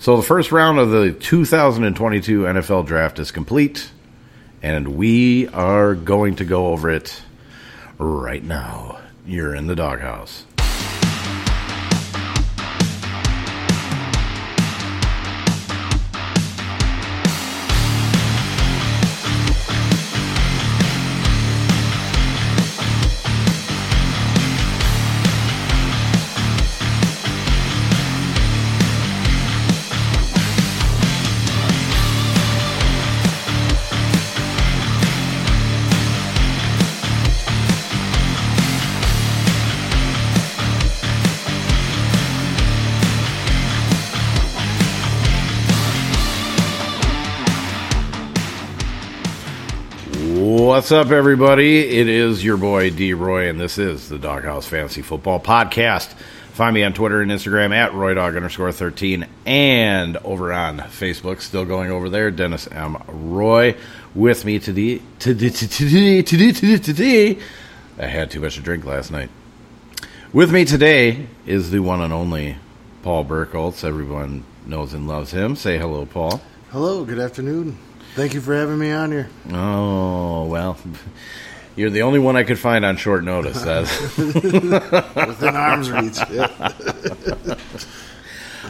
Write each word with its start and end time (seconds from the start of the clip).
So 0.00 0.16
the 0.16 0.22
first 0.22 0.50
round 0.50 0.78
of 0.78 0.88
the 0.88 1.12
2022 1.12 2.44
NFL 2.44 2.86
draft 2.86 3.18
is 3.18 3.30
complete, 3.32 3.90
and 4.62 4.96
we 4.96 5.46
are 5.48 5.94
going 5.94 6.36
to 6.36 6.46
go 6.46 6.68
over 6.68 6.88
it 6.88 7.20
right 7.98 8.42
now. 8.42 8.98
You're 9.26 9.54
in 9.54 9.66
the 9.66 9.76
doghouse. 9.76 10.46
What's 50.90 51.06
up, 51.06 51.12
everybody? 51.12 51.78
It 52.00 52.08
is 52.08 52.44
your 52.44 52.56
boy 52.56 52.90
D 52.90 53.14
Roy, 53.14 53.48
and 53.48 53.60
this 53.60 53.78
is 53.78 54.08
the 54.08 54.18
Doghouse 54.18 54.66
Fantasy 54.66 55.02
Football 55.02 55.38
Podcast. 55.38 56.14
Find 56.52 56.74
me 56.74 56.82
on 56.82 56.94
Twitter 56.94 57.22
and 57.22 57.30
Instagram 57.30 57.72
at 57.72 57.92
RoyDog 57.92 58.34
underscore 58.34 58.72
13 58.72 59.24
and 59.46 60.16
over 60.16 60.52
on 60.52 60.78
Facebook, 60.78 61.42
still 61.42 61.64
going 61.64 61.92
over 61.92 62.10
there, 62.10 62.32
Dennis 62.32 62.66
M. 62.72 63.00
Roy. 63.06 63.76
With 64.16 64.44
me 64.44 64.58
today, 64.58 65.00
today, 65.20 65.50
today, 65.50 66.22
today, 66.22 66.50
today, 66.50 66.78
today. 66.78 67.38
I 67.96 68.06
had 68.06 68.32
too 68.32 68.40
much 68.40 68.56
to 68.56 68.60
drink 68.60 68.84
last 68.84 69.12
night. 69.12 69.30
With 70.32 70.52
me 70.52 70.64
today 70.64 71.28
is 71.46 71.70
the 71.70 71.78
one 71.78 72.00
and 72.00 72.12
only 72.12 72.56
Paul 73.04 73.24
Birkholz. 73.24 73.84
Everyone 73.84 74.42
knows 74.66 74.92
and 74.92 75.06
loves 75.06 75.30
him. 75.30 75.54
Say 75.54 75.78
hello, 75.78 76.04
Paul. 76.04 76.40
Hello, 76.72 77.04
good 77.04 77.20
afternoon. 77.20 77.78
Thank 78.14 78.34
you 78.34 78.40
for 78.40 78.54
having 78.54 78.78
me 78.78 78.90
on 78.90 79.12
here. 79.12 79.28
Oh, 79.52 80.44
well, 80.46 80.76
you're 81.76 81.90
the 81.90 82.02
only 82.02 82.18
one 82.18 82.36
I 82.36 82.42
could 82.42 82.58
find 82.58 82.84
on 82.84 82.96
short 82.96 83.24
notice. 83.24 83.64
Within 84.18 85.56
arm's 85.56 85.90
reach. 85.90 86.18
Yeah. 86.30 87.58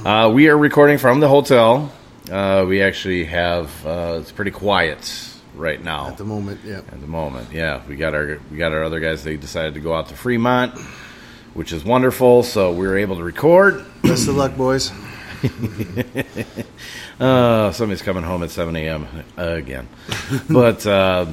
uh, 0.04 0.30
we 0.30 0.48
are 0.48 0.58
recording 0.58 0.98
from 0.98 1.20
the 1.20 1.28
hotel. 1.28 1.92
Uh, 2.30 2.64
we 2.68 2.82
actually 2.82 3.24
have 3.24 3.86
uh, 3.86 4.18
it's 4.20 4.30
pretty 4.30 4.50
quiet 4.52 5.26
right 5.56 5.82
now 5.82 6.06
At 6.08 6.16
the 6.18 6.24
moment, 6.24 6.60
yeah. 6.64 6.78
at 6.78 7.00
the 7.00 7.06
moment. 7.06 7.48
Yeah, 7.52 7.82
we 7.88 7.96
got 7.96 8.14
our 8.14 8.38
we 8.50 8.58
got 8.58 8.72
our 8.72 8.84
other 8.84 9.00
guys. 9.00 9.24
They 9.24 9.36
decided 9.36 9.74
to 9.74 9.80
go 9.80 9.94
out 9.94 10.08
to 10.10 10.14
Fremont, 10.14 10.78
which 11.54 11.72
is 11.72 11.82
wonderful. 11.82 12.42
So 12.42 12.72
we 12.72 12.86
were 12.86 12.98
able 12.98 13.16
to 13.16 13.24
record. 13.24 13.84
Best 14.02 14.28
of 14.28 14.36
luck, 14.36 14.56
boys. 14.56 14.92
Uh, 17.20 17.70
somebody's 17.72 18.00
coming 18.00 18.22
home 18.22 18.42
at 18.42 18.50
7 18.50 18.74
a.m. 18.76 19.06
again. 19.36 19.86
but 20.48 20.86
uh, 20.86 21.26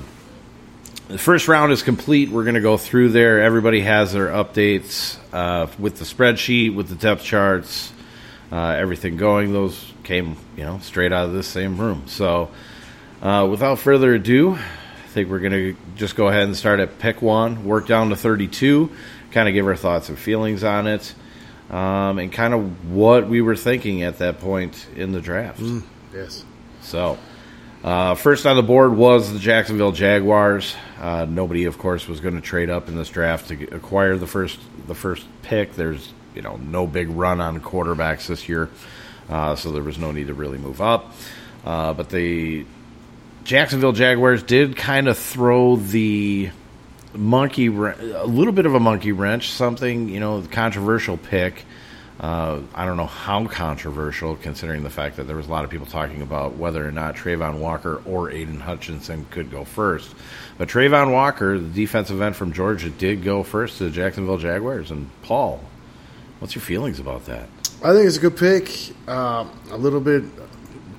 the 1.07 1.17
first 1.17 1.47
round 1.47 1.71
is 1.71 1.81
complete. 1.81 2.29
We're 2.29 2.43
going 2.43 2.55
to 2.55 2.61
go 2.61 2.75
through 2.75 3.11
there. 3.11 3.41
Everybody 3.41 3.79
has 3.79 4.11
their 4.11 4.27
updates 4.27 5.17
uh, 5.31 5.67
with 5.79 5.97
the 5.97 6.03
spreadsheet, 6.03 6.75
with 6.75 6.89
the 6.89 6.95
depth 6.95 7.23
charts, 7.23 7.93
uh, 8.51 8.57
everything 8.57 9.15
going. 9.15 9.53
Those 9.53 9.93
came, 10.03 10.35
you 10.57 10.65
know, 10.65 10.79
straight 10.79 11.13
out 11.13 11.27
of 11.27 11.31
this 11.31 11.47
same 11.47 11.79
room. 11.79 12.03
So, 12.07 12.51
uh, 13.21 13.47
without 13.49 13.79
further 13.79 14.13
ado, 14.13 14.55
I 14.55 15.07
think 15.07 15.29
we're 15.29 15.39
going 15.39 15.53
to 15.53 15.77
just 15.95 16.17
go 16.17 16.27
ahead 16.27 16.43
and 16.43 16.57
start 16.57 16.81
at 16.81 16.99
pick 16.99 17.21
one, 17.21 17.63
work 17.63 17.87
down 17.87 18.09
to 18.09 18.17
32, 18.17 18.91
kind 19.31 19.47
of 19.47 19.53
give 19.53 19.65
our 19.65 19.77
thoughts 19.77 20.09
and 20.09 20.19
feelings 20.19 20.65
on 20.65 20.85
it, 20.87 21.15
um, 21.69 22.19
and 22.19 22.31
kind 22.31 22.53
of 22.53 22.91
what 22.91 23.27
we 23.27 23.41
were 23.41 23.55
thinking 23.55 24.03
at 24.03 24.19
that 24.19 24.39
point 24.39 24.87
in 24.95 25.11
the 25.11 25.21
draft. 25.21 25.61
Yes. 26.13 26.43
So, 26.81 27.17
uh, 27.83 28.15
first 28.15 28.45
on 28.45 28.55
the 28.55 28.63
board 28.63 28.95
was 28.95 29.31
the 29.31 29.39
Jacksonville 29.39 29.91
Jaguars. 29.91 30.75
Uh, 30.99 31.25
nobody, 31.29 31.65
of 31.65 31.77
course, 31.77 32.07
was 32.07 32.19
going 32.19 32.35
to 32.35 32.41
trade 32.41 32.69
up 32.69 32.87
in 32.87 32.95
this 32.95 33.09
draft 33.09 33.49
to 33.49 33.75
acquire 33.75 34.17
the 34.17 34.27
first 34.27 34.59
the 34.87 34.95
first 34.95 35.25
pick. 35.41 35.73
There's 35.73 36.13
you 36.33 36.41
know 36.41 36.57
no 36.57 36.87
big 36.87 37.09
run 37.09 37.41
on 37.41 37.59
quarterbacks 37.59 38.27
this 38.27 38.47
year, 38.47 38.69
uh, 39.29 39.55
so 39.55 39.71
there 39.71 39.83
was 39.83 39.97
no 39.97 40.11
need 40.11 40.27
to 40.27 40.33
really 40.33 40.57
move 40.57 40.81
up. 40.81 41.13
Uh, 41.65 41.93
but 41.93 42.09
the 42.09 42.65
Jacksonville 43.43 43.91
Jaguars 43.91 44.43
did 44.43 44.75
kind 44.75 45.07
of 45.07 45.17
throw 45.17 45.75
the 45.75 46.49
monkey 47.17 47.67
a 47.67 48.25
little 48.25 48.53
bit 48.53 48.65
of 48.65 48.75
a 48.75 48.79
monkey 48.79 49.11
wrench, 49.11 49.49
something 49.49 50.09
you 50.09 50.19
know 50.19 50.43
controversial 50.51 51.17
pick. 51.17 51.65
Uh, 52.19 52.61
I 52.73 52.85
don't 52.85 52.97
know 52.97 53.05
how 53.05 53.45
controversial, 53.45 54.35
considering 54.37 54.81
the 54.81 54.89
fact 54.89 55.17
that 55.17 55.27
there 55.27 55.35
was 55.35 55.47
a 55.47 55.51
lot 55.51 55.65
of 55.65 55.69
people 55.69 55.85
talking 55.85 56.23
about 56.23 56.55
whether 56.55 56.85
or 56.85 56.91
not 56.91 57.15
Travon 57.15 57.59
Walker 57.59 58.01
or 58.05 58.31
Aidan 58.31 58.59
Hutchinson 58.59 59.27
could 59.29 59.51
go 59.51 59.63
first. 59.63 60.15
But 60.57 60.67
Travon 60.67 61.11
Walker, 61.11 61.59
the 61.59 61.69
defensive 61.69 62.19
end 62.19 62.35
from 62.35 62.53
Georgia, 62.53 62.89
did 62.89 63.23
go 63.23 63.43
first 63.43 63.77
to 63.77 63.83
the 63.83 63.91
Jacksonville 63.91 64.39
Jaguars. 64.39 64.89
And 64.89 65.11
Paul, 65.21 65.61
what's 66.39 66.55
your 66.55 66.63
feelings 66.63 66.99
about 66.99 67.25
that? 67.25 67.49
I 67.83 67.93
think 67.93 68.07
it's 68.07 68.17
a 68.17 68.21
good 68.21 68.37
pick. 68.37 69.07
Um, 69.07 69.51
a 69.69 69.77
little 69.77 70.01
bit 70.01 70.23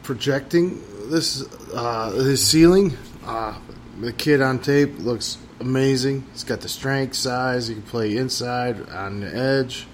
projecting 0.05 0.81
this 1.11 1.45
uh, 1.75 2.13
his 2.13 2.47
ceiling. 2.47 2.97
Uh, 3.25 3.59
the 4.01 4.13
kid 4.13 4.41
on 4.41 4.61
tape 4.61 4.97
looks 5.01 5.39
amazing. 5.61 6.25
He's 6.33 6.45
got 6.45 6.61
the 6.61 6.69
strength, 6.69 7.15
size. 7.15 7.69
He 7.69 7.75
can 7.75 7.83
play 7.83 8.17
inside 8.17 8.89
on 8.91 9.21
the 9.21 9.35
edge. 9.35 9.87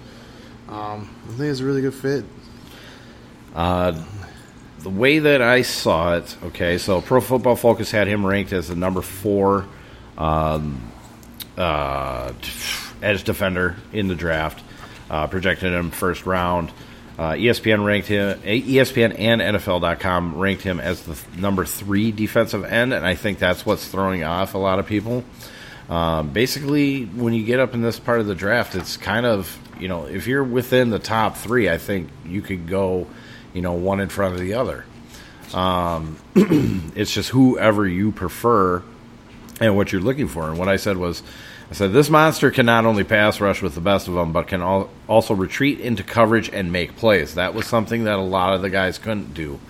Um, 0.68 1.14
I 1.24 1.32
think 1.32 1.50
it's 1.50 1.60
a 1.60 1.64
really 1.64 1.82
good 1.82 1.94
fit. 1.94 2.24
Uh, 3.54 4.02
the 4.80 4.90
way 4.90 5.18
that 5.18 5.40
I 5.40 5.62
saw 5.62 6.16
it, 6.16 6.36
okay, 6.44 6.78
so 6.78 7.00
Pro 7.00 7.20
Football 7.20 7.56
Focus 7.56 7.90
had 7.90 8.06
him 8.06 8.24
ranked 8.26 8.52
as 8.52 8.68
the 8.68 8.74
number 8.74 9.00
four 9.00 9.66
um, 10.18 10.90
uh, 11.56 12.32
edge 13.02 13.24
defender 13.24 13.76
in 13.92 14.08
the 14.08 14.14
draft, 14.14 14.62
uh, 15.10 15.26
projected 15.26 15.72
him 15.72 15.90
first 15.90 16.26
round. 16.26 16.70
Uh, 17.16 17.32
ESPN 17.32 17.84
ranked 17.84 18.08
him, 18.08 18.40
ESPN 18.40 19.16
and 19.18 19.40
NFL.com 19.40 20.36
ranked 20.36 20.62
him 20.62 20.80
as 20.80 21.02
the 21.02 21.14
th- 21.14 21.38
number 21.38 21.64
three 21.64 22.10
defensive 22.10 22.64
end, 22.64 22.92
and 22.92 23.06
I 23.06 23.14
think 23.14 23.38
that's 23.38 23.64
what's 23.64 23.86
throwing 23.86 24.24
off 24.24 24.54
a 24.54 24.58
lot 24.58 24.80
of 24.80 24.86
people. 24.86 25.22
Um, 25.88 26.30
basically, 26.30 27.04
when 27.04 27.34
you 27.34 27.44
get 27.44 27.60
up 27.60 27.74
in 27.74 27.82
this 27.82 27.98
part 27.98 28.20
of 28.20 28.26
the 28.26 28.34
draft, 28.34 28.74
it's 28.74 28.96
kind 28.96 29.26
of 29.26 29.58
you 29.78 29.88
know 29.88 30.06
if 30.06 30.26
you're 30.26 30.44
within 30.44 30.90
the 30.90 30.98
top 30.98 31.36
three, 31.36 31.68
I 31.68 31.78
think 31.78 32.08
you 32.24 32.42
could 32.42 32.68
go, 32.68 33.06
you 33.52 33.62
know, 33.62 33.72
one 33.72 34.00
in 34.00 34.08
front 34.08 34.34
of 34.34 34.40
the 34.40 34.54
other. 34.54 34.84
Um, 35.52 36.18
it's 36.96 37.12
just 37.12 37.30
whoever 37.30 37.86
you 37.86 38.12
prefer 38.12 38.82
and 39.60 39.76
what 39.76 39.92
you're 39.92 40.00
looking 40.00 40.28
for. 40.28 40.48
And 40.48 40.58
what 40.58 40.68
I 40.68 40.76
said 40.76 40.96
was, 40.96 41.22
I 41.70 41.74
said 41.74 41.92
this 41.92 42.10
monster 42.10 42.50
can 42.50 42.66
not 42.66 42.86
only 42.86 43.04
pass 43.04 43.40
rush 43.40 43.62
with 43.62 43.74
the 43.74 43.80
best 43.80 44.08
of 44.08 44.14
them, 44.14 44.32
but 44.32 44.48
can 44.48 44.62
al- 44.62 44.90
also 45.06 45.34
retreat 45.34 45.80
into 45.80 46.02
coverage 46.02 46.48
and 46.48 46.72
make 46.72 46.96
plays. 46.96 47.34
That 47.34 47.54
was 47.54 47.66
something 47.66 48.04
that 48.04 48.18
a 48.18 48.22
lot 48.22 48.54
of 48.54 48.62
the 48.62 48.70
guys 48.70 48.98
couldn't 48.98 49.34
do. 49.34 49.60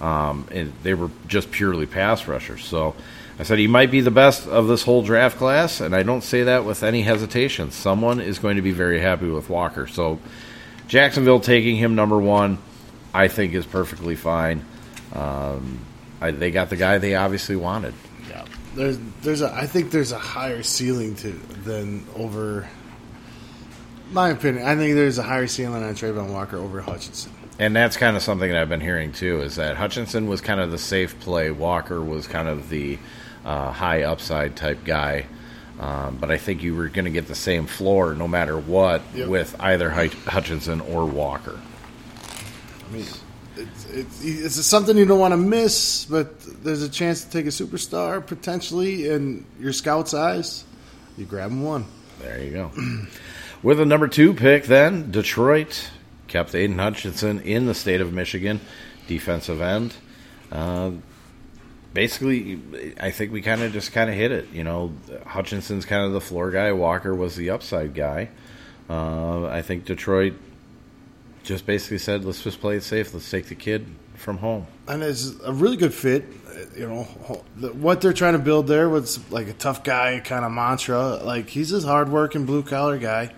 Um, 0.00 0.46
and 0.50 0.72
they 0.82 0.94
were 0.94 1.10
just 1.26 1.50
purely 1.50 1.86
pass 1.86 2.26
rushers. 2.26 2.64
So 2.64 2.94
I 3.38 3.44
said 3.44 3.58
he 3.58 3.68
might 3.68 3.90
be 3.90 4.00
the 4.00 4.10
best 4.10 4.48
of 4.48 4.66
this 4.66 4.82
whole 4.82 5.02
draft 5.02 5.38
class, 5.38 5.80
and 5.80 5.94
I 5.94 6.02
don't 6.02 6.22
say 6.22 6.42
that 6.44 6.64
with 6.64 6.82
any 6.82 7.02
hesitation. 7.02 7.70
Someone 7.70 8.20
is 8.20 8.40
going 8.40 8.56
to 8.56 8.62
be 8.62 8.72
very 8.72 9.00
happy 9.00 9.30
with 9.30 9.48
Walker. 9.48 9.86
So 9.86 10.18
Jacksonville 10.88 11.38
taking 11.38 11.76
him 11.76 11.94
number 11.94 12.18
one, 12.18 12.58
I 13.14 13.28
think 13.28 13.54
is 13.54 13.64
perfectly 13.64 14.16
fine. 14.16 14.64
Um, 15.12 15.80
I, 16.20 16.32
they 16.32 16.50
got 16.50 16.68
the 16.68 16.76
guy 16.76 16.98
they 16.98 17.14
obviously 17.14 17.54
wanted. 17.54 17.94
Yeah, 18.28 18.44
there's 18.74 18.98
there's 19.22 19.42
a 19.42 19.54
I 19.54 19.66
think 19.66 19.92
there's 19.92 20.12
a 20.12 20.18
higher 20.18 20.64
ceiling 20.64 21.14
to 21.16 21.30
than 21.30 22.04
over. 22.16 22.68
My 24.10 24.30
opinion, 24.30 24.66
I 24.66 24.74
think 24.74 24.94
there's 24.94 25.18
a 25.18 25.22
higher 25.22 25.46
ceiling 25.46 25.84
on 25.84 25.94
Travon 25.94 26.32
Walker 26.32 26.56
over 26.56 26.80
Hutchinson. 26.80 27.32
And 27.58 27.76
that's 27.76 27.96
kind 27.96 28.16
of 28.16 28.22
something 28.22 28.50
that 28.50 28.58
I've 28.60 28.68
been 28.68 28.80
hearing 28.80 29.12
too. 29.12 29.42
Is 29.42 29.56
that 29.56 29.76
Hutchinson 29.76 30.28
was 30.28 30.40
kind 30.40 30.60
of 30.60 30.70
the 30.70 30.78
safe 30.78 31.18
play, 31.20 31.50
Walker 31.50 32.00
was 32.00 32.26
kind 32.26 32.48
of 32.48 32.68
the 32.70 32.98
uh, 33.48 33.72
high 33.72 34.02
upside 34.02 34.54
type 34.56 34.84
guy. 34.84 35.24
Um, 35.80 36.16
but 36.20 36.30
I 36.30 36.38
think 36.38 36.62
you 36.62 36.74
were 36.74 36.88
going 36.88 37.04
to 37.04 37.10
get 37.10 37.28
the 37.28 37.34
same 37.36 37.66
floor 37.66 38.14
no 38.14 38.26
matter 38.28 38.58
what 38.58 39.00
Yep. 39.14 39.28
with 39.28 39.56
either 39.60 39.90
Hut- 39.90 40.12
Hutchinson 40.26 40.80
or 40.80 41.06
Walker. 41.06 41.58
I 42.88 42.92
mean, 42.92 43.06
it's, 43.56 43.86
it's, 43.90 44.24
it's 44.24 44.66
something 44.66 44.96
you 44.96 45.06
don't 45.06 45.20
want 45.20 45.32
to 45.32 45.36
miss, 45.38 46.04
but 46.04 46.40
there's 46.64 46.82
a 46.82 46.88
chance 46.88 47.24
to 47.24 47.30
take 47.30 47.46
a 47.46 47.50
superstar 47.50 48.24
potentially 48.26 49.08
in 49.08 49.44
your 49.60 49.72
scout's 49.72 50.14
eyes. 50.14 50.64
You 51.16 51.24
grab 51.26 51.50
him 51.50 51.62
one. 51.62 51.84
There 52.20 52.42
you 52.42 52.50
go. 52.50 52.70
With 53.62 53.80
a 53.80 53.84
number 53.86 54.08
two 54.08 54.34
pick, 54.34 54.64
then 54.64 55.10
Detroit 55.12 55.90
kept 56.26 56.54
Aidan 56.54 56.78
Hutchinson 56.78 57.40
in 57.40 57.66
the 57.66 57.74
state 57.74 58.00
of 58.00 58.12
Michigan, 58.12 58.60
defensive 59.06 59.60
end. 59.60 59.94
Uh, 60.50 60.90
basically, 61.92 62.60
I 63.00 63.10
think 63.10 63.32
we 63.32 63.42
kind 63.42 63.62
of 63.62 63.72
just 63.72 63.92
kind 63.92 64.10
of 64.10 64.16
hit 64.16 64.32
it. 64.32 64.48
You 64.52 64.64
know, 64.64 64.92
Hutchinson's 65.26 65.84
kind 65.84 66.04
of 66.04 66.12
the 66.12 66.20
floor 66.20 66.50
guy. 66.50 66.72
Walker 66.72 67.14
was 67.14 67.36
the 67.36 67.50
upside 67.50 67.94
guy. 67.94 68.30
Uh, 68.88 69.46
I 69.46 69.62
think 69.62 69.84
Detroit 69.84 70.34
just 71.42 71.66
basically 71.66 71.98
said, 71.98 72.24
"Let's 72.24 72.42
just 72.42 72.60
play 72.60 72.76
it 72.76 72.82
safe. 72.82 73.12
Let's 73.12 73.30
take 73.30 73.46
the 73.46 73.54
kid 73.54 73.86
from 74.14 74.38
home." 74.38 74.66
And 74.86 75.02
it's 75.02 75.34
a 75.44 75.52
really 75.52 75.76
good 75.76 75.94
fit. 75.94 76.24
You 76.76 76.88
know 76.88 77.04
what 77.04 78.00
they're 78.00 78.12
trying 78.12 78.32
to 78.32 78.38
build 78.40 78.66
there 78.66 78.88
was 78.88 79.30
like 79.30 79.46
a 79.48 79.52
tough 79.52 79.84
guy 79.84 80.20
kind 80.24 80.44
of 80.44 80.50
mantra. 80.50 81.16
Like 81.16 81.48
he's 81.48 81.70
this 81.70 81.84
hardworking 81.84 82.46
blue 82.46 82.62
collar 82.62 82.98
guy, 82.98 83.32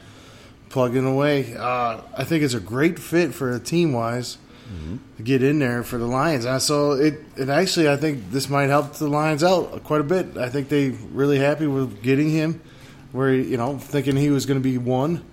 plugging 0.71 1.07
away. 1.07 1.55
Uh, 1.57 2.01
I 2.17 2.25
think 2.25 2.45
it's 2.45 2.55
a 2.55 2.61
great 2.61 2.99
fit 2.99 3.35
for 3.35 3.51
a 3.51 3.59
team 3.59 3.93
wise 3.93 4.39
mm-hmm. 4.71 5.23
get 5.23 5.43
in 5.43 5.59
there 5.59 5.83
for 5.83 5.99
the 5.99 6.07
Lions. 6.07 6.45
And 6.45 6.61
so 6.63 6.93
it, 6.93 7.21
it 7.37 7.49
actually, 7.49 7.89
I 7.89 7.97
think 7.97 8.31
this 8.31 8.49
might 8.49 8.69
help 8.69 8.95
the 8.95 9.09
Lions 9.09 9.43
out 9.43 9.85
quite 9.85 10.01
a 10.01 10.05
bit. 10.05 10.37
I 10.37 10.49
think 10.49 10.69
they 10.69 10.91
really 10.91 11.39
happy 11.39 11.67
with 11.67 12.03
getting 12.03 12.31
him, 12.31 12.61
where 13.13 13.33
you 13.33 13.57
know 13.57 13.79
thinking 13.79 14.17
he 14.17 14.31
was 14.31 14.47
going 14.47 14.61
to 14.61 14.65
be 14.65 14.79
one, 14.79 15.25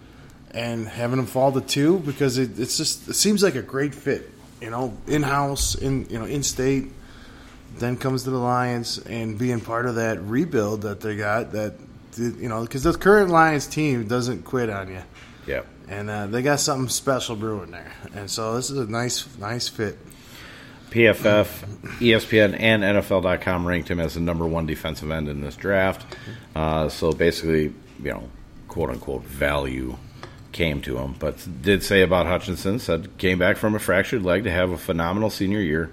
and 0.52 0.88
having 0.88 1.20
him 1.20 1.26
fall 1.26 1.52
to 1.52 1.62
two 1.62 2.00
because 2.00 2.38
it, 2.38 2.60
it's 2.60 2.78
just 2.78 3.08
it 3.08 3.14
seems 3.14 3.44
like 3.44 3.56
a 3.56 3.62
great 3.62 3.94
fit. 3.94 4.32
You 4.62 4.72
know, 4.72 4.98
in 5.06 5.22
house, 5.22 5.76
in 5.76 6.08
you 6.10 6.20
know, 6.20 6.26
in 6.26 6.44
state. 6.44 6.92
Then 7.78 7.96
comes 7.96 8.24
to 8.24 8.32
the 8.32 8.38
Lions 8.38 8.98
and 8.98 9.38
being 9.38 9.60
part 9.62 9.86
of 9.86 9.96
that 9.96 10.20
rebuild 10.22 10.82
that 10.82 11.00
they 11.00 11.16
got. 11.16 11.52
That 11.52 11.76
you 12.18 12.50
know, 12.50 12.64
because 12.64 12.82
the 12.82 12.94
current 12.94 13.30
Lions 13.30 13.68
team 13.68 14.08
doesn't 14.08 14.44
quit 14.44 14.70
on 14.72 14.88
you. 14.88 15.04
Yeah 15.48 15.62
and 15.88 16.10
uh, 16.10 16.28
they 16.28 16.42
got 16.42 16.60
something 16.60 16.90
special 16.90 17.36
brewing 17.36 17.72
there. 17.72 17.94
And 18.14 18.30
so 18.30 18.56
this 18.56 18.70
is 18.70 18.78
a 18.78 18.88
nice, 18.88 19.26
nice 19.38 19.68
fit. 19.68 19.98
PFF, 20.90 21.66
ESPN, 22.00 22.56
and 22.60 22.84
NFL.com 22.84 23.68
ranked 23.68 23.90
him 23.90 24.00
as 24.00 24.14
the 24.14 24.20
number 24.20 24.46
one 24.46 24.66
defensive 24.66 25.12
end 25.12 25.28
in 25.28 25.42
this 25.42 25.56
draft. 25.56 26.06
Uh, 26.56 26.88
so 26.90 27.12
basically, 27.12 27.74
you 28.02 28.12
know, 28.12 28.30
quote 28.68 28.90
unquote 28.90 29.24
value 29.24 29.98
came 30.54 30.82
to 30.82 30.98
him. 30.98 31.16
But 31.20 31.46
did 31.62 31.84
say 31.84 32.02
about 32.02 32.26
Hutchinson 32.26 32.80
said 32.80 33.18
came 33.18 33.38
back 33.38 33.58
from 33.58 33.76
a 33.76 33.80
fractured 33.80 34.24
leg 34.24 34.46
to 34.46 34.52
have 34.52 34.72
a 34.72 34.78
phenomenal 34.78 35.30
senior 35.30 35.60
year, 35.60 35.92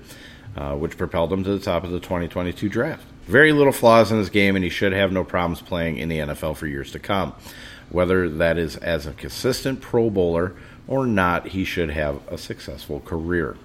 uh, 0.57 0.75
which 0.75 0.97
propelled 0.97 1.33
him 1.33 1.45
to 1.45 1.51
the 1.51 1.65
top 1.65 1.85
of 1.85 1.91
the 1.91 2.01
2022 2.01 2.69
draft. 2.69 3.05
Very 3.27 3.53
little 3.53 3.73
flaws 3.73 4.13
in 4.13 4.19
his 4.19 4.31
game, 4.31 4.55
and 4.55 4.63
he 4.63 4.71
should 4.71 4.93
have 4.93 5.11
no 5.11 5.25
problems 5.25 5.61
playing 5.61 5.99
in 5.99 6.09
the 6.09 6.19
NFL 6.19 6.57
for 6.57 6.67
years 6.67 6.93
to 6.93 6.99
come. 6.99 7.35
Whether 7.95 8.29
that 8.29 8.59
is 8.59 8.75
as 8.79 9.07
a 9.07 9.13
consistent 9.13 9.81
Pro 9.81 10.11
Bowler 10.11 10.53
or 10.89 11.07
not, 11.07 11.47
he 11.47 11.65
should 11.65 11.91
have 11.91 12.21
a 12.27 12.37
successful 12.37 12.99
career. 12.99 13.57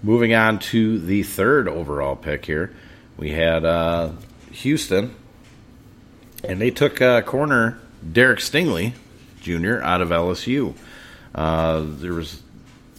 Moving 0.00 0.32
on 0.32 0.60
to 0.60 1.00
the 1.00 1.24
third 1.24 1.66
overall 1.66 2.14
pick 2.14 2.46
here, 2.46 2.72
we 3.16 3.32
had 3.32 3.64
uh, 3.64 4.12
Houston, 4.52 5.12
and 6.44 6.60
they 6.60 6.70
took 6.70 7.02
uh, 7.02 7.22
corner 7.22 7.80
Derek 8.12 8.38
Stingley 8.38 8.92
Jr. 9.40 9.82
out 9.82 10.00
of 10.00 10.10
LSU. 10.10 10.72
Uh, 11.34 11.82
there 11.84 12.14
was, 12.14 12.40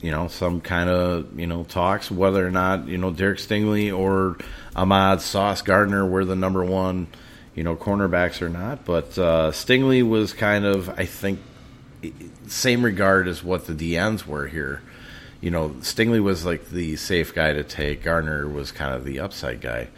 you 0.02 0.12
know, 0.12 0.28
some 0.28 0.60
kind 0.60 0.90
of 0.90 1.40
you 1.40 1.48
know 1.48 1.64
talks 1.64 2.12
whether 2.12 2.46
or 2.46 2.52
not 2.52 2.90
you 2.90 2.98
know 2.98 3.12
Derek 3.12 3.40
Stingley 3.40 3.98
or 3.98 4.38
Ahmad 4.76 5.22
Sauce 5.22 5.62
Gardner 5.62 6.06
were 6.06 6.26
the 6.26 6.36
number 6.36 6.66
one 6.66 7.08
you 7.60 7.64
know, 7.66 7.76
cornerbacks 7.76 8.42
or 8.42 8.48
not. 8.48 8.86
But 8.86 9.18
uh, 9.18 9.52
Stingley 9.52 10.02
was 10.02 10.32
kind 10.32 10.64
of, 10.64 10.88
I 10.88 11.04
think, 11.04 11.42
same 12.48 12.86
regard 12.86 13.28
as 13.28 13.44
what 13.44 13.68
the 13.68 13.74
DNs 13.74 14.26
were 14.26 14.48
here. 14.48 14.82
You 15.42 15.52
know, 15.52 15.72
Stingley 15.82 16.22
was 16.22 16.46
like 16.46 16.70
the 16.70 16.96
safe 16.96 17.36
guy 17.36 17.52
to 17.52 17.66
take. 17.66 18.02
Garner 18.02 18.48
was 18.48 18.72
kind 18.72 18.96
of 18.96 19.04
the 19.04 19.20
upside 19.20 19.60
guy. 19.60 19.90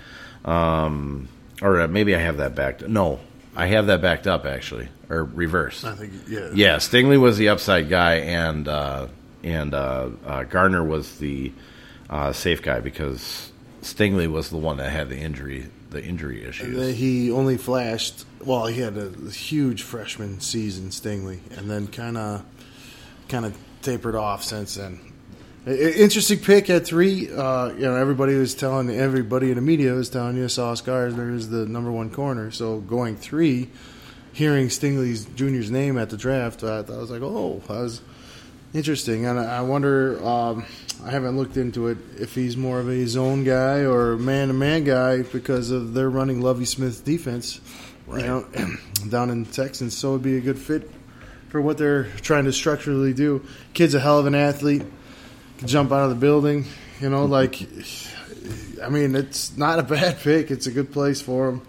Um, 0.43 1.27
or 1.61 1.81
uh, 1.81 1.87
maybe 1.87 2.15
I 2.15 2.19
have 2.19 2.37
that 2.37 2.55
backed. 2.55 2.87
No, 2.87 3.19
I 3.55 3.67
have 3.67 3.85
that 3.85 4.01
backed 4.01 4.25
up 4.25 4.43
actually, 4.43 4.89
or 5.07 5.23
reversed. 5.23 5.85
I 5.85 5.93
think 5.93 6.13
yeah. 6.27 6.49
Yeah, 6.55 6.75
Stingley 6.77 7.21
was 7.21 7.37
the 7.37 7.49
upside 7.49 7.89
guy, 7.89 8.15
and 8.15 8.67
uh, 8.67 9.07
and 9.43 9.75
uh, 9.75 10.09
uh, 10.25 10.43
Gardner 10.45 10.83
was 10.83 11.19
the 11.19 11.51
uh, 12.09 12.33
safe 12.33 12.63
guy 12.63 12.79
because 12.79 13.50
Stingley 13.81 14.31
was 14.31 14.49
the 14.49 14.57
one 14.57 14.77
that 14.77 14.91
had 14.91 15.09
the 15.09 15.17
injury 15.17 15.67
the 15.89 16.03
injury 16.03 16.43
issues. 16.43 16.95
He 16.97 17.31
only 17.31 17.57
flashed. 17.57 18.25
Well, 18.43 18.65
he 18.67 18.79
had 18.81 18.97
a 18.97 19.09
huge 19.29 19.83
freshman 19.83 20.39
season, 20.39 20.89
Stingley, 20.89 21.39
and 21.57 21.69
then 21.69 21.87
kind 21.87 22.17
of 22.17 22.45
kind 23.27 23.45
of 23.45 23.57
tapered 23.81 24.15
off 24.15 24.43
since 24.43 24.75
then. 24.75 24.99
Interesting 25.67 26.39
pick 26.39 26.69
at 26.69 26.85
three. 26.85 27.31
Uh, 27.31 27.67
you 27.73 27.81
know, 27.81 27.95
everybody 27.95 28.35
was 28.35 28.55
telling 28.55 28.89
everybody 28.89 29.49
in 29.49 29.55
the 29.55 29.61
media 29.61 29.93
was 29.93 30.09
telling 30.09 30.35
you 30.35 30.47
Sauce 30.47 30.81
Gardner 30.81 31.35
is 31.35 31.49
the 31.49 31.67
number 31.67 31.91
one 31.91 32.09
corner. 32.09 32.49
So 32.49 32.79
going 32.79 33.15
three, 33.15 33.69
hearing 34.33 34.67
Stingley's 34.67 35.25
junior's 35.25 35.69
name 35.69 35.99
at 35.99 36.09
the 36.09 36.17
draft, 36.17 36.63
I, 36.63 36.77
I 36.77 36.81
was 36.81 37.11
like, 37.11 37.21
oh, 37.21 37.61
I 37.69 37.73
was 37.73 38.01
interesting. 38.73 39.25
And 39.25 39.39
I 39.39 39.61
wonder. 39.61 40.23
Um, 40.25 40.65
I 41.03 41.09
haven't 41.09 41.35
looked 41.35 41.57
into 41.57 41.87
it 41.87 41.97
if 42.19 42.35
he's 42.35 42.55
more 42.55 42.79
of 42.79 42.87
a 42.87 43.07
zone 43.07 43.43
guy 43.43 43.79
or 43.79 44.17
man 44.17 44.49
to 44.49 44.53
man 44.53 44.83
guy 44.83 45.23
because 45.23 45.71
of 45.71 45.95
their 45.95 46.11
running 46.11 46.41
Lovie 46.41 46.65
Smith 46.65 47.03
defense, 47.03 47.59
right. 48.05 48.21
you 48.21 48.27
know, 48.27 48.45
down 49.09 49.31
in 49.31 49.45
Texas. 49.45 49.97
So 49.97 50.09
it'd 50.11 50.21
be 50.21 50.37
a 50.37 50.41
good 50.41 50.59
fit 50.59 50.91
for 51.49 51.59
what 51.59 51.79
they're 51.79 52.03
trying 52.21 52.45
to 52.45 52.53
structurally 52.53 53.13
do. 53.13 53.43
Kid's 53.73 53.95
a 53.95 53.99
hell 53.99 54.19
of 54.19 54.27
an 54.27 54.35
athlete. 54.35 54.83
Can 55.57 55.67
jump 55.67 55.91
out 55.91 56.03
of 56.03 56.09
the 56.11 56.15
building, 56.15 56.65
you 56.99 57.09
know. 57.09 57.25
Like, 57.25 57.59
I 58.83 58.89
mean, 58.89 59.15
it's 59.15 59.57
not 59.57 59.79
a 59.79 59.83
bad 59.83 60.19
pick. 60.21 60.51
It's 60.51 60.67
a 60.67 60.71
good 60.71 60.91
place 60.91 61.19
for 61.19 61.49
him. 61.49 61.61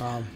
Um, 0.00 0.26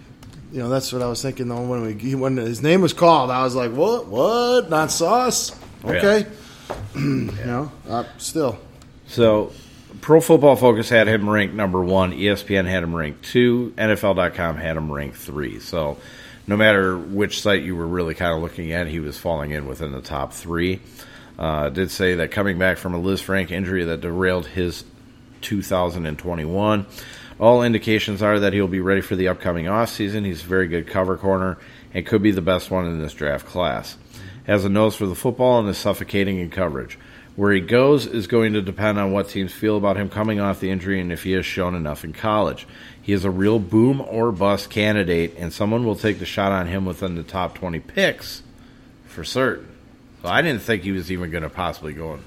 you 0.52 0.60
know, 0.60 0.68
that's 0.68 0.92
what 0.92 1.02
I 1.02 1.08
was 1.08 1.22
thinking 1.22 1.48
though 1.48 1.62
when 1.62 1.82
we 1.82 2.14
when 2.14 2.36
his 2.36 2.62
name 2.62 2.82
was 2.82 2.92
called. 2.92 3.32
I 3.32 3.42
was 3.42 3.56
like, 3.56 3.72
what? 3.72 4.06
What? 4.06 4.70
Not 4.70 4.92
sauce? 4.92 5.58
Okay. 5.84 6.26
Yeah. 6.68 6.76
you 7.00 7.30
know, 7.44 7.72
uh, 7.88 8.04
still. 8.18 8.58
So, 9.06 9.52
Pro 10.00 10.20
Football 10.20 10.56
Focus 10.56 10.88
had 10.88 11.06
him 11.06 11.28
ranked 11.28 11.54
number 11.54 11.82
one. 11.82 12.12
ESPN 12.12 12.66
had 12.66 12.82
him 12.82 12.94
ranked 12.94 13.24
two. 13.24 13.72
NFL.com 13.76 14.56
had 14.56 14.76
him 14.76 14.90
ranked 14.90 15.16
three. 15.16 15.60
So, 15.60 15.98
no 16.46 16.56
matter 16.56 16.96
which 16.96 17.40
site 17.40 17.62
you 17.62 17.76
were 17.76 17.86
really 17.86 18.14
kind 18.14 18.34
of 18.34 18.42
looking 18.42 18.72
at, 18.72 18.86
he 18.86 19.00
was 19.00 19.18
falling 19.18 19.50
in 19.50 19.66
within 19.66 19.92
the 19.92 20.00
top 20.00 20.32
three. 20.32 20.80
Uh, 21.38 21.68
did 21.68 21.90
say 21.90 22.14
that 22.16 22.30
coming 22.30 22.58
back 22.58 22.78
from 22.78 22.94
a 22.94 22.98
Liz 22.98 23.22
Lisfranc 23.22 23.50
injury 23.50 23.84
that 23.84 24.00
derailed 24.00 24.46
his 24.46 24.84
2021. 25.40 26.86
All 27.40 27.62
indications 27.62 28.22
are 28.22 28.38
that 28.38 28.52
he'll 28.52 28.68
be 28.68 28.80
ready 28.80 29.00
for 29.00 29.16
the 29.16 29.28
upcoming 29.28 29.66
offseason. 29.66 30.24
He's 30.24 30.42
a 30.42 30.46
very 30.46 30.68
good 30.68 30.86
cover 30.86 31.16
corner 31.16 31.58
and 31.92 32.06
could 32.06 32.22
be 32.22 32.30
the 32.30 32.42
best 32.42 32.70
one 32.70 32.86
in 32.86 33.00
this 33.00 33.14
draft 33.14 33.46
class 33.46 33.96
has 34.46 34.64
a 34.64 34.68
nose 34.68 34.94
for 34.94 35.06
the 35.06 35.14
football 35.14 35.60
and 35.60 35.68
is 35.68 35.78
suffocating 35.78 36.38
in 36.38 36.50
coverage. 36.50 36.98
Where 37.34 37.52
he 37.52 37.60
goes 37.60 38.06
is 38.06 38.26
going 38.26 38.52
to 38.52 38.60
depend 38.60 38.98
on 38.98 39.12
what 39.12 39.30
teams 39.30 39.52
feel 39.52 39.76
about 39.76 39.96
him 39.96 40.10
coming 40.10 40.38
off 40.38 40.60
the 40.60 40.70
injury 40.70 41.00
and 41.00 41.10
if 41.10 41.22
he 41.22 41.32
has 41.32 41.46
shown 41.46 41.74
enough 41.74 42.04
in 42.04 42.12
college. 42.12 42.66
He 43.00 43.12
is 43.12 43.24
a 43.24 43.30
real 43.30 43.58
boom 43.58 44.00
or 44.00 44.30
bust 44.30 44.70
candidate, 44.70 45.34
and 45.38 45.52
someone 45.52 45.84
will 45.84 45.96
take 45.96 46.18
the 46.18 46.26
shot 46.26 46.52
on 46.52 46.66
him 46.66 46.84
within 46.84 47.14
the 47.14 47.22
top 47.22 47.54
20 47.54 47.80
picks 47.80 48.42
for 49.06 49.24
certain. 49.24 49.68
So 50.22 50.28
I 50.28 50.42
didn't 50.42 50.62
think 50.62 50.82
he 50.82 50.92
was 50.92 51.10
even 51.10 51.30
going 51.30 51.42
to 51.42 51.50
possibly 51.50 51.94
go 51.94 52.14
in. 52.14 52.20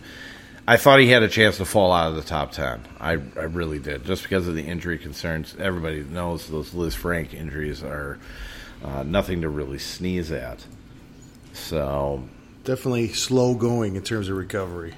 I 0.67 0.77
thought 0.77 0.99
he 0.99 1.07
had 1.07 1.21
a 1.21 1.29
chance 1.29 1.57
to 1.57 1.65
fall 1.65 1.93
out 1.93 2.09
of 2.09 2.15
the 2.15 2.23
top 2.23 2.51
10. 2.51 2.81
I, 2.99 3.11
I 3.11 3.15
really 3.15 3.77
did, 3.77 4.03
just 4.03 4.23
because 4.23 4.47
of 4.47 4.55
the 4.55 4.63
injury 4.63 4.97
concerns. 4.97 5.55
Everybody 5.59 6.03
knows 6.03 6.47
those 6.47 6.71
Lisfranc 6.71 7.35
injuries 7.35 7.83
are 7.83 8.17
uh, 8.83 9.03
nothing 9.03 9.41
to 9.41 9.49
really 9.49 9.77
sneeze 9.77 10.31
at. 10.31 10.65
So 11.55 12.23
definitely 12.63 13.09
slow 13.09 13.55
going 13.55 13.95
in 13.95 14.03
terms 14.03 14.29
of 14.29 14.37
recovery. 14.37 14.93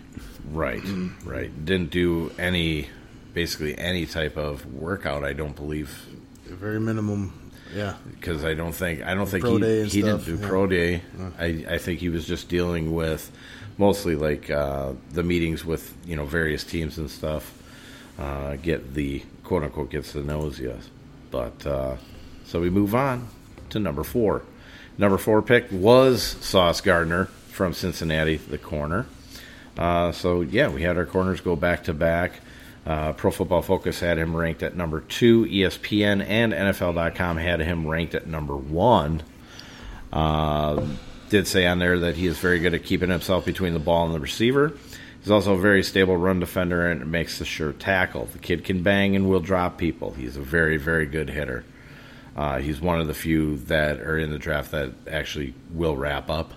Right, 0.52 0.82
right. 1.24 1.66
Didn't 1.66 1.92
do 1.92 2.32
any, 2.40 2.88
basically 3.34 3.78
any 3.78 4.06
type 4.06 4.38
of 4.38 4.66
workout. 4.74 5.24
I 5.24 5.34
don't 5.34 5.56
believe. 5.56 6.06
Very 6.46 6.80
minimum. 6.80 7.52
Yeah, 7.76 7.96
because 8.12 8.46
I 8.46 8.54
don't 8.54 8.72
think 8.72 9.04
I 9.04 9.14
don't 9.14 9.28
think 9.28 9.46
he, 9.46 9.84
he 9.86 10.02
didn't 10.02 10.24
do 10.24 10.38
yeah. 10.38 10.48
pro 10.48 10.68
day. 10.68 11.02
I 11.38 11.66
I 11.70 11.78
think 11.78 12.00
he 12.00 12.08
was 12.08 12.26
just 12.26 12.48
dealing 12.48 12.96
with 12.96 13.30
mostly 13.78 14.16
like 14.16 14.50
uh, 14.50 14.94
the 15.12 15.22
meetings 15.22 15.66
with 15.66 15.94
you 16.06 16.16
know 16.16 16.26
various 16.26 16.64
teams 16.64 16.98
and 16.98 17.12
stuff. 17.12 17.54
Uh, 18.18 18.56
get 18.56 18.94
the 18.94 19.22
quote 19.44 19.64
unquote 19.64 19.92
gets 19.92 20.14
the 20.14 20.24
nose, 20.24 20.60
yes. 20.60 20.90
But 21.30 21.66
uh, 21.68 21.98
so 22.46 22.62
we 22.62 22.70
move 22.70 22.96
on 22.96 23.28
to 23.72 23.80
number 23.80 24.04
four. 24.06 24.44
Number 24.98 25.18
four 25.18 25.42
pick 25.42 25.68
was 25.72 26.24
Sauce 26.24 26.82
Gardner 26.82 27.25
from 27.50 27.74
Cincinnati, 27.74 28.38
the 28.38 28.58
corner. 28.58 29.06
Uh, 29.77 30.12
so, 30.12 30.42
yeah, 30.42 30.70
we 30.70 30.82
had 30.82 30.98
our 30.98 31.06
corners 31.06 31.39
go 31.42 31.56
back 31.56 31.84
to 31.84 31.94
back. 31.94 32.34
Uh, 32.86 33.13
Pro 33.13 33.32
Football 33.32 33.62
Focus 33.62 34.00
had 34.00 34.18
him 34.18 34.36
ranked 34.36 34.63
at 34.63 34.75
number 34.75 35.01
two. 35.01 35.46
ESPN 35.46 36.25
and 36.25 36.54
NFL.com 36.54 37.38
had 37.38 37.60
him 37.60 37.86
ranked 37.86 38.16
at 38.16 38.27
number 38.27 38.56
one. 38.56 39.22
Uh, 40.12 40.86
did 41.30 41.48
say 41.48 41.68
on 41.68 41.80
there 41.80 42.00
that 42.00 42.16
he 42.16 42.25
is 42.25 42.39
very 42.39 42.60
good 42.60 42.74
at 42.74 42.84
keeping 42.84 43.10
himself 43.10 43.46
between 43.46 43.74
the 43.74 43.80
ball 43.80 44.06
and 44.06 44.16
the 44.16 44.20
receiver. 44.20 44.74
He's 45.20 45.30
also 45.30 45.56
a 45.56 45.58
very 45.58 45.84
stable 45.84 46.16
run 46.16 46.39
defender 46.39 46.89
and 46.89 47.12
makes 47.12 47.38
the 47.38 47.46
sure 47.46 47.74
tackle. 47.74 48.25
The 48.25 48.39
kid 48.39 48.63
can 48.63 48.82
bang 48.82 49.16
and 49.16 49.30
will 49.30 49.42
drop 49.42 49.77
people. 49.77 50.12
He's 50.12 50.38
a 50.38 50.42
very, 50.42 50.77
very 50.77 51.06
good 51.06 51.30
hitter. 51.30 51.66
Uh, 52.38 52.60
he's 52.60 52.79
one 52.79 53.01
of 53.01 53.08
the 53.08 53.13
few 53.15 53.58
that 53.58 54.00
are 54.00 54.17
in 54.17 54.29
the 54.29 54.38
draft 54.38 54.72
that 54.72 54.91
actually 55.10 55.56
will 55.74 55.98
wrap 55.98 56.29
up. 56.29 56.53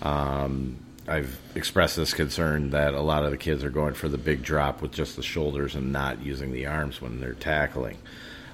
Um, 0.00 0.76
I've 1.08 1.38
expressed 1.54 1.96
this 1.96 2.14
concern 2.14 2.70
that 2.70 2.94
a 2.94 3.00
lot 3.00 3.24
of 3.24 3.32
the 3.32 3.36
kids 3.36 3.64
are 3.64 3.70
going 3.70 3.94
for 3.94 4.08
the 4.08 4.18
big 4.18 4.42
drop 4.42 4.82
with 4.82 4.92
just 4.92 5.16
the 5.16 5.22
shoulders 5.22 5.74
and 5.74 5.92
not 5.92 6.22
using 6.22 6.52
the 6.52 6.66
arms 6.66 7.00
when 7.00 7.20
they're 7.20 7.34
tackling. 7.34 7.98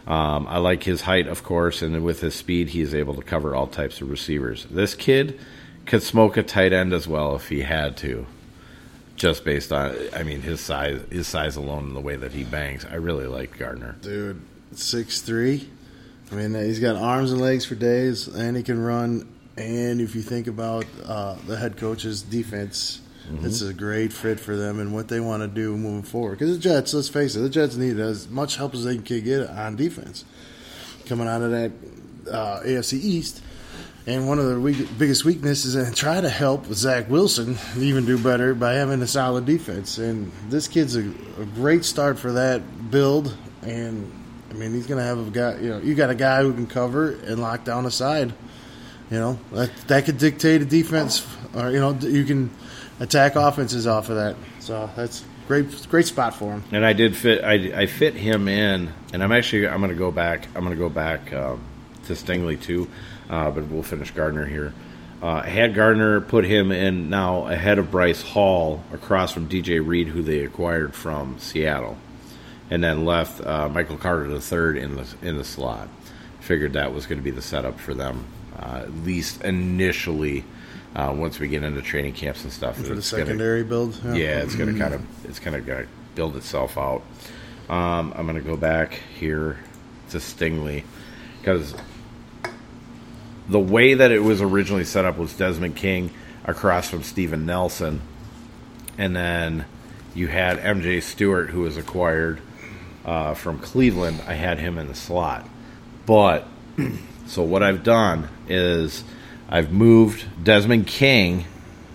Um, 0.07 0.47
I 0.49 0.59
like 0.59 0.83
his 0.83 1.03
height, 1.03 1.29
of 1.29 1.45
course, 1.45 1.83
and 1.83 2.03
with 2.03 2.21
his 2.21 2.35
speed, 2.35 2.71
he 2.71 2.81
is 2.81 2.95
able 2.95 3.15
to 3.15 3.23
cover 3.23 3.55
all 3.55 3.67
types 3.67 4.01
of 4.01 4.11
receivers. 4.11 4.67
This 4.71 4.95
kid 4.95 5.39
could 5.87 6.03
smoke 6.03 6.37
a 6.37 6.43
tight 6.43 6.73
end 6.73 6.93
as 6.93 7.07
well 7.07 7.37
if 7.37 7.49
he 7.49 7.61
had 7.61 7.97
to, 7.99 8.27
just 9.17 9.45
based 9.45 9.71
on, 9.71 9.95
I 10.15 10.23
mean, 10.23 10.41
his 10.41 10.61
size, 10.61 11.01
his 11.11 11.29
size 11.29 11.57
alone, 11.57 11.85
and 11.85 11.97
the 11.97 12.01
way 12.01 12.17
that 12.17 12.33
he 12.33 12.45
bangs. 12.45 12.85
I 12.85 12.97
really 12.97 13.27
like 13.27 13.59
Gardner. 13.59 13.97
Dude, 14.01 14.43
six 14.73 15.21
three. 15.21 15.69
I 16.33 16.35
mean, 16.35 16.55
he's 16.55 16.81
got 16.81 16.97
arms 16.97 17.31
and 17.31 17.41
legs 17.41 17.67
for 17.67 17.75
days, 17.75 18.27
and 18.27 18.57
he 18.57 18.62
can 18.62 18.83
run. 18.83 19.29
And 19.59 20.01
if 20.01 20.15
you 20.15 20.23
think 20.23 20.47
about 20.47 20.87
uh, 21.05 21.37
the 21.47 21.59
head 21.59 21.77
coach's 21.77 22.23
defense, 22.23 23.03
mm-hmm. 23.29 23.45
it's 23.45 23.61
a 23.61 23.75
great 23.75 24.15
fit 24.15 24.41
for 24.41 24.57
them 24.57 24.81
and 24.81 24.95
what 24.95 25.09
they 25.09 25.21
want 25.21 25.43
to 25.43 25.49
do 25.49 25.77
moving 25.77 26.03
forward. 26.03 26.39
Because 26.39 26.57
the 26.57 26.62
Jets, 26.62 26.95
let's 26.95 27.11
face 27.11 27.37
it, 27.37 27.41
the 27.41 27.51
Jets 27.51 27.77
need 27.77 27.99
as 27.99 28.31
much 28.31 28.57
help 28.57 28.73
as 28.73 28.85
they 28.85 28.97
can 28.97 29.25
get 29.25 29.51
on 29.51 29.77
defense 29.77 30.25
coming 31.05 31.29
out 31.29 31.43
of 31.43 31.51
that 31.51 31.73
uh, 32.31 32.61
AFC 32.61 32.95
East. 32.95 33.43
And 34.07 34.27
one 34.27 34.39
of 34.39 34.47
the 34.47 34.59
weak, 34.59 34.89
biggest 34.99 35.27
weaknesses, 35.27 35.75
and 35.75 35.95
try 35.95 36.21
to 36.21 36.31
help 36.31 36.65
Zach 36.73 37.11
Wilson 37.11 37.59
even 37.77 38.07
do 38.07 38.19
better 38.19 38.55
by 38.55 38.73
having 38.73 39.03
a 39.03 39.07
solid 39.07 39.45
defense. 39.45 39.99
And 39.99 40.33
this 40.49 40.67
kid's 40.67 40.97
a, 40.97 41.01
a 41.01 41.45
great 41.55 41.85
start 41.85 42.19
for 42.19 42.33
that 42.33 42.91
build. 42.91 43.37
And 43.61 44.11
I 44.53 44.59
mean, 44.59 44.73
he's 44.75 44.87
going 44.87 44.99
to 44.99 45.05
have 45.05 45.27
a 45.27 45.31
guy. 45.31 45.59
You 45.59 45.71
know, 45.71 45.79
you 45.79 45.95
got 45.95 46.11
a 46.11 46.15
guy 46.15 46.43
who 46.43 46.53
can 46.53 46.67
cover 46.67 47.13
and 47.13 47.41
lock 47.41 47.65
down 47.65 47.87
a 47.87 47.91
side. 47.91 48.33
You 49.11 49.19
know 49.19 49.39
that 49.53 49.75
that 49.89 50.05
could 50.07 50.19
dictate 50.19 50.63
a 50.63 50.65
defense, 50.65 51.27
or 51.55 51.71
you 51.71 51.81
know 51.81 51.93
you 51.93 52.25
can 52.25 52.51
attack 53.01 53.37
offenses 53.37 53.87
off 53.87 54.09
of 54.09 54.17
that. 54.17 54.37
So 54.61 54.89
that's 54.97 55.25
great, 55.49 55.87
great 55.91 56.07
spot 56.07 56.35
for 56.35 56.53
him. 56.53 56.65
And 56.73 56.85
I 56.85 56.95
did 56.95 57.15
fit. 57.17 57.45
I, 57.45 57.83
I 57.83 57.87
fit 57.87 58.15
him 58.15 58.49
in, 58.49 58.93
and 59.13 59.23
I'm 59.23 59.33
actually 59.33 59.69
I'm 59.69 59.81
going 59.81 59.91
to 59.91 59.99
go 59.99 60.11
back. 60.11 60.49
I'm 60.55 60.65
going 60.65 60.77
to 60.77 60.83
go 60.83 60.89
back 60.89 61.33
um, 61.33 61.61
to 62.07 62.15
Stingley 62.15 62.61
too 62.61 62.89
uh, 63.33 63.51
but 63.51 63.65
we'll 63.67 63.83
finish 63.83 64.11
Gardner 64.13 64.45
here. 64.45 64.73
Uh, 65.23 65.41
had 65.43 65.75
Gardner 65.75 66.21
put 66.21 66.45
him 66.45 66.71
in 66.71 67.09
now 67.09 67.47
ahead 67.47 67.79
of 67.79 67.91
Bryce 67.91 68.21
Hall 68.21 68.83
across 68.93 69.33
from 69.33 69.49
DJ 69.49 69.85
Reed, 69.85 70.09
who 70.09 70.23
they 70.23 70.41
acquired 70.41 70.95
from 70.95 71.39
Seattle, 71.39 71.97
and 72.73 72.83
then 72.83 73.05
left 73.05 73.47
uh, 73.47 73.69
Michael 73.69 73.99
Carter 73.99 74.26
the 74.29 74.41
third 74.41 74.79
in 74.79 74.97
the 74.97 75.07
in 75.21 75.37
the 75.37 75.45
slot. 75.45 75.88
Figured 76.41 76.73
that 76.73 76.95
was 76.95 77.05
going 77.05 77.19
to 77.19 77.23
be 77.23 77.31
the 77.31 77.43
setup 77.43 77.79
for 77.79 77.93
them, 77.93 78.25
uh, 78.59 78.85
at 78.85 78.95
least 79.05 79.43
initially. 79.43 80.45
Uh, 80.97 81.14
once 81.14 81.38
we 81.38 81.49
get 81.49 81.62
into 81.62 81.83
training 81.83 82.14
camps 82.14 82.45
and 82.45 82.52
stuff, 82.52 82.76
for 82.76 82.95
the 82.95 83.02
secondary 83.02 83.62
gonna, 83.62 83.69
build, 83.69 84.00
yeah, 84.05 84.14
yeah 84.14 84.38
it's 84.43 84.55
going 84.55 84.73
to 84.73 84.79
kind 84.79 84.95
of 84.95 85.02
it's 85.26 85.38
kind 85.38 85.55
of 85.55 85.67
going 85.67 85.83
to 85.83 85.88
build 86.14 86.35
itself 86.35 86.79
out. 86.79 87.02
Um, 87.69 88.14
I'm 88.17 88.26
going 88.26 88.37
to 88.37 88.47
go 88.47 88.57
back 88.57 89.00
here 89.19 89.59
to 90.11 90.17
Stingley 90.17 90.85
because 91.41 91.75
the 93.49 93.61
way 93.61 93.95
that 93.95 94.11
it 94.11 94.21
was 94.21 94.41
originally 94.41 94.85
set 94.85 95.05
up 95.05 95.19
was 95.19 95.35
Desmond 95.35 95.76
King 95.76 96.11
across 96.45 96.88
from 96.88 97.02
Steven 97.02 97.45
Nelson, 97.45 98.00
and 98.97 99.14
then 99.14 99.67
you 100.14 100.29
had 100.29 100.59
MJ 100.59 101.02
Stewart, 101.02 101.50
who 101.50 101.61
was 101.61 101.76
acquired 101.76 102.41
uh, 103.05 103.35
from 103.35 103.59
Cleveland. 103.59 104.23
I 104.27 104.35
had 104.35 104.59
him 104.59 104.79
in 104.79 104.89
the 104.89 104.95
slot, 104.95 105.49
but 106.07 106.47
so 107.27 107.43
what 107.43 107.63
I've 107.63 107.83
done 107.83 108.29
is 108.49 109.05
I've 109.49 109.73
moved 109.73 110.25
Desmond 110.43 110.87
King, 110.87 111.45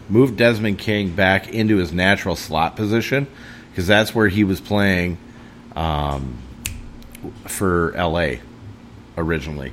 moved 0.10 0.38
Desmond 0.38 0.80
King 0.80 1.12
back 1.12 1.50
into 1.50 1.78
his 1.78 1.92
natural 1.92 2.36
slot 2.36 2.76
position 2.76 3.28
because 3.70 3.88
that's 3.88 4.14
where 4.14 4.28
he 4.28 4.44
was 4.44 4.62
playing 4.62 5.18
um, 5.76 6.38
for 7.46 7.94
LA 7.96 8.36
originally 9.18 9.72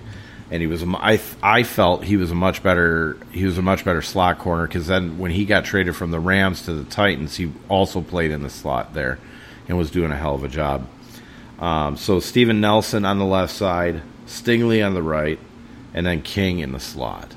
and 0.50 0.60
he 0.60 0.66
was 0.66 0.82
a, 0.82 0.86
I, 0.98 1.20
I 1.42 1.62
felt 1.62 2.04
he 2.04 2.16
was 2.16 2.30
a 2.30 2.34
much 2.34 2.62
better 2.62 3.16
he 3.32 3.44
was 3.44 3.58
a 3.58 3.62
much 3.62 3.84
better 3.84 4.02
slot 4.02 4.38
corner 4.38 4.66
because 4.66 4.86
then 4.86 5.18
when 5.18 5.30
he 5.30 5.44
got 5.44 5.64
traded 5.64 5.96
from 5.96 6.10
the 6.10 6.20
Rams 6.20 6.62
to 6.66 6.74
the 6.74 6.84
Titans, 6.84 7.36
he 7.36 7.52
also 7.68 8.00
played 8.00 8.30
in 8.30 8.42
the 8.42 8.50
slot 8.50 8.94
there 8.94 9.18
and 9.66 9.76
was 9.76 9.90
doing 9.90 10.12
a 10.12 10.16
hell 10.16 10.34
of 10.34 10.44
a 10.44 10.48
job. 10.48 10.86
Um, 11.64 11.96
so 11.96 12.20
Steven 12.20 12.60
Nelson 12.60 13.06
on 13.06 13.18
the 13.18 13.24
left 13.24 13.54
side, 13.54 14.02
Stingley 14.26 14.86
on 14.86 14.92
the 14.92 15.02
right, 15.02 15.38
and 15.94 16.04
then 16.04 16.20
King 16.20 16.58
in 16.58 16.72
the 16.72 16.78
slot. 16.78 17.34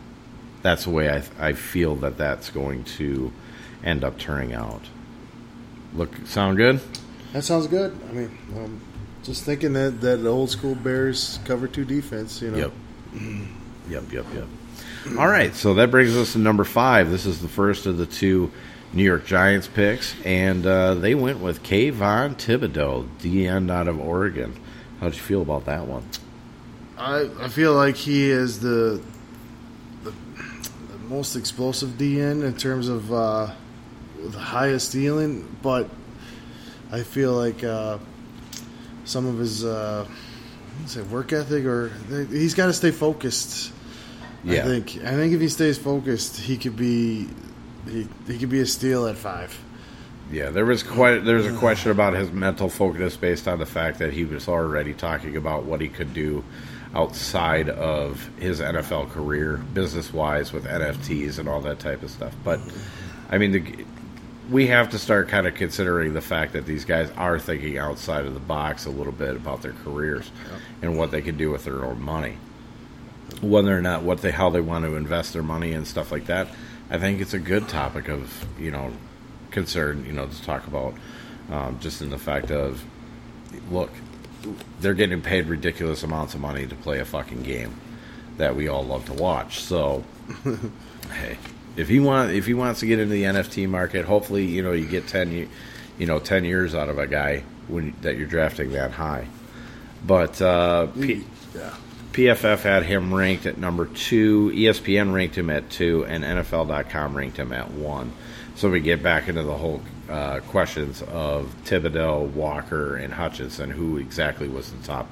That's 0.63 0.84
the 0.84 0.89
way 0.89 1.10
I, 1.10 1.24
I 1.39 1.53
feel 1.53 1.96
that 1.98 2.17
that's 2.17 2.50
going 2.50 2.84
to 2.84 3.31
end 3.86 4.03
up 4.03 4.17
turning 4.17 4.51
out. 4.51 4.81
Look, 5.93 6.13
sound 6.25 6.57
good? 6.57 6.81
That 7.31 7.46
sounds 7.46 7.67
good. 7.67 7.98
I 8.10 8.12
mean, 8.12 8.38
um, 8.57 8.81
just 9.24 9.46
thinking 9.46 9.72
that 9.74 10.01
that 10.01 10.27
old 10.27 10.50
school 10.50 10.75
Bears 10.75 11.39
cover 11.46 11.65
two 11.65 11.86
defense, 11.86 12.41
you 12.41 12.51
know. 12.51 12.57
Yep. 12.57 12.74
Yep, 13.89 14.12
yep, 14.12 14.25
yep. 14.34 15.17
All 15.17 15.29
right, 15.29 15.55
so 15.55 15.75
that 15.75 15.89
brings 15.89 16.17
us 16.17 16.34
to 16.34 16.39
number 16.39 16.65
five. 16.65 17.10
This 17.10 17.25
is 17.25 17.41
the 17.41 17.48
first 17.48 17.86
of 17.86 17.98
the 17.98 18.05
two 18.05 18.51
New 18.94 19.03
York 19.03 19.25
Giants 19.25 19.67
picks, 19.67 20.15
and 20.24 20.65
uh, 20.65 20.94
they 20.96 21.13
went 21.13 21.39
with 21.39 21.62
Kayvon 21.63 22.36
Thibodeaux, 22.36 23.08
DN 23.20 23.70
out 23.72 23.88
of 23.88 24.00
Oregon. 24.00 24.60
How'd 25.00 25.13
you 25.13 25.22
feel 25.22 25.41
about 25.41 25.65
that 25.65 25.86
one? 25.86 26.08
I 26.98 27.29
I 27.39 27.48
feel 27.50 27.74
like 27.74 27.96
he 27.96 28.29
is 28.29 28.60
the 28.60 29.01
the, 30.03 30.12
the 30.12 30.98
most 31.08 31.36
explosive 31.36 31.91
DN 31.91 32.44
in 32.44 32.56
terms 32.56 32.88
of 32.88 33.13
uh, 33.13 33.51
the 34.20 34.39
highest 34.39 34.91
ceiling, 34.91 35.48
but 35.62 35.89
I 36.91 37.03
feel 37.03 37.34
like 37.34 37.63
uh, 37.63 38.00
some 39.06 39.27
of 39.27 39.38
his 39.38 39.63
uh, 39.63 40.08
say 40.86 41.01
work 41.03 41.34
ethic 41.34 41.65
or 41.65 41.91
he's 42.29 42.53
got 42.53 42.67
to 42.67 42.74
stay 42.74 42.91
focused. 42.91 43.74
Yeah. 44.44 44.62
I 44.62 44.63
think 44.63 44.98
I 45.03 45.12
think 45.12 45.34
if 45.34 45.41
he 45.41 45.50
stays 45.50 45.77
focused, 45.77 46.38
he 46.38 46.58
could 46.58 46.77
be 46.77 47.27
he, 47.88 48.08
he 48.27 48.38
could 48.39 48.50
be 48.50 48.60
a 48.60 48.65
steal 48.65 49.08
at 49.08 49.15
five. 49.15 49.58
Yeah, 50.32 50.50
there 50.50 50.65
was 50.65 50.84
quite 50.84 51.20
there 51.20 51.38
was 51.38 51.46
a 51.46 51.56
question 51.58 51.91
about 51.91 52.13
his 52.13 52.32
mental 52.32 52.70
focus 52.70 53.15
based 53.15 53.48
on 53.48 53.60
the 53.60 53.65
fact 53.65 54.00
that 54.00 54.12
he 54.12 54.25
was 54.25 54.48
already 54.48 54.94
talking 54.94 55.38
about 55.38 55.63
what 55.63 55.79
he 55.79 55.88
could 55.88 56.13
do 56.13 56.44
outside 56.94 57.70
of 57.70 58.29
his 58.38 58.60
NFL 58.60 59.12
career, 59.12 59.58
business 59.74 60.12
wise, 60.12 60.51
with 60.51 60.65
NFTs 60.65 61.39
and 61.39 61.48
all 61.48 61.62
that 61.62 61.79
type 61.79 62.03
of 62.03 62.10
stuff. 62.10 62.34
But 62.44 62.60
I 63.29 63.38
mean, 63.38 63.51
the, 63.51 63.86
we 64.50 64.67
have 64.67 64.89
to 64.91 65.00
start 65.00 65.27
kind 65.27 65.48
of 65.48 65.56
considering 65.56 66.13
the 66.13 66.22
fact 66.22 66.53
that 66.53 66.65
these 66.65 66.86
guys 66.86 67.10
are 67.17 67.39
thinking 67.39 67.77
outside 67.77 68.25
of 68.25 68.34
the 68.34 68.39
box 68.39 68.86
a 68.86 68.89
little 68.89 69.13
bit 69.13 69.36
about 69.36 69.62
their 69.62 69.74
careers 69.84 70.32
and 70.82 70.98
what 70.98 71.12
they 71.12 71.22
can 71.22 71.38
do 71.38 71.51
with 71.51 71.65
their 71.65 71.86
own 71.86 72.01
money, 72.01 72.38
whether 73.41 73.77
or 73.77 73.82
not 73.82 74.03
what 74.03 74.22
they 74.22 74.32
how 74.32 74.50
they 74.50 74.62
want 74.62 74.86
to 74.86 74.96
invest 74.96 75.34
their 75.34 75.44
money 75.44 75.74
and 75.74 75.88
stuff 75.88 76.12
like 76.12 76.25
that. 76.25 76.48
I 76.89 76.98
think 76.98 77.22
it's 77.22 77.34
a 77.34 77.39
good 77.39 77.67
topic 77.67 78.08
of 78.08 78.46
you 78.60 78.72
know 78.72 78.91
concern 79.51 80.06
you 80.06 80.13
know 80.13 80.27
to 80.27 80.44
talk 80.44 80.67
about 80.67 80.94
um, 81.51 81.79
just 81.79 82.01
in 82.01 82.10
the 82.10 82.17
fact 82.17 82.51
of 82.51 82.84
look 83.72 83.91
they're 84.79 84.94
getting 84.94 85.22
paid 85.22 85.48
ridiculous 85.48 86.03
amounts 86.03 86.34
of 86.34 86.41
money 86.41 86.67
to 86.67 86.75
play 86.75 87.00
a 87.00 87.06
fucking 87.06 87.44
game 87.44 87.79
that 88.38 88.56
we 88.56 88.67
all 88.67 88.84
love 88.84 89.06
to 89.06 89.13
watch 89.13 89.60
so 89.60 90.03
hey 91.12 91.38
if 91.77 91.88
he 91.88 92.00
want 92.00 92.32
if 92.32 92.46
he 92.46 92.53
wants 92.53 92.82
to 92.82 92.88
get 92.88 93.00
into 93.00 93.13
the 93.13 93.24
NFT 93.24 93.70
market, 93.70 94.06
hopefully 94.06 94.46
you 94.46 94.63
know 94.63 94.74
you 94.74 94.88
get 94.88 95.08
ten 95.08 95.32
you 95.32 96.06
know 96.06 96.20
ten 96.20 96.44
years 96.44 96.75
out 96.75 96.89
of 96.89 96.98
a 96.98 97.08
guy 97.08 97.44
when 97.67 97.96
that 98.01 98.17
you're 98.17 98.27
drafting 98.27 98.72
that 98.72 98.91
high. 98.91 99.27
But 100.06 100.41
uh, 100.41 100.88
P- 100.88 101.24
yeah. 101.56 101.74
PFF 102.17 102.63
had 102.63 102.81
him 102.81 103.13
ranked 103.13 103.45
at 103.45 103.59
number 103.59 103.86
two. 103.86 104.50
ESPN 104.50 105.13
ranked 105.13 105.38
him 105.38 105.51
at 105.51 105.69
two, 105.69 106.03
and 106.05 106.24
NFL.com 106.24 107.15
ranked 107.15 107.38
him 107.38 107.53
at 107.53 107.69
one. 107.69 108.12
So 108.55 108.71
we 108.71 108.79
get 108.79 109.03
back 109.03 109.27
into 109.27 109.43
the 109.43 109.53
whole 109.53 109.83
uh, 110.09 110.39
questions 110.39 111.03
of 111.03 111.53
Thibodeaux, 111.65 112.31
Walker, 112.31 112.95
and 112.95 113.13
Hutchinson, 113.13 113.69
who 113.69 113.97
exactly 113.97 114.47
was 114.47 114.71
the 114.71 114.83
top 114.83 115.07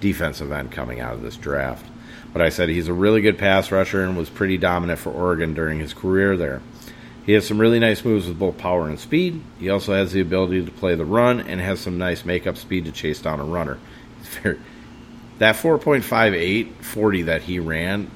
defensive 0.00 0.52
end 0.52 0.70
coming 0.70 1.00
out 1.00 1.14
of 1.14 1.22
this 1.22 1.38
draft. 1.38 1.86
But 2.34 2.42
I 2.42 2.50
said 2.50 2.68
he's 2.68 2.88
a 2.88 2.92
really 2.92 3.22
good 3.22 3.38
pass 3.38 3.72
rusher 3.72 4.04
and 4.04 4.14
was 4.14 4.28
pretty 4.28 4.58
dominant 4.58 4.98
for 4.98 5.10
Oregon 5.10 5.54
during 5.54 5.78
his 5.78 5.94
career 5.94 6.36
there. 6.36 6.60
He 7.24 7.32
has 7.32 7.46
some 7.46 7.58
really 7.58 7.78
nice 7.78 8.04
moves 8.04 8.28
with 8.28 8.38
both 8.38 8.58
power 8.58 8.86
and 8.86 9.00
speed. 9.00 9.42
He 9.58 9.70
also 9.70 9.94
has 9.94 10.12
the 10.12 10.20
ability 10.20 10.62
to 10.66 10.70
play 10.70 10.94
the 10.94 11.06
run 11.06 11.40
and 11.40 11.58
has 11.58 11.80
some 11.80 11.96
nice 11.96 12.26
makeup 12.26 12.58
speed 12.58 12.84
to 12.84 12.92
chase 12.92 13.22
down 13.22 13.40
a 13.40 13.44
runner. 13.44 13.78
He's 14.18 14.28
very, 14.42 14.60
that 15.44 15.56
4.58 15.56 16.72
40 16.82 17.22
that 17.22 17.42
he 17.42 17.58
ran, 17.58 18.10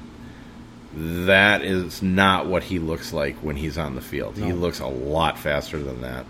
that 0.95 1.61
is 1.61 2.01
not 2.01 2.47
what 2.47 2.63
he 2.63 2.79
looks 2.79 3.13
like 3.13 3.35
when 3.37 3.55
he's 3.55 3.77
on 3.77 3.93
the 3.93 4.01
field. 4.01 4.35
He 4.35 4.51
looks 4.51 4.79
a 4.79 4.87
lot 4.87 5.37
faster 5.37 5.77
than 5.77 6.01
that. 6.01 6.25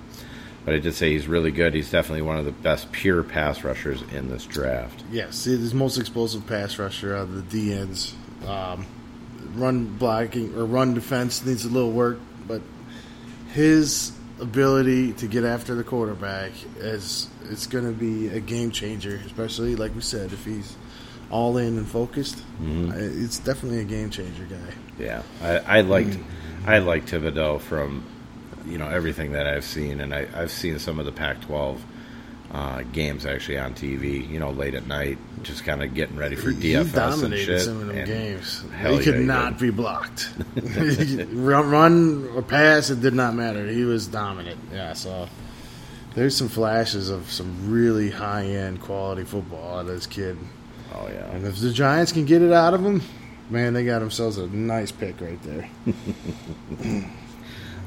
But 0.65 0.73
I 0.75 0.79
did 0.79 0.93
say 0.93 1.13
he's 1.13 1.25
really 1.25 1.51
good. 1.51 1.73
He's 1.73 1.89
definitely 1.89 2.23
one 2.23 2.35
of 2.35 2.43
the 2.43 2.51
best 2.51 2.91
pure 2.91 3.23
pass 3.23 3.63
rushers 3.63 4.01
in 4.11 4.29
this 4.29 4.45
draft. 4.45 5.01
Yes, 5.09 5.45
he's 5.45 5.71
the 5.71 5.77
most 5.77 5.97
explosive 5.97 6.45
pass 6.45 6.77
rusher 6.77 7.15
out 7.15 7.23
of 7.23 7.35
the 7.35 7.41
D 7.43 7.73
ends. 7.73 8.13
Um, 8.45 8.85
run 9.53 9.85
blocking 9.85 10.53
or 10.53 10.65
run 10.65 10.95
defense 10.95 11.45
needs 11.45 11.63
a 11.63 11.69
little 11.69 11.93
work, 11.93 12.19
but 12.45 12.61
his 13.53 14.11
ability 14.41 15.13
to 15.13 15.27
get 15.27 15.45
after 15.45 15.75
the 15.75 15.83
quarterback 15.83 16.51
is 16.77 17.29
it's 17.49 17.67
going 17.67 17.85
to 17.85 17.93
be 17.93 18.27
a 18.27 18.41
game 18.41 18.71
changer, 18.71 19.21
especially 19.25 19.77
like 19.77 19.95
we 19.95 20.01
said 20.01 20.33
if 20.33 20.43
he's 20.43 20.75
all 21.31 21.57
in 21.57 21.77
and 21.77 21.87
focused. 21.87 22.37
Mm-hmm. 22.61 22.91
It's 23.23 23.39
definitely 23.39 23.79
a 23.79 23.85
game 23.85 24.09
changer 24.09 24.45
guy. 24.45 24.73
Yeah, 24.97 25.23
I, 25.41 25.77
I 25.79 25.81
liked 25.81 26.17
I 26.65 26.79
liked 26.79 27.11
Thibodeaux 27.11 27.61
from 27.61 28.03
you 28.65 28.77
know 28.77 28.87
everything 28.87 29.31
that 29.33 29.47
I've 29.47 29.63
seen, 29.65 30.01
and 30.01 30.13
I, 30.13 30.27
I've 30.35 30.51
seen 30.51 30.79
some 30.79 30.99
of 30.99 31.05
the 31.05 31.11
Pac-12 31.11 31.79
uh, 32.51 32.81
games 32.91 33.25
actually 33.25 33.57
on 33.59 33.73
TV. 33.73 34.27
You 34.27 34.39
know, 34.39 34.51
late 34.51 34.73
at 34.73 34.87
night, 34.87 35.17
just 35.43 35.63
kind 35.63 35.83
of 35.83 35.93
getting 35.93 36.17
ready 36.17 36.35
for 36.35 36.49
he 36.51 36.73
DFS 36.73 36.81
and 36.81 36.93
dominated 36.93 37.45
shit. 37.45 37.61
some 37.61 37.81
of 37.81 37.87
them 37.87 37.97
and 37.97 38.07
games. 38.07 38.65
hell 38.75 38.97
He 38.97 39.03
could 39.03 39.13
yeah, 39.15 39.19
he 39.21 39.25
not 39.25 39.57
did. 39.57 39.61
be 39.61 39.69
blocked. 39.69 40.29
run, 41.31 41.69
run 41.69 42.29
or 42.35 42.41
pass, 42.41 42.89
it 42.89 43.01
did 43.01 43.13
not 43.13 43.35
matter. 43.35 43.67
He 43.67 43.83
was 43.83 44.07
dominant. 44.07 44.59
Yeah, 44.73 44.93
so 44.93 45.29
there's 46.15 46.35
some 46.35 46.49
flashes 46.49 47.09
of 47.09 47.31
some 47.31 47.71
really 47.71 48.09
high 48.09 48.45
end 48.45 48.81
quality 48.81 49.23
football 49.23 49.75
out 49.77 49.81
of 49.81 49.87
this 49.87 50.07
kid. 50.07 50.37
Oh 50.93 51.07
yeah, 51.07 51.29
And 51.31 51.45
if 51.45 51.59
the 51.59 51.71
Giants 51.71 52.11
can 52.11 52.25
get 52.25 52.41
it 52.41 52.51
out 52.51 52.73
of 52.73 52.83
them, 52.83 53.01
man, 53.49 53.73
they 53.73 53.85
got 53.85 53.99
themselves 53.99 54.37
a 54.37 54.47
nice 54.47 54.91
pick 54.91 55.21
right 55.21 55.39
there. 55.43 55.69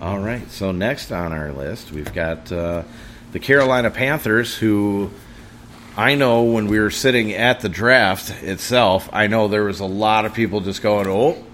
All 0.00 0.18
right. 0.18 0.50
So 0.50 0.72
next 0.72 1.12
on 1.12 1.32
our 1.32 1.52
list, 1.52 1.92
we've 1.92 2.12
got 2.12 2.50
uh, 2.50 2.82
the 3.32 3.38
Carolina 3.38 3.90
Panthers, 3.90 4.56
who 4.56 5.10
I 5.96 6.14
know 6.14 6.44
when 6.44 6.68
we 6.68 6.78
were 6.80 6.90
sitting 6.90 7.32
at 7.32 7.60
the 7.60 7.68
draft 7.68 8.30
itself, 8.42 9.08
I 9.12 9.26
know 9.26 9.48
there 9.48 9.64
was 9.64 9.80
a 9.80 9.86
lot 9.86 10.24
of 10.24 10.32
people 10.34 10.60
just 10.60 10.82
going, 10.82 11.06
"Oh, 11.06 11.44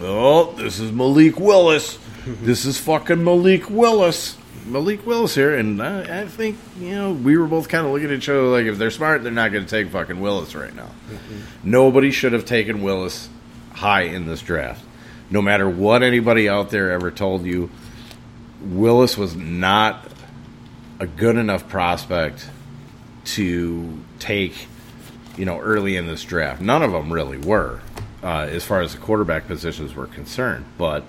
oh, 0.00 0.52
this 0.52 0.80
is 0.80 0.92
Malik 0.92 1.38
Willis. 1.38 1.98
This 2.26 2.64
is 2.64 2.78
fucking 2.78 3.22
Malik 3.22 3.68
Willis." 3.68 4.36
Malik 4.64 5.06
Willis 5.06 5.34
here, 5.34 5.54
and 5.56 5.82
I, 5.82 6.22
I 6.22 6.26
think 6.26 6.58
you 6.78 6.90
know 6.90 7.12
we 7.12 7.36
were 7.36 7.46
both 7.46 7.68
kind 7.68 7.86
of 7.86 7.92
looking 7.92 8.10
at 8.10 8.16
each 8.16 8.28
other 8.28 8.42
like, 8.42 8.66
if 8.66 8.78
they're 8.78 8.90
smart, 8.90 9.22
they're 9.22 9.32
not 9.32 9.52
going 9.52 9.64
to 9.64 9.70
take 9.70 9.92
fucking 9.92 10.20
Willis 10.20 10.54
right 10.54 10.74
now. 10.74 10.90
Nobody 11.62 12.10
should 12.10 12.32
have 12.32 12.44
taken 12.44 12.82
Willis 12.82 13.28
high 13.72 14.02
in 14.02 14.26
this 14.26 14.42
draft. 14.42 14.84
No 15.30 15.42
matter 15.42 15.68
what 15.68 16.02
anybody 16.02 16.48
out 16.48 16.70
there 16.70 16.90
ever 16.92 17.10
told 17.10 17.44
you, 17.44 17.70
Willis 18.62 19.18
was 19.18 19.36
not 19.36 20.08
a 20.98 21.06
good 21.06 21.36
enough 21.36 21.68
prospect 21.68 22.48
to 23.24 23.98
take, 24.18 24.68
you 25.36 25.44
know, 25.44 25.58
early 25.60 25.96
in 25.96 26.06
this 26.06 26.24
draft. 26.24 26.60
None 26.60 26.82
of 26.82 26.92
them 26.92 27.12
really 27.12 27.38
were, 27.38 27.80
uh, 28.22 28.46
as 28.50 28.64
far 28.64 28.80
as 28.80 28.92
the 28.92 28.98
quarterback 28.98 29.46
positions 29.46 29.94
were 29.94 30.06
concerned. 30.06 30.64
But 30.78 31.04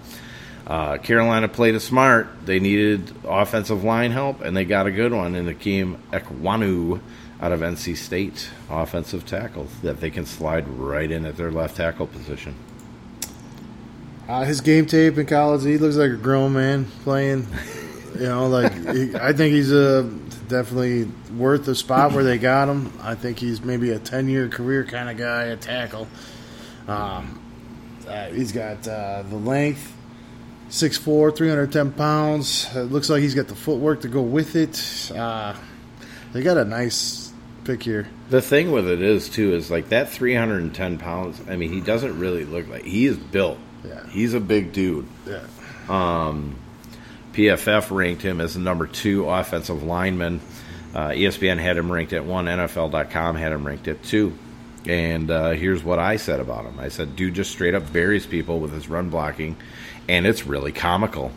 uh, 0.68 0.98
Carolina 0.98 1.48
played 1.48 1.76
it 1.76 1.80
smart. 1.80 2.28
They 2.46 2.60
needed 2.60 3.14
offensive 3.24 3.86
line 3.86 4.12
help, 4.12 4.42
and 4.42 4.56
they 4.56 4.66
got 4.66 4.86
a 4.86 4.92
good 4.92 5.14
one 5.14 5.34
in 5.34 5.46
Ikem 5.46 5.98
Ekwonu 6.12 7.00
out 7.40 7.54
of 7.54 7.62
NC 7.62 7.96
State, 7.96 8.50
offensive 8.70 9.26
tackle 9.26 9.68
that 9.82 10.02
they 10.02 10.10
can 10.10 10.26
slide 10.26 10.68
right 10.68 11.10
in 11.10 11.26
at 11.26 11.38
their 11.38 11.52
left 11.52 11.78
tackle 11.78 12.08
position. 12.08 12.54
Uh, 14.28 14.44
his 14.44 14.60
game 14.60 14.86
tape 14.86 15.18
in 15.18 15.26
college, 15.26 15.64
he 15.64 15.78
looks 15.78 15.96
like 15.96 16.12
a 16.12 16.18
grown 16.18 16.52
man 16.52 16.84
playing. 17.04 17.48
You 18.16 18.26
know, 18.26 18.48
like 18.48 18.74
he, 18.94 19.16
I 19.16 19.32
think 19.32 19.54
he's 19.54 19.72
a 19.72 20.04
definitely 20.50 21.06
worth 21.38 21.64
the 21.64 21.76
spot 21.76 22.12
where 22.12 22.26
they 22.26 22.38
got 22.38 22.68
him. 22.68 22.92
I 23.02 23.16
think 23.16 23.40
he's 23.40 23.62
maybe 23.62 23.92
a 23.92 24.00
ten 24.00 24.28
year 24.28 24.50
career 24.50 24.84
kind 24.84 25.10
of 25.10 25.16
guy, 25.16 25.46
a 25.46 25.56
tackle. 25.56 26.10
Um, 26.90 27.42
uh, 28.06 28.28
he's 28.28 28.52
got 28.52 28.86
uh, 28.86 29.24
the 29.30 29.38
length, 29.38 29.94
6'4", 30.70 31.36
310 31.36 31.92
pounds. 31.94 32.68
It 32.76 32.84
looks 32.84 33.10
like 33.10 33.22
he's 33.22 33.36
got 33.36 33.48
the 33.48 33.56
footwork 33.56 34.02
to 34.02 34.08
go 34.08 34.22
with 34.22 34.56
it. 34.56 35.12
Uh, 35.16 35.56
they 36.34 36.42
got 36.44 36.58
a 36.58 36.66
nice 36.66 37.32
pick 37.64 37.84
here. 37.84 38.08
The 38.30 38.42
thing 38.42 38.72
with 38.72 38.88
it 38.88 39.02
is 39.02 39.30
too 39.30 39.54
is 39.54 39.72
like 39.72 39.90
that 39.90 40.10
310 40.10 40.98
pounds. 40.98 41.42
I 41.50 41.56
mean, 41.56 41.72
he 41.72 41.82
doesn't 41.82 42.20
really 42.20 42.46
look 42.46 42.68
like 42.68 42.84
he 42.84 43.06
is 43.06 43.18
built. 43.18 43.60
Yeah. 43.86 44.06
He's 44.08 44.34
a 44.34 44.40
big 44.40 44.74
dude. 44.74 45.08
Yeah. 45.26 45.46
PFF 47.34 47.96
ranked 47.96 48.24
him 48.24 48.42
as 48.42 48.56
the 48.56 48.60
number 48.60 48.88
two 48.88 49.30
offensive 49.30 49.84
lineman. 49.84 50.42
Uh, 50.96 51.10
ESPN 51.10 51.60
had 51.60 51.78
him 51.78 51.92
ranked 51.92 52.12
at 52.14 52.26
one. 52.26 52.46
NFL.com 52.46 53.36
had 53.36 53.52
him 53.52 53.66
ranked 53.66 53.88
at 53.88 54.02
two. 54.02 54.36
And 54.88 55.30
uh, 55.30 55.52
here's 55.52 55.84
what 55.84 56.00
I 56.00 56.16
said 56.18 56.40
about 56.40 56.66
him. 56.66 56.80
I 56.80 56.90
said, 56.90 57.16
dude 57.16 57.36
just 57.36 57.52
straight 57.52 57.76
up 57.76 57.92
buries 57.94 58.26
people 58.26 58.60
with 58.60 58.74
his 58.74 58.90
run 58.90 59.10
blocking, 59.10 59.56
and 60.08 60.26
it's 60.26 60.46
really 60.46 60.72
comical. 60.72 61.32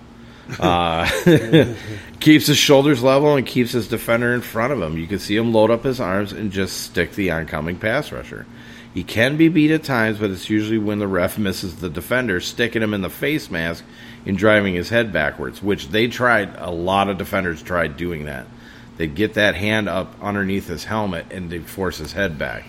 Uh, 0.58 1.08
keeps 2.20 2.46
his 2.46 2.56
shoulders 2.58 3.02
level 3.02 3.36
and 3.36 3.46
keeps 3.46 3.72
his 3.72 3.88
defender 3.88 4.34
in 4.34 4.40
front 4.40 4.72
of 4.72 4.80
him. 4.80 4.98
You 4.98 5.06
can 5.06 5.18
see 5.18 5.36
him 5.36 5.52
load 5.52 5.70
up 5.70 5.84
his 5.84 6.00
arms 6.00 6.32
and 6.32 6.50
just 6.50 6.80
stick 6.80 7.12
the 7.12 7.30
oncoming 7.30 7.78
pass 7.78 8.10
rusher. 8.10 8.46
He 8.92 9.04
can 9.04 9.36
be 9.36 9.48
beat 9.48 9.70
at 9.70 9.84
times, 9.84 10.18
but 10.18 10.30
it's 10.30 10.50
usually 10.50 10.78
when 10.78 10.98
the 10.98 11.06
ref 11.06 11.38
misses 11.38 11.76
the 11.76 11.88
defender, 11.88 12.40
sticking 12.40 12.82
him 12.82 12.92
in 12.92 13.02
the 13.02 13.10
face 13.10 13.50
mask 13.50 13.84
and 14.26 14.36
driving 14.36 14.74
his 14.74 14.88
head 14.88 15.12
backwards, 15.12 15.62
which 15.62 15.88
they 15.88 16.08
tried. 16.08 16.56
A 16.56 16.70
lot 16.70 17.08
of 17.08 17.16
defenders 17.16 17.62
tried 17.62 17.96
doing 17.96 18.24
that. 18.24 18.46
They'd 18.96 19.14
get 19.14 19.34
that 19.34 19.54
hand 19.54 19.88
up 19.88 20.14
underneath 20.20 20.66
his 20.66 20.84
helmet 20.84 21.26
and 21.30 21.48
they'd 21.48 21.66
force 21.66 21.98
his 21.98 22.12
head 22.12 22.36
back. 22.36 22.64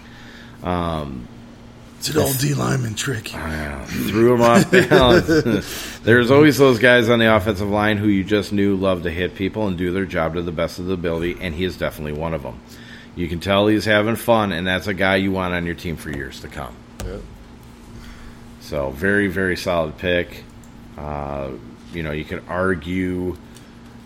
It's 2.02 2.10
an 2.10 2.18
old 2.18 2.40
D 2.40 2.56
lineman 2.56 2.96
trick. 2.96 3.28
Threw 3.28 4.34
him 4.34 4.42
off 4.42 4.72
balance. 4.90 6.00
There's 6.04 6.32
always 6.32 6.58
those 6.58 6.80
guys 6.80 7.10
on 7.10 7.20
the 7.20 7.36
offensive 7.36 7.70
line 7.70 7.98
who 7.98 8.08
you 8.08 8.24
just 8.24 8.52
knew 8.52 8.76
loved 8.76 9.04
to 9.04 9.12
hit 9.12 9.36
people 9.36 9.68
and 9.68 9.78
do 9.78 9.92
their 9.92 10.08
job 10.08 10.34
to 10.34 10.42
the 10.42 10.52
best 10.52 10.80
of 10.80 10.88
the 10.88 10.94
ability, 10.94 11.38
and 11.40 11.54
he 11.54 11.64
is 11.64 11.78
definitely 11.78 12.20
one 12.20 12.34
of 12.34 12.42
them. 12.42 12.60
You 13.16 13.28
can 13.28 13.40
tell 13.40 13.68
he's 13.68 13.86
having 13.86 14.16
fun, 14.16 14.52
and 14.52 14.66
that's 14.66 14.88
a 14.88 14.96
guy 14.96 15.18
you 15.18 15.32
want 15.32 15.54
on 15.54 15.68
your 15.68 15.76
team 15.76 15.96
for 15.96 16.10
years 16.10 16.40
to 16.40 16.48
come. 16.48 16.76
Yep. 17.06 17.22
So 18.62 18.90
very, 18.90 19.28
very 19.28 19.56
solid 19.56 20.00
pick. 20.00 20.44
Uh, 20.98 21.52
you 21.94 22.02
know, 22.02 22.14
you 22.14 22.26
could 22.26 22.42
argue 22.48 23.38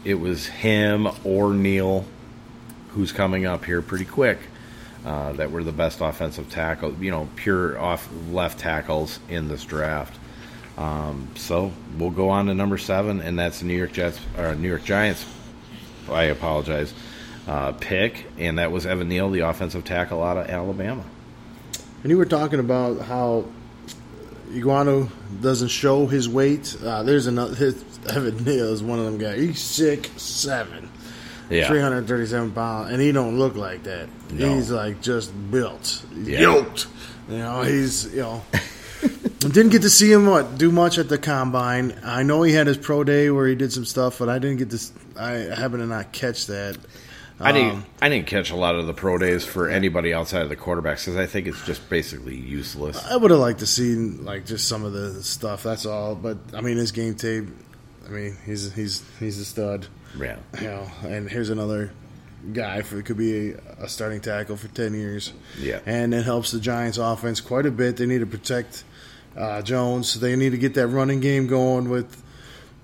it 0.04 0.16
was 0.16 0.48
him 0.48 1.08
or 1.24 1.54
Neal 1.54 2.06
who's 2.90 3.14
coming 3.14 3.46
up 3.46 3.64
here 3.64 3.82
pretty 3.82 4.04
quick. 4.04 4.40
Uh, 5.06 5.34
that 5.34 5.52
were 5.52 5.64
the 5.64 5.72
best 5.72 6.02
offensive 6.02 6.50
tackle, 6.50 6.92
you 6.96 7.12
know, 7.12 7.30
pure 7.36 7.80
off 7.80 8.10
left 8.32 8.58
tackles 8.58 9.20
in 9.30 9.48
this 9.48 9.64
draft. 9.64 10.18
Um, 10.80 11.30
so 11.36 11.72
we'll 11.98 12.10
go 12.10 12.30
on 12.30 12.48
to 12.48 12.56
number 12.56 12.80
seven, 12.80 13.22
and 13.22 13.38
that's 13.38 13.62
New 13.62 13.76
York 13.76 13.94
Jets 13.94 14.20
or 14.36 14.56
New 14.56 14.68
York 14.68 14.84
Giants. 14.84 15.24
I 16.10 16.24
apologize. 16.24 16.94
Uh, 17.48 17.74
pick, 17.74 18.26
and 18.40 18.58
that 18.58 18.72
was 18.72 18.88
Evan 18.88 19.08
Neal, 19.08 19.30
the 19.30 19.42
offensive 19.42 19.86
tackle 19.86 20.24
out 20.24 20.38
of 20.38 20.50
Alabama. 20.50 21.04
And 22.02 22.10
you 22.10 22.18
were 22.18 22.26
talking 22.26 22.60
about 22.60 23.02
how 23.02 23.46
Ekwonu 24.50 25.10
doesn't 25.42 25.68
show 25.68 26.08
his 26.08 26.28
weight. 26.28 26.76
Uh, 26.84 27.04
there's 27.04 27.28
another. 27.28 27.56
His, 27.56 27.84
Evan 28.10 28.44
Neal 28.44 28.74
is 28.74 28.82
one 28.82 29.00
of 29.00 29.06
them 29.06 29.18
guys. 29.18 29.40
He's 29.40 29.62
six 29.62 30.22
seven, 30.22 30.90
Yeah, 31.50 31.68
three 31.68 31.80
hundred 31.82 32.08
thirty 32.08 32.26
seven 32.26 32.52
pounds, 32.52 32.92
and 32.92 33.02
he 33.02 33.12
don't 33.12 33.38
look 33.38 33.56
like 33.56 33.84
that. 33.84 34.08
No. 34.32 34.56
He's 34.56 34.72
like 34.72 35.02
just 35.02 35.32
built, 35.52 36.04
Yeah. 36.16 36.40
yoked. 36.42 36.88
You 37.30 37.38
know, 37.38 37.62
he's 37.64 38.14
you 38.14 38.22
know. 38.22 38.44
didn't 39.40 39.70
get 39.70 39.84
to 39.84 39.90
see 39.90 40.12
him 40.12 40.26
what 40.26 40.58
do 40.58 40.72
much 40.72 40.98
at 40.98 41.10
the 41.10 41.18
combine. 41.18 42.00
I 42.04 42.24
know 42.24 42.42
he 42.42 42.54
had 42.54 42.66
his 42.68 42.78
pro 42.78 43.04
day 43.04 43.30
where 43.30 43.48
he 43.48 43.54
did 43.56 43.72
some 43.72 43.86
stuff, 43.86 44.18
but 44.20 44.30
I 44.30 44.40
didn't 44.40 44.58
get 44.58 44.70
to. 44.72 44.80
I 45.18 45.30
happened 45.56 45.82
to 45.82 45.86
not 45.88 46.12
catch 46.12 46.48
that. 46.48 46.78
I 47.40 47.52
didn't. 47.52 47.72
Um, 47.72 47.86
I 48.02 48.10
didn't 48.10 48.28
catch 48.28 48.50
a 48.52 48.56
lot 48.56 48.76
of 48.76 48.88
the 48.88 48.94
pro 48.94 49.18
days 49.18 49.44
for 49.46 49.70
anybody 49.70 50.14
outside 50.14 50.42
of 50.42 50.50
the 50.50 50.56
quarterbacks 50.56 51.06
because 51.06 51.18
I 51.18 51.26
think 51.26 51.48
it's 51.48 51.64
just 51.66 51.88
basically 51.90 52.36
useless. 52.36 53.04
I 53.06 53.18
would 53.18 53.30
have 53.30 53.40
liked 53.42 53.60
to 53.60 53.68
see 53.68 53.96
like 53.96 54.46
just 54.46 54.68
some 54.68 54.84
of 54.86 54.94
the 54.94 55.22
stuff. 55.22 55.62
That's 55.64 55.86
all. 55.86 56.16
But 56.16 56.38
I 56.54 56.62
mean, 56.62 56.78
his 56.78 56.92
game 56.92 57.16
tape. 57.16 57.46
I 58.08 58.10
mean, 58.10 58.38
he's 58.46 58.72
he's 58.74 59.04
he's 59.20 59.38
a 59.40 59.46
stud. 59.46 59.88
Yeah, 60.20 60.38
You 60.60 60.68
know, 60.68 60.92
and 61.04 61.30
here's 61.30 61.50
another 61.50 61.92
guy 62.54 62.82
for 62.82 63.02
could 63.02 63.18
be 63.18 63.52
a, 63.52 63.58
a 63.82 63.90
starting 63.90 64.22
tackle 64.22 64.56
for 64.58 64.68
ten 64.70 64.94
years. 64.94 65.34
Yeah. 65.60 65.80
and 65.86 66.14
it 66.14 66.24
helps 66.26 66.52
the 66.52 66.60
Giants' 66.60 66.98
offense 66.98 67.42
quite 67.42 67.66
a 67.66 67.72
bit. 67.72 67.98
They 67.98 68.06
need 68.06 68.20
to 68.20 68.26
protect 68.26 68.84
uh, 69.36 69.62
Jones. 69.62 70.20
They 70.20 70.36
need 70.36 70.52
to 70.52 70.58
get 70.58 70.74
that 70.76 70.88
running 70.88 71.20
game 71.20 71.48
going 71.48 71.90
with 71.90 72.22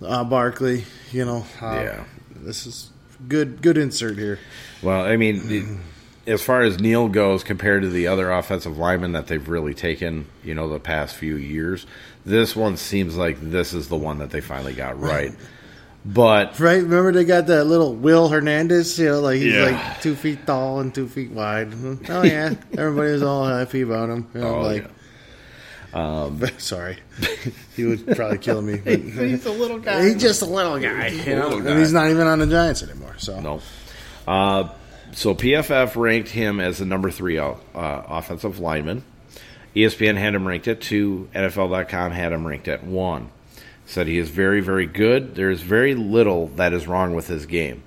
uh, 0.03 0.23
Barkley. 0.23 0.85
You 1.11 1.25
know, 1.25 1.45
uh, 1.61 1.81
Yeah. 1.83 2.03
This 2.35 2.65
is 2.65 2.89
good. 3.27 3.61
Good 3.61 3.77
insert 3.77 4.17
here. 4.17 4.39
Well, 4.81 5.01
I 5.05 5.15
mean, 5.15 5.79
as 6.25 6.41
far 6.41 6.61
as 6.61 6.79
Neal 6.79 7.07
goes, 7.07 7.43
compared 7.43 7.83
to 7.83 7.89
the 7.89 8.07
other 8.07 8.31
offensive 8.31 8.77
linemen 8.77 9.11
that 9.11 9.27
they've 9.27 9.47
really 9.47 9.73
taken, 9.73 10.25
you 10.43 10.55
know, 10.55 10.67
the 10.67 10.79
past 10.79 11.15
few 11.15 11.35
years, 11.35 11.85
this 12.25 12.55
one 12.55 12.77
seems 12.77 13.15
like 13.17 13.39
this 13.39 13.73
is 13.73 13.89
the 13.89 13.97
one 13.97 14.19
that 14.19 14.31
they 14.31 14.41
finally 14.41 14.73
got 14.73 14.99
right. 14.99 15.33
But 16.03 16.59
Right? 16.59 16.81
Remember 16.81 17.11
they 17.11 17.25
got 17.25 17.47
that 17.47 17.65
little 17.65 17.93
Will 17.93 18.27
Hernandez, 18.29 18.97
you 18.97 19.05
know, 19.09 19.19
like 19.21 19.37
he's 19.37 19.53
Yeah. 19.53 19.65
like 19.65 20.01
two 20.01 20.15
feet 20.15 20.45
tall 20.47 20.79
and 20.79 20.93
two 20.93 21.07
feet 21.07 21.31
wide. 21.31 21.73
Oh 22.09 22.23
yeah, 22.23 22.55
everybody 22.77 23.11
was 23.11 23.21
all 23.23 23.45
happy 23.45 23.81
about 23.81 24.09
him. 24.09 24.27
You 24.33 24.41
know, 24.41 24.55
Oh, 25.93 26.27
like, 26.33 26.59
sorry, 26.59 26.97
he 27.75 27.83
would 27.83 28.07
probably 28.15 28.37
kill 28.37 28.61
me. 28.61 28.77
He's 28.77 29.45
a 29.45 29.51
little 29.51 29.77
guy. 29.77 30.05
he's 30.05 30.21
just 30.21 30.41
a 30.41 30.45
little 30.45 30.79
guy, 30.79 31.07
you 31.07 31.35
know, 31.35 31.49
little 31.49 31.67
and 31.67 31.79
he's 31.79 31.93
not 31.93 32.09
even 32.09 32.27
on 32.27 32.39
the 32.39 32.47
Giants 32.47 32.81
anymore. 32.81 33.15
So 33.17 33.39
No. 33.39 33.61
Uh, 34.27 34.69
so 35.13 35.35
PFF 35.35 35.95
ranked 35.97 36.29
him 36.29 36.59
as 36.61 36.77
the 36.77 36.85
number 36.85 37.11
three 37.11 37.37
uh, 37.37 37.53
offensive 37.75 38.59
lineman. 38.59 39.03
ESPN 39.75 40.15
had 40.17 40.33
him 40.35 40.47
ranked 40.47 40.67
at 40.67 40.79
two. 40.81 41.27
NFL.com 41.35 42.11
had 42.11 42.31
him 42.31 42.47
ranked 42.47 42.67
at 42.69 42.83
one. 42.85 43.29
Said 43.91 44.07
he 44.07 44.19
is 44.19 44.29
very, 44.29 44.61
very 44.61 44.85
good. 44.85 45.35
There 45.35 45.51
is 45.51 45.59
very 45.59 45.95
little 45.95 46.47
that 46.55 46.71
is 46.71 46.87
wrong 46.87 47.13
with 47.13 47.27
his 47.27 47.45
game. 47.45 47.83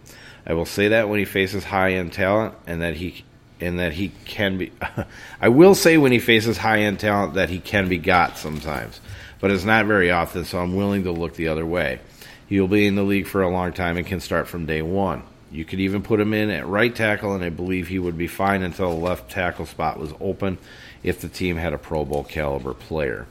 I 0.47 0.53
will 0.53 0.67
say 0.67 0.89
that 0.89 1.09
when 1.09 1.19
he 1.19 1.25
faces 1.25 1.65
high 1.65 1.93
end 1.93 2.13
talent, 2.13 2.55
and 2.67 2.83
that 2.83 2.95
he 2.97 3.25
and 3.59 3.79
that 3.79 3.95
he 3.95 4.13
can 4.27 4.59
be. 4.59 4.71
I 5.41 5.49
will 5.49 5.75
say 5.75 5.97
when 5.97 6.13
he 6.13 6.19
faces 6.19 6.59
high 6.59 6.81
end 6.81 7.01
talent 7.01 7.33
that 7.35 7.49
he 7.49 7.59
can 7.59 7.89
be 7.89 7.97
got 7.97 8.37
sometimes, 8.37 9.01
but 9.41 9.51
it's 9.51 9.65
not 9.65 9.87
very 9.87 10.11
often. 10.11 10.45
So 10.45 10.59
I'm 10.59 10.77
willing 10.77 11.05
to 11.05 11.11
look 11.11 11.37
the 11.37 11.49
other 11.49 11.65
way. 11.65 12.01
He 12.47 12.61
will 12.61 12.69
be 12.69 12.87
in 12.87 12.97
the 12.97 13.03
league 13.03 13.27
for 13.27 13.41
a 13.41 13.49
long 13.49 13.73
time 13.73 13.97
and 13.97 14.07
can 14.07 14.21
start 14.21 14.47
from 14.47 14.67
day 14.67 14.83
one. 14.83 15.23
You 15.51 15.65
could 15.65 15.81
even 15.81 16.03
put 16.03 16.21
him 16.21 16.35
in 16.35 16.51
at 16.51 16.67
right 16.67 16.95
tackle, 16.95 17.35
and 17.35 17.43
I 17.43 17.49
believe 17.49 17.89
he 17.89 17.99
would 17.99 18.19
be 18.19 18.27
fine 18.27 18.63
until 18.63 18.91
the 18.91 19.03
left 19.03 19.31
tackle 19.31 19.65
spot 19.65 19.99
was 19.99 20.13
open 20.21 20.59
if 21.03 21.23
the 21.23 21.31
team 21.31 21.57
had 21.57 21.73
a 21.73 21.79
Pro 21.79 22.05
Bowl 22.05 22.25
caliber 22.25 22.75
player. 22.75 23.27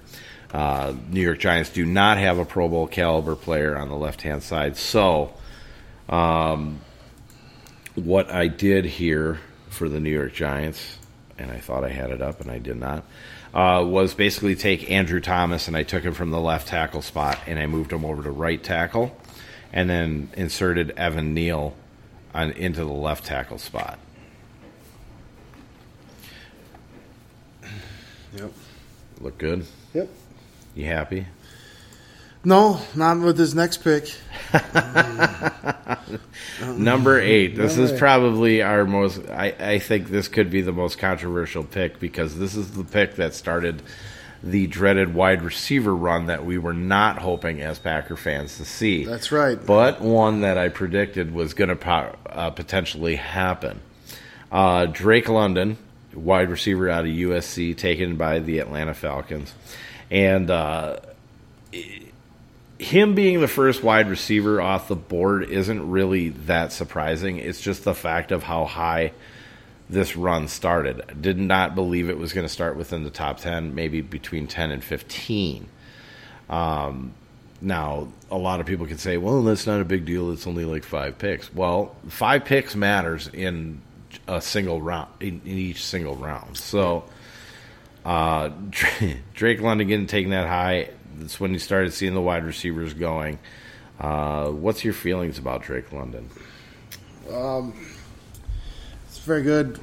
Uh, 0.54 0.94
New 1.10 1.22
York 1.22 1.40
Giants 1.40 1.72
do 1.72 1.84
not 1.84 2.20
have 2.20 2.38
a 2.38 2.46
Pro 2.46 2.70
Bowl 2.70 2.88
caliber 2.88 3.36
player 3.36 3.76
on 3.76 3.90
the 3.90 3.96
left 3.96 4.22
hand 4.22 4.44
side. 4.44 4.78
So, 4.78 5.34
um, 6.08 6.80
what 7.96 8.30
I 8.30 8.48
did 8.48 8.86
here 8.86 9.40
for 9.70 9.90
the 9.90 10.00
New 10.00 10.12
York 10.12 10.34
Giants, 10.34 10.98
and 11.40 11.52
I 11.52 11.58
thought 11.58 11.84
I 11.84 11.90
had 11.90 12.12
it 12.12 12.22
up 12.22 12.40
and 12.40 12.52
I 12.52 12.60
did 12.60 12.78
not, 12.78 13.04
uh, 13.54 13.84
was 13.84 14.14
basically 14.14 14.56
take 14.56 14.92
Andrew 14.92 15.20
Thomas 15.20 15.68
and 15.68 15.76
I 15.76 15.82
took 15.84 16.04
him 16.04 16.14
from 16.14 16.30
the 16.30 16.40
left 16.40 16.68
tackle 16.68 17.02
spot 17.02 17.40
and 17.48 17.58
I 17.58 17.66
moved 17.66 17.92
him 17.92 18.06
over 18.06 18.22
to 18.22 18.32
right 18.32 18.62
tackle 18.62 19.18
and 19.72 19.90
then 19.90 20.30
inserted 20.38 20.92
Evan 20.92 21.34
Neal 21.34 21.76
on, 22.34 22.52
into 22.52 22.82
the 22.82 22.92
left 22.94 23.26
tackle 23.26 23.58
spot. 23.58 23.98
Yep. 28.36 28.52
Look 29.20 29.38
good? 29.38 29.66
Yep. 30.76 30.84
You 30.84 30.86
happy? 30.86 31.28
No, 32.46 32.82
not 32.94 33.20
with 33.20 33.38
this 33.38 33.54
next 33.54 33.78
pick. 33.84 34.14
Number 36.62 37.18
eight. 37.20 37.56
This 37.56 37.78
Number 37.78 37.94
is 37.94 38.00
probably 38.00 38.62
our 38.62 38.86
most. 38.86 39.22
I, 39.30 39.56
I 39.58 39.80
think 39.80 40.10
this 40.10 40.28
could 40.28 40.50
be 40.50 40.62
the 40.62 40.74
most 40.74 40.98
controversial 40.98 41.64
pick 41.64 42.00
because 42.00 42.38
this 42.38 42.56
is 42.56 42.72
the 42.72 42.84
pick 42.84 43.16
that 43.16 43.34
started 43.34 43.82
the 44.44 44.68
dreaded 44.68 45.14
wide 45.14 45.42
receiver 45.42 45.96
run 45.96 46.26
that 46.26 46.46
we 46.46 46.58
were 46.58 46.74
not 46.74 47.20
hoping 47.20 47.62
as 47.62 47.80
Packer 47.80 48.18
fans 48.18 48.58
to 48.58 48.66
see. 48.66 49.06
That's 49.06 49.32
right. 49.32 49.58
But 49.66 50.02
one 50.02 50.42
that 50.42 50.58
I 50.58 50.68
predicted 50.68 51.34
was 51.34 51.54
going 51.54 51.70
to 51.70 51.78
po- 51.78 52.18
uh, 52.26 52.50
potentially 52.50 53.16
happen. 53.16 53.80
Uh, 54.52 54.86
Drake 54.88 55.30
London, 55.30 55.78
wide 56.14 56.50
receiver 56.50 56.90
out 56.90 57.06
of 57.06 57.12
USC, 57.12 57.76
taken 57.78 58.18
by 58.18 58.40
the 58.40 58.60
Atlanta 58.60 58.94
Falcons, 58.94 59.54
and. 60.12 60.50
Uh, 60.50 61.00
him 62.80 63.16
being 63.16 63.40
the 63.40 63.48
first 63.48 63.82
wide 63.82 64.10
receiver 64.10 64.60
off 64.60 64.90
the 64.90 64.96
board 64.96 65.50
isn't 65.50 65.90
really 65.90 66.30
that 66.30 66.74
surprising. 66.74 67.38
It's 67.38 67.62
just 67.62 67.86
the 67.86 67.94
fact 67.94 68.32
of 68.32 68.44
how 68.44 68.66
high 68.66 69.14
this 69.90 70.16
run 70.16 70.48
started. 70.48 71.22
Did 71.22 71.40
not 71.40 71.76
believe 71.76 72.10
it 72.10 72.18
was 72.18 72.34
going 72.34 72.46
to 72.46 72.52
start 72.52 72.76
within 72.76 73.04
the 73.04 73.10
top 73.10 73.40
10, 73.40 73.74
maybe 73.74 74.02
between 74.02 74.48
10 74.48 74.72
and 74.72 74.84
15. 74.84 75.68
Um, 76.50 77.14
now, 77.62 78.10
a 78.30 78.38
lot 78.38 78.60
of 78.60 78.66
people 78.66 78.86
could 78.86 79.00
say, 79.00 79.18
well, 79.18 79.42
that's 79.44 79.66
not 79.66 79.80
a 79.80 79.86
big 79.86 80.06
deal. 80.06 80.32
It's 80.32 80.46
only 80.46 80.66
like 80.66 80.84
five 80.84 81.18
picks. 81.18 81.54
Well, 81.54 81.96
five 82.10 82.44
picks 82.44 82.76
matters 82.76 83.30
in 83.32 83.82
a 84.28 84.42
single 84.42 84.82
round, 84.82 85.10
in 85.22 85.42
each 85.46 85.84
single 85.84 86.16
round. 86.16 86.58
So, 86.58 87.06
uh, 88.06 88.50
Drake 89.34 89.62
London 89.62 89.88
getting 89.88 90.08
taken 90.08 90.32
that 90.32 90.48
high. 90.48 90.90
That's 91.18 91.40
when 91.40 91.54
you 91.54 91.60
started 91.60 91.94
seeing 91.94 92.14
the 92.14 92.22
wide 92.22 92.44
receivers 92.44 92.94
going. 92.94 93.40
Uh, 94.00 94.50
what's 94.50 94.84
your 94.84 94.94
feelings 94.94 95.38
about 95.38 95.64
Drake 95.64 95.92
London? 95.92 96.30
It's 99.08 99.20
very 99.20 99.44
good 99.44 99.80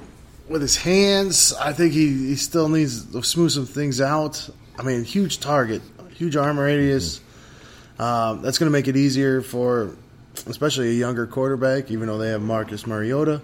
with 0.49 0.61
his 0.61 0.77
hands. 0.77 1.55
I 1.55 1.73
think 1.73 1.93
he, 1.93 2.09
he 2.09 2.37
still 2.37 2.69
needs 2.69 3.07
to 3.13 3.23
smooth 3.23 3.53
some 3.53 3.67
things 3.67 4.01
out. 4.01 4.49
I 4.79 4.83
mean, 4.83 5.05
huge 5.05 5.41
target, 5.41 5.83
huge 6.15 6.37
arm 6.37 6.59
radius. 6.59 7.21
Um, 7.99 8.43
that's 8.43 8.59
going 8.59 8.67
to 8.67 8.73
make 8.73 8.89
it 8.89 8.97
easier 8.97 9.43
for, 9.43 9.95
especially 10.47 10.89
a 10.89 10.93
younger 10.93 11.27
quarterback, 11.27 11.91
even 11.91 12.09
though 12.09 12.19
they 12.19 12.31
have 12.31 12.43
Marcus 12.43 12.87
Mariota. 12.87 13.43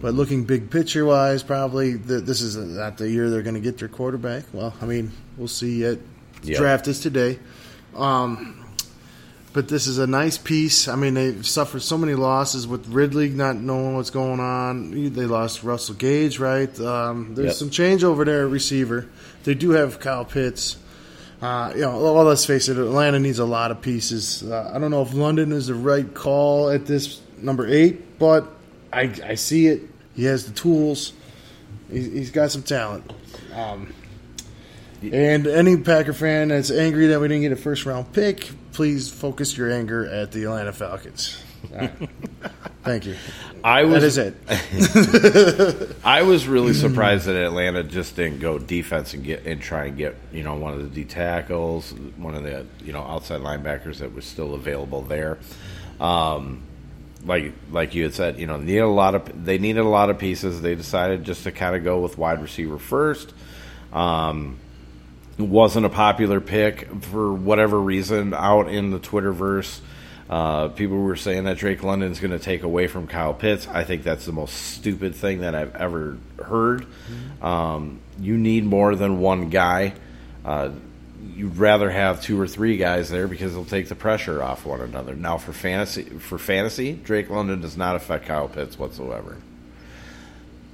But 0.00 0.14
looking 0.14 0.44
big 0.44 0.70
picture 0.70 1.04
wise, 1.06 1.42
probably 1.42 1.92
th- 1.98 2.24
this 2.24 2.40
is 2.42 2.56
not 2.56 2.98
the 2.98 3.08
year 3.10 3.30
they're 3.30 3.42
going 3.42 3.54
to 3.54 3.60
get 3.60 3.78
their 3.78 3.88
quarterback. 3.88 4.44
Well, 4.52 4.74
I 4.80 4.86
mean, 4.86 5.10
we'll 5.36 5.48
see 5.48 5.80
yet. 5.80 5.98
Yeah. 6.42 6.58
Draft 6.58 6.86
is 6.88 7.00
today. 7.00 7.38
Um, 7.94 8.62
but 9.54 9.68
this 9.68 9.86
is 9.86 9.96
a 9.98 10.06
nice 10.06 10.36
piece. 10.36 10.86
I 10.86 10.96
mean, 10.96 11.14
they've 11.14 11.46
suffered 11.46 11.80
so 11.80 11.96
many 11.96 12.12
losses 12.14 12.66
with 12.66 12.86
Ridley 12.88 13.30
not 13.30 13.56
knowing 13.56 13.96
what's 13.96 14.10
going 14.10 14.38
on. 14.38 14.90
They 15.14 15.24
lost 15.24 15.62
Russell 15.62 15.94
Gage, 15.94 16.38
right? 16.38 16.78
Um, 16.78 17.34
there's 17.34 17.46
Yep. 17.46 17.54
some 17.54 17.70
change 17.70 18.04
over 18.04 18.24
there 18.26 18.44
at 18.44 18.50
receiver. 18.50 19.06
They 19.44 19.54
do 19.54 19.70
have 19.70 19.98
Kyle 19.98 20.26
Pitts. 20.26 20.76
Uh, 21.40 21.72
you 21.74 21.80
know, 21.82 21.98
well, 22.02 22.24
let's 22.24 22.44
face 22.44 22.68
it, 22.68 22.76
Atlanta 22.76 23.18
needs 23.18 23.38
a 23.38 23.44
lot 23.46 23.70
of 23.70 23.80
pieces. 23.80 24.42
Uh, 24.42 24.70
I 24.74 24.78
don't 24.78 24.90
know 24.90 25.02
if 25.02 25.14
London 25.14 25.52
is 25.52 25.68
the 25.68 25.74
right 25.74 26.12
call 26.12 26.68
at 26.68 26.84
this 26.86 27.20
number 27.40 27.66
eight, 27.66 28.18
but 28.18 28.55
I, 28.92 29.12
I 29.24 29.34
see 29.34 29.66
it. 29.66 29.82
He 30.14 30.24
has 30.24 30.46
the 30.46 30.52
tools. 30.52 31.12
He's, 31.90 32.06
he's 32.06 32.30
got 32.30 32.50
some 32.50 32.62
talent. 32.62 33.12
Um, 33.54 33.92
and 35.02 35.46
any 35.46 35.76
Packer 35.76 36.12
fan 36.12 36.48
that's 36.48 36.70
angry 36.70 37.08
that 37.08 37.20
we 37.20 37.28
didn't 37.28 37.42
get 37.42 37.52
a 37.52 37.56
first 37.56 37.86
round 37.86 38.12
pick, 38.12 38.48
please 38.72 39.10
focus 39.10 39.56
your 39.56 39.70
anger 39.70 40.06
at 40.06 40.32
the 40.32 40.44
Atlanta 40.44 40.72
Falcons. 40.72 41.42
All 41.72 41.80
right. 41.80 41.92
Thank 42.82 43.06
you. 43.06 43.16
I 43.64 43.82
was 43.82 44.14
That 44.14 44.32
is 44.52 45.88
it. 45.88 45.96
I 46.04 46.22
was 46.22 46.46
really 46.46 46.72
surprised 46.74 47.26
that 47.26 47.34
Atlanta 47.34 47.82
just 47.82 48.14
didn't 48.14 48.38
go 48.38 48.58
defense 48.58 49.12
and 49.12 49.24
get 49.24 49.44
and 49.44 49.60
try 49.60 49.86
and 49.86 49.96
get 49.96 50.14
you 50.32 50.44
know 50.44 50.54
one 50.54 50.72
of 50.74 50.82
the 50.82 50.88
D 50.88 51.04
tackles, 51.04 51.92
one 52.16 52.36
of 52.36 52.44
the 52.44 52.64
you 52.84 52.92
know 52.92 53.02
outside 53.02 53.40
linebackers 53.40 53.98
that 53.98 54.14
was 54.14 54.24
still 54.24 54.54
available 54.54 55.02
there. 55.02 55.38
Um, 56.00 56.62
like 57.26 57.52
like 57.70 57.94
you 57.94 58.04
had 58.04 58.14
said, 58.14 58.38
you 58.38 58.46
know, 58.46 58.58
they 58.58 58.64
need 58.64 58.78
a 58.78 58.86
lot 58.86 59.14
of 59.14 59.44
they 59.44 59.58
needed 59.58 59.80
a 59.80 59.88
lot 59.88 60.10
of 60.10 60.18
pieces. 60.18 60.62
They 60.62 60.74
decided 60.74 61.24
just 61.24 61.44
to 61.44 61.52
kind 61.52 61.76
of 61.76 61.84
go 61.84 62.00
with 62.00 62.16
wide 62.16 62.40
receiver 62.40 62.78
first. 62.78 63.34
Um, 63.92 64.58
it 65.38 65.42
wasn't 65.42 65.86
a 65.86 65.90
popular 65.90 66.40
pick 66.40 66.88
for 67.02 67.32
whatever 67.32 67.78
reason 67.78 68.32
out 68.32 68.68
in 68.68 68.90
the 68.90 68.98
Twitterverse. 68.98 69.80
Uh, 70.28 70.68
people 70.68 70.96
were 70.96 71.14
saying 71.16 71.44
that 71.44 71.56
Drake 71.56 71.82
London's 71.84 72.18
going 72.18 72.32
to 72.32 72.38
take 72.38 72.62
away 72.62 72.88
from 72.88 73.06
Kyle 73.06 73.34
Pitts. 73.34 73.68
I 73.68 73.84
think 73.84 74.02
that's 74.02 74.24
the 74.24 74.32
most 74.32 74.54
stupid 74.54 75.14
thing 75.14 75.40
that 75.40 75.54
I've 75.54 75.76
ever 75.76 76.18
heard. 76.44 76.86
Um, 77.42 78.00
you 78.18 78.36
need 78.36 78.64
more 78.64 78.96
than 78.96 79.20
one 79.20 79.50
guy. 79.50 79.94
Uh, 80.44 80.70
you'd 81.34 81.56
rather 81.56 81.90
have 81.90 82.22
two 82.22 82.40
or 82.40 82.46
three 82.46 82.76
guys 82.76 83.10
there 83.10 83.26
because 83.28 83.52
they'll 83.54 83.64
take 83.64 83.88
the 83.88 83.94
pressure 83.94 84.42
off 84.42 84.64
one 84.66 84.80
another. 84.80 85.14
Now 85.14 85.38
for 85.38 85.52
fantasy, 85.52 86.04
for 86.04 86.38
fantasy, 86.38 86.92
Drake 86.92 87.30
London 87.30 87.60
does 87.60 87.76
not 87.76 87.96
affect 87.96 88.26
Kyle 88.26 88.48
Pitts 88.48 88.78
whatsoever. 88.78 89.36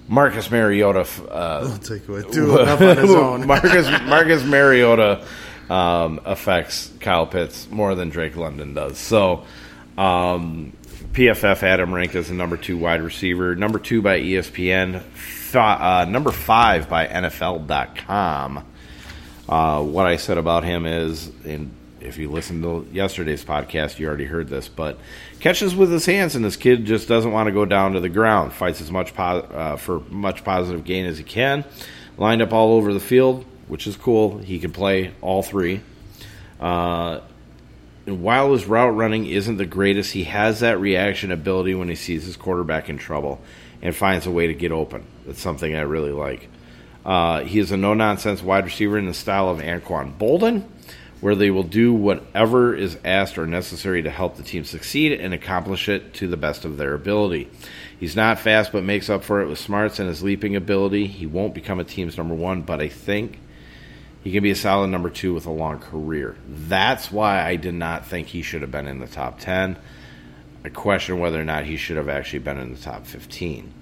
Marcus 0.08 0.50
Mariota. 0.50 1.06
Uh, 1.30 1.68
I'll 1.72 1.78
take 1.78 2.08
away 2.08 2.22
two 2.30 2.58
on 2.58 2.96
his 2.98 3.10
own. 3.14 3.46
Marcus 3.46 3.88
Marcus 4.02 4.44
Mariota 4.44 5.24
um, 5.70 6.20
affects 6.24 6.92
Kyle 7.00 7.26
Pitts 7.26 7.70
more 7.70 7.94
than 7.94 8.10
Drake 8.10 8.36
London 8.36 8.74
does. 8.74 8.98
So 8.98 9.44
um, 9.96 10.72
PFF 11.12 11.62
Adam 11.62 11.94
ranked 11.94 12.14
as 12.14 12.28
the 12.28 12.34
number 12.34 12.56
two 12.56 12.76
wide 12.76 13.00
receiver, 13.02 13.54
number 13.54 13.78
two 13.78 14.02
by 14.02 14.20
ESPN, 14.20 15.02
th- 15.52 15.54
uh, 15.56 16.04
number 16.08 16.30
five 16.32 16.88
by 16.88 17.06
NFL.com. 17.06 18.64
Uh, 19.52 19.82
what 19.82 20.06
I 20.06 20.16
said 20.16 20.38
about 20.38 20.64
him 20.64 20.86
is, 20.86 21.30
and 21.44 21.70
if 22.00 22.16
you 22.16 22.30
listened 22.30 22.62
to 22.62 22.88
yesterday's 22.90 23.44
podcast, 23.44 23.98
you 23.98 24.08
already 24.08 24.24
heard 24.24 24.48
this, 24.48 24.66
but 24.66 24.98
catches 25.40 25.76
with 25.76 25.92
his 25.92 26.06
hands, 26.06 26.34
and 26.34 26.42
this 26.42 26.56
kid 26.56 26.86
just 26.86 27.06
doesn't 27.06 27.32
want 27.32 27.48
to 27.48 27.52
go 27.52 27.66
down 27.66 27.92
to 27.92 28.00
the 28.00 28.08
ground. 28.08 28.54
Fights 28.54 28.80
as 28.80 28.90
much 28.90 29.12
po- 29.12 29.40
uh, 29.40 29.76
for 29.76 30.00
much 30.08 30.42
positive 30.42 30.84
gain 30.84 31.04
as 31.04 31.18
he 31.18 31.24
can. 31.24 31.66
Lined 32.16 32.40
up 32.40 32.54
all 32.54 32.72
over 32.72 32.94
the 32.94 33.00
field, 33.00 33.44
which 33.68 33.86
is 33.86 33.94
cool. 33.94 34.38
He 34.38 34.58
can 34.58 34.72
play 34.72 35.12
all 35.20 35.42
three. 35.42 35.82
Uh, 36.58 37.20
and 38.06 38.22
while 38.22 38.54
his 38.54 38.64
route 38.64 38.96
running 38.96 39.26
isn't 39.26 39.58
the 39.58 39.66
greatest, 39.66 40.12
he 40.12 40.24
has 40.24 40.60
that 40.60 40.80
reaction 40.80 41.30
ability 41.30 41.74
when 41.74 41.90
he 41.90 41.94
sees 41.94 42.24
his 42.24 42.38
quarterback 42.38 42.88
in 42.88 42.96
trouble 42.96 43.38
and 43.82 43.94
finds 43.94 44.24
a 44.24 44.30
way 44.30 44.46
to 44.46 44.54
get 44.54 44.72
open. 44.72 45.04
That's 45.26 45.42
something 45.42 45.76
I 45.76 45.82
really 45.82 46.12
like. 46.12 46.48
Uh, 47.04 47.40
he 47.40 47.58
is 47.58 47.72
a 47.72 47.76
no 47.76 47.94
nonsense 47.94 48.42
wide 48.42 48.64
receiver 48.64 48.98
in 48.98 49.06
the 49.06 49.14
style 49.14 49.48
of 49.48 49.58
Anquan 49.58 50.16
Boldin, 50.16 50.64
where 51.20 51.34
they 51.34 51.50
will 51.50 51.62
do 51.62 51.92
whatever 51.92 52.74
is 52.74 52.98
asked 53.04 53.38
or 53.38 53.46
necessary 53.46 54.02
to 54.02 54.10
help 54.10 54.36
the 54.36 54.42
team 54.42 54.64
succeed 54.64 55.12
and 55.12 55.32
accomplish 55.34 55.88
it 55.88 56.14
to 56.14 56.28
the 56.28 56.36
best 56.36 56.64
of 56.64 56.76
their 56.76 56.94
ability. 56.94 57.48
He's 57.98 58.16
not 58.16 58.40
fast, 58.40 58.72
but 58.72 58.82
makes 58.82 59.08
up 59.08 59.22
for 59.22 59.40
it 59.40 59.48
with 59.48 59.58
smarts 59.58 60.00
and 60.00 60.08
his 60.08 60.22
leaping 60.22 60.56
ability. 60.56 61.06
He 61.06 61.26
won't 61.26 61.54
become 61.54 61.78
a 61.78 61.84
team's 61.84 62.18
number 62.18 62.34
one, 62.34 62.62
but 62.62 62.80
I 62.80 62.88
think 62.88 63.38
he 64.24 64.30
can 64.30 64.42
be 64.42 64.50
a 64.50 64.56
solid 64.56 64.88
number 64.88 65.10
two 65.10 65.34
with 65.34 65.46
a 65.46 65.52
long 65.52 65.78
career. 65.78 66.36
That's 66.48 67.10
why 67.10 67.44
I 67.44 67.56
did 67.56 67.74
not 67.74 68.06
think 68.06 68.28
he 68.28 68.42
should 68.42 68.62
have 68.62 68.70
been 68.70 68.86
in 68.86 69.00
the 69.00 69.06
top 69.06 69.40
10. 69.40 69.76
I 70.64 70.68
question 70.68 71.18
whether 71.18 71.40
or 71.40 71.44
not 71.44 71.64
he 71.64 71.76
should 71.76 71.96
have 71.96 72.08
actually 72.08 72.38
been 72.40 72.58
in 72.58 72.72
the 72.72 72.80
top 72.80 73.06
15. 73.06 73.72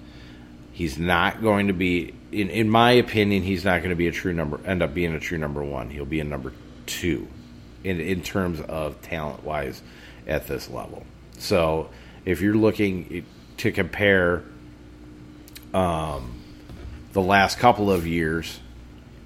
He's 0.71 0.97
not 0.97 1.41
going 1.41 1.67
to 1.67 1.73
be, 1.73 2.15
in, 2.31 2.49
in 2.49 2.69
my 2.69 2.91
opinion, 2.91 3.43
he's 3.43 3.65
not 3.65 3.79
going 3.79 3.89
to 3.89 3.95
be 3.95 4.07
a 4.07 4.11
true 4.11 4.33
number, 4.33 4.59
end 4.65 4.81
up 4.81 4.93
being 4.93 5.13
a 5.13 5.19
true 5.19 5.37
number 5.37 5.63
one. 5.63 5.89
He'll 5.89 6.05
be 6.05 6.19
a 6.19 6.25
number 6.25 6.53
two 6.85 7.27
in, 7.83 7.99
in 7.99 8.21
terms 8.21 8.61
of 8.61 9.01
talent 9.01 9.43
wise 9.43 9.81
at 10.27 10.47
this 10.47 10.69
level. 10.69 11.03
So 11.37 11.89
if 12.25 12.41
you're 12.41 12.55
looking 12.55 13.25
to 13.57 13.71
compare 13.71 14.43
um, 15.73 16.41
the 17.13 17.21
last 17.21 17.59
couple 17.59 17.91
of 17.91 18.07
years, 18.07 18.59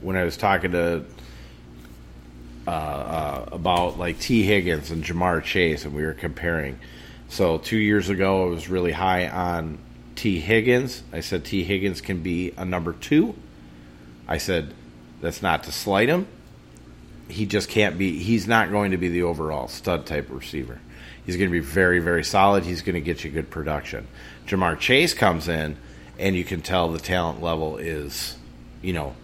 when 0.02 0.16
I 0.16 0.24
was 0.24 0.38
talking 0.38 0.72
to 0.72 1.06
uh, 2.68 2.72
uh, 2.72 3.50
about 3.52 4.00
like 4.00 4.20
T. 4.20 4.44
Higgins 4.44 4.90
and 4.90 5.04
Ja'Marr 5.04 5.44
Chase, 5.44 5.86
and 5.86 5.94
we 5.94 6.04
were 6.04 6.14
comparing. 6.14 6.80
So 7.30 7.58
two 7.58 7.78
years 7.78 8.10
ago, 8.10 8.48
I 8.48 8.50
was 8.50 8.70
really 8.70 8.92
high 8.92 9.28
on 9.28 9.78
T. 10.16 10.40
Higgins. 10.40 11.04
I 11.12 11.20
said 11.20 11.46
T. 11.46 11.64
Higgins 11.64 12.02
can 12.02 12.22
be 12.22 12.54
a 12.58 12.66
number 12.66 12.94
two. 12.94 13.36
I 14.28 14.38
said 14.38 14.74
that's 15.22 15.42
not 15.42 15.64
to 15.64 15.72
slight 15.72 16.10
him. 16.10 16.28
He 17.28 17.46
just 17.46 17.70
can't 17.70 17.98
be. 17.98 18.20
He's 18.20 18.48
not 18.48 18.72
going 18.72 18.92
to 18.92 18.98
be 18.98 19.10
the 19.10 19.24
overall 19.24 19.68
stud 19.68 20.06
type 20.06 20.28
receiver. 20.30 20.80
He's 21.26 21.38
going 21.38 21.50
to 21.50 21.52
be 21.52 21.60
very, 21.60 22.00
very 22.00 22.24
solid. 22.24 22.64
He's 22.64 22.82
going 22.82 22.94
to 22.94 23.02
get 23.02 23.24
you 23.24 23.32
good 23.32 23.50
production. 23.50 24.08
Ja'Marr 24.46 24.78
Chase 24.80 25.16
comes 25.16 25.48
in, 25.48 25.76
and 26.20 26.36
you 26.36 26.44
can 26.44 26.62
tell 26.62 26.92
the 26.92 27.00
talent 27.00 27.42
level 27.42 27.78
is, 27.78 28.38
you 28.84 28.94
know, 28.94 29.16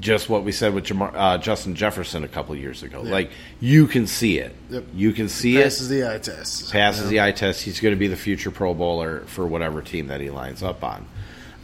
just 0.00 0.28
what 0.28 0.42
we 0.44 0.50
said 0.52 0.74
with 0.74 0.84
Ja'Marr, 0.84 1.12
uh, 1.14 1.38
Justin 1.38 1.74
Jefferson 1.74 2.24
a 2.24 2.28
couple 2.28 2.54
years 2.56 2.82
ago. 2.82 3.02
Like 3.02 3.30
you 3.60 3.86
can 3.86 4.06
see 4.06 4.38
it. 4.38 4.54
Yep. 4.70 4.84
You 4.94 5.12
can 5.12 5.28
see 5.28 5.56
Passes 5.62 5.90
it. 5.90 5.94
the 5.94 6.12
eye 6.14 6.18
test. 6.18 6.72
Passes 6.72 7.04
Yeah. 7.04 7.08
the 7.10 7.20
eye 7.28 7.32
test. 7.32 7.62
He's 7.62 7.78
going 7.80 7.94
to 7.94 7.98
be 7.98 8.08
the 8.08 8.16
future 8.16 8.50
Pro 8.50 8.74
Bowler 8.74 9.20
for 9.26 9.46
whatever 9.46 9.80
team 9.82 10.08
that 10.08 10.20
he 10.20 10.30
lines 10.30 10.62
up 10.62 10.82
on. 10.82 11.06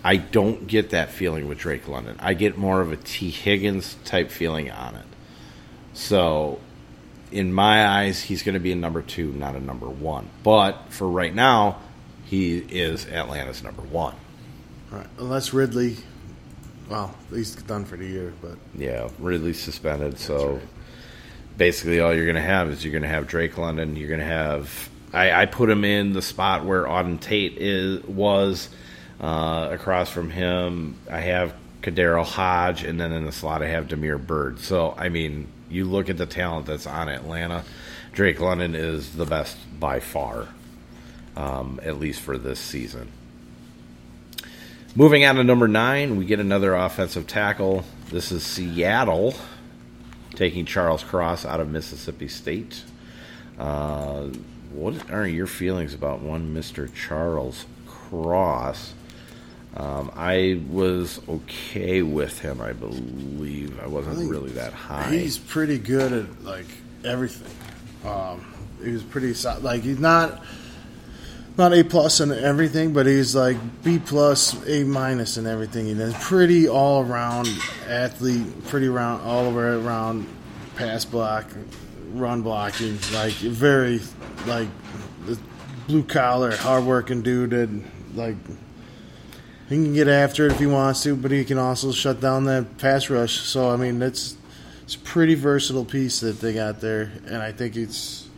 I 0.05 0.17
don't 0.17 0.69
get 0.69 0.91
that 0.91 1.11
feeling 1.11 1.49
with 1.49 1.59
Drake 1.59 1.89
London. 1.89 2.15
I 2.21 2.35
get 2.35 2.57
more 2.57 2.81
of 2.81 2.93
a 2.93 2.97
T. 2.97 3.31
Higgins 3.31 3.97
type 4.05 4.31
feeling 4.31 4.71
on 4.71 4.95
it. 4.95 5.05
So, 5.93 6.61
in 7.33 7.53
my 7.53 7.85
eyes, 7.87 8.23
he's 8.23 8.45
going 8.45 8.55
to 8.55 8.61
be 8.61 8.71
a 8.73 8.77
number 8.77 9.03
two, 9.03 9.33
not 9.33 9.57
a 9.57 9.61
number 9.61 9.89
one. 9.89 10.29
But 10.45 10.85
for 10.93 11.09
right 11.09 11.35
now, 11.35 11.79
he 12.25 12.59
is 12.59 13.07
Atlanta's 13.07 13.65
number 13.65 13.83
one. 13.83 14.15
All 14.93 14.99
right. 14.99 15.07
Unless 15.19 15.53
Ridley, 15.53 15.97
well, 16.89 17.15
he's 17.31 17.55
done 17.55 17.85
for 17.85 17.97
the 17.97 18.07
year, 18.07 18.33
but 18.41 18.57
Yeah, 18.75 19.09
Ridley 19.19 19.53
suspended. 19.53 20.19
So 20.19 20.61
basically, 21.57 22.01
all 22.01 22.15
you're 22.15 22.25
going 22.25 22.37
to 22.37 22.43
have 22.43 22.71
is 22.71 22.85
you're 22.85 22.93
going 22.93 23.03
to 23.03 23.09
have 23.09 23.27
Drake 23.27 23.59
London. 23.59 23.97
You're 23.97 24.09
going 24.09 24.21
to 24.21 24.27
have. 24.27 24.89
I, 25.13 25.43
I 25.43 25.47
put 25.47 25.71
him 25.71 25.85
in 25.85 26.13
the 26.13 26.23
spot 26.23 26.65
where 26.65 26.85
Auden 26.85 27.21
Tate 27.21 27.57
is 27.59 28.03
was 28.05 28.69
uh, 29.21 29.69
across 29.71 30.11
from 30.11 30.31
him. 30.31 30.97
I 31.11 31.21
have 31.21 31.55
KhaDarel 31.83 32.25
Hodge, 32.25 32.85
and 32.85 33.01
then 33.01 33.13
in 33.13 33.25
the 33.25 33.33
slot 33.33 33.63
I 33.63 33.69
have 33.69 33.89
Damiere 33.89 34.19
Byrd. 34.19 34.61
So 34.61 34.95
I 34.97 35.09
mean, 35.09 35.49
you 35.69 35.85
look 35.85 36.09
at 36.09 36.17
the 36.17 36.27
talent 36.27 36.67
that's 36.67 36.87
on 36.87 37.09
Atlanta. 37.09 37.65
Drake 38.13 38.41
London 38.41 38.75
is 38.75 39.15
the 39.15 39.27
best 39.27 39.57
by 39.79 40.01
far, 40.01 40.49
um, 41.37 41.79
at 41.83 41.99
least 41.99 42.21
for 42.21 42.39
this 42.39 42.59
season. 42.59 43.09
Moving 44.95 45.25
on 45.25 45.37
to 45.37 45.45
number 45.45 45.69
nine, 45.69 46.17
we 46.17 46.25
get 46.25 46.41
another 46.41 46.75
offensive 46.75 47.27
tackle. 47.27 47.85
This 48.11 48.33
is 48.33 48.43
Seattle 48.43 49.35
taking 50.35 50.65
Charles 50.65 51.05
Cross 51.05 51.45
out 51.45 51.61
of 51.61 51.71
Mississippi 51.71 52.29
State. 52.29 52.83
Uh, 53.59 54.29
what 54.73 55.11
are 55.11 55.27
your 55.27 55.47
feelings 55.47 55.95
about 55.95 56.21
one 56.21 56.55
Mr. 56.55 56.93
Charles 56.93 57.65
Cross? 57.87 58.95
Um, 59.77 60.11
I 60.17 60.61
was 60.69 61.21
okay 61.29 62.03
with 62.03 62.41
him, 62.41 62.61
I 62.61 62.73
believe. 62.73 63.79
I 63.81 63.87
wasn't 63.87 64.19
I 64.19 64.23
really 64.29 64.51
that 64.53 64.73
high. 64.73 65.11
he's 65.11 65.39
pretty 65.39 65.79
good 65.79 66.13
at 66.13 66.45
like 66.45 66.67
everything. 67.05 67.53
Um, 68.09 68.45
he 68.83 68.91
was 68.91 69.03
pretty. 69.03 69.35
Like 69.61 69.83
he's 69.83 70.01
not 70.01 70.43
not 71.59 71.75
A 71.75 71.83
plus 71.83 72.21
in 72.21 72.31
everything, 72.31 72.93
but 72.93 73.07
he's 73.07 73.35
like 73.35 73.57
B 73.83 73.99
plus, 73.99 74.55
A 74.67 74.85
minus 74.85 75.37
in 75.37 75.47
everything. 75.47 75.87
He 75.87 75.95
does 75.95 76.15
pretty 76.25 76.69
all 76.69 77.03
around 77.03 77.49
athlete, 77.87 78.67
pretty 78.69 78.89
round 78.89 79.23
all 79.23 79.47
over 79.47 79.77
around 79.77 80.27
pass 80.77 81.05
block, 81.05 81.47
run 82.13 82.43
blocking. 82.43 82.99
Like 83.13 83.33
very 83.33 84.01
like 84.47 84.69
blue 85.89 86.05
collar, 86.05 86.57
hard 86.57 86.85
working 86.85 87.23
dude. 87.23 87.53
And 87.53 87.85
like 88.15 88.37
he 89.69 89.75
can 89.75 89.95
get 89.95 90.07
after 90.07 90.47
it 90.47 90.53
if 90.53 90.61
he 90.61 90.67
wants 90.67 91.03
to, 91.03 91.17
but 91.17 91.33
he 91.33 91.45
can 91.45 91.59
also 91.59 91.91
shut 91.91 92.21
down 92.21 92.45
that 92.45 92.79
pass 92.79 93.11
rush. 93.11 93.41
So 93.41 93.71
I 93.71 93.77
mean, 93.77 94.01
it's 94.01 94.37
it's 94.85 94.95
a 94.95 95.01
pretty 95.01 95.35
versatile 95.35 95.85
piece 95.85 96.21
that 96.21 96.41
they 96.41 96.55
got 96.55 96.81
there, 96.81 97.11
and 97.27 97.43
I 97.43 97.51
think 97.51 97.77
it's 97.77 98.29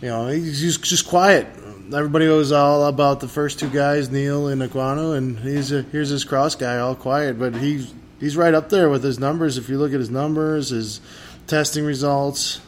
you 0.00 0.08
know 0.08 0.28
he's 0.28 0.78
just 0.78 1.06
quiet. 1.06 1.46
Everybody 1.92 2.28
was 2.28 2.52
all 2.52 2.86
about 2.86 3.20
the 3.20 3.28
first 3.28 3.58
two 3.58 3.68
guys, 3.68 4.10
Neal 4.10 4.48
and 4.48 4.62
Ekwonu, 4.62 5.16
and 5.16 5.38
he's 5.38 5.72
a, 5.72 5.82
here's 5.82 6.10
this 6.10 6.24
cross 6.24 6.54
guy, 6.54 6.78
all 6.78 6.94
quiet, 6.94 7.38
but 7.38 7.54
he's 7.54 7.92
he's 8.20 8.36
right 8.36 8.54
up 8.54 8.68
there 8.68 8.88
with 8.88 9.02
his 9.02 9.18
numbers. 9.18 9.58
If 9.58 9.68
you 9.68 9.78
look 9.78 9.92
at 9.92 9.98
his 9.98 10.10
numbers, 10.10 10.68
his 10.68 11.00
testing 11.46 11.84
results, 11.84 12.60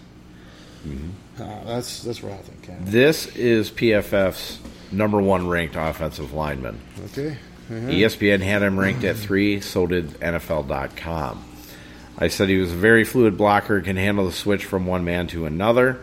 uh, 1.38 1.64
that's 1.64 2.02
that's 2.02 2.22
where 2.22 2.32
I 2.32 2.38
think. 2.38 2.84
This 2.84 3.26
is 3.36 3.70
PFF's 3.70 4.58
number 4.90 5.20
one 5.20 5.48
ranked 5.48 5.76
offensive 5.76 6.32
lineman. 6.32 6.80
Okay. 7.06 7.36
Uh-huh. 7.70 7.88
ESPN 7.88 8.40
had 8.40 8.62
him 8.62 8.78
ranked 8.78 9.04
at 9.04 9.16
three, 9.16 9.60
so 9.60 9.86
did 9.86 10.10
NFL.com. 10.20 11.44
I 12.18 12.28
said 12.28 12.48
he 12.48 12.58
was 12.58 12.72
a 12.72 12.76
very 12.76 13.04
fluid 13.04 13.38
blocker, 13.38 13.80
can 13.80 13.96
handle 13.96 14.26
the 14.26 14.32
switch 14.32 14.64
from 14.64 14.86
one 14.86 15.04
man 15.04 15.28
to 15.28 15.46
another. 15.46 16.00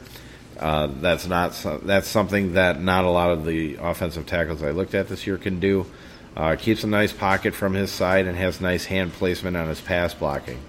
Uh, 0.59 0.87
that's 0.99 1.25
not 1.25 1.55
that's 1.83 2.07
something 2.07 2.53
that 2.53 2.81
not 2.81 3.05
a 3.05 3.09
lot 3.09 3.31
of 3.31 3.45
the 3.45 3.75
offensive 3.75 4.25
tackles 4.25 4.61
I 4.61 4.71
looked 4.71 4.93
at 4.93 5.07
this 5.07 5.25
year 5.25 5.37
can 5.37 5.59
do. 5.59 5.85
Uh, 6.35 6.55
keeps 6.57 6.83
a 6.83 6.87
nice 6.87 7.13
pocket 7.13 7.55
from 7.55 7.73
his 7.73 7.91
side 7.91 8.27
and 8.27 8.37
has 8.37 8.59
nice 8.59 8.85
hand 8.85 9.13
placement 9.13 9.55
on 9.55 9.67
his 9.67 9.79
pass 9.79 10.13
blocking. 10.13 10.59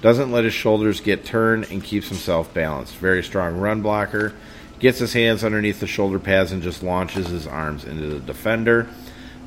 Doesn't 0.00 0.32
let 0.32 0.44
his 0.44 0.54
shoulders 0.54 1.00
get 1.00 1.24
turned 1.24 1.70
and 1.70 1.82
keeps 1.82 2.08
himself 2.08 2.52
balanced. 2.52 2.96
Very 2.96 3.22
strong 3.22 3.56
run 3.56 3.80
blocker. 3.80 4.34
Gets 4.80 4.98
his 4.98 5.12
hands 5.12 5.42
underneath 5.42 5.80
the 5.80 5.86
shoulder 5.86 6.18
pads 6.18 6.52
and 6.52 6.62
just 6.62 6.82
launches 6.82 7.28
his 7.28 7.46
arms 7.46 7.84
into 7.84 8.06
the 8.06 8.20
defender. 8.20 8.88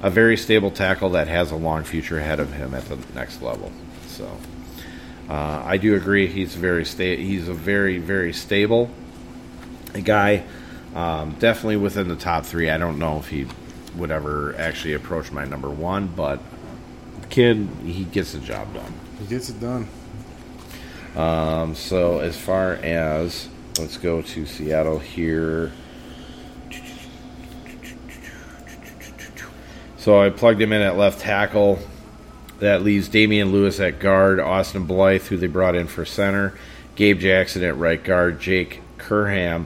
A 0.02 0.10
very 0.10 0.36
stable 0.36 0.72
tackle 0.72 1.10
that 1.12 1.28
has 1.28 1.52
a 1.52 1.56
long 1.56 1.84
future 1.84 2.18
ahead 2.18 2.40
of 2.40 2.52
him 2.54 2.74
at 2.74 2.86
the 2.86 2.98
next 3.14 3.42
level. 3.42 3.72
So 4.08 4.30
uh, 5.30 5.64
I 5.66 5.78
do 5.78 5.96
agree. 5.96 6.28
He's 6.28 6.56
very 6.56 6.86
sta- 6.86 7.18
He's 7.18 7.48
a 7.48 7.54
very 7.54 7.98
very 7.98 8.34
stable 8.34 8.90
guy. 10.00 10.44
Um, 10.96 11.36
definitely 11.40 11.78
within 11.78 12.08
the 12.08 12.16
top 12.16 12.46
three. 12.46 12.70
I 12.70 12.78
don't 12.78 13.00
know 13.00 13.18
if 13.18 13.30
he 13.30 13.48
would 13.96 14.12
ever 14.12 14.56
actually 14.58 14.94
approach 14.94 15.32
my 15.32 15.46
number 15.46 15.70
one, 15.70 16.08
but 16.08 16.40
kid, 17.30 17.68
he 17.84 18.04
gets 18.04 18.34
the 18.34 18.40
job 18.40 18.74
done. 18.74 18.94
He 19.20 19.26
gets 19.26 19.50
it 19.50 19.60
done. 19.60 19.88
Um, 21.16 21.76
so 21.76 22.20
as 22.20 22.38
far 22.38 22.74
as 22.74 23.50
let's 23.80 23.98
go 23.98 24.22
to 24.22 24.46
Seattle 24.46 25.00
here. 25.00 25.72
So 29.98 30.22
I 30.22 30.30
plugged 30.30 30.62
him 30.62 30.74
in 30.74 30.82
at 30.82 30.98
left 30.98 31.20
tackle. 31.22 31.80
That 32.60 32.84
leaves 32.84 33.08
Damien 33.08 33.52
Lewis 33.52 33.80
at 33.80 34.00
guard, 34.00 34.40
Austin 34.40 34.86
Blythe, 34.86 35.24
who 35.24 35.38
they 35.38 35.48
brought 35.48 35.76
in 35.76 35.88
for 35.88 36.06
center, 36.06 36.54
Gabe 36.96 37.20
Jackson 37.20 37.64
at 37.64 37.78
right 37.78 38.04
guard, 38.04 38.40
Jake 38.40 38.82
Curhan 38.98 39.66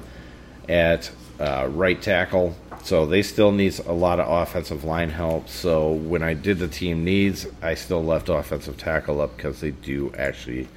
at 0.69 1.11
uh, 1.39 1.67
right 1.71 2.01
tackle. 2.01 2.55
So 2.83 3.05
they 3.05 3.23
still 3.23 3.51
need 3.51 3.79
a 3.79 3.93
lot 3.93 4.19
of 4.19 4.29
offensive 4.29 4.83
line 4.83 5.09
help. 5.09 5.49
So 5.49 5.91
when 5.91 6.21
I 6.21 6.33
did 6.35 6.59
the 6.59 6.67
team 6.67 7.03
needs, 7.03 7.47
I 7.61 7.73
still 7.73 8.03
left 8.03 8.29
offensive 8.29 8.77
tackle 8.77 9.21
up 9.21 9.35
because 9.35 9.59
they 9.59 9.71
do 9.71 10.13
actually 10.17 10.67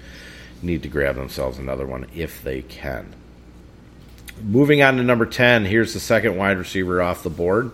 need 0.63 0.83
to 0.83 0.89
grab 0.89 1.17
themselves 1.17 1.59
another 1.59 1.87
one 1.87 2.07
if 2.15 2.43
they 2.43 2.63
can. 2.63 3.15
Moving 4.43 4.83
on 4.83 4.97
to 4.97 5.03
number 5.03 5.27
10, 5.27 5.65
here's 5.65 5.95
the 5.95 6.01
second 6.01 6.37
wide 6.37 6.57
receiver 6.59 7.03
off 7.03 7.23
the 7.23 7.31
board. 7.31 7.73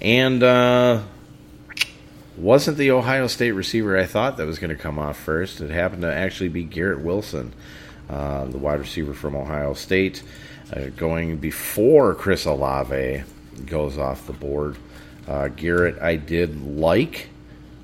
And 0.00 0.42
uh, 0.42 1.02
wasn't 2.36 2.76
the 2.76 2.90
Ohio 2.90 3.26
State 3.26 3.52
receiver 3.52 3.96
I 3.96 4.04
thought 4.04 4.36
that 4.36 4.46
was 4.46 4.58
going 4.58 4.70
to 4.70 4.80
come 4.80 4.98
off 4.98 5.18
first. 5.18 5.60
It 5.60 5.70
happened 5.70 6.02
to 6.02 6.12
actually 6.12 6.50
be 6.50 6.64
Garrett 6.64 7.00
Wilson, 7.00 7.54
uh, 8.10 8.44
the 8.44 8.58
wide 8.58 8.78
receiver 8.78 9.14
from 9.14 9.34
Ohio 9.34 9.74
State, 9.74 10.22
uh, 10.72 10.86
going 10.96 11.36
before 11.38 12.14
Chris 12.14 12.44
Olave 12.44 13.22
goes 13.66 13.98
off 13.98 14.26
the 14.26 14.32
board. 14.32 14.76
Uh, 15.26 15.48
Garrett, 15.48 16.00
I 16.00 16.16
did 16.16 16.60
like, 16.76 17.28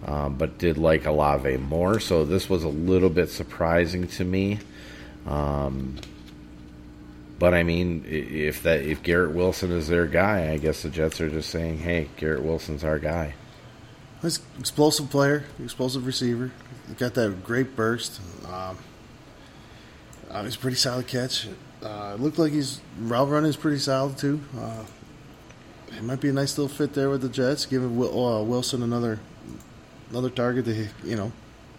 um, 0.05 0.37
but 0.37 0.59
did 0.59 0.79
like 0.79 1.07
Olave 1.07 1.57
more. 1.59 2.01
So 2.01 2.25
this 2.25 2.49
was 2.49 2.65
a 2.65 2.69
little 2.69 3.11
bit 3.11 3.31
surprising 3.31 4.07
to 4.09 4.25
me. 4.25 4.59
Um, 5.27 5.97
but 7.39 7.55
I 7.55 7.65
mean, 7.65 8.05
if 8.07 8.63
that 8.63 8.83
if 8.83 9.03
Garrett 9.03 9.35
Wilson 9.35 9.73
is 9.73 9.89
their 9.89 10.07
guy, 10.07 10.53
I 10.53 10.59
guess 10.59 10.83
the 10.83 10.91
Jets 10.91 11.21
are 11.21 11.29
just 11.29 11.51
saying, 11.51 11.79
"Hey, 11.79 12.09
Garrett 12.17 12.43
Wilson's 12.45 12.85
our 12.85 13.01
guy." 13.01 13.35
He's 14.21 14.39
explosive 14.61 15.11
player, 15.11 15.45
explosive 15.63 16.07
receiver. 16.07 16.53
He 16.87 16.95
got 16.95 17.15
that 17.15 17.43
great 17.43 17.75
burst. 17.75 18.21
Um, 18.47 18.79
uh, 20.31 20.45
he's 20.45 20.55
a 20.55 20.59
pretty 20.59 20.77
solid 20.77 21.09
catch. 21.09 21.49
Uh, 21.83 22.13
it 22.15 22.21
looked 22.21 22.39
like 22.39 22.53
he's 22.53 22.81
route 22.99 23.29
running 23.29 23.51
is 23.51 23.57
pretty 23.57 23.79
solid 23.79 24.17
too. 24.17 24.41
Uh, 24.57 24.85
it 25.97 26.03
might 26.03 26.21
be 26.21 26.29
a 26.29 26.33
nice 26.33 26.57
little 26.57 26.75
fit 26.75 26.95
there 26.95 27.11
with 27.11 27.23
the 27.23 27.29
Jets, 27.29 27.67
giving 27.67 27.97
Will, 27.97 28.27
uh, 28.27 28.43
Wilson 28.43 28.83
another 28.83 29.19
another 30.11 30.31
target 30.31 30.65
to 30.67 30.89
you 31.05 31.17
know 31.17 31.33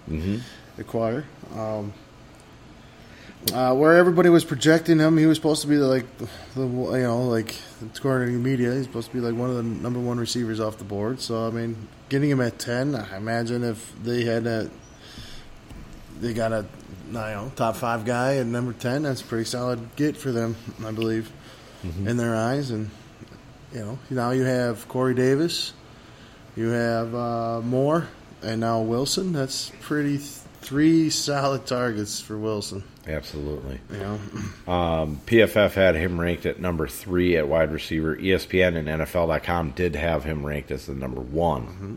mm-hmm. 0.10 0.38
acquire. 0.80 1.26
Um, 1.56 1.94
uh, 3.54 3.76
where 3.76 3.98
everybody 3.98 4.30
was 4.30 4.46
projecting 4.46 5.00
him, 5.00 5.18
he 5.18 5.26
was 5.26 5.38
supposed 5.38 5.62
to 5.64 5.68
be 5.68 5.76
the, 5.76 5.88
like 5.88 6.18
the, 6.18 6.30
the 6.56 6.62
you 6.62 7.04
know 7.04 7.24
like 7.24 7.56
according 7.96 8.34
to 8.34 8.40
media, 8.40 8.74
he's 8.74 8.86
supposed 8.86 9.10
to 9.10 9.14
be 9.14 9.20
like 9.20 9.36
one 9.36 9.50
of 9.50 9.56
the 9.56 9.64
number 9.64 10.00
one 10.00 10.20
receivers 10.20 10.60
off 10.60 10.78
the 10.78 10.84
board. 10.84 11.20
So 11.20 11.48
I 11.48 11.50
mean, 11.50 11.88
getting 12.10 12.30
him 12.30 12.42
at 12.42 12.60
ten, 12.60 12.96
I 12.96 13.18
imagine 13.18 13.64
if 13.64 13.94
they 14.04 14.24
had 14.24 14.48
a 14.48 14.70
they 16.20 16.34
got 16.34 16.52
a 16.52 16.66
you 17.14 17.36
know 17.36 17.52
top 17.56 17.76
five 17.76 18.06
guy 18.06 18.38
at 18.38 18.46
number 18.46 18.74
ten, 18.74 19.04
that's 19.04 19.22
a 19.22 19.26
pretty 19.26 19.46
solid 19.46 19.96
get 19.96 20.18
for 20.18 20.32
them, 20.32 20.56
I 20.86 20.92
believe, 20.92 21.32
mm-hmm. 21.84 22.08
in 22.08 22.18
their 22.18 22.36
eyes. 22.36 22.72
And 22.72 22.90
you 23.74 23.80
know 23.80 24.00
now 24.10 24.32
you 24.32 24.44
have 24.44 24.88
Corey 24.88 25.14
Davis, 25.14 25.74
you 26.56 26.70
have 26.70 27.14
uh, 27.16 27.62
Moore, 27.62 28.08
and 28.42 28.62
now 28.62 28.82
Wilson. 28.82 29.34
That's 29.34 29.72
pretty 29.82 30.18
th- 30.18 30.30
three 30.62 31.10
solid 31.10 31.66
targets 31.66 32.20
for 32.20 32.38
Wilson. 32.38 32.84
Absolutely. 33.08 33.82
Yeah. 33.92 34.18
Um, 34.66 35.20
PFF 35.26 35.74
had 35.74 35.96
him 35.96 36.20
ranked 36.20 36.46
at 36.46 36.60
number 36.60 36.88
three 36.88 37.36
at 37.36 37.48
wide 37.48 37.72
receiver. 37.72 38.16
ESPN 38.16 38.78
and 38.78 38.88
NFL.com 38.88 39.72
did 39.72 39.96
have 39.96 40.24
him 40.24 40.46
ranked 40.46 40.72
as 40.72 40.86
the 40.86 40.94
number 40.94 41.20
one. 41.20 41.64
Mm-hmm. 41.64 41.96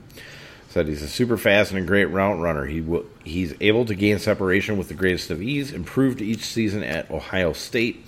Said 0.70 0.88
he's 0.88 1.02
a 1.02 1.09
super 1.09 1.37
fast 1.37 1.70
and 1.70 1.81
a 1.81 1.87
great 1.87 2.07
route 2.07 2.40
runner. 2.40 2.66
He 2.66 2.81
w- 2.81 3.09
he's 3.27 3.55
able 3.61 3.85
to 3.85 3.95
gain 3.95 4.19
separation 4.19 4.77
with 4.79 4.89
the 4.89 4.95
greatest 4.95 5.31
of 5.31 5.43
ease. 5.43 5.73
Improved 5.73 6.21
each 6.21 6.45
season 6.45 6.83
at 6.83 7.11
Ohio 7.11 7.53
State, 7.53 8.05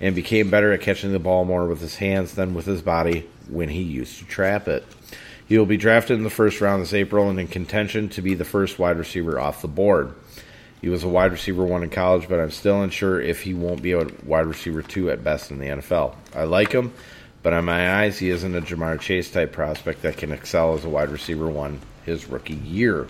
and 0.00 0.14
became 0.14 0.50
better 0.50 0.72
at 0.72 0.80
catching 0.80 1.12
the 1.12 1.18
ball 1.18 1.44
more 1.44 1.66
with 1.66 1.80
his 1.80 1.96
hands 1.96 2.34
than 2.34 2.54
with 2.54 2.66
his 2.66 2.82
body 2.82 3.28
when 3.48 3.68
he 3.68 3.82
used 3.82 4.18
to 4.18 4.24
trap 4.24 4.68
it. 4.68 4.84
He 5.46 5.58
will 5.58 5.66
be 5.66 5.76
drafted 5.76 6.16
in 6.16 6.24
the 6.24 6.30
first 6.30 6.60
round 6.60 6.82
this 6.82 6.94
April 6.94 7.28
and 7.28 7.38
in 7.38 7.46
contention 7.46 8.08
to 8.10 8.22
be 8.22 8.34
the 8.34 8.44
first 8.44 8.78
wide 8.78 8.96
receiver 8.96 9.38
off 9.38 9.62
the 9.62 9.68
board. 9.68 10.14
He 10.80 10.88
was 10.88 11.04
a 11.04 11.08
wide 11.08 11.30
receiver 11.30 11.64
one 11.64 11.82
in 11.82 11.90
college, 11.90 12.28
but 12.28 12.40
I'm 12.40 12.50
still 12.50 12.82
unsure 12.82 13.20
if 13.20 13.42
he 13.42 13.54
won't 13.54 13.82
be 13.82 13.92
a 13.92 14.06
wide 14.24 14.46
receiver 14.46 14.82
two 14.82 15.10
at 15.10 15.22
best 15.22 15.50
in 15.50 15.58
the 15.58 15.66
NFL. 15.66 16.16
I 16.34 16.44
like 16.44 16.72
him, 16.72 16.92
but 17.42 17.52
in 17.52 17.64
my 17.64 18.02
eyes, 18.02 18.18
he 18.18 18.30
isn't 18.30 18.54
a 18.54 18.62
Ja'Marr 18.62 18.98
Chase 18.98 19.30
type 19.30 19.52
prospect 19.52 20.02
that 20.02 20.16
can 20.16 20.32
excel 20.32 20.74
as 20.74 20.84
a 20.84 20.88
wide 20.88 21.10
receiver 21.10 21.48
one 21.48 21.80
his 22.04 22.26
rookie 22.26 22.54
year. 22.54 23.06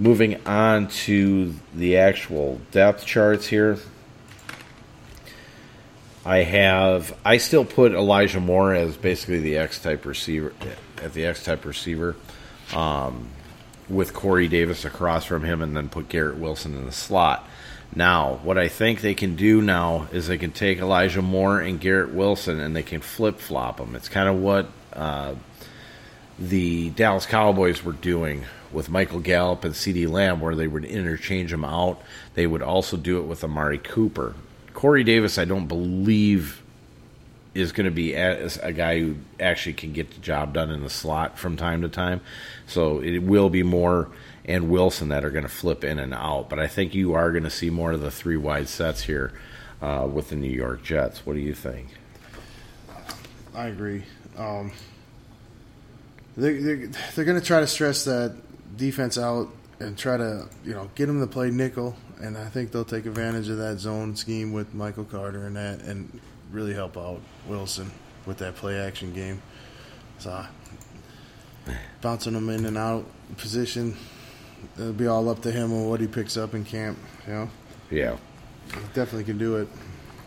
Moving 0.00 0.44
on 0.46 0.88
to 0.88 1.54
the 1.72 1.98
actual 1.98 2.60
depth 2.72 3.06
charts 3.06 3.46
here. 3.46 3.78
I 6.24 6.38
have 6.38 7.16
I 7.24 7.36
still 7.36 7.64
put 7.64 7.92
Elijah 7.92 8.40
Moore 8.40 8.74
as 8.74 8.96
basically 8.96 9.38
the 9.38 9.58
X 9.58 9.80
type 9.80 10.04
receiver 10.04 10.52
at 11.02 11.14
the 11.14 11.26
X 11.26 11.44
type 11.44 11.64
receiver. 11.64 12.16
Um, 12.74 13.28
with 13.90 14.14
Corey 14.14 14.48
Davis 14.48 14.84
across 14.84 15.24
from 15.24 15.44
him 15.44 15.60
and 15.60 15.76
then 15.76 15.88
put 15.88 16.08
Garrett 16.08 16.38
Wilson 16.38 16.76
in 16.76 16.86
the 16.86 16.92
slot. 16.92 17.46
Now, 17.94 18.38
what 18.44 18.56
I 18.56 18.68
think 18.68 19.00
they 19.00 19.14
can 19.14 19.34
do 19.34 19.60
now 19.60 20.06
is 20.12 20.28
they 20.28 20.38
can 20.38 20.52
take 20.52 20.78
Elijah 20.78 21.22
Moore 21.22 21.60
and 21.60 21.80
Garrett 21.80 22.14
Wilson 22.14 22.60
and 22.60 22.74
they 22.74 22.84
can 22.84 23.00
flip 23.00 23.40
flop 23.40 23.78
them. 23.78 23.96
It's 23.96 24.08
kind 24.08 24.28
of 24.28 24.36
what 24.36 24.68
uh, 24.92 25.34
the 26.40 26.90
Dallas 26.90 27.26
Cowboys 27.26 27.84
were 27.84 27.92
doing 27.92 28.44
with 28.72 28.88
Michael 28.88 29.20
Gallup 29.20 29.64
and 29.64 29.74
CeeDee 29.74 30.08
Lamb, 30.08 30.40
where 30.40 30.54
they 30.54 30.66
would 30.66 30.84
interchange 30.84 31.50
them 31.50 31.64
out. 31.64 32.00
They 32.34 32.46
would 32.46 32.62
also 32.62 32.96
do 32.96 33.18
it 33.18 33.24
with 33.24 33.44
Amari 33.44 33.78
Cooper. 33.78 34.34
Corey 34.72 35.04
Davis, 35.04 35.38
I 35.38 35.44
don't 35.44 35.66
believe 35.66 36.62
is 37.52 37.72
going 37.72 37.84
to 37.84 37.90
be 37.90 38.14
a 38.14 38.72
guy 38.72 39.00
who 39.00 39.16
actually 39.40 39.72
can 39.72 39.92
get 39.92 40.12
the 40.12 40.20
job 40.20 40.54
done 40.54 40.70
in 40.70 40.82
the 40.82 40.90
slot 40.90 41.36
from 41.36 41.56
time 41.56 41.82
to 41.82 41.88
time. 41.88 42.20
So 42.66 43.00
it 43.00 43.18
will 43.18 43.50
be 43.50 43.64
more 43.64 44.08
and 44.44 44.70
Wilson 44.70 45.08
that 45.08 45.24
are 45.24 45.30
going 45.30 45.42
to 45.42 45.48
flip 45.48 45.84
in 45.84 45.98
and 45.98 46.14
out. 46.14 46.48
But 46.48 46.60
I 46.60 46.68
think 46.68 46.94
you 46.94 47.14
are 47.14 47.30
going 47.32 47.44
to 47.44 47.50
see 47.50 47.68
more 47.68 47.92
of 47.92 48.00
the 48.00 48.10
three 48.10 48.36
wide 48.36 48.68
sets 48.68 49.02
here 49.02 49.32
uh, 49.82 50.08
with 50.10 50.30
the 50.30 50.36
New 50.36 50.50
York 50.50 50.82
Jets. 50.82 51.26
What 51.26 51.34
do 51.34 51.40
you 51.40 51.54
think? 51.54 51.88
I 53.54 53.66
agree. 53.66 54.04
Um, 54.36 54.70
they, 56.36 56.54
they're, 56.54 56.86
they're 57.14 57.24
going 57.24 57.40
to 57.40 57.44
try 57.46 57.60
to 57.60 57.66
stress 57.66 58.04
that 58.04 58.36
defense 58.76 59.18
out 59.18 59.48
and 59.80 59.96
try 59.96 60.16
to 60.16 60.46
you 60.64 60.72
know 60.74 60.90
get 60.94 61.06
them 61.06 61.20
to 61.20 61.26
play 61.26 61.50
nickel, 61.50 61.96
and 62.20 62.36
I 62.36 62.46
think 62.46 62.72
they'll 62.72 62.84
take 62.84 63.06
advantage 63.06 63.48
of 63.48 63.58
that 63.58 63.78
zone 63.78 64.14
scheme 64.16 64.52
with 64.52 64.74
Michael 64.74 65.04
Carter 65.04 65.46
and 65.46 65.56
that, 65.56 65.80
and 65.82 66.20
really 66.52 66.74
help 66.74 66.96
out 66.96 67.20
Wilson 67.48 67.90
with 68.26 68.38
that 68.38 68.56
play 68.56 68.78
action 68.78 69.12
game. 69.12 69.42
So 70.18 70.44
bouncing 72.00 72.34
him 72.34 72.48
in 72.50 72.66
and 72.66 72.76
out 72.76 73.06
position, 73.36 73.96
it'll 74.76 74.92
be 74.92 75.06
all 75.06 75.28
up 75.28 75.42
to 75.42 75.52
him 75.52 75.72
on 75.72 75.88
what 75.88 76.00
he 76.00 76.06
picks 76.06 76.36
up 76.36 76.54
in 76.54 76.64
camp. 76.64 76.98
You 77.26 77.32
know. 77.32 77.50
Yeah. 77.90 78.16
He 78.66 78.80
definitely 78.94 79.24
can 79.24 79.38
do 79.38 79.56
it. 79.56 79.68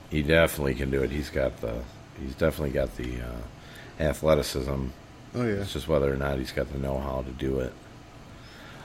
He 0.10 0.22
definitely 0.22 0.76
can 0.76 0.92
do 0.92 1.02
it. 1.04 1.12
He's 1.12 1.30
got 1.30 1.62
the. 1.62 1.82
He's 2.20 2.36
definitely 2.36 2.72
got 2.72 2.96
the 2.96 3.22
uh, 3.22 4.04
athleticism. 4.04 4.88
Oh 5.36 5.43
yeah. 5.43 5.62
It's 5.62 5.74
just 5.74 5.88
whether 5.88 6.12
or 6.12 6.17
not 6.17 6.38
he's 6.38 6.52
got 6.52 6.72
the 6.72 6.78
know-how 6.78 7.24
to 7.24 7.32
do 7.32 7.60
it. 7.60 7.74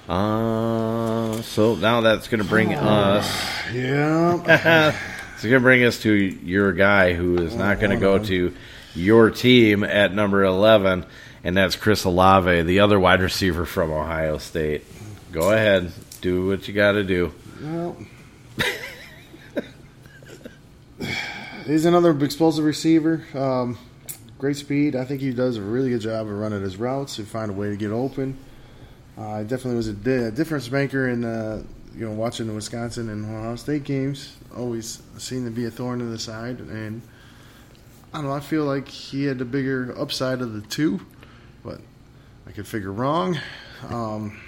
Uh, 0.08 1.42
so 1.42 1.74
now 1.74 2.00
that's 2.00 2.28
going 2.28 2.42
to 2.42 2.48
bring 2.48 2.74
oh, 2.74 2.78
us. 2.78 3.72
Yeah. 3.72 4.98
It's 5.38 5.44
going 5.44 5.54
to 5.54 5.60
bring 5.60 5.84
us 5.84 6.02
to 6.02 6.12
your 6.12 6.72
guy 6.72 7.12
who 7.12 7.38
is 7.38 7.54
not 7.54 7.78
going 7.78 7.92
to 7.92 7.96
go 7.96 8.18
to 8.18 8.52
your 8.96 9.30
team 9.30 9.84
at 9.84 10.12
number 10.12 10.42
11, 10.42 11.06
and 11.44 11.56
that's 11.56 11.76
Chris 11.76 12.02
Olave, 12.02 12.62
the 12.62 12.80
other 12.80 12.98
wide 12.98 13.20
receiver 13.22 13.64
from 13.64 13.92
Ohio 13.92 14.38
State. 14.38 14.84
Go 15.30 15.52
ahead. 15.52 15.92
Do 16.22 16.48
what 16.48 16.66
you 16.66 16.74
got 16.74 16.92
to 16.92 17.04
do. 17.04 17.32
Well, 17.62 17.96
he's 21.66 21.84
another 21.84 22.10
explosive 22.24 22.64
receiver. 22.64 23.24
Um, 23.32 23.78
great 24.38 24.56
speed. 24.56 24.94
I 24.94 25.04
think 25.04 25.20
he 25.20 25.32
does 25.32 25.56
a 25.56 25.62
really 25.62 25.90
good 25.90 26.00
job 26.00 26.26
of 26.26 26.32
running 26.32 26.62
his 26.62 26.76
routes 26.76 27.18
and 27.18 27.26
find 27.26 27.50
a 27.50 27.54
way 27.54 27.70
to 27.70 27.76
get 27.76 27.90
open. 27.90 28.38
Uh, 29.18 29.42
definitely 29.42 29.74
was 29.74 29.88
a, 29.88 29.92
di- 29.92 30.30
difference 30.30 30.70
maker 30.70 31.08
in 31.08 31.24
uh, 31.24 31.62
you 31.94 32.06
know 32.06 32.12
watching 32.12 32.46
the 32.46 32.52
Wisconsin 32.52 33.08
and 33.08 33.24
Ohio 33.24 33.56
State 33.56 33.82
games 33.82 34.36
always 34.56 35.02
seemed 35.18 35.44
to 35.46 35.50
be 35.50 35.64
a 35.64 35.70
thorn 35.70 36.00
in 36.00 36.10
the 36.10 36.18
side, 36.18 36.60
and 36.60 37.02
I 38.12 38.18
don't 38.18 38.26
know. 38.26 38.32
I 38.32 38.40
feel 38.40 38.64
like 38.64 38.86
he 38.88 39.24
had 39.24 39.38
the 39.38 39.44
bigger 39.44 39.94
upside 39.98 40.40
of 40.40 40.52
the 40.52 40.60
two, 40.60 41.00
but 41.64 41.80
I 42.46 42.52
could 42.52 42.66
figure 42.66 42.92
wrong. 42.92 43.38
Um, 43.88 44.38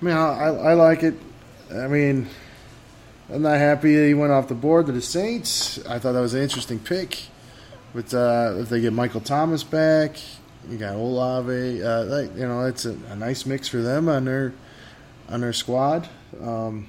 I 0.00 0.04
mean, 0.04 0.14
I, 0.14 0.46
I, 0.46 0.74
like 0.74 1.02
it. 1.02 1.14
I 1.70 1.86
mean, 1.86 2.26
I'm 3.32 3.42
not 3.42 3.58
happy 3.58 3.94
that 3.96 4.06
he 4.06 4.14
went 4.14 4.32
off 4.32 4.48
the 4.48 4.54
board 4.54 4.86
to 4.86 4.92
the 4.92 5.02
Saints. 5.02 5.84
I 5.86 5.98
thought 5.98 6.12
that 6.12 6.20
was 6.20 6.34
an 6.34 6.42
interesting 6.42 6.78
pick. 6.78 7.24
But 7.94 8.14
uh, 8.14 8.54
if 8.58 8.68
they 8.68 8.80
get 8.80 8.92
Michael 8.92 9.20
Thomas 9.20 9.64
back, 9.64 10.16
you 10.68 10.78
got 10.78 10.94
Olave. 10.94 11.82
Uh, 11.82 12.20
you 12.36 12.46
know, 12.46 12.66
it's 12.66 12.84
a, 12.84 12.96
a, 13.10 13.16
nice 13.16 13.46
mix 13.46 13.68
for 13.68 13.78
them 13.78 14.08
on 14.08 14.24
their 14.24 14.52
on 15.28 15.40
their 15.40 15.52
squad. 15.52 16.08
Um, 16.40 16.88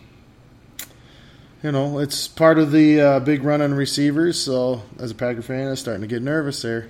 you 1.63 1.71
know, 1.71 1.99
it's 1.99 2.27
part 2.27 2.59
of 2.59 2.71
the 2.71 3.01
uh, 3.01 3.19
big 3.19 3.43
run 3.43 3.61
on 3.61 3.73
receivers. 3.73 4.39
So, 4.39 4.83
as 4.99 5.11
a 5.11 5.15
Packer 5.15 5.41
fan, 5.41 5.67
I'm 5.67 5.75
starting 5.75 6.01
to 6.01 6.07
get 6.07 6.21
nervous 6.21 6.61
there. 6.61 6.89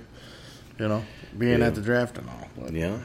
You 0.78 0.88
know, 0.88 1.04
being 1.36 1.60
Yeah. 1.60 1.66
at 1.66 1.74
the 1.74 1.82
draft 1.82 2.18
and 2.18 2.28
all. 2.28 2.48
But 2.58 2.72
Yeah, 2.72 2.98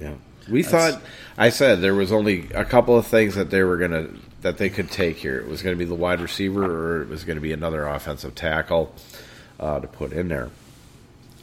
yeah. 0.00 0.14
We 0.50 0.62
thought 0.62 1.00
I 1.38 1.50
said 1.50 1.80
there 1.80 1.94
was 1.94 2.10
only 2.10 2.48
a 2.54 2.64
couple 2.64 2.96
of 2.98 3.06
things 3.06 3.34
that 3.36 3.50
they 3.50 3.62
were 3.62 3.76
gonna 3.76 4.08
that 4.42 4.58
they 4.58 4.68
could 4.70 4.90
take 4.90 5.18
here. 5.18 5.38
It 5.38 5.46
was 5.46 5.62
going 5.62 5.76
to 5.76 5.78
be 5.78 5.84
the 5.84 5.94
wide 5.94 6.20
receiver, 6.20 6.64
or 6.64 7.02
it 7.02 7.08
was 7.08 7.24
going 7.24 7.36
to 7.36 7.42
be 7.42 7.52
another 7.52 7.86
offensive 7.86 8.34
tackle 8.34 8.94
uh, 9.60 9.78
to 9.78 9.86
put 9.86 10.12
in 10.12 10.28
there. 10.28 10.50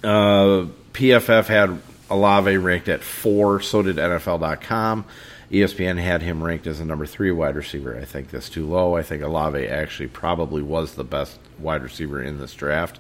Uh, 0.04 0.68
PFF 0.92 1.46
had 1.46 1.82
Olave 2.10 2.58
ranked 2.58 2.90
at 2.90 3.04
four. 3.04 3.62
So 3.62 3.82
did 3.82 3.96
NFL.com. 3.96 5.06
ESPN 5.50 5.98
had 5.98 6.22
him 6.22 6.44
ranked 6.44 6.68
as 6.68 6.82
a 6.82 6.86
number 6.86 7.06
three 7.06 7.32
wide 7.32 7.56
receiver. 7.56 7.98
I 7.98 8.04
think 8.04 8.32
that's 8.32 8.50
too 8.50 8.66
low. 8.66 8.98
I 8.98 9.04
think 9.04 9.24
Olave 9.24 9.66
actually 9.66 10.10
probably 10.10 10.62
was 10.62 10.96
the 10.96 11.06
best 11.06 11.40
wide 11.58 11.84
receiver 11.84 12.22
in 12.22 12.38
this 12.38 12.54
draft, 12.54 13.00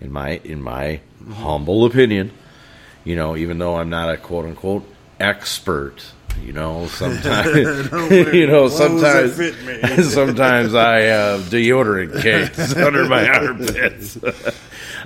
in 0.00 0.10
my 0.10 0.40
in 0.42 0.62
my 0.62 1.00
humble 1.34 1.84
opinion 1.84 2.30
you 3.04 3.16
know, 3.16 3.36
even 3.36 3.58
though 3.58 3.76
I'm 3.76 3.90
not 3.90 4.12
a 4.12 4.16
quote 4.16 4.44
unquote 4.44 4.86
expert, 5.18 6.04
you 6.40 6.52
know, 6.52 6.86
sometimes, 6.88 7.54
you 8.32 8.46
know, 8.46 8.68
sometimes, 8.68 9.34
sometimes 10.14 10.74
I 10.74 11.00
have 11.00 11.40
deodorant 11.42 12.22
cakes 12.22 12.74
under 12.76 13.06
my 13.06 13.28
armpits. 13.28 14.18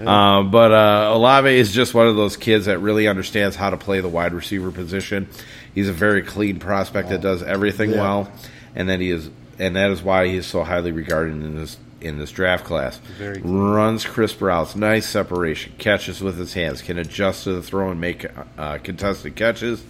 um, 0.06 0.50
but 0.50 0.72
uh, 0.72 1.10
Olave 1.14 1.54
is 1.56 1.72
just 1.72 1.94
one 1.94 2.06
of 2.06 2.16
those 2.16 2.36
kids 2.36 2.66
that 2.66 2.78
really 2.78 3.08
understands 3.08 3.56
how 3.56 3.70
to 3.70 3.76
play 3.76 4.00
the 4.00 4.08
wide 4.08 4.32
receiver 4.32 4.70
position. 4.70 5.28
He's 5.74 5.88
a 5.88 5.92
very 5.92 6.22
clean 6.22 6.58
prospect 6.58 7.10
that 7.10 7.20
does 7.20 7.42
everything 7.42 7.90
Yeah. 7.90 8.00
well, 8.00 8.32
and 8.74 8.88
that 8.88 9.00
he 9.00 9.10
is, 9.10 9.30
and 9.58 9.76
that 9.76 9.90
is 9.90 10.02
why 10.02 10.26
he 10.26 10.36
is 10.36 10.46
so 10.46 10.64
highly 10.64 10.92
regarded 10.92 11.32
in 11.34 11.56
this 11.56 11.76
in 12.00 12.18
this 12.18 12.30
draft 12.30 12.64
class. 12.64 13.00
Runs 13.42 14.04
crisp 14.04 14.40
routes, 14.42 14.76
nice 14.76 15.08
separation, 15.08 15.72
catches 15.78 16.20
with 16.20 16.38
his 16.38 16.52
hands, 16.52 16.82
can 16.82 16.98
adjust 16.98 17.44
to 17.44 17.52
the 17.54 17.62
throw 17.62 17.90
and 17.90 18.00
make 18.00 18.26
uh, 18.58 18.78
contested 18.78 19.34
catches. 19.34 19.82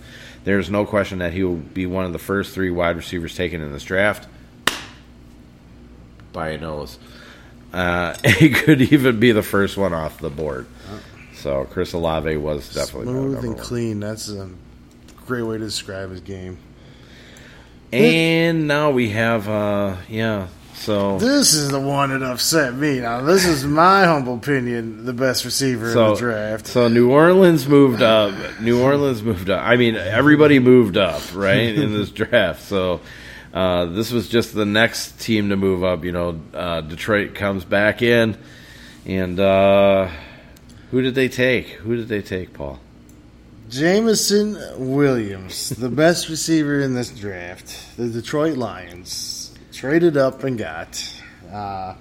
There's 0.47 0.71
no 0.71 0.87
question 0.87 1.19
that 1.19 1.33
he 1.33 1.43
will 1.43 1.57
be 1.57 1.87
one 1.87 2.05
of 2.05 2.13
the 2.13 2.21
first 2.21 2.55
three 2.55 2.71
wide 2.71 2.95
receivers 2.95 3.35
taken 3.35 3.61
in 3.61 3.73
this 3.73 3.83
draft. 3.83 4.29
By 6.33 6.51
a 6.51 6.59
nose. 6.59 7.01
Uh, 7.73 8.15
he 8.25 8.51
could 8.51 8.81
even 8.81 9.19
be 9.19 9.33
the 9.33 9.43
first 9.43 9.77
one 9.77 9.93
off 9.93 10.21
the 10.21 10.31
board. 10.31 10.67
So 11.35 11.65
Chris 11.65 11.95
Olave 11.95 12.37
was 12.37 12.73
definitely 12.73 13.07
Smooth 13.09 13.39
and 13.45 13.55
one. 13.55 13.59
clean. 13.59 13.99
That's 13.99 14.29
a 14.29 14.49
great 15.27 15.43
way 15.43 15.59
to 15.59 15.65
describe 15.65 16.11
his 16.11 16.21
game. 16.21 16.59
And 17.93 18.69
now 18.69 18.93
we 18.93 19.09
have, 19.11 19.49
uh, 19.49 19.97
yeah. 20.09 20.47
So 20.77 21.19
This 21.19 21.55
is 21.55 21.71
the 21.71 21.81
one 21.81 22.11
that 22.11 22.23
upset 22.23 22.75
me. 22.75 23.01
Now, 23.01 23.21
this 23.23 23.45
is 23.45 23.65
my 23.65 24.05
humble 24.05 24.37
opinion, 24.37 25.05
the 25.05 25.13
best 25.13 25.45
receiver 25.45 25.87
in 25.87 25.93
so 25.93 26.15
the 26.15 26.21
draft. 26.21 26.67
so 26.67 26.89
New 26.89 27.11
Orleans 27.11 27.67
moved 27.67 28.03
up. 28.03 28.35
New 28.61 28.81
Orleans 28.83 29.23
moved 29.23 29.51
up. 29.51 29.65
I 29.65 29.77
mean, 29.77 29.97
everybody 29.97 30.59
moved 30.59 30.97
up, 30.97 31.23
right, 31.35 31.75
in 31.75 31.93
this 31.93 32.11
draft. 32.13 32.63
So 32.63 33.01
uh, 33.53 33.87
this 33.87 34.13
was 34.13 34.29
just 34.29 34.55
the 34.55 34.67
next 34.67 35.19
team 35.21 35.49
to 35.49 35.57
move 35.57 35.83
up. 35.83 36.05
You 36.05 36.13
know, 36.13 36.41
uh, 36.55 36.83
Detroit 36.83 37.35
comes 37.35 37.65
back 37.65 38.03
in, 38.03 38.37
and 39.07 39.41
uh, 39.41 40.09
who 40.91 41.03
did 41.03 41.15
they 41.15 41.29
take? 41.29 41.69
Who 41.69 41.97
did 41.97 42.09
they 42.09 42.23
take, 42.23 42.53
Paul? 42.53 42.79
Jameson 43.69 44.57
Williams, 44.95 45.71
the 45.71 45.89
best 45.89 46.29
receiver 46.29 46.79
in 46.81 46.95
this 46.95 47.11
draft. 47.11 47.97
The 47.97 48.07
Detroit 48.09 48.57
Lions 48.57 49.36
traded 49.81 50.17
up 50.17 50.43
and 50.43 50.57
got. 50.59 51.03
Uh, 51.53 51.95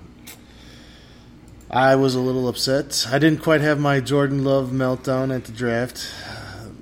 I 1.69 1.95
was 1.95 2.15
a 2.15 2.19
little 2.21 2.47
upset. 2.47 3.05
I 3.11 3.19
didn't 3.19 3.41
quite 3.41 3.61
have 3.61 3.79
my 3.79 3.99
Jordan 3.99 4.43
Love 4.45 4.69
meltdown 4.69 5.35
at 5.35 5.43
the 5.45 5.51
draft, 5.51 6.07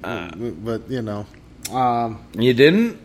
Uh, 0.03 0.29
but 0.35 0.89
you 0.89 1.01
know, 1.01 1.25
um, 1.71 2.19
You 2.37 2.53
didn't, 2.53 2.99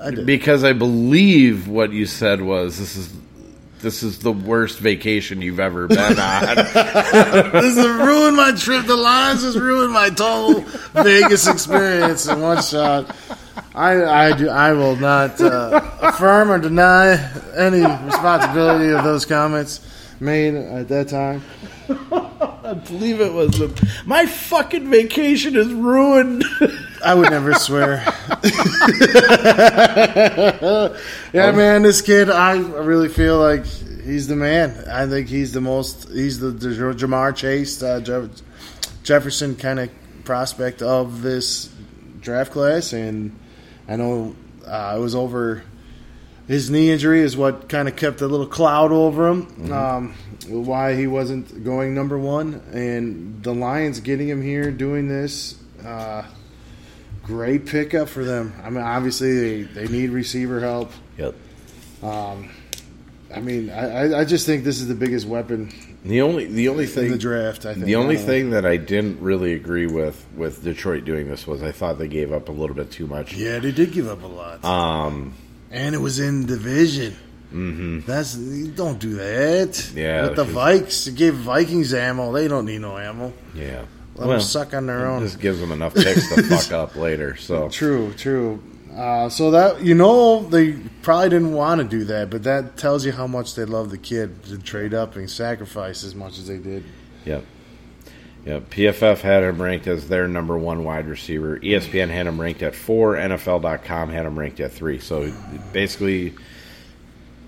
I 0.00 0.10
did. 0.10 0.26
because 0.26 0.62
I 0.62 0.72
believe 0.74 1.66
what 1.68 1.90
you 1.92 2.06
said 2.06 2.40
was 2.40 2.78
this 2.78 2.96
is. 2.96 3.12
This 3.80 4.02
is 4.02 4.20
the 4.20 4.32
worst 4.32 4.78
vacation 4.78 5.42
you've 5.42 5.60
ever 5.60 5.86
been 5.88 5.98
on. 5.98 6.06
this 6.16 7.76
has 7.76 7.86
ruined 7.86 8.34
my 8.34 8.52
trip. 8.52 8.86
The 8.86 8.96
Lions 8.96 9.42
has 9.42 9.58
ruined 9.58 9.92
my 9.92 10.08
total 10.08 10.60
Vegas 11.02 11.46
experience 11.46 12.26
in 12.26 12.40
one 12.40 12.62
shot. 12.62 13.14
I 13.74 14.04
I, 14.04 14.36
do, 14.36 14.48
I 14.48 14.72
will 14.72 14.96
not 14.96 15.40
uh, 15.40 15.80
affirm 16.00 16.50
or 16.50 16.58
deny 16.58 17.12
any 17.56 17.80
responsibility 18.04 18.92
of 18.92 19.04
those 19.04 19.24
comments 19.24 19.80
made 20.20 20.54
at 20.54 20.88
that 20.88 21.08
time. 21.08 21.42
I 21.88 22.74
believe 22.74 23.20
it 23.20 23.32
was 23.32 23.58
the, 23.58 23.88
my 24.06 24.26
fucking 24.26 24.90
vacation 24.90 25.54
is 25.54 25.72
ruined. 25.72 26.44
I 27.04 27.14
would 27.14 27.30
never 27.30 27.52
swear. 27.54 27.96
yeah, 31.32 31.52
man, 31.52 31.82
this 31.82 32.00
kid, 32.00 32.30
I 32.30 32.56
really 32.56 33.08
feel 33.08 33.38
like 33.38 33.66
he's 33.66 34.28
the 34.28 34.36
man. 34.36 34.88
I 34.88 35.06
think 35.06 35.28
he's 35.28 35.52
the 35.52 35.60
most, 35.60 36.08
he's 36.08 36.38
the, 36.38 36.48
the 36.48 36.68
Ja'Marr 36.68 37.36
Chase, 37.36 37.82
uh, 37.82 38.00
Jeff, 38.00 38.30
Jefferson 39.02 39.56
kind 39.56 39.80
of 39.80 39.90
prospect 40.24 40.80
of 40.80 41.20
this 41.20 41.70
draft 42.20 42.52
class. 42.52 42.94
And 42.94 43.38
I 43.88 43.96
know 43.96 44.34
uh, 44.66 44.94
it 44.96 45.00
was 45.00 45.14
over 45.14 45.62
his 46.46 46.70
knee 46.70 46.90
injury 46.90 47.20
is 47.20 47.36
what 47.36 47.68
kind 47.68 47.88
of 47.88 47.96
kept 47.96 48.20
a 48.20 48.26
little 48.26 48.46
cloud 48.46 48.92
over 48.92 49.28
him. 49.28 49.72
Um, 49.72 50.14
why 50.46 50.94
he 50.94 51.06
wasn't 51.06 51.64
going 51.64 51.94
number 51.94 52.18
one, 52.18 52.60
and 52.72 53.42
the 53.42 53.54
Lions 53.54 54.00
getting 54.00 54.28
him 54.28 54.42
here 54.42 54.70
doing 54.70 55.08
this. 55.08 55.56
Uh, 55.82 56.24
great 57.22 57.64
pickup 57.66 58.08
for 58.08 58.24
them. 58.24 58.52
I 58.62 58.68
mean, 58.68 58.84
obviously 58.84 59.62
they, 59.62 59.86
they 59.86 59.88
need 59.88 60.10
receiver 60.10 60.60
help. 60.60 60.92
Yep. 61.16 61.34
Um, 62.02 62.50
I 63.34 63.40
mean, 63.40 63.70
I, 63.70 64.20
I- 64.20 64.24
just 64.24 64.46
think 64.46 64.64
this 64.64 64.80
is 64.80 64.88
the 64.88 64.94
biggest 64.94 65.26
weapon 65.26 65.72
The 66.04 66.22
only 66.22 66.46
the 66.46 66.68
only 66.68 66.86
thing 66.86 67.10
the 67.10 67.18
draft. 67.18 67.64
I 67.66 67.74
think 67.74 67.86
the 67.86 67.96
only 67.96 68.16
thing 68.16 68.50
that 68.50 68.66
I 68.66 68.76
didn't 68.76 69.20
really 69.20 69.54
agree 69.54 69.86
with 69.86 70.24
with 70.36 70.62
Detroit 70.64 71.04
doing 71.04 71.28
this 71.28 71.46
was 71.46 71.62
I 71.62 71.72
thought 71.72 71.98
they 71.98 72.08
gave 72.08 72.32
up 72.32 72.48
a 72.48 72.52
little 72.52 72.76
bit 72.76 72.90
too 72.90 73.06
much. 73.06 73.34
Yeah, 73.34 73.58
they 73.60 73.72
did 73.72 73.92
give 73.92 74.08
up 74.08 74.22
a 74.22 74.26
lot, 74.26 74.64
Um. 74.64 75.34
and 75.70 75.94
it 75.94 75.98
was 75.98 76.18
in 76.20 76.46
division. 76.46 77.16
hmm 77.50 78.00
That's 78.06 78.34
don't 78.34 78.98
do 78.98 79.14
that. 79.14 79.90
Yeah, 79.94 80.28
with 80.28 80.36
the 80.36 80.44
Vikes, 80.44 81.14
gave 81.16 81.34
Vikings 81.34 81.94
ammo. 81.94 82.32
They 82.32 82.48
don't 82.48 82.66
need 82.66 82.80
no 82.80 82.98
ammo. 82.98 83.32
Yeah. 83.54 83.84
Let 84.16 84.28
them 84.28 84.40
suck 84.40 84.74
on 84.74 84.86
their 84.86 85.06
own. 85.06 85.22
just 85.22 85.40
gives 85.40 85.58
them 85.58 85.72
enough 85.72 85.94
picks 85.94 86.28
to 86.32 86.42
fuck 86.44 86.70
up 86.72 86.94
later. 86.94 87.34
So 87.36 87.68
True, 87.68 88.12
true. 88.12 88.62
Uh, 88.94 89.28
so 89.28 89.50
that 89.50 89.82
you 89.82 89.94
know 89.94 90.44
they 90.48 90.72
probably 91.02 91.28
didn't 91.28 91.52
want 91.52 91.80
to 91.80 91.86
do 91.86 92.04
that, 92.04 92.30
but 92.30 92.44
that 92.44 92.76
tells 92.76 93.04
you 93.04 93.10
how 93.10 93.26
much 93.26 93.54
they 93.56 93.64
love 93.64 93.90
the 93.90 93.98
kid 93.98 94.44
to 94.44 94.56
trade 94.56 94.94
up 94.94 95.16
and 95.16 95.28
sacrifice 95.28 96.04
as 96.04 96.14
much 96.14 96.38
as 96.38 96.46
they 96.46 96.58
did. 96.58 96.84
Yep. 97.24 97.44
Yep. 98.44 98.70
PFF 98.70 99.20
had 99.20 99.42
him 99.42 99.60
ranked 99.60 99.86
as 99.88 100.08
their 100.08 100.28
number 100.28 100.56
one 100.56 100.84
wide 100.84 101.06
receiver. 101.06 101.58
ESPN 101.58 102.08
had 102.08 102.26
him 102.26 102.40
ranked 102.40 102.62
at 102.62 102.74
four. 102.74 103.14
NFL.com 103.14 104.10
had 104.10 104.26
him 104.26 104.38
ranked 104.38 104.60
at 104.60 104.70
three. 104.70 105.00
So 105.00 105.32
basically, 105.72 106.34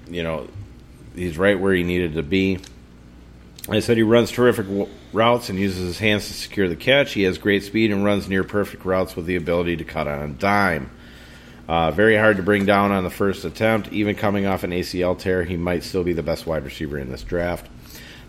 you 0.08 0.22
know, 0.22 0.48
he's 1.14 1.38
right 1.38 1.60
where 1.60 1.74
he 1.74 1.84
needed 1.84 2.14
to 2.14 2.22
be. 2.22 2.58
I 3.68 3.80
said 3.80 3.96
he 3.96 4.02
runs 4.02 4.30
terrific 4.30 4.66
routes 5.12 5.48
and 5.48 5.58
uses 5.58 5.86
his 5.86 5.98
hands 5.98 6.26
to 6.28 6.34
secure 6.34 6.68
the 6.68 6.76
catch. 6.76 7.12
He 7.12 7.24
has 7.24 7.36
great 7.36 7.62
speed 7.64 7.92
and 7.92 8.04
runs 8.04 8.28
near 8.28 8.42
perfect 8.42 8.84
routes 8.84 9.14
with 9.14 9.26
the 9.26 9.36
ability 9.36 9.76
to 9.76 9.84
cut 9.84 10.08
on 10.08 10.22
a 10.22 10.32
dime. 10.32 10.90
Uh, 11.68 11.90
very 11.90 12.16
hard 12.16 12.36
to 12.36 12.42
bring 12.42 12.64
down 12.64 12.92
on 12.92 13.02
the 13.02 13.10
first 13.10 13.44
attempt. 13.44 13.92
Even 13.92 14.14
coming 14.14 14.46
off 14.46 14.62
an 14.62 14.70
ACL 14.70 15.18
tear, 15.18 15.42
he 15.42 15.56
might 15.56 15.82
still 15.82 16.04
be 16.04 16.12
the 16.12 16.22
best 16.22 16.46
wide 16.46 16.64
receiver 16.64 16.98
in 16.98 17.10
this 17.10 17.22
draft. 17.22 17.66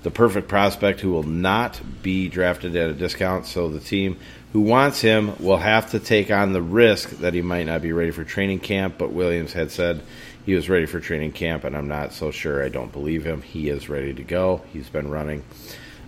The 0.03 0.11
perfect 0.11 0.47
prospect 0.47 1.01
who 1.01 1.11
will 1.11 1.23
not 1.23 1.79
be 2.01 2.29
drafted 2.29 2.75
at 2.75 2.89
a 2.89 2.93
discount, 2.93 3.45
so 3.45 3.69
the 3.69 3.79
team 3.79 4.17
who 4.53 4.61
wants 4.61 5.01
him 5.01 5.35
will 5.43 5.57
have 5.57 5.91
to 5.91 5.99
take 5.99 6.31
on 6.31 6.53
the 6.53 6.61
risk 6.61 7.09
that 7.19 7.33
he 7.33 7.41
might 7.41 7.65
not 7.65 7.81
be 7.81 7.91
ready 7.91 8.11
for 8.11 8.23
training 8.23 8.59
camp. 8.59 8.95
But 8.97 9.11
Williams 9.11 9.53
had 9.53 9.69
said 9.71 10.01
he 10.45 10.55
was 10.55 10.69
ready 10.69 10.85
for 10.85 10.99
training 10.99 11.33
camp, 11.33 11.63
and 11.63 11.75
I'm 11.75 11.87
not 11.87 12.13
so 12.13 12.31
sure. 12.31 12.63
I 12.63 12.69
don't 12.69 12.91
believe 12.91 13.25
him. 13.25 13.41
He 13.41 13.69
is 13.69 13.89
ready 13.89 14.13
to 14.13 14.23
go. 14.23 14.61
He's 14.71 14.89
been 14.89 15.09
running. 15.09 15.43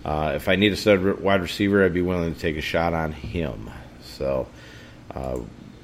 Uh, 0.04 0.32
if 0.34 0.48
I 0.48 0.56
need 0.56 0.72
a 0.72 0.76
stud 0.76 1.20
wide 1.20 1.42
receiver, 1.42 1.84
I'd 1.84 1.92
be 1.92 2.02
willing 2.02 2.34
to 2.34 2.40
take 2.40 2.56
a 2.56 2.62
shot 2.62 2.94
on 2.94 3.12
him. 3.12 3.70
So 4.02 4.48
uh, 5.14 5.40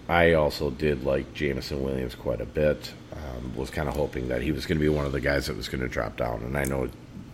I 0.08 0.34
also 0.34 0.70
did 0.70 1.04
like 1.04 1.34
Jameson 1.34 1.82
Williams 1.82 2.14
quite 2.14 2.40
a 2.40 2.46
bit. 2.46 2.92
Um, 3.12 3.56
was 3.56 3.70
kind 3.70 3.88
of 3.88 3.96
hoping 3.96 4.28
that 4.28 4.42
he 4.42 4.52
was 4.52 4.66
going 4.66 4.78
to 4.78 4.82
be 4.82 4.88
one 4.88 5.06
of 5.06 5.12
the 5.12 5.20
guys 5.20 5.46
that 5.46 5.56
was 5.56 5.68
going 5.68 5.80
to 5.80 5.88
drop 5.88 6.16
down, 6.16 6.42
and 6.42 6.56
I 6.56 6.64
know, 6.64 6.88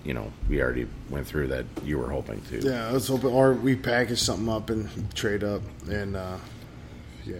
you 0.04 0.14
know, 0.14 0.32
we 0.48 0.62
already 0.62 0.86
went 1.10 1.26
through 1.26 1.48
that. 1.48 1.66
You 1.84 1.98
were 1.98 2.08
hoping 2.08 2.40
to. 2.50 2.60
Yeah, 2.60 2.90
let's 2.90 3.08
hope, 3.08 3.24
or 3.24 3.52
we 3.54 3.74
package 3.76 4.20
something 4.20 4.48
up 4.48 4.70
and 4.70 4.88
trade 5.14 5.42
up, 5.44 5.62
and 5.90 6.16
uh, 6.16 6.38
yeah, 7.26 7.36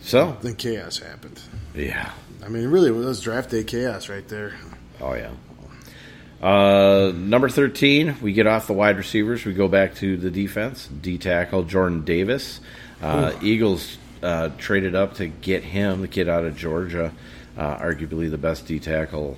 So 0.00 0.36
then 0.42 0.54
chaos 0.56 0.98
happened. 0.98 1.40
yeah, 1.74 2.10
I 2.44 2.48
mean, 2.48 2.66
really, 2.68 2.88
it 2.88 2.92
was 2.92 3.20
draft 3.20 3.50
day 3.50 3.64
chaos 3.64 4.08
right 4.08 4.26
there. 4.28 4.54
Oh 5.00 5.14
yeah. 5.14 5.30
Uh, 6.42 7.12
number 7.14 7.48
thirteen, 7.48 8.16
we 8.20 8.32
get 8.32 8.46
off 8.48 8.66
the 8.66 8.72
wide 8.72 8.96
receivers. 8.96 9.44
We 9.44 9.52
go 9.54 9.68
back 9.68 9.94
to 9.96 10.16
the 10.16 10.30
defense. 10.30 10.88
D 10.88 11.16
tackle 11.18 11.62
Jordan 11.64 12.04
Davis. 12.04 12.60
Uh, 13.00 13.32
Eagles 13.42 13.96
uh, 14.22 14.50
traded 14.58 14.94
up 14.94 15.14
to 15.14 15.26
get 15.26 15.62
him, 15.64 16.00
the 16.00 16.08
kid 16.08 16.28
out 16.28 16.44
of 16.44 16.56
Georgia, 16.56 17.12
uh, 17.56 17.76
arguably 17.78 18.30
the 18.30 18.38
best 18.38 18.66
D 18.66 18.78
tackle 18.78 19.36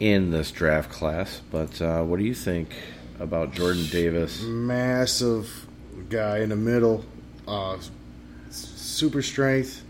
in 0.00 0.30
this 0.30 0.50
draft 0.50 0.90
class. 0.90 1.40
But 1.50 1.80
uh, 1.80 2.02
what 2.02 2.18
do 2.18 2.24
you 2.24 2.34
think 2.34 2.74
about 3.20 3.54
Jordan 3.54 3.86
Davis? 3.86 4.42
Massive 4.42 5.66
guy 6.08 6.38
in 6.38 6.48
the 6.48 6.56
middle, 6.56 7.04
uh, 7.46 7.78
super 8.50 9.22
strength. 9.22 9.82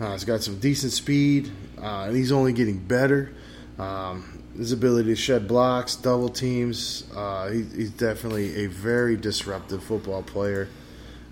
Uh, 0.00 0.12
he's 0.12 0.24
got 0.24 0.42
some 0.42 0.58
decent 0.58 0.92
speed, 0.92 1.50
uh, 1.80 2.04
and 2.06 2.16
he's 2.16 2.32
only 2.32 2.52
getting 2.52 2.78
better. 2.78 3.32
Um, 3.78 4.42
his 4.56 4.72
ability 4.72 5.10
to 5.10 5.16
shed 5.16 5.46
blocks, 5.46 5.96
double 5.96 6.28
teams. 6.28 7.04
He, 7.50 7.62
he's 7.62 7.90
definitely 7.90 8.64
a 8.64 8.68
very 8.68 9.16
disruptive 9.16 9.82
football 9.82 10.22
player, 10.22 10.68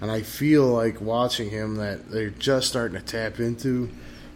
and 0.04 0.12
I 0.12 0.20
feel 0.20 0.66
like 0.66 1.00
watching 1.00 1.48
him 1.48 1.76
that 1.76 2.10
they're 2.10 2.28
just 2.28 2.68
starting 2.68 2.98
to 3.00 3.02
tap 3.02 3.40
into 3.40 3.88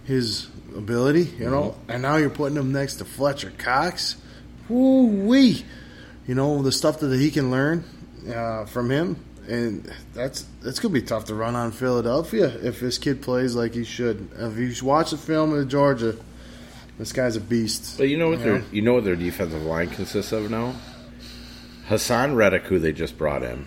his 0.04 0.46
ability. 0.74 1.24
You 1.38 1.50
know, 1.50 1.76
and 1.88 2.00
now 2.00 2.16
you're 2.16 2.30
putting 2.30 2.56
him 2.56 2.72
next 2.72 2.96
to 2.96 3.04
Fletcher 3.04 3.52
Cox. 3.58 4.16
Woo 4.70 5.04
wee! 5.26 5.66
You 6.26 6.34
know 6.34 6.62
the 6.62 6.72
stuff 6.72 7.00
that 7.00 7.12
he 7.20 7.30
can 7.30 7.50
learn 7.50 7.84
uh, 8.34 8.64
from 8.64 8.90
him, 8.90 9.22
and 9.46 9.92
that's 10.14 10.46
that's 10.62 10.78
gonna 10.80 10.94
be 10.94 11.02
tough 11.02 11.26
to 11.26 11.34
run 11.34 11.54
on 11.54 11.70
Philadelphia 11.72 12.46
if 12.62 12.80
this 12.80 12.96
kid 12.96 13.20
plays 13.20 13.54
like 13.54 13.74
he 13.74 13.84
should. 13.84 14.26
If 14.38 14.56
you 14.56 14.86
watch 14.86 15.10
the 15.10 15.18
film 15.18 15.54
in 15.54 15.68
Georgia, 15.68 16.16
this 16.98 17.12
guy's 17.12 17.36
a 17.36 17.40
beast. 17.42 17.98
But 17.98 18.08
you 18.08 18.16
know 18.16 18.30
what 18.30 18.38
You 18.38 18.44
their 18.46 18.58
know? 18.60 18.64
you 18.72 18.80
know 18.80 18.94
what 18.94 19.04
their 19.04 19.16
defensive 19.16 19.62
line 19.64 19.90
consists 19.90 20.32
of 20.32 20.50
now? 20.50 20.74
Haason 21.88 22.34
Reddick, 22.34 22.64
who 22.64 22.78
they 22.78 22.92
just 22.92 23.18
brought 23.18 23.42
in. 23.42 23.66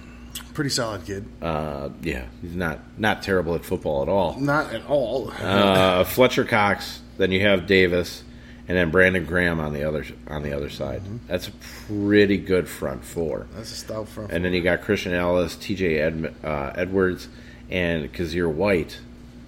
Pretty 0.54 0.70
solid 0.70 1.06
kid. 1.06 1.26
Uh, 1.42 1.90
yeah, 2.02 2.26
he's 2.42 2.56
not 2.56 2.80
not 2.98 3.24
terrible 3.24 3.56
at 3.56 3.64
football 3.64 4.02
at 4.04 4.10
all. 4.10 4.38
Not 4.40 4.74
at 4.74 4.86
all. 4.88 5.32
Uh, 5.42 6.04
Fletcher 6.04 6.44
Cox, 6.46 7.02
then 7.18 7.32
you 7.32 7.42
have 7.42 7.68
Davis, 7.68 8.24
and 8.68 8.78
then 8.78 8.92
Brandon 8.92 9.26
Graham 9.26 9.60
on 9.60 9.74
the 9.74 9.84
other 9.84 10.06
on 10.28 10.44
the 10.44 10.54
other 10.54 10.70
side. 10.70 11.02
That's 11.28 11.48
a 11.48 11.52
pretty 11.88 12.38
good 12.38 12.68
front 12.68 13.04
four. 13.04 13.48
That's 13.56 13.72
a 13.72 13.76
stout 13.76 14.08
front. 14.10 14.32
And 14.32 14.44
then 14.44 14.54
you 14.54 14.62
got 14.62 14.82
Christian 14.82 15.14
Elliss, 15.14 15.56
T.J. 15.56 15.98
Ed, 16.00 16.36
uh, 16.44 16.74
Edwards, 16.76 17.28
and 17.70 18.12
Kyzir 18.14 18.52
White 18.52 19.00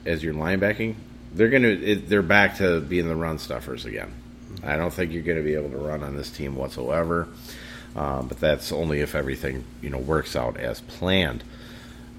as 0.06 0.24
your 0.24 0.34
linebacking. 0.34 0.95
They're 1.34 1.49
gonna 1.49 1.68
it, 1.68 2.10
they're 2.10 2.22
back 2.22 2.58
to 2.58 2.80
being 2.80 3.08
the 3.08 3.16
run 3.16 3.39
stuffers 3.39 3.86
again. 3.86 4.14
I 4.64 4.78
don't 4.78 4.93
think 4.93 5.12
you're 5.12 5.24
going 5.24 5.38
to 5.38 5.43
be 5.43 5.56
able 5.56 5.72
to 5.72 5.78
run 5.78 6.04
on 6.04 6.16
this 6.16 6.30
team 6.30 6.56
whatsoever. 6.56 7.28
Um, 7.96 8.28
but 8.28 8.39
that's 8.39 8.72
only 8.72 9.02
if 9.02 9.16
everything 9.16 9.64
you 9.82 9.89
know 9.89 10.00
works 10.00 10.36
out 10.36 10.58
as 10.58 10.82
planned. 10.82 11.44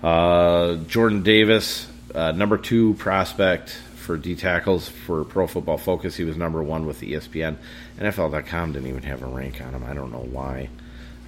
Uh, 0.03 0.77
Jordan 0.87 1.23
Davis, 1.23 1.89
uh, 2.15 2.33
number 2.33 2.59
two 2.59 2.95
prospect 2.95 3.71
for 3.71 4.17
D 4.17 4.37
tackles 4.37 4.89
for 4.89 5.25
Pro 5.25 5.47
Football 5.47 5.79
Focus. 5.79 6.15
He 6.17 6.25
was 6.25 6.37
number 6.37 6.63
one 6.63 6.87
with 6.87 7.01
ESPN. 7.01 7.57
NFL.com 7.99 8.73
didn't 8.73 8.89
even 8.89 9.03
have 9.05 9.23
a 9.23 9.27
rank 9.27 9.61
on 9.61 9.75
him. 9.75 9.85
I 9.85 9.95
don't 9.95 10.13
know 10.13 10.27
why. 10.31 10.69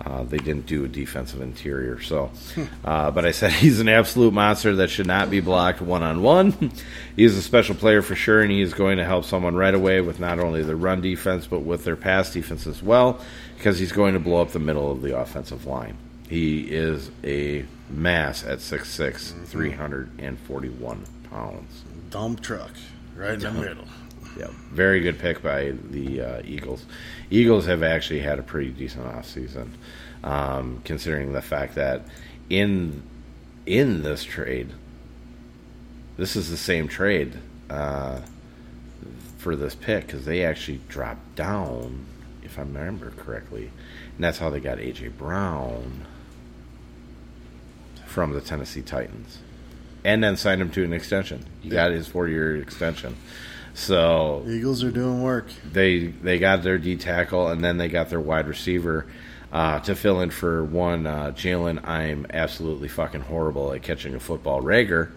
Uh, 0.05 0.25
they 0.25 0.37
didn't 0.37 0.67
do 0.67 0.85
a 0.85 0.89
defensive 0.89 1.41
interior. 1.41 2.01
So, 2.03 2.31
uh, 2.85 3.11
but 3.11 3.25
I 3.25 3.31
said 3.31 3.53
he's 3.53 3.81
an 3.81 3.89
absolute 3.89 4.35
monster 4.35 4.77
that 4.77 4.91
should 4.91 5.07
not 5.07 5.31
be 5.31 5.41
blocked 5.41 5.81
one 5.81 6.03
on 6.03 6.23
one. 6.23 6.71
He's 7.17 7.37
a 7.37 7.43
special 7.43 7.75
player 7.75 8.03
for 8.03 8.15
sure, 8.15 8.43
and 8.43 8.51
he 8.51 8.61
is 8.61 8.75
going 8.75 8.99
to 8.99 9.07
help 9.07 9.25
someone 9.25 9.57
right 9.57 9.75
away 9.75 10.03
with 10.03 10.21
not 10.21 10.39
only 10.39 10.63
the 10.63 10.77
run 10.77 11.01
defense 11.01 11.47
but 11.47 11.61
with 11.61 11.85
their 11.85 11.97
pass 11.97 12.31
defense 12.31 12.67
as 12.67 12.83
well, 12.83 13.21
because 13.57 13.79
he's 13.79 13.93
going 13.93 14.15
to 14.15 14.21
blow 14.21 14.43
up 14.43 14.51
the 14.51 14.59
middle 14.59 14.91
of 14.91 15.03
the 15.03 15.19
offensive 15.19 15.67
line. 15.67 15.97
He 16.29 16.63
is 16.63 17.11
a 17.25 17.65
mass 17.89 18.45
at 18.45 18.59
6'6", 18.59 19.47
341 19.47 21.05
pounds. 21.31 21.83
dump 22.11 22.41
truck 22.41 22.73
right 23.17 23.35
in 23.35 23.41
the 23.41 23.53
middle. 23.53 23.85
Yeah, 24.39 24.49
very 24.71 25.01
good 25.01 25.19
pick 25.19 25.43
by 25.43 25.71
the 25.91 26.21
uh, 26.21 26.43
Eagles. 26.45 26.85
Eagles 27.31 27.67
have 27.67 27.83
actually 27.83 28.21
had 28.21 28.39
a 28.39 28.43
pretty 28.43 28.71
decent 28.71 29.07
offseason, 29.07 29.71
um, 30.23 30.83
considering 30.85 31.33
the 31.33 31.41
fact 31.41 31.75
that 31.77 32.03
in 32.51 33.03
in 33.65 34.03
this 34.03 34.23
trade, 34.25 34.73
this 36.19 36.37
is 36.37 36.51
the 36.51 36.57
same 36.57 36.87
trade 36.87 37.33
uh, 37.71 38.21
for 39.39 39.57
this 39.57 39.75
pick 39.75 40.07
because 40.07 40.25
they 40.27 40.45
actually 40.45 40.81
dropped 40.89 41.35
down, 41.35 42.05
if 42.57 42.61
I 42.61 42.63
remember 42.63 43.11
correctly, 43.11 43.71
and 44.15 44.25
that's 44.25 44.39
how 44.39 44.49
they 44.49 44.61
got 44.61 44.79
AJ 44.79 45.19
Brown 45.19 46.07
from 48.07 48.33
the 48.33 48.41
Tennessee 48.41 48.81
Titans, 48.81 49.39
and 50.05 50.25
then 50.25 50.37
signed 50.37 50.63
him 50.63 50.71
to 50.71 50.83
an 50.83 50.93
extension. 50.95 51.45
He 51.61 51.69
got 51.69 51.91
his 51.91 52.09
four 52.09 52.29
year 52.29 52.57
extension. 52.57 53.17
So 53.75 54.43
Eagles 54.49 54.83
are 54.83 54.91
doing 54.91 55.23
work. 55.23 55.49
they 55.71 56.07
they 56.07 56.39
got 56.39 56.63
their 56.63 56.79
D 56.79 56.97
tackle 56.97 57.49
and 57.49 57.63
then 57.63 57.77
they 57.77 57.89
got 57.89 58.09
their 58.09 58.21
wide 58.21 58.49
receiver 58.49 59.07
uh, 59.53 59.81
to 59.81 59.95
fill 59.95 60.23
in 60.23 60.31
for 60.31 60.65
one 60.65 61.07
uh, 61.07 61.33
Jalen. 61.33 61.87
I'm 61.87 62.27
absolutely 62.33 62.89
fucking 62.89 63.21
horrible 63.23 63.75
at 63.75 63.83
catching 63.83 64.15
a 64.15 64.21
football. 64.21 64.63
Reagor, 64.63 65.11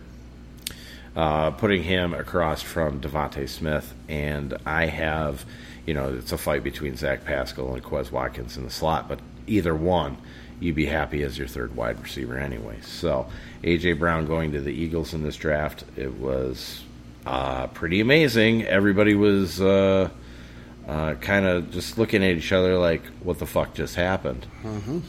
uh, 1.16 1.52
putting 1.52 1.84
him 1.84 2.14
across 2.14 2.62
from 2.62 3.00
DeVonta 3.00 3.48
Smith, 3.48 3.94
and 4.10 4.58
I 4.66 4.88
have, 4.88 5.46
you 5.90 5.96
know, 5.96 6.14
it's 6.14 6.32
a 6.32 6.38
fight 6.38 6.64
between 6.64 6.96
Zach 6.96 7.26
Pascal 7.26 7.74
and 7.74 7.84
Quez 7.84 8.12
Watkins 8.12 8.58
in 8.58 8.64
the 8.64 8.70
slot, 8.70 9.10
but 9.10 9.20
either 9.48 9.74
one. 9.74 10.18
You'd 10.60 10.76
be 10.76 10.86
happy 10.86 11.24
as 11.24 11.36
your 11.36 11.48
third 11.48 11.76
wide 11.76 12.00
receiver 12.00 12.38
anyway. 12.38 12.78
So, 12.84 13.28
AJ 13.64 13.98
Brown 13.98 14.28
going 14.28 14.52
to 14.52 14.62
the 14.62 14.72
Eagles 14.72 15.16
in 15.16 15.24
this 15.24 15.36
draft, 15.36 15.84
it 15.98 16.20
was 16.20 16.84
uh, 17.26 17.66
pretty 17.68 18.02
amazing. 18.02 18.66
Everybody 18.66 19.16
was 19.16 19.60
uh, 19.60 20.10
uh, 20.88 21.16
kind 21.16 21.48
of 21.48 21.72
just 21.72 21.98
looking 21.98 22.24
at 22.24 22.36
each 22.36 22.52
other 22.52 22.78
like, 22.78 23.02
"What 23.24 23.40
the 23.40 23.48
fuck 23.48 23.74
just 23.74 23.96
happened?" 23.96 24.46
Mm-hmm. 24.62 25.00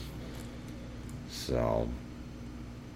So, 1.28 1.88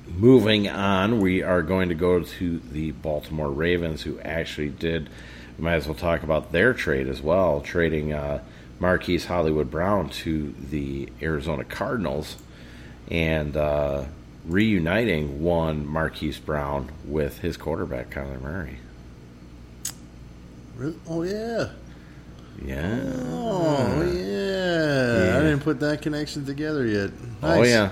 moving 0.07 0.71
on, 0.71 1.21
we 1.21 1.43
are 1.43 1.61
going 1.61 1.91
to 1.91 1.95
go 1.95 2.23
to 2.23 2.59
the 2.71 2.93
Baltimore 2.93 3.51
Ravens, 3.51 4.01
who 4.01 4.19
actually 4.21 4.71
did. 4.71 5.11
We 5.59 5.65
might 5.65 5.75
as 5.75 5.87
well 5.87 5.95
talk 5.95 6.23
about 6.23 6.53
their 6.53 6.75
trade 6.75 7.09
as 7.09 7.23
well, 7.23 7.61
trading 7.61 8.13
uh, 8.13 8.43
Marquise 8.81 9.27
Hollywood 9.27 9.71
Brown 9.71 10.09
to 10.11 10.55
the 10.71 11.09
Arizona 11.23 11.65
Cardinals, 11.65 12.37
and 13.11 13.57
uh, 13.57 14.05
reuniting 14.47 15.43
one 15.43 15.87
Marquise 15.87 16.39
Brown 16.39 16.91
with 17.05 17.39
his 17.39 17.57
quarterback 17.57 18.11
Kyler 18.11 18.41
Murray. 18.41 18.79
Oh 21.07 21.23
yeah. 21.23 21.71
Yeah. 22.65 23.01
Oh 23.29 24.03
yeah. 24.03 25.25
Yeah. 25.25 25.39
I 25.39 25.43
didn't 25.43 25.61
put 25.61 25.81
that 25.81 26.03
connection 26.03 26.45
together 26.45 26.85
yet. 26.85 27.11
Oh 27.43 27.63
yeah. 27.63 27.91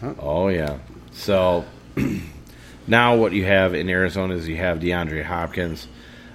Huh? 0.00 0.14
Oh 0.18 0.48
yeah. 0.48 0.78
So 1.12 1.64
now 2.86 3.16
what 3.16 3.32
you 3.32 3.44
have 3.44 3.74
in 3.74 3.88
Arizona 3.88 4.34
is 4.34 4.48
you 4.48 4.56
have 4.56 4.78
DeAndre 4.78 5.24
Hopkins 5.24 5.88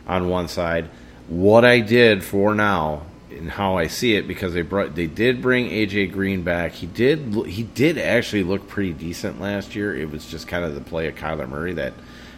on 0.07 0.29
one 0.29 0.47
side. 0.47 0.89
What 1.27 1.65
I 1.65 1.79
did 1.81 2.23
for 2.23 2.55
now 2.55 3.03
and 3.29 3.51
how 3.51 3.77
I 3.77 3.87
see 3.87 4.15
it 4.15 4.27
because 4.27 4.53
they 4.53 4.61
brought 4.61 4.95
they 4.95 5.07
did 5.07 5.41
bring 5.41 5.69
AJ 5.69 6.11
Green 6.13 6.43
back. 6.43 6.71
He 6.71 6.87
did 6.87 7.33
he 7.45 7.63
did 7.63 7.97
actually 7.97 8.43
look 8.43 8.67
pretty 8.67 8.93
decent 8.93 9.39
last 9.41 9.75
year. 9.75 9.95
It 9.95 10.09
was 10.09 10.25
just 10.25 10.47
kind 10.47 10.63
of 10.63 10.73
the 10.75 10.81
play 10.81 11.07
of 11.07 11.15
Kyler 11.15 11.47
Murray 11.47 11.73
that 11.73 11.93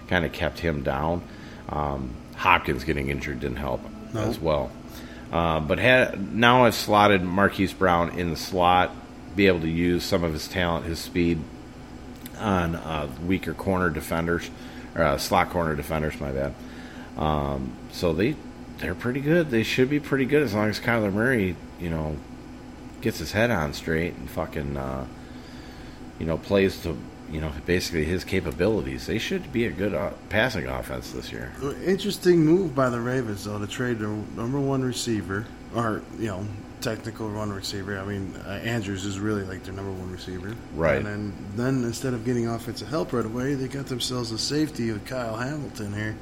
kind 0.08 0.26
of 0.26 0.32
kept 0.34 0.60
him 0.60 0.82
down. 0.84 1.22
Um, 1.70 2.16
Hopkins 2.36 2.84
getting 2.84 3.10
injured 3.10 3.40
didn't 3.42 3.58
help 3.58 3.82
No. 4.14 4.22
as 4.22 4.40
well. 4.40 4.72
Uh, 5.32 5.60
but 5.60 5.78
had, 5.78 6.34
now 6.34 6.66
I've 6.66 6.74
slotted 6.74 7.22
Marquise 7.22 7.74
Brown 7.74 8.18
in 8.18 8.32
the 8.32 8.36
slot, 8.36 8.90
be 9.36 9.46
able 9.46 9.60
to 9.62 9.70
use 9.70 10.04
some 10.04 10.24
of 10.24 10.34
his 10.34 10.48
talent, 10.48 10.88
his 10.88 10.98
speed 10.98 11.38
on 12.40 12.76
uh, 12.76 13.08
weaker 13.24 13.54
corner 13.54 13.92
defenders, 13.92 14.50
or 14.96 15.04
uh, 15.04 15.18
slot 15.20 15.52
corner 15.52 15.76
defenders. 15.76 16.20
My 16.20 16.32
bad. 16.32 16.56
Um, 17.18 17.74
so 17.92 18.14
they 18.14 18.36
they're 18.80 18.96
pretty 18.96 19.22
good. 19.22 19.50
They 19.50 19.64
should 19.64 19.90
be 19.90 20.00
pretty 20.00 20.26
good 20.26 20.42
as 20.42 20.54
long 20.54 20.70
as 20.70 20.80
Kyler 20.80 21.12
Murray, 21.12 21.56
you 21.80 21.90
know, 21.90 22.18
gets 23.02 23.20
his 23.20 23.32
head 23.32 23.52
on 23.52 23.74
straight 23.74 24.16
and 24.16 24.30
fucking, 24.30 24.78
uh, 24.78 25.06
you 26.18 26.26
know, 26.26 26.38
plays 26.38 26.82
to 26.84 26.98
you 27.32 27.42
know 27.42 27.52
basically 27.66 28.06
his 28.06 28.24
capabilities. 28.24 29.06
They 29.06 29.20
should 29.20 29.52
be 29.52 29.66
a 29.66 29.72
good 29.72 29.94
uh, 29.94 30.12
passing 30.30 30.68
offense 30.68 31.12
this 31.12 31.32
year. 31.32 31.52
Interesting 31.86 32.46
move 32.46 32.74
by 32.74 32.90
the 32.90 33.00
Ravens, 33.00 33.46
though, 33.46 33.60
to 33.60 33.68
trade 33.68 34.00
their 34.00 34.10
number 34.10 34.60
one 34.60 34.82
receiver, 34.82 35.46
or 35.76 36.02
you 36.18 36.28
know, 36.28 36.46
technical 36.82 37.30
one 37.32 37.52
receiver. 37.52 38.00
I 38.00 38.06
mean, 38.06 38.36
uh, 38.46 38.52
Andrews 38.64 39.06
is 39.06 39.20
really 39.20 39.44
like 39.44 39.64
their 39.64 39.74
number 39.74 39.92
one 39.92 40.12
receiver, 40.12 40.56
Right. 40.74 40.98
And 40.98 41.06
then, 41.06 41.34
then 41.56 41.84
instead 41.84 42.14
of 42.14 42.26
getting 42.26 42.48
offensive 42.48 42.90
help 42.90 43.14
right 43.14 43.26
away, 43.26 43.56
they 43.56 43.68
got 43.68 43.88
themselves 43.88 44.32
a 44.32 44.38
safety 44.38 44.92
with 44.92 45.06
Kyle 45.06 45.36
Hamilton 45.36 45.94
here. 45.94 46.18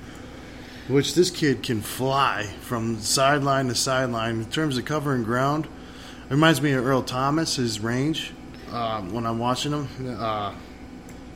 Which 0.88 1.16
this 1.16 1.30
kid 1.30 1.64
can 1.64 1.82
fly 1.82 2.44
from 2.62 3.00
sideline 3.00 3.68
to 3.68 3.76
sideline 3.76 4.40
in 4.42 4.46
terms 4.46 4.78
of 4.78 4.86
covering 4.86 5.24
ground. 5.24 5.66
It 5.66 6.32
reminds 6.32 6.62
me 6.62 6.72
of 6.74 6.86
Earl 6.86 7.04
Thomas, 7.04 7.56
his 7.56 7.80
range 7.80 8.34
uh, 8.72 9.02
when 9.02 9.26
I'm 9.26 9.40
watching 9.40 9.72
him. 9.74 9.88
Uh, 10.20 10.54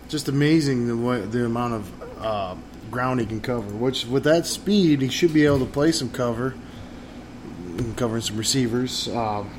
just 0.09 0.27
amazing 0.27 0.87
the 0.87 0.97
way, 0.97 1.21
the 1.21 1.45
amount 1.45 1.73
of 1.73 2.21
uh, 2.21 2.55
ground 2.89 3.19
he 3.19 3.25
can 3.25 3.41
cover. 3.41 3.69
Which 3.73 4.05
with 4.05 4.23
that 4.23 4.45
speed, 4.45 5.01
he 5.01 5.09
should 5.09 5.33
be 5.33 5.45
able 5.45 5.59
to 5.59 5.65
play 5.65 5.91
some 5.91 6.09
cover, 6.09 6.55
covering 7.95 8.21
some 8.21 8.37
receivers. 8.37 9.07
Um, 9.09 9.49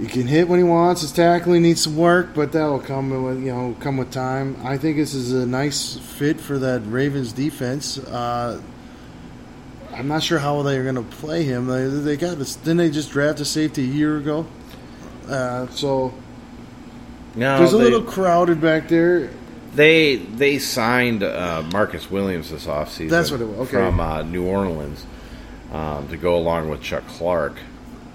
he 0.00 0.06
can 0.06 0.26
hit 0.26 0.48
when 0.48 0.58
he 0.58 0.64
wants. 0.64 1.02
His 1.02 1.12
tackling 1.12 1.62
needs 1.62 1.82
some 1.82 1.96
work, 1.96 2.34
but 2.34 2.52
that 2.52 2.64
will 2.64 2.80
come 2.80 3.22
with 3.22 3.38
you 3.40 3.52
know 3.52 3.76
come 3.80 3.96
with 3.98 4.10
time. 4.10 4.56
I 4.64 4.78
think 4.78 4.96
this 4.96 5.14
is 5.14 5.32
a 5.32 5.46
nice 5.46 5.96
fit 5.96 6.40
for 6.40 6.58
that 6.58 6.80
Ravens 6.86 7.32
defense. 7.32 7.98
Uh, 7.98 8.60
I'm 9.92 10.08
not 10.08 10.22
sure 10.22 10.38
how 10.38 10.62
they 10.62 10.78
are 10.78 10.82
going 10.84 10.94
to 10.94 11.02
play 11.02 11.42
him. 11.42 11.66
They, 11.66 11.86
they 11.86 12.16
got 12.16 12.38
this. 12.38 12.56
Didn't 12.56 12.78
they 12.78 12.90
just 12.90 13.10
draft 13.10 13.40
a 13.40 13.44
safety 13.44 13.82
a 13.82 13.86
year 13.92 14.16
ago? 14.18 14.46
Uh, 15.28 15.66
so 15.68 16.14
No, 17.34 17.58
there's 17.58 17.72
a 17.74 17.76
they, 17.76 17.84
little 17.84 18.02
crowded 18.02 18.60
back 18.60 18.88
there. 18.88 19.30
they 19.74 20.16
they 20.16 20.58
signed 20.58 21.22
uh, 21.22 21.62
Marcus 21.72 22.10
Williams 22.10 22.50
this 22.50 22.66
offseason. 22.66 23.10
That's 23.10 23.30
what 23.30 23.40
it 23.40 23.46
was, 23.46 23.68
okay. 23.68 23.72
From 23.72 24.00
uh, 24.00 24.22
New 24.22 24.46
Orleans 24.46 25.04
um, 25.72 26.08
to 26.08 26.16
go 26.16 26.36
along 26.36 26.70
with 26.70 26.80
Chuck 26.82 27.06
Clark. 27.06 27.56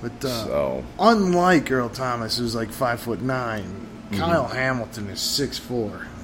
But 0.06 0.26
uh, 0.26 0.46
So 0.46 0.86
unlike 1.00 1.72
Earl 1.72 1.90
Thomas, 1.90 2.38
who's 2.38 2.54
like 2.54 2.70
five 2.70 3.00
foot 3.00 3.22
9 3.22 3.82
Mm-hmm. 4.06 4.20
Kyle 4.20 4.48
Hamilton 4.48 5.10
is 5.10 5.18
6'4", 5.18 5.68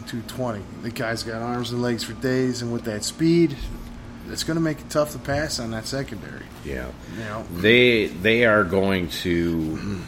220. 0.05 0.61
The 0.83 0.91
guy's 0.91 1.23
got 1.23 1.41
arms 1.41 1.71
and 1.71 1.81
legs 1.81 2.03
for 2.03 2.13
days, 2.13 2.61
and 2.61 2.71
with 2.71 2.83
that 2.83 3.03
speed, 3.03 3.57
it's 4.29 4.43
going 4.43 4.55
to 4.55 4.61
make 4.61 4.79
it 4.79 4.89
tough 4.91 5.13
to 5.13 5.17
pass 5.17 5.59
on 5.59 5.71
that 5.71 5.87
secondary. 5.87 6.43
yeah, 6.63 6.91
You 7.17 7.23
know, 7.23 7.43
they 7.55 8.05
they 8.05 8.45
are 8.45 8.63
going 8.63 9.09
to, 9.23 9.99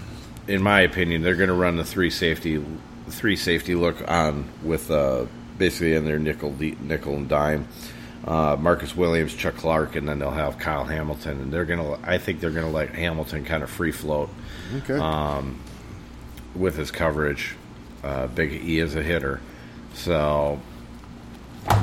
in 0.48 0.62
my 0.62 0.82
opinion, 0.82 1.24
they're 1.24 1.36
going 1.36 1.50
to 1.50 1.56
run 1.56 1.78
the 1.78 1.84
three 1.84 2.12
safety 2.12 2.64
three 3.10 3.36
safety 3.36 3.74
look 3.74 4.08
on 4.08 4.48
with 4.62 4.92
uh, 4.92 5.26
basically 5.58 5.96
in 5.96 6.06
their 6.06 6.20
nickel 6.20 6.56
nickel 6.60 7.16
and 7.16 7.28
dime. 7.28 7.68
Uh, 8.26 8.56
Marcus 8.58 8.96
Williams, 8.96 9.34
Chuck 9.34 9.56
Clark, 9.56 9.98
and 9.98 10.08
then 10.08 10.20
they'll 10.20 10.32
have 10.32 10.58
Kyle 10.58 10.86
Hamilton, 10.86 11.42
and 11.42 11.54
they're 11.54 11.66
gonna. 11.66 12.00
I 12.04 12.18
think 12.18 12.40
they're 12.40 12.52
gonna 12.52 12.70
let 12.70 12.90
Hamilton 12.90 13.44
kind 13.44 13.64
of 13.64 13.70
free 13.70 13.92
float 13.92 14.30
okay. 14.78 14.98
with 16.56 16.78
his 16.78 16.90
coverage. 16.90 17.56
Uh, 18.02 18.28
Big 18.28 18.54
E 18.64 18.80
is 18.80 18.96
a 18.96 19.04
hitter, 19.04 19.42
so 19.94 20.60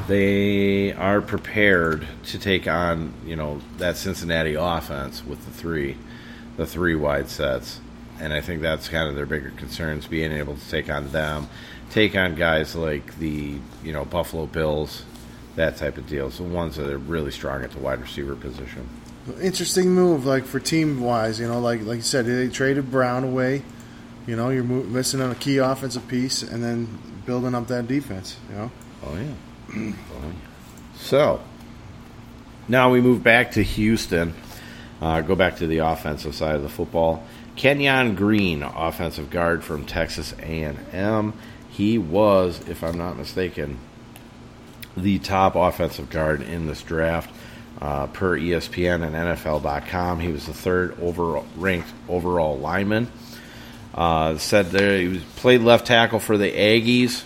they 0.07 0.93
are 0.93 1.20
prepared 1.20 2.07
to 2.26 2.38
take 2.38 2.66
on 2.68 3.12
you 3.24 3.36
know 3.36 3.61
that 3.78 3.97
Cincinnati 3.97 4.55
offense 4.55 5.24
with 5.24 5.45
the 5.45 5.51
three, 5.51 5.97
the 6.57 6.66
three 6.66 6.95
wide 6.95 7.28
sets, 7.28 7.80
and 8.18 8.32
I 8.32 8.41
think 8.41 8.62
that's 8.62 8.88
kind 8.88 9.09
of 9.09 9.14
their 9.14 9.26
bigger 9.26 9.51
concerns 9.51 10.07
being 10.07 10.32
able 10.32 10.57
to 10.57 10.70
take 10.70 10.91
on 10.91 11.11
them, 11.12 11.49
take 11.91 12.16
on 12.16 12.34
guys 12.34 12.74
like 12.74 13.18
the 13.18 13.59
you 13.82 13.93
know 13.93 14.05
Buffalo 14.05 14.47
Bills, 14.47 15.05
that 15.57 15.76
type 15.76 15.96
of 15.98 16.07
deal. 16.07 16.30
So 16.30 16.44
ones 16.44 16.76
that 16.76 16.88
are 16.88 16.98
really 16.98 17.30
strong 17.30 17.62
at 17.62 17.70
the 17.72 17.78
wide 17.78 18.01
receiver 18.01 18.34
position. 18.34 18.88
Interesting 19.40 19.90
move, 19.90 20.24
like 20.24 20.44
for 20.44 20.61
team 20.61 21.01
wise. 21.01 21.38
You 21.38 21.48
know, 21.48 21.61
like 21.61 21.82
like 21.82 21.96
you 21.96 22.03
said, 22.03 22.26
they 22.26 22.48
traded 22.48 22.90
Brown 22.90 23.24
away. 23.24 23.62
You 24.26 24.36
know, 24.36 24.51
you're 24.51 24.64
missing 24.64 25.20
on 25.20 25.30
a 25.30 25.34
key 25.34 25.59
offensive 25.59 26.07
piece, 26.09 26.42
and 26.42 26.62
then 26.62 26.98
building 27.26 27.55
up 27.55 27.66
that 27.68 27.86
defense. 27.88 28.36
You 28.48 28.57
know, 28.57 28.70
Oh 29.03 29.16
yeah. 29.16 29.34
Oh, 29.72 29.78
yeah. 29.78 30.32
So 30.96 31.40
now 32.68 32.90
we 32.90 33.01
move 33.01 33.22
back 33.22 33.53
to 33.53 33.62
Houston. 33.62 34.34
Uh, 35.01 35.22
go 35.22 35.34
back 35.34 35.57
to 35.57 35.66
the 35.66 35.78
offensive 35.78 36.34
side 36.34 36.57
of 36.57 36.62
the 36.62 36.68
football. 36.68 37.24
Kenyon 37.57 38.14
Green, 38.14 38.62
offensive 38.62 39.30
guard 39.30 39.64
from 39.64 39.86
Texas 39.86 40.34
A&M. 40.40 41.32
He 41.70 41.98
was, 41.98 42.61
if 42.68 42.84
I'm 42.84 42.98
not 42.98 43.16
mistaken, 43.16 43.78
the 44.97 45.18
top 45.18 45.55
offensive 45.55 46.11
guard 46.11 46.43
in 46.43 46.66
this 46.66 46.82
draft 46.82 47.30
uh, 47.80 48.07
per 48.09 48.38
ESPN 48.38 49.07
and 49.07 49.14
NFL.com. 49.14 50.20
He 50.20 50.28
was 50.28 50.47
the 50.47 50.53
third 50.53 51.01
overall 51.01 51.47
ranked 51.57 51.88
overall 52.09 52.59
lineman. 52.59 53.11
Uh, 53.95 54.38
said 54.38 54.66
there 54.66 54.99
he 54.99 55.09
was, 55.09 55.22
played 55.36 55.62
left 55.62 55.86
tackle 55.86 56.20
for 56.20 56.38
the 56.38 56.51
Aggies. 56.51 57.24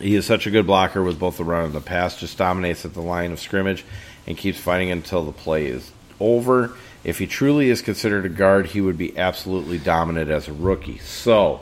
He 0.00 0.14
is 0.14 0.24
such 0.24 0.46
a 0.46 0.50
good 0.50 0.66
blocker 0.66 1.02
with 1.02 1.18
both 1.18 1.36
the 1.36 1.44
run 1.44 1.66
and 1.66 1.74
the 1.74 1.80
pass. 1.80 2.18
Just 2.18 2.38
dominates 2.38 2.84
at 2.84 2.94
the 2.94 3.02
line 3.02 3.32
of 3.32 3.38
scrimmage 3.38 3.84
and 4.26 4.36
keeps 4.36 4.58
fighting 4.58 4.90
until 4.90 5.24
the 5.24 5.32
play 5.32 5.66
is 5.66 5.92
over. 6.18 6.76
If 7.04 7.18
he 7.18 7.26
truly 7.26 7.70
is 7.70 7.82
considered 7.82 8.26
a 8.26 8.28
guard, 8.28 8.66
he 8.66 8.80
would 8.80 8.98
be 8.98 9.16
absolutely 9.16 9.78
dominant 9.78 10.30
as 10.30 10.48
a 10.48 10.52
rookie. 10.52 10.98
So, 10.98 11.60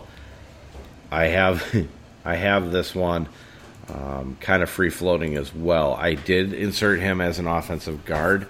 I 1.11 1.27
have, 1.27 1.89
I 2.25 2.37
have 2.37 2.71
this 2.71 2.95
one 2.95 3.29
um, 3.89 4.37
kind 4.41 4.63
of 4.63 4.71
free 4.71 4.91
floating 4.91 5.37
as 5.37 5.55
well. 5.55 5.95
I 5.95 6.15
did 6.15 6.53
insert 6.53 7.01
him 7.01 7.21
as 7.21 7.39
an 7.39 7.47
offensive 7.47 8.05
guard 8.05 8.47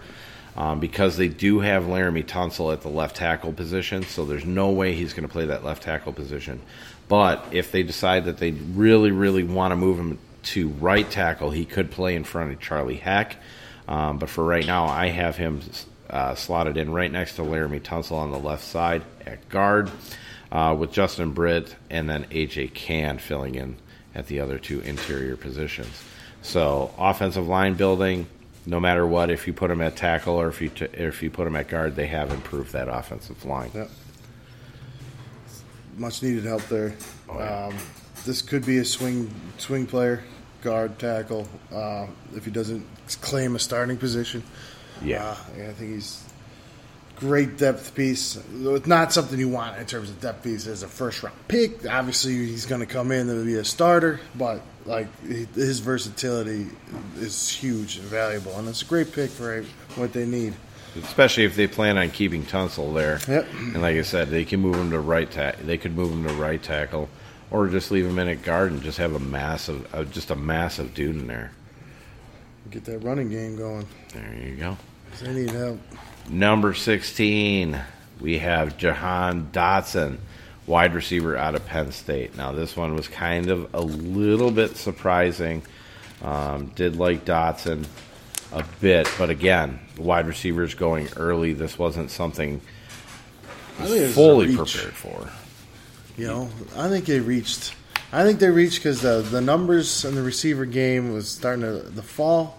um, 0.57 0.80
because 0.80 1.16
they 1.16 1.28
do 1.28 1.61
have 1.61 1.84
Laremy 1.84 2.24
Tunsil 2.24 2.72
at 2.72 2.82
the 2.82 2.89
left 2.89 3.16
tackle 3.16 3.53
position, 3.53 4.03
so 4.03 4.24
there's 4.24 4.45
no 4.45 4.70
way 4.70 4.95
he's 4.95 5.12
going 5.12 5.26
to 5.26 5.32
play 5.32 5.47
that 5.47 5.64
left 5.64 5.84
tackle 5.84 6.12
position. 6.12 6.61
But 7.07 7.47
if 7.53 7.72
they 7.72 7.82
decide 7.82 8.24
that 8.24 8.39
they 8.39 8.51
really, 8.51 9.12
really 9.12 9.45
want 9.45 9.72
to 9.72 9.76
move 9.76 9.99
him 9.99 10.18
to 10.45 10.68
right 10.68 11.09
tackle, 11.09 11.51
he 11.51 11.64
could 11.64 11.91
play 11.91 12.16
in 12.16 12.24
front 12.24 12.53
of 12.53 12.61
Charlie 12.61 12.97
Heck. 12.97 13.36
Um, 13.86 14.18
but 14.18 14.28
for 14.28 14.45
right 14.45 14.66
now, 14.66 14.86
I 14.86 15.07
have 15.09 15.36
him 15.36 15.61
uh, 16.11 16.34
slotted 16.34 16.76
in 16.76 16.93
right 16.93 17.11
next 17.11 17.36
to 17.36 17.43
Laremy 17.43 17.80
Tunsil 17.80 18.16
on 18.16 18.30
the 18.30 18.39
left 18.39 18.64
side 18.64 19.03
at 19.24 19.49
guard, 19.49 19.91
uh, 20.51 20.76
with 20.78 20.93
Justin 20.93 21.32
Britt 21.32 21.74
and 21.89 22.09
then 22.09 22.24
AJ 22.24 22.74
Cann 22.74 23.18
filling 23.18 23.55
in 23.55 23.76
at 24.14 24.26
the 24.26 24.40
other 24.40 24.59
two 24.59 24.80
interior 24.80 25.36
positions. 25.36 26.02
So 26.42 26.92
offensive 26.98 27.46
line 27.46 27.74
building, 27.74 28.26
no 28.66 28.80
matter 28.80 29.06
what, 29.06 29.30
if 29.30 29.46
you 29.46 29.52
put 29.52 29.68
them 29.68 29.80
at 29.80 29.96
tackle 29.96 30.34
or 30.34 30.48
if 30.48 30.61
you 30.61 30.68
t- 30.68 30.86
if 30.92 31.22
you 31.22 31.30
put 31.30 31.44
them 31.44 31.56
at 31.56 31.68
guard, 31.68 31.96
they 31.96 32.06
have 32.06 32.30
improved 32.32 32.72
that 32.72 32.88
offensive 32.88 33.44
line. 33.44 33.70
Yep. 33.74 33.90
much 35.96 36.22
needed 36.22 36.44
help 36.44 36.62
there. 36.68 36.94
Oh, 37.28 37.38
yeah. 37.38 37.66
um, 37.66 37.76
this 38.24 38.42
could 38.42 38.64
be 38.64 38.78
a 38.78 38.84
swing 38.84 39.30
swing 39.59 39.86
player, 39.86 40.22
guard 40.62 40.98
tackle. 40.98 41.48
Uh, 41.72 42.06
if 42.34 42.44
he 42.44 42.50
doesn't 42.50 42.86
claim 43.20 43.56
a 43.56 43.59
starting 43.59 43.96
position, 43.96 44.42
Yeah. 45.02 45.24
Uh, 45.24 45.36
yeah, 45.56 45.68
I 45.70 45.72
think 45.72 45.92
he's 45.94 46.24
great 47.19 47.57
depth 47.57 47.95
piece. 47.95 48.39
It's 48.55 48.87
not 48.87 49.12
something 49.12 49.39
you 49.39 49.49
want 49.49 49.79
in 49.79 49.87
terms 49.87 50.11
of 50.11 50.21
depth 50.21 50.45
piece 50.45 50.66
as 50.66 50.83
a 50.83 50.89
first 50.89 51.23
round 51.23 51.37
pick. 51.49 51.87
Obviously, 51.87 52.35
he's 52.35 52.66
going 52.66 52.81
to 52.81 52.87
come 52.87 53.11
in 53.12 53.29
and 53.29 53.47
be 53.47 53.55
a 53.55 53.64
starter, 53.64 54.21
but 54.35 54.62
like 54.87 55.07
his 55.23 55.81
versatility 55.81 56.66
is 57.16 57.49
huge 57.49 57.99
and 57.99 58.07
valuable, 58.07 58.57
and 58.59 58.69
it's 58.69 58.83
a 58.83 58.87
great 58.87 59.12
pick 59.12 59.31
for 59.31 59.62
what 59.97 60.12
they 60.12 60.27
need. 60.27 60.55
Especially 60.97 61.45
if 61.45 61.55
they 61.55 61.66
plan 61.66 61.99
on 61.99 62.11
keeping 62.11 62.45
Tunsil 62.45 62.95
there. 62.95 63.21
Yep. 63.29 63.47
And 63.53 63.83
like 63.83 63.97
I 63.97 64.03
said, 64.03 64.29
they 64.29 64.45
can 64.45 64.61
move 64.61 64.77
him 64.77 64.91
to 64.91 64.99
right 64.99 65.31
tackle. 65.31 65.66
They 65.66 65.79
could 65.79 65.95
move 65.95 66.11
him 66.12 66.27
to 66.27 66.33
right 66.35 66.62
tackle, 66.62 67.09
or 67.51 67.69
just 67.69 67.91
leave 67.91 68.07
him 68.07 68.19
in 68.19 68.29
at 68.29 68.43
guard 68.43 68.73
and 68.73 68.83
just 68.83 68.99
have 68.99 69.14
a 69.14 69.21
massive, 69.21 69.95
uh, 69.95 70.05
just 70.05 70.31
a 70.31 70.37
massive 70.37 70.95
dude 70.95 71.16
in 71.16 71.27
there. 71.27 71.53
Get 72.71 72.85
that 72.87 72.99
running 72.99 73.31
game 73.31 73.57
going. 73.57 73.87
There 74.12 74.35
you 74.35 74.57
go. 74.57 74.77
They 75.23 75.33
need 75.33 75.51
help. 75.51 75.79
Number 76.31 76.74
16, 76.74 77.81
we 78.20 78.39
have 78.39 78.76
Jahan 78.76 79.49
Dotson, 79.51 80.18
wide 80.66 80.95
receiver 80.95 81.37
out 81.37 81.55
of 81.55 81.64
Penn 81.66 81.91
State. 81.93 82.37
Now, 82.37 82.53
this 82.53 82.76
one 82.76 82.95
was 82.95 83.09
kind 83.09 83.49
of 83.49 83.74
a 83.74 83.81
little 83.81 84.51
bit 84.51 84.76
surprising. 84.76 85.62
Um, 86.22 86.66
did 86.74 86.97
like 86.97 87.24
Dotson 87.24 87.87
a 88.53 88.64
bit, 88.81 89.11
but 89.18 89.31
again, 89.31 89.79
wide 89.97 90.26
receivers 90.26 90.74
going 90.74 91.09
early. 91.16 91.55
This 91.55 91.79
wasn't 91.79 92.11
something 92.11 92.61
I 93.79 93.87
think 93.87 94.01
it's 94.01 94.11
a 94.11 94.14
fully 94.14 94.49
prepared 94.49 94.95
for. 94.95 95.31
You 96.16 96.26
know, 96.26 96.51
I 96.76 96.89
think 96.89 97.07
they 97.07 97.20
reached. 97.20 97.74
I 98.12 98.24
think 98.24 98.41
they 98.41 98.51
reached 98.51 98.79
because 98.79 99.01
the 99.01 99.20
the 99.20 99.41
numbers 99.41 100.05
in 100.05 100.14
the 100.14 100.22
receiver 100.22 100.64
game 100.64 101.12
was 101.12 101.29
starting 101.29 101.62
to 101.62 101.74
the 101.74 102.03
fall. 102.03 102.59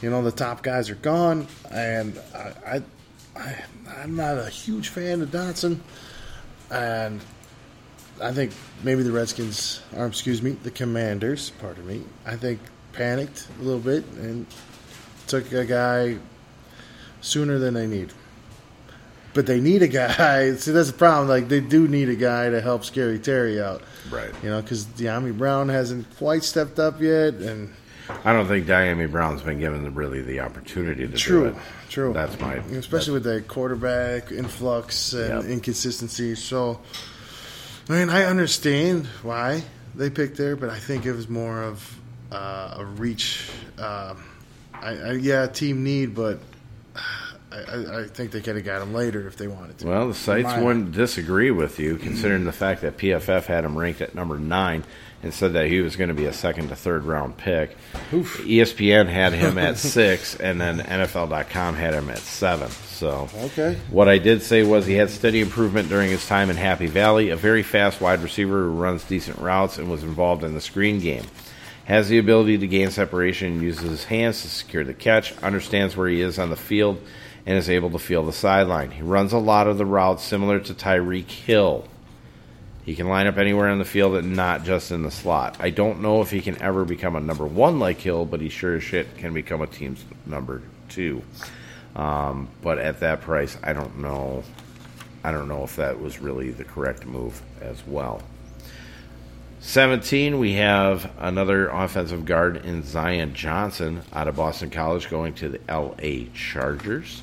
You 0.00 0.10
know, 0.10 0.22
the 0.22 0.32
top 0.32 0.62
guys 0.62 0.90
are 0.90 0.96
gone, 0.96 1.46
and 1.70 2.18
I, 2.34 2.52
I, 2.66 2.82
I 3.36 3.56
I'm 4.02 4.16
not 4.16 4.38
a 4.38 4.48
huge 4.48 4.88
fan 4.88 5.22
of 5.22 5.30
Dotson, 5.30 5.78
and 6.70 7.20
I 8.20 8.32
think 8.32 8.52
maybe 8.82 9.02
the 9.02 9.12
Redskins, 9.12 9.80
or 9.96 10.06
excuse 10.06 10.42
me, 10.42 10.52
the 10.52 10.70
Commanders, 10.70 11.50
pardon 11.60 11.86
me, 11.86 12.02
I 12.26 12.36
think 12.36 12.60
panicked 12.92 13.48
a 13.58 13.62
little 13.62 13.80
bit 13.80 14.04
and 14.18 14.46
took 15.26 15.50
a 15.52 15.64
guy 15.64 16.18
sooner 17.20 17.58
than 17.58 17.74
they 17.74 17.86
need. 17.86 18.12
But 19.34 19.46
they 19.46 19.60
need 19.60 19.82
a 19.82 19.88
guy. 19.88 20.54
See, 20.56 20.72
that's 20.72 20.90
the 20.90 20.96
problem. 20.96 21.28
Like 21.28 21.48
they 21.48 21.60
do 21.60 21.88
need 21.88 22.10
a 22.10 22.16
guy 22.16 22.50
to 22.50 22.60
help 22.60 22.84
Scary 22.84 23.18
Terry 23.18 23.60
out. 23.62 23.82
Right. 24.10 24.30
You 24.42 24.50
know, 24.50 24.60
because 24.60 24.84
Dyami 24.84 25.36
Brown 25.36 25.68
hasn't 25.68 26.14
quite 26.18 26.44
stepped 26.44 26.78
up 26.78 27.00
yet, 27.00 27.34
and 27.34 27.72
I 28.24 28.32
don't 28.32 28.46
think 28.46 28.66
Dyami 28.66 29.10
Brown's 29.10 29.42
been 29.42 29.58
given 29.58 29.84
the, 29.84 29.90
really 29.90 30.20
the 30.22 30.40
opportunity 30.40 31.06
to 31.06 31.16
True, 31.16 31.40
do 31.42 31.46
it. 31.50 31.54
true. 31.88 32.12
That's 32.12 32.38
my 32.40 32.54
especially 32.56 33.14
with 33.14 33.24
the 33.24 33.40
quarterback 33.42 34.30
influx 34.32 35.12
and 35.12 35.42
Yep. 35.42 35.50
inconsistency. 35.50 36.34
So, 36.34 36.80
I 37.88 37.92
mean, 37.92 38.10
I 38.10 38.24
understand 38.24 39.06
why 39.22 39.62
they 39.94 40.10
picked 40.10 40.36
there, 40.36 40.56
but 40.56 40.70
I 40.70 40.78
think 40.78 41.06
it 41.06 41.12
was 41.12 41.28
more 41.28 41.62
of 41.62 41.96
uh, 42.30 42.76
a 42.78 42.84
reach. 42.84 43.48
Uh, 43.78 44.14
I, 44.74 44.88
I, 44.96 45.12
yeah, 45.12 45.46
team 45.46 45.84
need, 45.84 46.14
but 46.14 46.40
I, 47.52 47.56
I, 47.58 48.00
I 48.02 48.06
think 48.08 48.30
they 48.32 48.40
could 48.40 48.56
have 48.56 48.64
got 48.64 48.82
him 48.82 48.94
later 48.94 49.26
if 49.28 49.36
they 49.36 49.46
wanted 49.46 49.78
to. 49.78 49.86
Well, 49.86 50.08
the 50.08 50.14
sites 50.14 50.54
wouldn't 50.60 50.92
disagree 50.92 51.50
with 51.50 51.78
you, 51.78 51.96
considering 51.98 52.44
the 52.44 52.52
fact 52.52 52.80
that 52.82 52.96
PFF 52.96 53.44
had 53.44 53.64
him 53.64 53.76
ranked 53.78 54.00
at 54.00 54.14
number 54.14 54.38
nine 54.38 54.84
and 55.22 55.32
said 55.32 55.52
that 55.52 55.66
he 55.66 55.80
was 55.80 55.94
going 55.96 56.08
to 56.08 56.14
be 56.14 56.24
a 56.26 56.32
second 56.32 56.68
to 56.68 56.76
third 56.76 57.04
round 57.04 57.36
pick. 57.36 57.76
E 58.12 58.16
ESPN 58.58 59.06
had 59.08 59.32
him 59.32 59.56
at 59.58 59.78
six, 59.78 60.34
and 60.36 60.60
then 60.60 60.78
NFL.com 60.80 61.76
had 61.76 61.94
him 61.94 62.08
at 62.10 62.18
seven. 62.18 62.68
So, 62.70 63.28
Okay. 63.44 63.76
what 63.90 64.08
I 64.08 64.18
did 64.18 64.42
say 64.42 64.62
was 64.62 64.86
he 64.86 64.94
had 64.94 65.10
steady 65.10 65.40
improvement 65.40 65.88
during 65.88 66.10
his 66.10 66.26
time 66.26 66.50
in 66.50 66.56
Happy 66.56 66.86
Valley, 66.86 67.30
a 67.30 67.36
very 67.36 67.62
fast 67.62 68.00
wide 68.00 68.20
receiver 68.20 68.64
who 68.64 68.70
runs 68.70 69.04
decent 69.04 69.38
routes 69.38 69.78
and 69.78 69.90
was 69.90 70.02
involved 70.02 70.44
in 70.44 70.54
the 70.54 70.60
screen 70.60 71.00
game. 71.00 71.24
Has 71.86 72.08
the 72.08 72.18
ability 72.18 72.58
to 72.58 72.66
gain 72.68 72.90
separation 72.90 73.54
and 73.54 73.62
uses 73.62 73.90
his 73.90 74.04
hands 74.04 74.42
to 74.42 74.48
secure 74.48 74.84
the 74.84 74.94
catch, 74.94 75.36
understands 75.38 75.96
where 75.96 76.08
he 76.08 76.20
is 76.20 76.38
on 76.38 76.50
the 76.50 76.56
field, 76.56 77.00
and 77.44 77.58
is 77.58 77.68
able 77.68 77.90
to 77.90 77.98
feel 77.98 78.22
the 78.24 78.32
sideline. 78.32 78.92
He 78.92 79.02
runs 79.02 79.32
a 79.32 79.38
lot 79.38 79.66
of 79.66 79.78
the 79.78 79.84
routes 79.86 80.22
similar 80.22 80.60
to 80.60 80.74
Tyreek 80.74 81.28
Hill. 81.28 81.84
He 82.84 82.96
can 82.96 83.08
line 83.08 83.28
up 83.28 83.38
anywhere 83.38 83.68
on 83.68 83.78
the 83.78 83.84
field 83.84 84.16
and 84.16 84.34
not 84.34 84.64
just 84.64 84.90
in 84.90 85.02
the 85.02 85.10
slot. 85.10 85.56
I 85.60 85.70
don't 85.70 86.00
know 86.00 86.20
if 86.20 86.30
he 86.30 86.40
can 86.40 86.60
ever 86.60 86.84
become 86.84 87.14
a 87.14 87.20
number 87.20 87.46
one 87.46 87.78
like 87.78 88.00
Hill, 88.00 88.24
but 88.24 88.40
he 88.40 88.48
sure 88.48 88.76
as 88.76 88.82
shit 88.82 89.16
can 89.18 89.32
become 89.32 89.62
a 89.62 89.68
team's 89.68 90.04
number 90.26 90.62
two. 90.88 91.22
Um, 91.94 92.48
but 92.60 92.78
at 92.78 93.00
that 93.00 93.20
price, 93.20 93.56
I 93.62 93.72
don't 93.72 93.98
know. 93.98 94.42
I 95.22 95.30
don't 95.30 95.46
know 95.46 95.62
if 95.62 95.76
that 95.76 96.00
was 96.00 96.18
really 96.20 96.50
the 96.50 96.64
correct 96.64 97.06
move 97.06 97.40
as 97.60 97.86
well. 97.86 98.22
17, 99.60 100.40
we 100.40 100.54
have 100.54 101.08
another 101.20 101.68
offensive 101.68 102.24
guard 102.24 102.64
in 102.64 102.82
Zion 102.82 103.32
Johnson 103.32 104.02
out 104.12 104.26
of 104.26 104.34
Boston 104.34 104.70
College 104.70 105.08
going 105.08 105.34
to 105.34 105.48
the 105.48 105.60
LA 105.68 106.26
Chargers. 106.34 107.22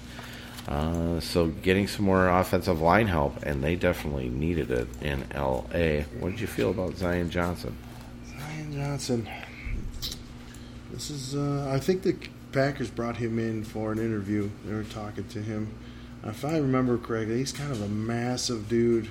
Uh, 0.69 1.19
so 1.19 1.47
getting 1.47 1.87
some 1.87 2.05
more 2.05 2.29
offensive 2.29 2.79
line 2.79 3.07
help, 3.07 3.41
and 3.41 3.63
they 3.63 3.75
definitely 3.75 4.29
needed 4.29 4.69
it 4.69 4.87
in 5.01 5.25
LA. 5.35 6.03
What 6.19 6.29
did 6.29 6.39
you 6.39 6.45
feel 6.45 6.69
about 6.69 6.95
Zion 6.95 7.31
Johnson? 7.31 7.75
Zion 8.27 8.73
Johnson. 8.73 9.27
This 10.91 11.09
is, 11.09 11.35
uh, 11.35 11.71
I 11.73 11.79
think 11.79 12.03
the 12.03 12.15
Packers 12.51 12.91
brought 12.91 13.17
him 13.17 13.39
in 13.39 13.63
for 13.63 13.91
an 13.91 13.97
interview. 13.97 14.51
They 14.63 14.75
were 14.75 14.83
talking 14.83 15.27
to 15.29 15.41
him. 15.41 15.73
If 16.23 16.45
I 16.45 16.57
remember 16.57 16.99
correctly, 16.99 17.37
he's 17.37 17.51
kind 17.51 17.71
of 17.71 17.81
a 17.81 17.87
massive 17.87 18.69
dude. 18.69 19.09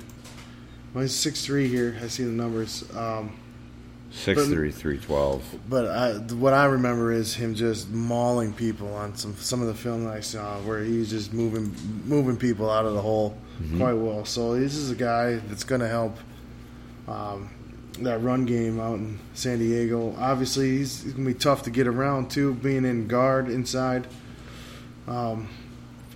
Well, 0.94 1.02
he's 1.02 1.12
6'3 1.12 1.66
here. 1.66 1.98
I 2.00 2.06
see 2.06 2.22
the 2.22 2.30
numbers. 2.30 2.84
Um, 2.96 3.36
6'3", 4.12 4.72
312. 4.72 5.58
but 5.68 5.86
I, 5.86 6.12
what 6.34 6.52
I 6.54 6.64
remember 6.64 7.12
is 7.12 7.34
him 7.34 7.54
just 7.54 7.90
mauling 7.90 8.52
people 8.52 8.92
on 8.94 9.14
some 9.16 9.36
some 9.36 9.60
of 9.60 9.68
the 9.68 9.74
film 9.74 10.04
that 10.04 10.14
I 10.14 10.20
saw, 10.20 10.58
where 10.60 10.82
he's 10.82 11.10
just 11.10 11.32
moving 11.32 11.74
moving 12.06 12.36
people 12.36 12.70
out 12.70 12.86
of 12.86 12.94
the 12.94 13.02
hole 13.02 13.36
quite 13.76 13.94
well. 13.94 14.24
So 14.24 14.58
this 14.58 14.76
is 14.76 14.90
a 14.90 14.94
guy 14.94 15.36
that's 15.36 15.64
going 15.64 15.80
to 15.80 15.88
help 15.88 16.16
um, 17.08 17.50
that 18.00 18.22
run 18.22 18.46
game 18.46 18.78
out 18.80 18.98
in 18.98 19.18
San 19.34 19.58
Diego. 19.58 20.14
Obviously, 20.18 20.78
he's, 20.78 21.02
he's 21.02 21.12
going 21.12 21.26
to 21.26 21.32
be 21.34 21.38
tough 21.38 21.62
to 21.64 21.70
get 21.70 21.86
around 21.86 22.30
too, 22.30 22.54
being 22.54 22.84
in 22.84 23.08
guard 23.08 23.48
inside. 23.48 24.06
Um, 25.06 25.48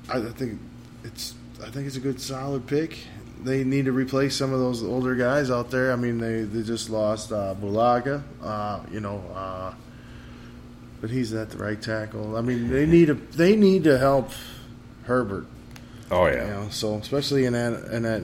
I, 0.08 0.18
I 0.18 0.30
think 0.30 0.60
it's 1.04 1.34
I 1.62 1.70
think 1.70 1.86
it's 1.86 1.96
a 1.96 2.00
good 2.00 2.20
solid 2.20 2.66
pick. 2.66 2.98
They 3.44 3.64
need 3.64 3.86
to 3.86 3.92
replace 3.92 4.36
some 4.36 4.52
of 4.52 4.60
those 4.60 4.82
older 4.82 5.14
guys 5.14 5.50
out 5.50 5.70
there. 5.70 5.92
I 5.92 5.96
mean, 5.96 6.18
they, 6.18 6.42
they 6.42 6.62
just 6.62 6.90
lost 6.90 7.32
uh, 7.32 7.54
Bulaga, 7.60 8.22
uh, 8.42 8.80
you 8.90 9.00
know, 9.00 9.18
uh, 9.34 9.74
but 11.00 11.10
he's 11.10 11.32
at 11.34 11.50
the 11.50 11.58
right 11.58 11.80
tackle. 11.80 12.36
I 12.36 12.40
mean, 12.42 12.70
they 12.70 12.86
need 12.86 13.06
to 13.06 13.14
they 13.14 13.56
need 13.56 13.84
to 13.84 13.98
help 13.98 14.30
Herbert. 15.04 15.46
Oh 16.10 16.26
You 16.26 16.34
yeah, 16.34 16.46
know, 16.46 16.68
so 16.70 16.94
especially 16.96 17.44
in 17.46 17.54
that 17.54 17.72
in 17.92 18.02
that 18.02 18.22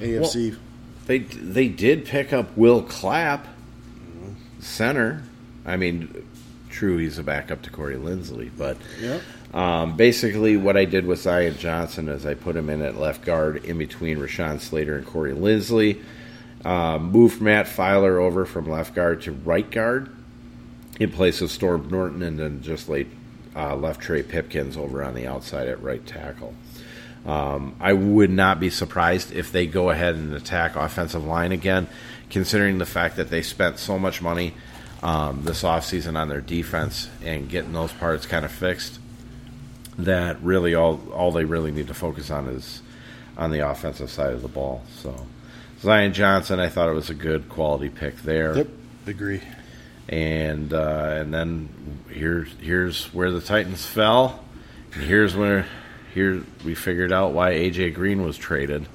AFC. 0.00 0.56
they 1.06 1.18
they 1.18 1.68
did 1.68 2.04
pick 2.06 2.32
up 2.32 2.56
Will 2.56 2.82
Clapp, 2.82 3.46
center. 4.60 5.22
I 5.64 5.76
mean, 5.76 6.26
true, 6.70 6.96
he's 6.96 7.18
a 7.18 7.22
backup 7.22 7.62
to 7.62 7.70
Corey 7.70 7.96
Linsley, 7.96 8.50
but 8.56 8.76
yep. 9.00 9.20
Um, 9.52 9.96
basically, 9.96 10.56
what 10.56 10.76
I 10.76 10.84
did 10.84 11.06
with 11.06 11.20
Zion 11.20 11.56
Johnson 11.56 12.08
is 12.08 12.26
I 12.26 12.34
put 12.34 12.54
him 12.54 12.68
in 12.68 12.82
at 12.82 12.96
left 12.96 13.24
guard 13.24 13.64
in 13.64 13.78
between 13.78 14.18
Rashawn 14.18 14.60
Slater 14.60 14.96
and 14.96 15.06
Corey 15.06 15.32
Linsley. 15.32 16.02
Um, 16.64 17.12
moved 17.12 17.40
Matt 17.40 17.66
Feiler 17.66 18.20
over 18.20 18.44
from 18.44 18.68
left 18.68 18.94
guard 18.94 19.22
to 19.22 19.32
right 19.32 19.68
guard 19.70 20.10
in 21.00 21.10
place 21.10 21.40
of 21.40 21.50
Storm 21.50 21.88
Norton, 21.88 22.22
and 22.22 22.38
then 22.38 22.62
just 22.62 22.88
laid 22.88 23.10
uh, 23.56 23.74
left 23.74 24.00
Trey 24.00 24.22
Pipkins 24.22 24.76
over 24.76 25.02
on 25.02 25.14
the 25.14 25.26
outside 25.26 25.68
at 25.68 25.82
right 25.82 26.04
tackle. 26.04 26.54
Um, 27.24 27.74
I 27.80 27.92
would 27.92 28.30
not 28.30 28.60
be 28.60 28.70
surprised 28.70 29.32
if 29.32 29.50
they 29.50 29.66
go 29.66 29.90
ahead 29.90 30.14
and 30.14 30.34
attack 30.34 30.76
offensive 30.76 31.24
line 31.24 31.52
again, 31.52 31.88
considering 32.30 32.78
the 32.78 32.86
fact 32.86 33.16
that 33.16 33.30
they 33.30 33.42
spent 33.42 33.78
so 33.78 33.98
much 33.98 34.20
money 34.20 34.54
um, 35.02 35.42
this 35.44 35.62
offseason 35.62 36.18
on 36.18 36.28
their 36.28 36.40
defense 36.40 37.08
and 37.24 37.48
getting 37.48 37.72
those 37.72 37.92
parts 37.92 38.26
kind 38.26 38.44
of 38.44 38.50
fixed 38.50 38.98
that 39.98 40.40
really 40.42 40.74
all 40.74 41.00
all 41.12 41.32
they 41.32 41.44
really 41.44 41.70
need 41.70 41.88
to 41.88 41.94
focus 41.94 42.30
on 42.30 42.46
is 42.48 42.82
on 43.36 43.50
the 43.50 43.68
offensive 43.68 44.10
side 44.10 44.32
of 44.32 44.42
the 44.42 44.48
ball. 44.48 44.82
So 45.02 45.26
Zion 45.80 46.12
Johnson, 46.12 46.60
I 46.60 46.68
thought 46.68 46.88
it 46.88 46.94
was 46.94 47.10
a 47.10 47.14
good 47.14 47.48
quality 47.48 47.88
pick 47.88 48.16
there. 48.18 48.56
Yep. 48.56 48.68
Agree. 49.06 49.42
And 50.08 50.72
uh, 50.72 51.16
and 51.18 51.32
then 51.34 51.68
here's 52.10 52.48
here's 52.60 53.12
where 53.14 53.30
the 53.30 53.40
Titans 53.40 53.84
fell. 53.84 54.42
And 54.94 55.02
here's 55.04 55.36
where 55.36 55.66
here 56.14 56.42
we 56.64 56.74
figured 56.74 57.12
out 57.12 57.32
why 57.32 57.52
AJ 57.52 57.94
Green 57.94 58.22
was 58.24 58.36
traded. 58.38 58.86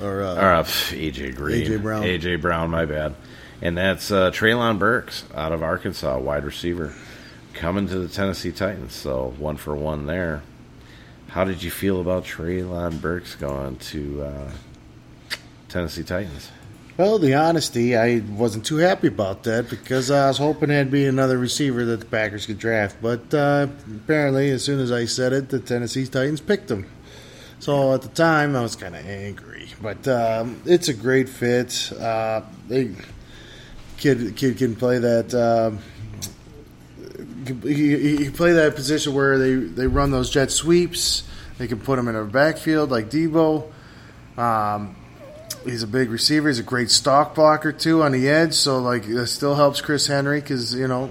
Or, 0.00 0.22
uh, 0.22 0.34
Or 0.36 0.52
uh, 0.54 0.62
AJ 0.64 1.34
Green, 1.34 1.62
A.J. 1.62 1.76
Brown. 1.78 2.02
AJ 2.04 2.40
Brown, 2.40 2.70
my 2.70 2.84
bad. 2.86 3.14
And 3.60 3.76
that's 3.76 4.12
uh, 4.12 4.30
Treylon 4.30 4.78
Burks 4.78 5.24
out 5.34 5.52
of 5.52 5.64
Arkansas, 5.64 6.18
wide 6.20 6.44
receiver, 6.44 6.94
coming 7.54 7.88
to 7.88 7.98
the 7.98 8.08
Tennessee 8.08 8.52
Titans. 8.52 8.92
So 8.92 9.34
one 9.38 9.56
for 9.56 9.74
one 9.74 10.06
there. 10.06 10.42
How 11.28 11.44
did 11.44 11.62
you 11.62 11.70
feel 11.70 12.00
about 12.00 12.24
Treylon 12.24 13.00
Burks 13.00 13.34
going 13.34 13.76
to 13.76 14.22
uh, 14.22 14.50
Tennessee 15.68 16.02
Titans? 16.02 16.50
Well, 16.96 17.20
the 17.20 17.34
honesty, 17.34 17.96
I 17.96 18.22
wasn't 18.28 18.66
too 18.66 18.78
happy 18.78 19.06
about 19.06 19.44
that 19.44 19.70
because 19.70 20.10
I 20.10 20.26
was 20.26 20.38
hoping 20.38 20.70
there'd 20.70 20.90
be 20.90 21.06
another 21.06 21.38
receiver 21.38 21.84
that 21.84 22.00
the 22.00 22.06
Packers 22.06 22.46
could 22.46 22.58
draft. 22.58 22.96
But 23.00 23.32
uh, 23.32 23.68
apparently, 23.88 24.50
as 24.50 24.64
soon 24.64 24.80
as 24.80 24.90
I 24.90 25.04
said 25.04 25.32
it, 25.32 25.48
the 25.48 25.60
Tennessee 25.60 26.06
Titans 26.06 26.40
picked 26.40 26.68
him. 26.68 26.86
So 27.60 27.94
at 27.94 28.02
the 28.02 28.08
time, 28.08 28.56
I 28.56 28.62
was 28.62 28.74
kind 28.74 28.96
of 28.96 29.06
angry. 29.06 29.68
But 29.80 30.08
um, 30.08 30.60
it's 30.64 30.88
a 30.88 30.94
great 30.94 31.28
fit. 31.28 31.92
Uh, 31.92 32.42
they 32.66 32.94
kid 33.98 34.36
kid 34.36 34.58
can 34.58 34.74
play 34.74 34.98
that. 34.98 35.34
Um, 35.34 35.78
he, 37.48 38.16
he 38.16 38.30
play 38.30 38.52
that 38.52 38.74
position 38.74 39.14
where 39.14 39.38
they, 39.38 39.54
they 39.54 39.86
run 39.86 40.10
those 40.10 40.30
jet 40.30 40.50
sweeps. 40.50 41.22
They 41.58 41.66
can 41.66 41.80
put 41.80 41.98
him 41.98 42.08
in 42.08 42.16
a 42.16 42.24
backfield 42.24 42.90
like 42.90 43.10
Deebo. 43.10 43.70
Um, 44.36 44.96
he's 45.64 45.82
a 45.82 45.86
big 45.86 46.10
receiver. 46.10 46.48
He's 46.48 46.60
a 46.60 46.64
great 46.64 46.90
stock 46.90 47.34
blocker 47.34 47.72
too 47.72 48.02
on 48.02 48.12
the 48.12 48.28
edge. 48.28 48.54
So 48.54 48.78
like 48.78 49.06
it 49.06 49.26
still 49.26 49.54
helps 49.54 49.80
Chris 49.80 50.06
Henry 50.06 50.40
because 50.40 50.74
you 50.74 50.86
know, 50.86 51.10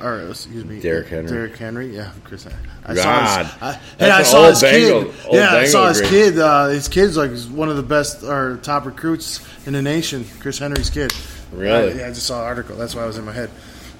or 0.00 0.28
excuse 0.28 0.64
me, 0.64 0.80
Derrick 0.80 1.08
Henry. 1.08 1.30
Derrick 1.30 1.56
Henry, 1.56 1.94
yeah, 1.96 2.12
Chris. 2.24 2.44
Henry. 2.44 2.58
I 2.86 2.94
God. 2.94 3.02
saw 3.02 3.42
his, 3.42 3.62
I, 3.62 3.72
hey, 3.98 4.10
I 4.10 4.22
saw 4.22 4.48
his 4.48 4.60
Bengal- 4.60 5.04
kid. 5.04 5.14
Yeah, 5.32 5.52
I 5.54 5.64
saw 5.64 5.88
his 5.88 6.02
kid. 6.02 6.38
Uh, 6.38 6.68
his 6.68 6.86
kid's 6.88 7.16
like 7.16 7.32
one 7.48 7.70
of 7.70 7.76
the 7.76 7.82
best 7.82 8.22
or 8.22 8.58
top 8.58 8.84
recruits 8.84 9.40
in 9.66 9.72
the 9.72 9.82
nation. 9.82 10.24
Chris 10.40 10.58
Henry's 10.58 10.90
kid. 10.90 11.12
Really? 11.52 11.98
Yeah, 11.98 12.08
I 12.08 12.10
just 12.10 12.26
saw 12.26 12.40
an 12.42 12.46
article. 12.46 12.76
That's 12.76 12.94
why 12.94 13.02
I 13.02 13.06
was 13.06 13.16
in 13.16 13.24
my 13.24 13.32
head. 13.32 13.50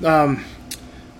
Um, 0.04 0.44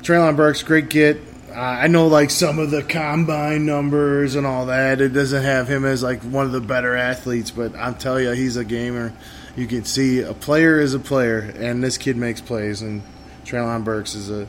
Treylon 0.05 0.37
Burks, 0.37 0.63
great 0.63 0.91
get. 0.91 1.17
Uh, 1.49 1.55
I 1.55 1.87
know 1.87 2.09
like 2.09 2.29
some 2.29 2.59
of 2.59 2.71
the 2.71 2.83
combine 2.83 3.65
numbers 3.65 4.35
and 4.35 4.47
all 4.47 4.67
that. 4.67 5.01
It 5.01 5.15
doesn't 5.15 5.43
have 5.43 5.67
him 5.67 5.87
as 5.87 6.03
like 6.03 6.21
one 6.21 6.45
of 6.45 6.53
the 6.53 6.61
better 6.61 6.95
athletes, 6.95 7.51
but 7.51 7.75
I'm 7.75 7.95
telling 7.95 8.25
you, 8.25 8.33
he's 8.33 8.57
a 8.57 8.67
gamer. 8.67 9.15
You 9.57 9.67
can 9.67 9.87
see 9.87 10.21
a 10.21 10.35
player 10.35 10.79
is 10.79 10.93
a 10.93 10.99
player, 10.99 11.39
and 11.39 11.83
this 11.83 11.97
kid 11.97 12.19
makes 12.19 12.43
plays. 12.43 12.83
And 12.83 13.03
Treylon 13.47 13.83
Burks 13.85 14.15
is 14.15 14.31
a 14.31 14.47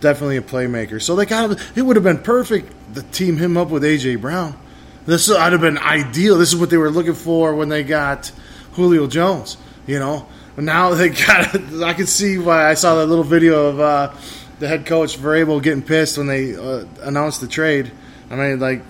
definitely 0.00 0.36
a 0.36 0.42
playmaker. 0.42 1.00
So 1.00 1.16
they 1.16 1.24
kind 1.24 1.50
of 1.50 1.78
it 1.78 1.80
would 1.80 1.96
have 1.96 2.04
been 2.04 2.18
perfect 2.18 2.70
to 2.94 3.02
team 3.02 3.38
him 3.38 3.56
up 3.56 3.70
with 3.70 3.82
AJ 3.84 4.20
Brown. 4.20 4.54
This 5.06 5.30
would 5.30 5.38
have 5.38 5.62
been 5.62 5.78
ideal. 5.78 6.36
This 6.36 6.52
is 6.52 6.56
what 6.56 6.68
they 6.68 6.76
were 6.76 6.90
looking 6.90 7.14
for 7.14 7.54
when 7.54 7.70
they 7.70 7.84
got 7.84 8.30
Julio 8.72 9.06
Jones. 9.06 9.56
You 9.86 9.98
know, 9.98 10.28
now 10.58 10.90
they 10.90 11.08
got. 11.26 11.54
I 11.82 11.94
can 11.94 12.06
see 12.06 12.36
why 12.36 12.68
I 12.68 12.74
saw 12.74 12.96
that 12.96 13.06
little 13.06 13.24
video 13.24 13.68
of 13.68 13.80
uh, 13.80 14.14
the 14.60 14.68
head 14.68 14.86
coach 14.86 15.18
Vrabel 15.18 15.60
getting 15.62 15.82
pissed 15.82 16.18
when 16.18 16.26
they 16.26 16.54
uh, 16.54 16.84
announced 17.00 17.40
the 17.40 17.48
trade. 17.48 17.90
I 18.30 18.36
mean, 18.36 18.60
like, 18.60 18.82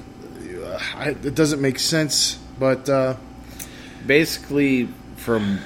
I, 0.94 1.10
it 1.10 1.34
doesn't 1.34 1.60
make 1.60 1.78
sense. 1.78 2.38
But 2.58 2.88
uh, 2.88 3.16
basically, 4.06 4.88
from 5.16 5.60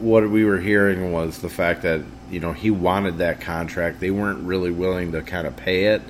what 0.00 0.28
we 0.28 0.44
were 0.44 0.58
hearing 0.58 1.12
was 1.12 1.38
the 1.38 1.48
fact 1.48 1.82
that 1.82 2.00
you 2.30 2.40
know 2.40 2.52
he 2.52 2.70
wanted 2.70 3.18
that 3.18 3.40
contract. 3.40 4.00
They 4.00 4.10
weren't 4.10 4.44
really 4.44 4.72
willing 4.72 5.12
to 5.12 5.22
kind 5.22 5.46
of 5.46 5.56
pay 5.56 5.86
it, 5.86 6.02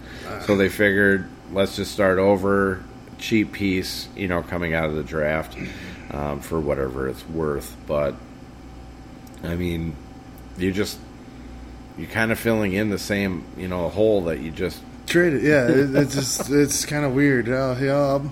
so 0.47 0.57
they 0.57 0.68
figured 0.68 1.28
let's 1.53 1.76
just 1.76 1.93
start 1.93 2.18
over, 2.18 2.82
cheap 3.18 3.53
piece, 3.53 4.09
you 4.16 4.28
know, 4.28 4.43
coming 4.43 4.74
out 4.74 4.89
of 4.89 4.97
the 4.97 5.03
draft 5.03 5.57
um, 6.11 6.41
for 6.41 6.59
whatever 6.61 7.09
it's 7.09 7.26
worth. 7.28 7.76
But 7.87 8.14
I 9.43 9.57
mean, 9.57 9.97
you 10.57 10.72
just 10.72 10.99
you're 11.99 12.09
kind 12.11 12.32
of 12.32 12.38
filling 12.38 12.72
in 12.72 12.90
the 12.90 12.99
same 12.99 13.45
you 13.57 13.68
know 13.68 13.88
hole 13.88 14.24
that 14.24 14.40
you 14.40 14.51
just 14.51 14.80
traded. 15.07 15.42
Yeah, 15.42 15.68
it, 15.68 15.95
it's 15.97 16.14
just 16.14 16.51
it's 16.51 16.84
kind 16.84 17.05
of 17.05 17.12
weird. 17.14 17.49
Uh, 17.49 17.76
yeah, 17.80 17.92
I'll 17.97 18.30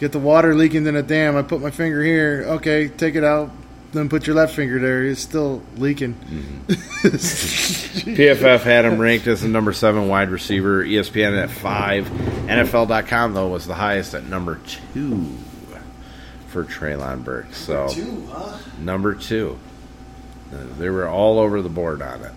get 0.00 0.12
the 0.12 0.18
water 0.18 0.54
leaking 0.54 0.86
in 0.86 0.96
a 0.96 1.02
dam. 1.02 1.36
I 1.36 1.42
put 1.42 1.60
my 1.60 1.70
finger 1.70 2.02
here. 2.02 2.44
Okay, 2.48 2.88
take 2.88 3.14
it 3.14 3.24
out. 3.24 3.50
Then 3.92 4.08
put 4.08 4.26
your 4.26 4.34
left 4.34 4.54
finger 4.56 4.80
there. 4.80 5.04
It's 5.04 5.20
still 5.20 5.62
leaking. 5.76 6.14
Mm-hmm. 6.14 6.72
PFF 8.14 8.60
had 8.62 8.84
him 8.84 8.98
ranked 8.98 9.28
as 9.28 9.42
the 9.42 9.48
number 9.48 9.72
seven 9.72 10.08
wide 10.08 10.30
receiver. 10.30 10.84
ESPN 10.84 11.40
at 11.40 11.48
five. 11.50 12.06
NFL.com 12.06 13.34
though 13.34 13.48
was 13.48 13.66
the 13.66 13.74
highest 13.74 14.14
at 14.14 14.24
number 14.24 14.60
two 14.92 15.32
for 16.48 16.64
Treylon 16.64 17.24
Burke. 17.24 17.52
So 17.54 17.88
Two, 17.88 18.26
huh? 18.30 18.58
number 18.80 19.14
two. 19.14 19.58
Uh, 20.52 20.58
They 20.78 20.88
were 20.88 21.08
all 21.08 21.38
over 21.38 21.62
the 21.62 21.68
board 21.68 22.02
on 22.02 22.22
it. 22.22 22.32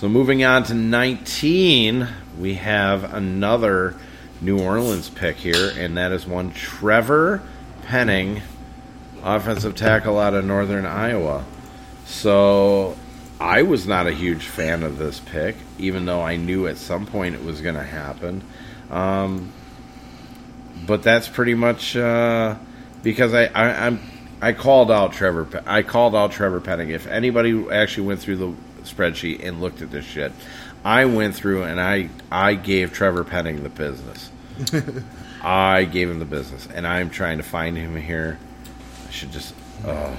So 0.00 0.08
moving 0.08 0.42
on 0.44 0.62
to 0.62 0.72
19, 0.72 2.08
we 2.38 2.54
have 2.54 3.12
another 3.12 3.96
New 4.40 4.58
Orleans 4.58 5.10
pick 5.10 5.36
here, 5.36 5.74
and 5.76 5.98
that 5.98 6.10
is 6.10 6.26
one 6.26 6.52
Trevor 6.52 7.42
Penning, 7.82 8.40
offensive 9.22 9.74
tackle 9.74 10.18
out 10.18 10.32
of 10.32 10.46
Northern 10.46 10.86
Iowa. 10.86 11.44
So 12.06 12.96
I 13.38 13.60
was 13.60 13.86
not 13.86 14.06
a 14.06 14.12
huge 14.12 14.46
fan 14.46 14.84
of 14.84 14.96
this 14.96 15.20
pick, 15.20 15.56
even 15.76 16.06
though 16.06 16.22
I 16.22 16.36
knew 16.36 16.66
at 16.66 16.78
some 16.78 17.04
point 17.04 17.34
it 17.34 17.44
was 17.44 17.60
going 17.60 17.74
to 17.74 17.84
happen. 17.84 18.42
Um, 18.88 19.52
but 20.86 21.02
that's 21.02 21.28
pretty 21.28 21.52
much 21.52 21.94
uh, 21.94 22.56
because 23.02 23.34
I, 23.34 23.48
I 23.48 23.86
I'm 23.88 24.00
I 24.40 24.54
called 24.54 24.90
out 24.90 25.12
Trevor. 25.12 25.62
I 25.66 25.82
called 25.82 26.16
out 26.16 26.32
Trevor 26.32 26.62
Penning. 26.62 26.88
If 26.88 27.06
anybody 27.06 27.70
actually 27.70 28.06
went 28.06 28.20
through 28.20 28.36
the 28.36 28.54
spreadsheet 28.92 29.44
and 29.44 29.60
looked 29.60 29.82
at 29.82 29.90
this 29.90 30.04
shit, 30.04 30.32
I 30.84 31.04
went 31.04 31.34
through 31.34 31.64
and 31.64 31.80
I 31.80 32.08
I 32.30 32.54
gave 32.54 32.92
Trevor 32.92 33.24
Penning 33.24 33.62
the 33.62 33.68
business. 33.68 34.30
I 35.42 35.84
gave 35.84 36.10
him 36.10 36.18
the 36.18 36.26
business, 36.26 36.68
and 36.72 36.86
I'm 36.86 37.08
trying 37.10 37.38
to 37.38 37.44
find 37.44 37.76
him 37.76 37.96
here. 37.96 38.38
I 39.08 39.10
should 39.10 39.32
just. 39.32 39.54
Uh, 39.84 40.14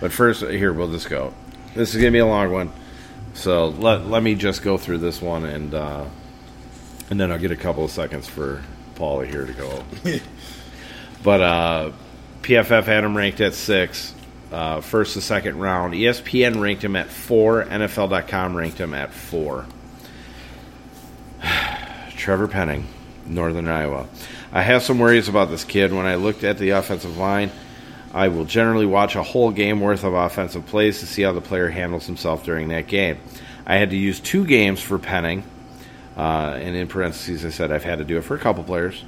but 0.00 0.12
first, 0.12 0.42
here 0.42 0.72
we'll 0.72 0.90
just 0.90 1.08
go. 1.08 1.32
This 1.74 1.94
is 1.94 2.00
gonna 2.00 2.10
be 2.10 2.18
a 2.18 2.26
long 2.26 2.52
one, 2.52 2.72
so 3.34 3.68
let 3.68 4.06
let 4.06 4.22
me 4.22 4.34
just 4.34 4.62
go 4.62 4.76
through 4.76 4.98
this 4.98 5.22
one 5.22 5.44
and 5.44 5.74
uh, 5.74 6.04
and 7.10 7.20
then 7.20 7.30
I'll 7.30 7.38
get 7.38 7.50
a 7.50 7.56
couple 7.56 7.84
of 7.84 7.90
seconds 7.90 8.26
for 8.26 8.62
Paulie 8.94 9.28
here 9.28 9.46
to 9.46 9.52
go. 9.52 9.84
but 11.22 11.40
uh, 11.40 11.92
PFF 12.42 12.84
had 12.84 13.04
him 13.04 13.16
ranked 13.16 13.40
at 13.40 13.54
six, 13.54 14.14
uh, 14.54 14.80
first 14.80 15.14
to 15.14 15.20
second 15.20 15.58
round. 15.58 15.94
ESPN 15.94 16.60
ranked 16.60 16.84
him 16.84 16.94
at 16.94 17.08
four. 17.08 17.64
NFL.com 17.64 18.56
ranked 18.56 18.78
him 18.78 18.94
at 18.94 19.12
four. 19.12 19.66
Trevor 22.16 22.46
Penning, 22.46 22.86
Northern 23.26 23.66
Iowa. 23.66 24.06
I 24.52 24.62
have 24.62 24.84
some 24.84 25.00
worries 25.00 25.28
about 25.28 25.50
this 25.50 25.64
kid. 25.64 25.92
When 25.92 26.06
I 26.06 26.14
looked 26.14 26.44
at 26.44 26.58
the 26.58 26.70
offensive 26.70 27.16
line, 27.16 27.50
I 28.12 28.28
will 28.28 28.44
generally 28.44 28.86
watch 28.86 29.16
a 29.16 29.24
whole 29.24 29.50
game 29.50 29.80
worth 29.80 30.04
of 30.04 30.14
offensive 30.14 30.66
plays 30.66 31.00
to 31.00 31.06
see 31.06 31.22
how 31.22 31.32
the 31.32 31.40
player 31.40 31.68
handles 31.68 32.06
himself 32.06 32.44
during 32.44 32.68
that 32.68 32.86
game. 32.86 33.18
I 33.66 33.74
had 33.74 33.90
to 33.90 33.96
use 33.96 34.20
two 34.20 34.46
games 34.46 34.80
for 34.80 35.00
Penning, 35.00 35.42
uh, 36.16 36.56
and 36.60 36.76
in 36.76 36.86
parentheses, 36.86 37.44
I 37.44 37.50
said 37.50 37.72
I've 37.72 37.82
had 37.82 37.98
to 37.98 38.04
do 38.04 38.18
it 38.18 38.22
for 38.22 38.36
a 38.36 38.38
couple 38.38 38.62
players. 38.62 39.02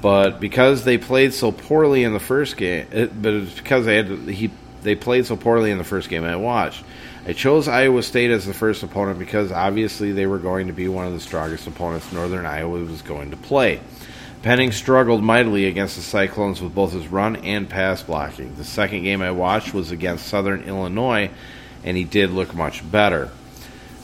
But 0.00 0.38
because 0.38 0.84
they 0.84 0.98
played 0.98 1.34
so 1.34 1.50
poorly 1.50 2.04
in 2.04 2.12
the 2.12 2.20
first 2.20 2.56
game, 2.56 2.86
it, 2.92 3.20
but 3.20 3.34
it's 3.34 3.56
because 3.56 3.84
they 3.84 3.96
had 3.96 4.06
to, 4.06 4.16
he 4.16 4.52
they 4.82 4.94
played 4.94 5.26
so 5.26 5.36
poorly 5.36 5.70
in 5.70 5.78
the 5.78 5.84
first 5.84 6.08
game 6.08 6.24
I 6.24 6.36
watched. 6.36 6.84
I 7.26 7.32
chose 7.32 7.68
Iowa 7.68 8.02
State 8.02 8.30
as 8.30 8.46
the 8.46 8.54
first 8.54 8.82
opponent 8.82 9.18
because 9.18 9.52
obviously 9.52 10.12
they 10.12 10.26
were 10.26 10.38
going 10.38 10.68
to 10.68 10.72
be 10.72 10.88
one 10.88 11.06
of 11.06 11.12
the 11.12 11.20
strongest 11.20 11.66
opponents 11.66 12.10
Northern 12.12 12.46
Iowa 12.46 12.78
was 12.78 13.02
going 13.02 13.30
to 13.32 13.36
play. 13.36 13.80
Penning 14.42 14.70
struggled 14.70 15.22
mightily 15.22 15.66
against 15.66 15.96
the 15.96 16.02
Cyclones 16.02 16.62
with 16.62 16.74
both 16.74 16.92
his 16.92 17.08
run 17.08 17.36
and 17.36 17.68
pass 17.68 18.02
blocking. 18.02 18.54
The 18.54 18.64
second 18.64 19.02
game 19.02 19.20
I 19.20 19.32
watched 19.32 19.74
was 19.74 19.90
against 19.90 20.28
Southern 20.28 20.62
Illinois, 20.62 21.30
and 21.84 21.96
he 21.96 22.04
did 22.04 22.30
look 22.30 22.54
much 22.54 22.88
better. 22.88 23.30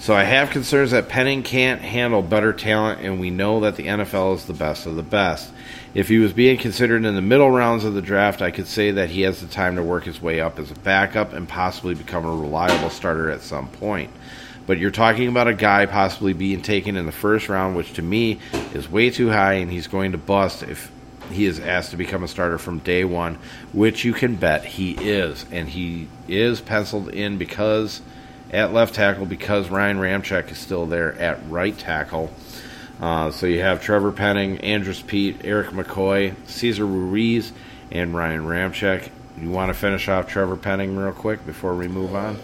So 0.01 0.15
I 0.15 0.25
have 0.25 0.51
concerns 0.51 0.91
that 0.91 1.09
Penning 1.09 1.45
can't 1.45 1.81
handle 1.81 2.21
better 2.21 2.53
talent, 2.53 3.01
and 3.01 3.21
we 3.21 3.31
know 3.31 3.61
that 3.61 3.77
the 3.77 3.87
NFL 3.87 4.35
is 4.35 4.45
the 4.45 4.53
best 4.53 4.87
of 4.87 4.97
the 4.97 5.03
best. 5.03 5.51
If 5.95 6.09
he 6.09 6.19
was 6.19 6.33
being 6.33 6.59
considered 6.59 7.05
in 7.05 7.15
the 7.15 7.23
middle 7.23 7.51
rounds 7.51 7.85
of 7.85 7.95
the 7.95 8.03
draft, 8.03 8.43
I 8.43 8.51
could 8.51 8.67
say 8.67 8.91
that 8.91 9.11
he 9.11 9.23
has 9.23 9.41
the 9.41 9.47
time 9.47 9.77
to 9.77 9.83
work 9.83 10.05
his 10.05 10.21
way 10.21 10.41
up 10.41 10.59
as 10.59 10.73
a 10.73 10.75
backup 10.75 11.33
and 11.33 11.49
possibly 11.49 11.95
become 11.95 12.25
a 12.25 12.35
reliable 12.35 12.91
starter 12.91 13.31
at 13.31 13.43
some 13.43 13.69
point. 13.69 14.11
But 14.67 14.79
you're 14.79 14.91
talking 14.91 15.29
about 15.29 15.47
a 15.47 15.55
guy 15.55 15.87
possibly 15.87 16.33
being 16.33 16.63
taken 16.63 16.97
in 16.97 17.07
the 17.07 17.13
first 17.13 17.49
round, 17.49 17.77
which 17.77 17.93
to 17.93 18.03
me 18.03 18.41
is 18.73 18.91
way 18.91 19.11
too 19.11 19.31
high, 19.31 19.55
and 19.55 19.71
he's 19.71 19.87
going 19.87 20.13
to 20.13 20.19
bust 20.19 20.65
if 20.65 20.91
he 21.31 21.47
is 21.47 21.61
asked 21.61 21.93
to 21.93 21.97
become 21.97 22.25
a 22.25 22.29
starter 22.29 22.59
from 22.59 22.81
day 22.81 23.05
one, 23.05 23.39
which 23.73 24.05
you 24.05 24.13
can 24.13 24.35
bet 24.35 24.65
he 24.65 24.93
is. 24.93 25.47
And 25.53 25.69
he 25.69 26.09
is 26.27 26.61
penciled 26.61 27.09
in 27.11 27.39
because 27.39 28.03
at 28.51 28.73
left 28.73 28.97
tackle 28.97 29.27
because 29.27 29.71
Ryan 29.71 29.99
Ramczyk 29.99 30.51
is 30.51 30.59
still 30.59 30.87
there 30.87 31.13
at 31.21 31.39
right 31.49 31.77
tackle. 31.79 32.33
Uh, 33.05 33.31
so 33.31 33.45
you 33.45 33.61
have 33.61 33.83
Trevor 33.83 34.13
Penning, 34.13 34.57
Andrus 34.63 35.03
Peat, 35.03 35.45
Erik 35.45 35.73
McCoy, 35.73 36.35
Cesar 36.47 36.87
Ruiz, 36.87 37.53
and 37.91 38.15
Ryan 38.15 38.47
Ramczyk. 38.47 39.11
You 39.39 39.51
want 39.51 39.69
to 39.69 39.75
finish 39.75 40.09
off 40.09 40.27
Trevor 40.27 40.57
Penning 40.57 40.97
real 40.97 41.13
quick 41.13 41.45
before 41.45 41.75
we 41.75 41.87
move 41.87 42.15
on? 42.15 42.39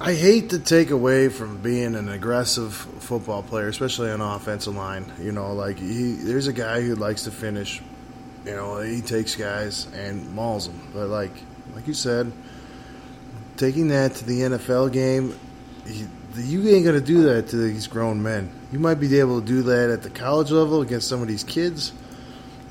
I 0.00 0.14
hate 0.14 0.50
to 0.50 0.60
take 0.60 0.90
away 0.90 1.30
from 1.30 1.60
being 1.62 1.96
an 1.96 2.08
aggressive 2.08 2.72
football 2.72 3.42
player, 3.42 3.66
especially 3.66 4.12
on 4.12 4.20
offensive 4.20 4.76
line. 4.76 5.12
You 5.20 5.32
know, 5.32 5.52
like 5.52 5.80
he, 5.80 6.12
there's 6.12 6.46
a 6.46 6.52
guy 6.52 6.80
who 6.80 6.94
likes 6.94 7.24
to 7.24 7.32
finish. 7.32 7.82
You 8.44 8.52
know, 8.52 8.78
he 8.78 9.00
takes 9.00 9.34
guys 9.34 9.88
and 9.94 10.32
mauls 10.32 10.68
them. 10.68 10.80
But 10.94 11.08
like, 11.08 11.32
like 11.74 11.88
you 11.88 11.94
said, 11.94 12.30
taking 13.56 13.88
that 13.88 14.14
to 14.14 14.24
the 14.24 14.42
NFL 14.42 14.92
game, 14.92 15.36
he, 15.88 16.06
you 16.36 16.68
ain't 16.68 16.84
gonna 16.84 17.00
do 17.00 17.24
that 17.24 17.48
to 17.48 17.56
these 17.56 17.86
grown 17.86 18.22
men. 18.22 18.50
You 18.72 18.78
might 18.78 19.00
be 19.00 19.18
able 19.18 19.40
to 19.40 19.46
do 19.46 19.62
that 19.62 19.90
at 19.90 20.02
the 20.02 20.10
college 20.10 20.50
level 20.50 20.80
against 20.80 21.08
some 21.08 21.22
of 21.22 21.28
these 21.28 21.44
kids, 21.44 21.92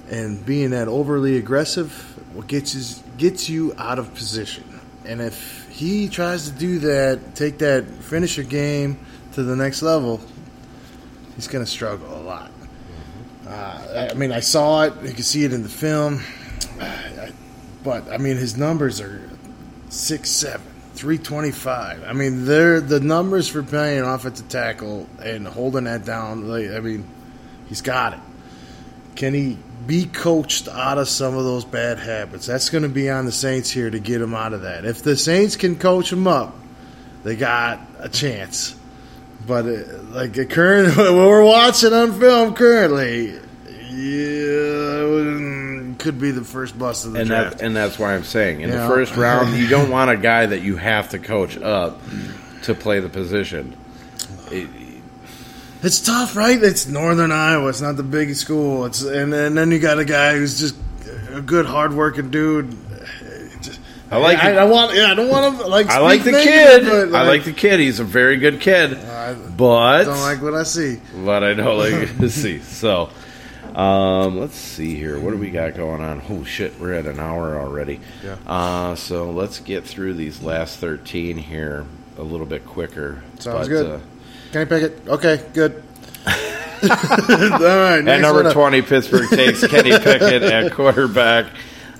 and 0.09 0.45
being 0.45 0.72
that 0.72 0.88
overly 0.88 1.38
aggressive, 1.38 1.91
what 2.36 2.47
gets 2.47 2.74
you 2.76 3.03
gets 3.18 3.49
you 3.49 3.74
out 3.78 3.99
of 3.99 4.14
position. 4.14 4.64
And 5.05 5.20
if 5.22 5.68
he 5.70 6.09
tries 6.09 6.49
to 6.49 6.57
do 6.57 6.80
that, 6.80 7.36
take 7.36 7.57
that 7.59 7.88
finisher 7.88 8.43
game 8.43 8.99
to 9.34 9.43
the 9.43 9.55
next 9.55 9.82
level, 9.82 10.22
he's 11.36 11.47
going 11.47 11.66
to 11.66 11.70
struggle 11.70 12.16
a 12.16 12.22
lot. 12.22 12.51
Uh, 13.47 14.09
I 14.12 14.14
mean, 14.14 14.32
I 14.32 14.41
saw 14.41 14.84
it. 14.84 14.93
You 15.03 15.14
can 15.14 15.24
see 15.24 15.43
it 15.43 15.53
in 15.53 15.64
the 15.64 15.70
film. 15.70 16.22
But, 17.84 18.12
I 18.12 18.18
mean, 18.18 18.38
his 18.38 18.57
numbers 18.57 19.01
are 19.01 19.28
six 19.89 20.30
seven, 20.30 20.70
three 20.94 21.18
twenty 21.18 21.52
five. 21.52 22.04
I 22.06 22.14
mean, 22.14 22.46
they're 22.46 22.82
the 22.82 23.00
numbers 23.00 23.48
for 23.48 23.64
playing 23.64 24.04
offensive 24.04 24.50
tackle 24.50 25.08
and 25.24 25.48
holding 25.48 25.86
that 25.86 26.06
down. 26.06 26.48
Like, 26.48 26.70
I 26.70 26.80
mean, 26.80 27.08
he's 27.68 27.82
got 27.82 28.14
it. 28.14 28.20
Can 29.16 29.34
he 29.34 29.58
be 29.88 30.06
coached 30.06 30.68
out 30.68 30.98
of 30.98 31.10
some 31.10 31.36
of 31.36 31.44
those 31.44 31.66
bad 31.66 32.00
habits? 32.00 32.46
That's 32.46 32.70
going 32.70 32.84
to 32.84 32.89
be 32.89 33.10
on 33.10 33.26
the 33.26 33.32
Saints 33.32 33.70
here 33.70 33.89
to 33.89 34.00
get 34.00 34.22
him 34.22 34.34
out 34.34 34.54
of 34.54 34.62
that. 34.62 34.86
If 34.86 35.04
the 35.04 35.18
Saints 35.18 35.56
can 35.56 35.76
coach 35.76 36.12
him 36.12 36.28
up, 36.28 36.56
they 37.24 37.36
got 37.36 37.80
a 38.00 38.10
chance. 38.10 38.76
But 39.46 39.66
uh, 39.66 40.02
like 40.12 40.50
current, 40.50 40.96
what 40.98 41.14
we're 41.14 41.44
watching 41.44 41.94
on 41.94 42.20
film 42.20 42.54
currently, 42.54 43.39
yeah, 43.89 44.70
could 46.02 46.20
be 46.20 46.32
the 46.32 46.43
first 46.43 46.78
bust 46.78 47.06
of 47.06 47.14
the 47.14 47.20
and 47.22 47.30
draft. 47.30 47.60
that 47.60 47.66
and 47.66 47.74
that's 47.76 47.97
why 47.97 48.14
I'm 48.14 48.26
saying 48.26 48.60
in 48.62 48.70
the 48.72 48.78
first 48.88 49.16
round 49.16 49.56
you 49.56 49.68
don't 49.70 49.89
want 49.97 50.12
a 50.12 50.18
guy 50.18 50.45
that 50.47 50.62
you 50.62 50.76
have 50.76 51.10
to 51.12 51.20
coach 51.20 51.56
up 51.58 51.99
to 52.64 52.74
play 52.76 52.99
the 52.99 53.08
position. 53.10 53.78
It- 54.52 54.68
It's 55.84 55.99
tough, 55.99 56.36
right? 56.36 56.62
It's 56.62 56.86
Northern 56.88 57.32
Iowa. 57.32 57.70
It's 57.70 57.82
not 57.82 57.95
the 57.97 58.04
big 58.04 58.36
school. 58.36 58.86
It's 58.86 59.02
and, 59.02 59.34
and 59.34 59.58
then 59.58 59.72
you 59.72 59.80
got 59.80 59.97
a 59.97 60.06
guy 60.06 60.34
who's 60.36 60.60
just 60.60 60.76
a 61.34 61.41
good, 61.41 61.66
hardworking 61.66 62.30
dude. 62.30 62.78
I 64.12 64.18
like. 64.18 64.43
I, 64.43 64.58
I 64.58 64.64
want. 64.66 64.93
Yeah, 64.93 65.06
I 65.12 65.16
don't 65.16 65.30
want 65.30 65.58
to 65.60 65.68
like. 65.68 65.88
I 65.88 65.99
like 65.99 66.24
the 66.24 66.34
speak 66.34 66.43
kid. 66.43 66.84
negative, 66.84 67.12
but, 67.12 67.18
I 67.18 67.28
like 67.28 67.45
the 67.45 67.54
kid. 67.54 67.80
He's 67.80 67.99
a 68.02 68.04
very 68.04 68.36
good 68.38 68.60
kid. 68.60 68.93
I 68.93 69.34
But 69.34 70.04
don't 70.04 70.20
like 70.20 70.41
what 70.41 70.54
I 70.54 70.64
see. 70.64 70.99
but 71.26 71.43
I 71.45 71.54
don't 71.54 71.78
like 71.78 72.18
to 72.20 72.30
see. 72.30 72.60
So, 72.60 73.10
um, 73.76 74.39
let's 74.39 74.55
see 74.55 74.95
here. 74.95 75.19
What 75.19 75.32
do 75.32 75.38
we 75.38 75.49
got 75.51 75.76
going 75.76 76.01
on? 76.01 76.22
Oh 76.30 76.43
shit, 76.43 76.80
we're 76.80 76.93
at 76.93 77.05
an 77.05 77.19
hour 77.19 77.59
already. 77.59 77.99
Yeah. 78.24 78.38
Uh, 78.45 78.95
so 78.95 79.32
let's 79.32 79.59
get 79.59 79.84
through 79.86 80.15
these 80.15 80.41
last 80.41 80.80
thirteen 80.80 81.38
here 81.38 81.86
a 82.17 82.24
little 82.24 82.45
bit 82.45 82.65
quicker. 82.65 83.22
Sounds 83.39 83.67
But, 83.67 83.74
good. 83.74 83.86
uh, 83.91 83.99
Can 84.51 84.61
I 84.61 84.65
pick 84.65 84.84
it? 84.84 85.01
Okay, 85.07 85.41
good. 85.53 85.84
All 86.84 86.89
right. 86.89 88.07
at 88.07 88.22
number 88.22 88.51
twenty, 88.53 88.82
Pittsburgh 88.82 89.30
takes 89.30 89.65
Kenny 89.67 89.91
Pickett 89.91 90.43
at 90.43 90.72
quarterback. 90.74 91.45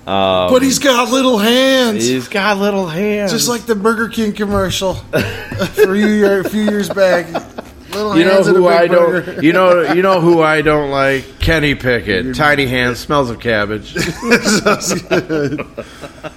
Um, 0.06 0.50
But 0.52 0.62
he's 0.62 0.80
got 0.80 1.10
little 1.10 1.38
hands, 1.38 2.04
he's 2.04 2.26
got 2.28 2.58
little 2.58 2.86
hands, 2.88 3.30
just 3.30 3.48
like 3.48 3.62
the 3.66 3.76
Burger 3.76 4.08
King 4.08 4.32
commercial 4.32 4.94
for 5.74 5.94
you 5.94 6.08
year, 6.08 6.40
a 6.40 6.48
few 6.48 6.62
years 6.62 6.88
back. 6.88 7.26
Little 7.92 8.16
You 8.18 8.24
know 8.24 8.34
hands 8.34 8.46
and 8.48 8.56
a 8.56 8.60
who 8.60 8.68
I 8.68 8.88
burger. 8.88 9.32
don't. 9.32 9.42
You 9.44 9.52
know. 9.52 9.82
You 9.92 10.02
know 10.02 10.20
who 10.20 10.40
I 10.42 10.62
don't 10.62 10.90
like. 10.90 11.38
Kenny 11.38 11.74
Pickett. 11.74 12.34
Tiny 12.34 12.66
hands. 12.66 12.98
Smells 12.98 13.30
of 13.30 13.40
cabbage. 13.40 13.94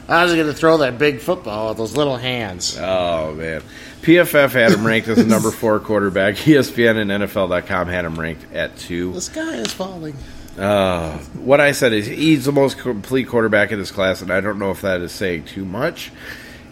I 0.08 0.24
was 0.24 0.34
going 0.34 0.48
to 0.48 0.54
throw 0.54 0.78
that 0.78 0.98
big 0.98 1.20
football 1.20 1.70
with 1.70 1.78
those 1.78 1.96
little 1.96 2.18
hands. 2.18 2.78
Oh 2.80 3.34
man. 3.34 3.62
PFF 4.02 4.52
had 4.52 4.72
him 4.72 4.86
ranked 4.86 5.08
as 5.08 5.18
a 5.18 5.26
number 5.26 5.50
four 5.52 5.80
quarterback. 5.80 6.36
ESPN 6.36 6.98
and 6.98 7.10
NFL.com 7.24 7.88
had 7.88 8.06
him 8.06 8.20
ranked 8.20 8.46
at 8.54 8.78
two. 8.78 9.14
The 9.14 9.22
sky 9.22 9.56
is 9.56 9.72
falling. 9.74 10.16
Uh, 10.60 11.18
what 11.34 11.60
I 11.60 11.72
said 11.72 11.92
is 11.92 12.06
he's 12.06 12.46
the 12.46 12.52
most 12.52 12.78
complete 12.78 13.28
quarterback 13.28 13.72
in 13.72 13.80
this 13.80 13.92
class, 13.92 14.22
and 14.22 14.32
I 14.32 14.42
don't 14.42 14.60
know 14.60 14.70
if 14.72 14.82
that 14.82 15.02
is 15.02 15.12
saying 15.12 15.46
too 15.46 15.66
much. 15.66 16.12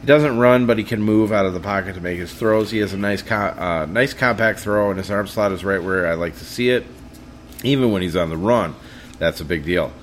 He 0.04 0.08
doesn't 0.08 0.38
run, 0.38 0.66
but 0.66 0.78
he 0.78 0.84
can 0.84 1.02
move 1.02 1.32
out 1.32 1.46
of 1.46 1.54
the 1.54 1.62
pocket 1.62 1.96
to 1.96 2.02
make 2.02 2.20
his 2.20 2.34
throws. 2.34 2.70
He 2.70 2.80
has 2.80 2.92
a 2.92 2.98
nice, 2.98 3.22
co- 3.22 3.36
uh, 3.36 3.88
nice 3.90 4.14
compact 4.14 4.60
throw, 4.60 4.90
and 4.90 4.98
his 4.98 5.10
arm 5.10 5.28
slot 5.28 5.54
is 5.54 5.64
right 5.64 5.82
where 5.82 6.06
I 6.06 6.16
like 6.16 6.38
to 6.40 6.44
see 6.44 6.72
it. 6.72 6.86
Even 7.64 7.94
when 7.94 8.02
he's 8.02 8.18
on 8.18 8.30
the 8.30 8.36
run, 8.36 8.76
that's 9.18 9.40
a 9.40 9.46
big 9.46 9.64
deal. 9.64 9.94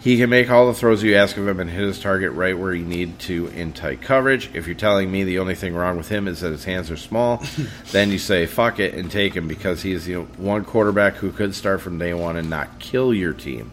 He 0.00 0.16
can 0.16 0.30
make 0.30 0.48
all 0.48 0.68
the 0.68 0.72
throws 0.72 1.02
you 1.02 1.16
ask 1.16 1.36
of 1.36 1.46
him 1.46 1.60
and 1.60 1.68
hit 1.68 1.82
his 1.82 2.00
target 2.00 2.32
right 2.32 2.58
where 2.58 2.72
you 2.72 2.86
need 2.86 3.18
to 3.20 3.48
in 3.48 3.74
tight 3.74 4.00
coverage. 4.00 4.48
If 4.54 4.66
you're 4.66 4.74
telling 4.74 5.12
me 5.12 5.22
the 5.22 5.38
only 5.38 5.54
thing 5.54 5.74
wrong 5.74 5.98
with 5.98 6.08
him 6.08 6.28
is 6.28 6.40
that 6.40 6.52
his 6.52 6.64
hands 6.64 6.90
are 6.90 6.96
small, 6.96 7.44
then 7.92 8.10
you 8.10 8.18
say 8.18 8.46
fuck 8.46 8.80
it 8.80 8.94
and 8.94 9.10
take 9.10 9.34
him 9.34 9.48
because 9.48 9.82
he 9.82 9.92
is 9.92 10.06
the 10.06 10.14
one 10.14 10.64
quarterback 10.64 11.16
who 11.16 11.30
could 11.30 11.54
start 11.54 11.82
from 11.82 11.98
day 11.98 12.14
one 12.14 12.38
and 12.38 12.48
not 12.48 12.78
kill 12.78 13.12
your 13.12 13.34
team. 13.34 13.70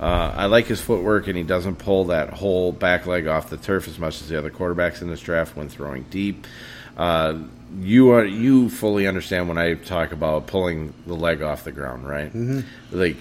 Uh, 0.00 0.32
I 0.36 0.46
like 0.46 0.66
his 0.66 0.80
footwork, 0.80 1.28
and 1.28 1.36
he 1.36 1.44
doesn't 1.44 1.76
pull 1.76 2.06
that 2.06 2.30
whole 2.30 2.72
back 2.72 3.06
leg 3.06 3.26
off 3.26 3.48
the 3.48 3.56
turf 3.56 3.86
as 3.88 3.98
much 3.98 4.20
as 4.20 4.28
the 4.28 4.36
other 4.36 4.50
quarterbacks 4.50 5.02
in 5.02 5.08
this 5.08 5.20
draft 5.20 5.56
when 5.56 5.68
throwing 5.68 6.02
deep. 6.10 6.46
Uh, 6.96 7.38
you 7.80 8.10
are 8.10 8.24
you 8.24 8.68
fully 8.70 9.06
understand 9.06 9.48
when 9.48 9.58
I 9.58 9.74
talk 9.74 10.12
about 10.12 10.46
pulling 10.46 10.94
the 11.06 11.14
leg 11.14 11.42
off 11.42 11.64
the 11.64 11.72
ground, 11.72 12.08
right? 12.08 12.32
Mm-hmm. 12.32 12.60
Like 12.92 13.16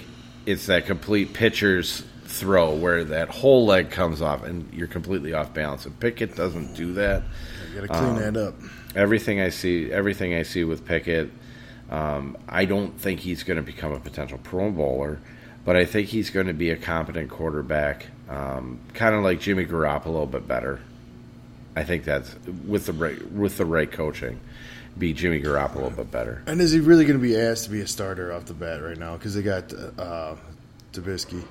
it's 0.46 0.66
that 0.68 0.86
complete 0.86 1.34
pitcher's 1.34 2.04
throw 2.26 2.76
where 2.76 3.04
that 3.04 3.30
whole 3.30 3.66
leg 3.66 3.90
comes 3.92 4.22
off 4.22 4.44
and 4.44 4.72
you're 4.74 4.88
completely 4.88 5.34
off 5.34 5.54
balance. 5.54 5.86
And 5.86 6.00
Pickett 6.00 6.36
doesn't 6.36 6.76
do 6.76 6.94
that 6.94 7.24
You 7.74 7.82
got 7.82 7.94
to 7.94 8.00
clean 8.00 8.16
that 8.16 8.38
up. 8.38 8.56
everything 8.96 9.40
I 9.40 9.50
see, 9.50 9.92
everything 9.92 10.34
I 10.34 10.44
see 10.44 10.64
with 10.64 10.86
Pickett, 10.86 11.32
um, 11.90 12.38
I 12.48 12.66
don't 12.66 13.00
think 13.00 13.20
he's 13.22 13.44
going 13.44 13.58
to 13.58 13.64
become 13.64 13.92
a 13.92 14.00
potential 14.00 14.40
Pro 14.44 14.72
Bowler, 14.72 15.20
but 15.66 15.76
I 15.76 15.86
think 15.86 16.10
he's 16.10 16.30
going 16.30 16.48
to 16.48 16.54
be 16.54 16.70
a 16.72 16.78
competent 16.78 17.30
quarterback, 17.30 18.08
um, 18.30 18.80
kind 18.94 19.16
of 19.16 19.24
like 19.24 19.40
Jimmy 19.40 19.66
Garoppolo, 19.66 20.30
but 20.30 20.48
better. 20.48 20.80
I 21.76 21.84
think 21.84 22.04
that's 22.04 22.36
with 22.68 22.86
the 22.86 22.94
right 22.94 23.32
with 23.32 23.58
the 23.58 23.66
right 23.66 23.92
coaching, 23.92 24.40
be 24.98 25.14
Jimmy 25.14 25.42
Garoppolo, 25.42 25.96
but 25.96 26.12
better. 26.12 26.44
And 26.46 26.62
is 26.62 26.72
he 26.72 26.80
really 26.80 27.06
going 27.06 27.20
to 27.20 27.24
be 27.24 27.38
asked 27.38 27.66
to 27.66 27.72
be 27.72 27.82
a 27.82 27.88
starter 27.88 28.32
off 28.32 28.46
the 28.46 28.54
bat 28.54 28.84
right 28.84 28.98
now? 28.98 29.18
Because 29.18 29.34
they 29.34 29.42
got 29.42 29.74
uh, 29.74 30.36
Trubisky, 30.92 31.44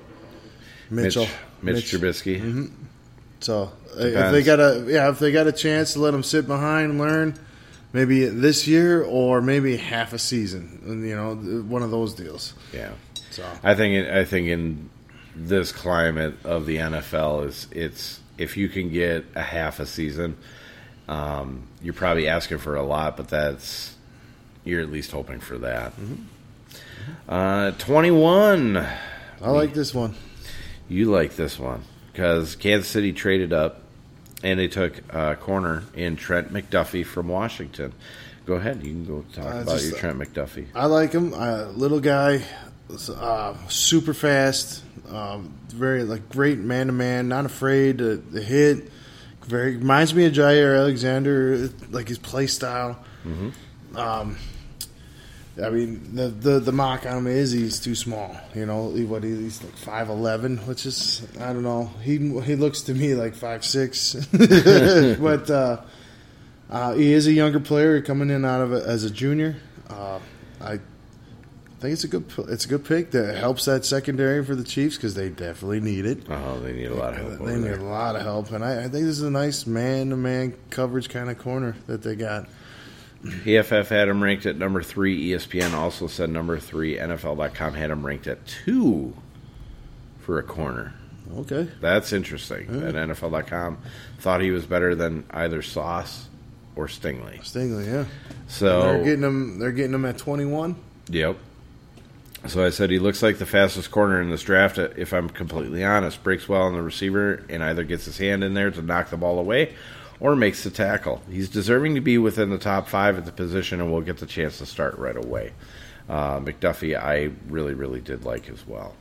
Mitchell, 0.89 1.27
Mitch, 1.61 1.75
Mitch 1.75 1.91
Trubisky. 1.91 2.39
Mm-hmm. 2.39 2.65
So 3.41 3.71
uh, 3.97 4.05
if 4.05 4.31
they 4.31 4.43
got 4.43 4.59
a 4.59 4.85
yeah, 4.87 5.09
if 5.09 5.19
they 5.19 5.33
got 5.33 5.47
a 5.47 5.51
chance 5.51 5.93
to 5.93 5.99
let 5.99 6.13
him 6.13 6.23
sit 6.23 6.47
behind 6.47 6.91
and 6.91 6.99
learn, 6.99 7.37
maybe 7.91 8.25
this 8.25 8.65
year 8.67 9.03
or 9.03 9.41
maybe 9.41 9.75
half 9.75 10.13
a 10.13 10.19
season, 10.19 11.03
you 11.05 11.15
know, 11.15 11.35
one 11.63 11.83
of 11.83 11.91
those 11.91 12.13
deals. 12.13 12.53
Yeah. 12.71 12.91
So 13.33 13.45
I 13.63 13.75
think 13.75 14.07
I 14.09 14.23
think 14.25 14.47
in 14.47 14.89
this 15.35 15.71
climate 15.71 16.35
of 16.43 16.65
the 16.65 16.77
NFL 16.77 17.47
is 17.47 17.67
it's 17.71 18.19
if 18.37 18.57
you 18.57 18.69
can 18.69 18.89
get 18.91 19.25
a 19.35 19.41
half 19.41 19.79
a 19.79 19.85
season, 19.85 20.37
um, 21.07 21.63
you're 21.81 21.93
probably 21.93 22.27
asking 22.27 22.59
for 22.59 22.75
a 22.75 22.83
lot, 22.83 23.17
but 23.17 23.27
that's 23.29 23.95
you're 24.63 24.81
at 24.81 24.91
least 24.91 25.11
hoping 25.11 25.39
for 25.39 25.57
that. 25.59 25.93
Uh, 27.27 27.71
Twenty 27.71 28.11
one, 28.11 28.77
I 28.77 29.49
like 29.49 29.73
this 29.73 29.93
one. 29.93 30.15
you 30.87 31.11
like 31.11 31.35
this 31.35 31.59
one 31.59 31.83
because 32.11 32.55
Kansas 32.55 32.89
City 32.89 33.11
traded 33.13 33.51
up 33.53 33.81
and 34.43 34.59
they 34.59 34.67
took 34.67 34.93
a 35.13 35.35
corner 35.35 35.83
in 35.95 36.15
Trent 36.15 36.53
McDuffie 36.53 37.05
from 37.05 37.27
Washington. 37.27 37.93
Go 38.45 38.55
ahead, 38.55 38.83
you 38.83 38.91
can 38.91 39.05
go 39.05 39.23
talk 39.33 39.45
Uh, 39.53 39.57
about 39.61 39.77
just, 39.79 39.89
your 39.89 39.97
Trent 39.99 40.19
McDuffie. 40.19 40.67
I 40.75 40.85
like 40.87 41.13
him. 41.13 41.33
Uh, 41.33 41.65
little 41.75 42.01
guy, 42.01 42.43
uh, 43.09 43.55
super 43.69 44.13
fast, 44.13 44.83
um, 45.09 45.53
very 45.69 46.03
like 46.03 46.29
great 46.29 46.59
man 46.59 46.87
to 46.87 46.93
man, 46.93 47.27
not 47.27 47.45
afraid 47.45 47.99
to, 47.99 48.23
to 48.33 48.41
hit. 48.41 48.91
Very 49.45 49.77
reminds 49.77 50.13
me 50.13 50.25
of 50.25 50.33
Jaire 50.33 50.77
Alexander, 50.77 51.69
like 51.91 52.07
his 52.07 52.17
play 52.17 52.47
style. 52.47 52.97
Um, 53.95 54.37
I 55.61 55.69
mean, 55.69 56.15
the, 56.15 56.29
the 56.29 56.59
the 56.59 56.71
mock 56.71 57.05
on 57.05 57.19
him 57.19 57.27
is 57.27 57.51
he's 57.51 57.79
too 57.79 57.95
small. 57.95 58.35
You 58.55 58.65
know, 58.65 58.91
he, 58.91 59.03
what 59.03 59.23
he's 59.23 59.63
like 59.63 59.75
five 59.75 60.09
eleven, 60.09 60.57
which 60.59 60.85
is 60.85 61.27
I 61.39 61.53
don't 61.53 61.63
know. 61.63 61.91
He 62.01 62.17
he 62.41 62.55
looks 62.55 62.81
to 62.83 62.93
me 62.93 63.15
like 63.15 63.35
five 63.35 63.65
six, 63.65 64.13
but. 64.31 65.49
Uh, 65.49 65.81
uh, 66.69 66.93
he 66.93 67.13
is 67.13 67.27
a 67.27 67.31
younger 67.31 67.59
player 67.59 68.01
coming 68.01 68.31
in 68.31 68.43
out 68.43 68.61
of 68.61 68.73
it 68.73 68.83
as 68.83 69.03
a 69.03 69.09
junior. 69.11 69.55
Uh, 69.91 70.19
I 70.59 70.79
think 71.83 71.93
it's 71.93 72.03
a 72.05 72.07
good 72.07 72.25
it's 72.49 72.63
a 72.63 72.67
good 72.69 72.85
pick 72.85 73.11
that 73.11 73.35
helps 73.35 73.65
that 73.65 73.83
secondary 73.83 74.43
for 74.45 74.55
the 74.55 74.63
Chiefs 74.63 74.95
because 74.95 75.15
they 75.15 75.27
definitely 75.27 75.81
need 75.81 76.05
it. 76.05 76.19
Oh, 76.29 76.57
they 76.61 76.71
need 76.71 76.85
a 76.85 76.95
lot 76.95 77.13
of 77.13 77.19
help. 77.19 77.39
They 77.45 77.57
need 77.57 77.63
there. 77.63 77.79
a 77.79 77.83
lot 77.83 78.15
of 78.15 78.21
help, 78.21 78.51
and 78.51 78.63
I, 78.63 78.79
I 78.79 78.81
think 78.83 78.93
this 79.05 79.17
is 79.17 79.21
a 79.21 79.29
nice 79.29 79.67
man 79.67 80.11
to 80.11 80.15
man 80.15 80.53
coverage 80.69 81.09
kind 81.09 81.29
of 81.29 81.37
corner 81.37 81.75
that 81.87 82.01
they 82.01 82.15
got. 82.15 82.47
PFF 83.23 83.87
had 83.89 84.07
him 84.07 84.23
ranked 84.23 84.45
at 84.45 84.57
number 84.57 84.81
three. 84.81 85.31
ESPN 85.31 85.73
also 85.73 86.07
said 86.07 86.29
number 86.29 86.57
three. 86.57 86.95
NFL.com 86.95 87.73
had 87.73 87.91
him 87.91 88.05
ranked 88.05 88.27
at 88.27 88.45
two 88.47 89.13
for 90.19 90.39
a 90.39 90.43
corner. 90.43 90.93
Okay, 91.35 91.67
That's 91.81 92.13
interesting. 92.13 92.79
That 92.79 92.95
NFL.com 92.95 93.77
thought 94.19 94.39
he 94.39 94.51
was 94.51 94.65
better 94.65 94.95
than 94.95 95.25
either 95.31 95.61
Sauce 95.61 96.27
or 96.77 96.87
Stingley. 96.87 97.41
Stingley, 97.41 97.87
yeah. 97.87 98.05
So 98.47 98.83
they're 98.83 99.03
getting 99.03 99.23
him. 99.23 99.59
They're 99.59 99.71
getting 99.71 99.93
him 99.93 100.05
at 100.05 100.17
twenty 100.17 100.45
one. 100.45 100.75
Yep. 101.09 101.37
So 102.45 102.63
I 102.63 102.71
said 102.71 102.89
he 102.89 102.99
looks 102.99 103.23
like 103.23 103.37
the 103.37 103.45
fastest 103.45 103.89
corner 103.89 104.21
in 104.21 104.29
this 104.29 104.43
draft. 104.43 104.77
If 104.77 105.13
I'm 105.13 105.29
completely 105.29 105.83
honest, 105.83 106.23
breaks 106.23 106.49
well 106.49 106.63
on 106.63 106.73
the 106.73 106.81
receiver 106.81 107.45
and 107.49 107.63
either 107.63 107.83
gets 107.83 108.05
his 108.05 108.17
hand 108.17 108.43
in 108.43 108.53
there 108.53 108.69
to 108.69 108.81
knock 108.81 109.09
the 109.09 109.17
ball 109.17 109.39
away, 109.39 109.73
or 110.19 110.35
makes 110.35 110.63
the 110.63 110.69
tackle. 110.69 111.21
He's 111.29 111.49
deserving 111.49 111.95
to 111.95 112.01
be 112.01 112.17
within 112.17 112.49
the 112.49 112.57
top 112.57 112.89
five 112.89 113.17
at 113.17 113.25
the 113.25 113.31
position, 113.31 113.79
and 113.79 113.91
will 113.91 114.01
get 114.01 114.17
the 114.17 114.25
chance 114.25 114.57
to 114.57 114.65
start 114.65 114.97
right 114.97 115.15
away. 115.15 115.53
Uh, 116.09 116.39
McDuffie, 116.41 117.01
I 117.01 117.31
really, 117.47 117.73
really 117.73 118.01
did 118.01 118.25
like 118.25 118.49
as 118.49 118.67
well. 118.67 118.93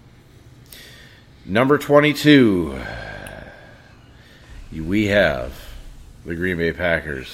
Number 1.45 1.79
twenty-two, 1.79 2.81
we 4.73 5.07
have 5.07 5.53
the 6.25 6.37
Green 6.37 6.59
Bay 6.59 6.73
Packers, 6.73 7.29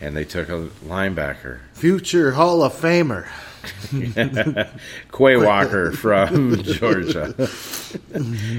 and 0.00 0.16
they 0.16 0.24
took 0.24 0.48
a 0.48 0.68
linebacker. 0.86 1.58
Future 1.72 2.32
Hall 2.32 2.62
of 2.62 2.72
Famer. 2.72 3.26
Quay 5.12 5.36
Walker 5.36 5.92
from 5.92 6.62
Georgia. 6.62 7.34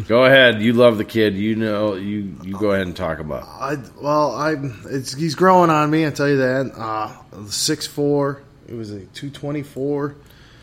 go 0.07 0.25
ahead. 0.25 0.61
You 0.61 0.73
love 0.73 0.97
the 0.97 1.05
kid. 1.05 1.35
You 1.35 1.55
know. 1.55 1.95
You 1.95 2.35
you 2.43 2.57
go 2.57 2.71
ahead 2.71 2.87
and 2.87 2.95
talk 2.95 3.19
about. 3.19 3.43
I 3.43 3.77
well, 4.01 4.35
I 4.35 4.55
it's 4.89 5.13
he's 5.13 5.35
growing 5.35 5.69
on 5.69 5.89
me. 5.89 6.05
I 6.05 6.09
tell 6.09 6.27
you 6.27 6.37
that. 6.37 6.71
Uh, 6.75 7.45
six 7.47 7.85
four. 7.87 8.43
It 8.67 8.73
was 8.73 8.91
a 8.91 9.01
two 9.07 9.29
twenty 9.29 9.63
four. 9.63 10.15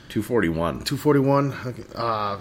Two 0.09 0.22
forty 0.22 0.49
one. 0.49 0.82
241. 0.84 1.84
Uh, 1.95 2.39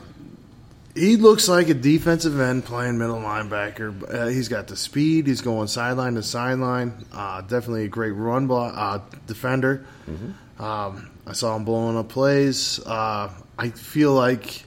he 0.95 1.17
looks 1.17 1.49
like 1.49 1.67
a 1.69 1.73
defensive 1.73 2.39
end 2.39 2.63
playing 2.63 2.97
middle 2.97 3.17
linebacker. 3.19 4.13
Uh, 4.13 4.27
he's 4.27 4.47
got 4.47 4.67
the 4.67 4.77
speed. 4.77 5.27
He's 5.27 5.41
going 5.41 5.67
sideline 5.67 6.15
to 6.15 6.23
sideline. 6.23 7.05
Uh, 7.11 7.41
definitely 7.41 7.85
a 7.85 7.89
great 7.89 8.11
run 8.11 8.47
block, 8.47 8.73
uh, 8.77 8.99
defender. 9.27 9.85
Um, 10.57 11.09
I 11.27 11.33
saw 11.33 11.55
him 11.55 11.65
blowing 11.65 11.97
up 11.97 12.09
plays. 12.09 12.79
Uh, 12.85 13.31
I 13.57 13.69
feel 13.69 14.13
like 14.13 14.63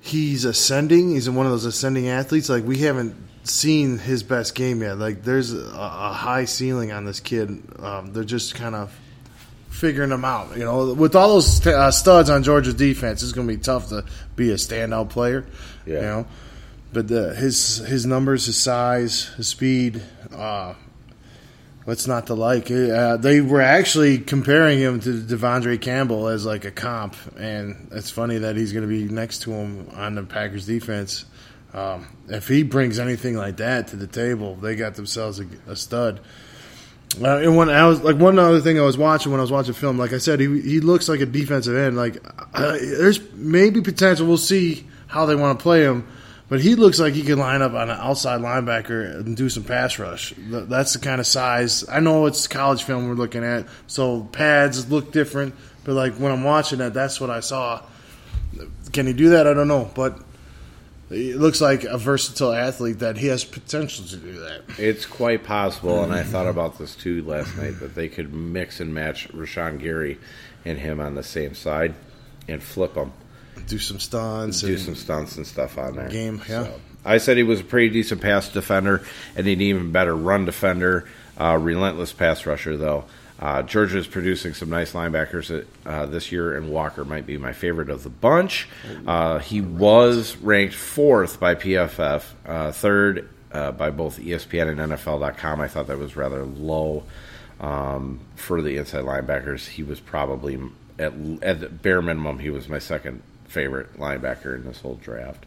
he's 0.00 0.44
ascending. 0.44 1.10
He's 1.10 1.28
one 1.28 1.46
of 1.46 1.52
those 1.52 1.64
ascending 1.64 2.08
athletes. 2.08 2.48
Like 2.48 2.64
we 2.64 2.78
haven't 2.78 3.16
seen 3.44 3.98
his 3.98 4.22
best 4.22 4.54
game 4.54 4.82
yet. 4.82 4.98
Like 4.98 5.22
there's 5.22 5.52
a, 5.52 5.58
a 5.58 6.12
high 6.12 6.44
ceiling 6.44 6.92
on 6.92 7.04
this 7.04 7.20
kid. 7.20 7.62
Um, 7.78 8.12
they're 8.12 8.24
just 8.24 8.54
kind 8.54 8.74
of 8.74 8.96
figuring 9.70 10.10
him 10.10 10.24
out. 10.24 10.56
You 10.56 10.64
know, 10.64 10.94
with 10.94 11.16
all 11.16 11.34
those 11.34 11.66
uh, 11.66 11.90
studs 11.90 12.30
on 12.30 12.42
Georgia's 12.42 12.74
defense, 12.74 13.22
it's 13.22 13.32
going 13.32 13.46
to 13.48 13.56
be 13.56 13.60
tough 13.60 13.88
to 13.88 14.04
be 14.36 14.50
a 14.50 14.54
standout 14.54 15.10
player. 15.10 15.46
Yeah. 15.86 15.94
You 15.94 16.00
know, 16.02 16.26
but 16.92 17.08
the, 17.08 17.34
his 17.34 17.78
his 17.78 18.06
numbers, 18.06 18.46
his 18.46 18.56
size, 18.56 19.24
his 19.36 19.48
speed. 19.48 20.02
Uh, 20.32 20.74
What's 21.88 22.06
not 22.06 22.26
to 22.26 22.34
like? 22.34 22.70
Uh, 22.70 23.16
they 23.16 23.40
were 23.40 23.62
actually 23.62 24.18
comparing 24.18 24.78
him 24.78 25.00
to 25.00 25.22
De'Vondre 25.22 25.80
Campbell 25.80 26.28
as 26.28 26.44
like 26.44 26.66
a 26.66 26.70
comp, 26.70 27.16
and 27.38 27.88
it's 27.92 28.10
funny 28.10 28.36
that 28.36 28.56
he's 28.56 28.74
going 28.74 28.82
to 28.82 28.88
be 28.88 29.04
next 29.04 29.40
to 29.44 29.52
him 29.52 29.88
on 29.94 30.14
the 30.14 30.22
Packers 30.22 30.66
defense. 30.66 31.24
Um, 31.72 32.06
if 32.28 32.46
he 32.46 32.62
brings 32.62 32.98
anything 32.98 33.36
like 33.36 33.56
that 33.56 33.88
to 33.88 33.96
the 33.96 34.06
table, 34.06 34.56
they 34.56 34.76
got 34.76 34.96
themselves 34.96 35.40
a, 35.40 35.46
a 35.66 35.74
stud. 35.76 36.20
Uh, 37.22 37.38
and 37.38 37.56
when 37.56 37.70
I 37.70 37.86
was 37.86 38.02
like 38.02 38.16
one 38.16 38.38
other 38.38 38.60
thing 38.60 38.78
I 38.78 38.82
was 38.82 38.98
watching 38.98 39.32
when 39.32 39.40
I 39.40 39.42
was 39.42 39.50
watching 39.50 39.72
film, 39.72 39.96
like 39.96 40.12
I 40.12 40.18
said, 40.18 40.40
he 40.40 40.60
he 40.60 40.80
looks 40.80 41.08
like 41.08 41.20
a 41.20 41.26
defensive 41.26 41.74
end. 41.74 41.96
Like 41.96 42.18
uh, 42.52 42.72
there's 42.72 43.18
maybe 43.32 43.80
potential. 43.80 44.26
We'll 44.26 44.36
see 44.36 44.86
how 45.06 45.24
they 45.24 45.36
want 45.36 45.58
to 45.58 45.62
play 45.62 45.84
him, 45.84 46.06
but 46.48 46.60
he 46.60 46.74
looks 46.74 46.98
like 46.98 47.14
he 47.14 47.22
can 47.22 47.38
line 47.38 47.62
up 47.62 47.72
on 47.72 47.90
an 47.90 47.98
outside 47.98 48.40
linebacker 48.40 49.16
and 49.16 49.36
do 49.36 49.48
some 49.48 49.64
pass 49.64 49.98
rush. 49.98 50.34
That's 50.36 50.94
the 50.94 50.98
kind 50.98 51.20
of 51.20 51.26
size. 51.26 51.88
I 51.88 52.00
know 52.00 52.26
it's 52.26 52.46
college 52.46 52.82
film 52.82 53.08
we're 53.08 53.14
looking 53.14 53.44
at, 53.44 53.66
so 53.86 54.22
pads 54.22 54.90
look 54.90 55.12
different. 55.12 55.54
But 55.84 55.94
like 55.94 56.14
when 56.16 56.32
I'm 56.32 56.44
watching 56.44 56.78
that, 56.78 56.94
that's 56.94 57.20
what 57.20 57.30
I 57.30 57.40
saw. 57.40 57.82
Can 58.92 59.06
he 59.06 59.12
do 59.12 59.30
that? 59.30 59.46
I 59.46 59.54
don't 59.54 59.68
know, 59.68 59.90
but 59.94 60.20
it 61.10 61.36
looks 61.36 61.60
like 61.60 61.84
a 61.84 61.96
versatile 61.96 62.52
athlete 62.52 62.98
that 62.98 63.16
he 63.16 63.28
has 63.28 63.44
potential 63.44 64.04
to 64.06 64.16
do 64.16 64.40
that. 64.40 64.62
It's 64.78 65.06
quite 65.06 65.44
possible, 65.44 66.02
and 66.02 66.12
I 66.12 66.22
thought 66.22 66.46
about 66.46 66.78
this 66.78 66.94
too 66.94 67.22
last 67.22 67.56
night 67.56 67.80
that 67.80 67.94
they 67.94 68.08
could 68.08 68.34
mix 68.34 68.80
and 68.80 68.92
match 68.92 69.28
Rashan 69.28 69.80
Gary 69.80 70.18
and 70.64 70.78
him 70.78 71.00
on 71.00 71.14
the 71.14 71.22
same 71.22 71.54
side 71.54 71.94
and 72.46 72.62
flip 72.62 72.94
them, 72.94 73.12
Do 73.68 73.78
some 73.78 73.98
stunts, 73.98 74.62
do 74.62 74.68
and 74.68 74.80
some 74.80 74.94
stunts 74.94 75.36
and 75.36 75.46
stuff 75.46 75.78
on 75.78 75.96
there. 75.96 76.08
Game, 76.08 76.40
yeah. 76.48 76.64
So, 76.64 76.80
I 77.04 77.18
said 77.18 77.36
he 77.36 77.42
was 77.42 77.60
a 77.60 77.64
pretty 77.64 77.90
decent 77.90 78.20
pass 78.20 78.48
defender 78.48 79.04
and 79.36 79.46
an 79.46 79.60
even 79.60 79.92
better 79.92 80.16
run 80.16 80.44
defender. 80.44 81.08
Uh, 81.40 81.56
relentless 81.56 82.12
pass 82.12 82.44
rusher, 82.46 82.76
though. 82.76 83.04
Uh, 83.38 83.62
Georgia 83.62 83.98
is 83.98 84.06
producing 84.08 84.52
some 84.52 84.68
nice 84.68 84.94
linebackers 84.94 85.64
uh, 85.86 86.06
this 86.06 86.32
year, 86.32 86.56
and 86.56 86.70
Walker 86.70 87.04
might 87.04 87.24
be 87.24 87.38
my 87.38 87.52
favorite 87.52 87.88
of 87.88 88.02
the 88.02 88.10
bunch. 88.10 88.68
Uh, 89.06 89.38
he 89.38 89.60
was 89.60 90.36
ranked 90.38 90.74
fourth 90.74 91.38
by 91.38 91.54
PFF, 91.54 92.24
uh, 92.44 92.72
third 92.72 93.28
uh, 93.52 93.70
by 93.70 93.90
both 93.90 94.18
ESPN 94.18 94.70
and 94.70 94.92
NFL.com. 94.92 95.60
I 95.60 95.68
thought 95.68 95.86
that 95.86 95.98
was 95.98 96.16
rather 96.16 96.44
low 96.44 97.04
um, 97.60 98.18
for 98.34 98.60
the 98.60 98.76
inside 98.76 99.04
linebackers. 99.04 99.68
He 99.68 99.84
was 99.84 100.00
probably, 100.00 100.58
at, 100.98 101.12
at 101.40 101.60
the 101.60 101.68
bare 101.68 102.02
minimum, 102.02 102.40
he 102.40 102.50
was 102.50 102.68
my 102.68 102.80
second 102.80 103.22
favorite 103.48 103.98
linebacker 103.98 104.54
in 104.54 104.64
this 104.64 104.80
whole 104.80 104.96
draft. 104.96 105.44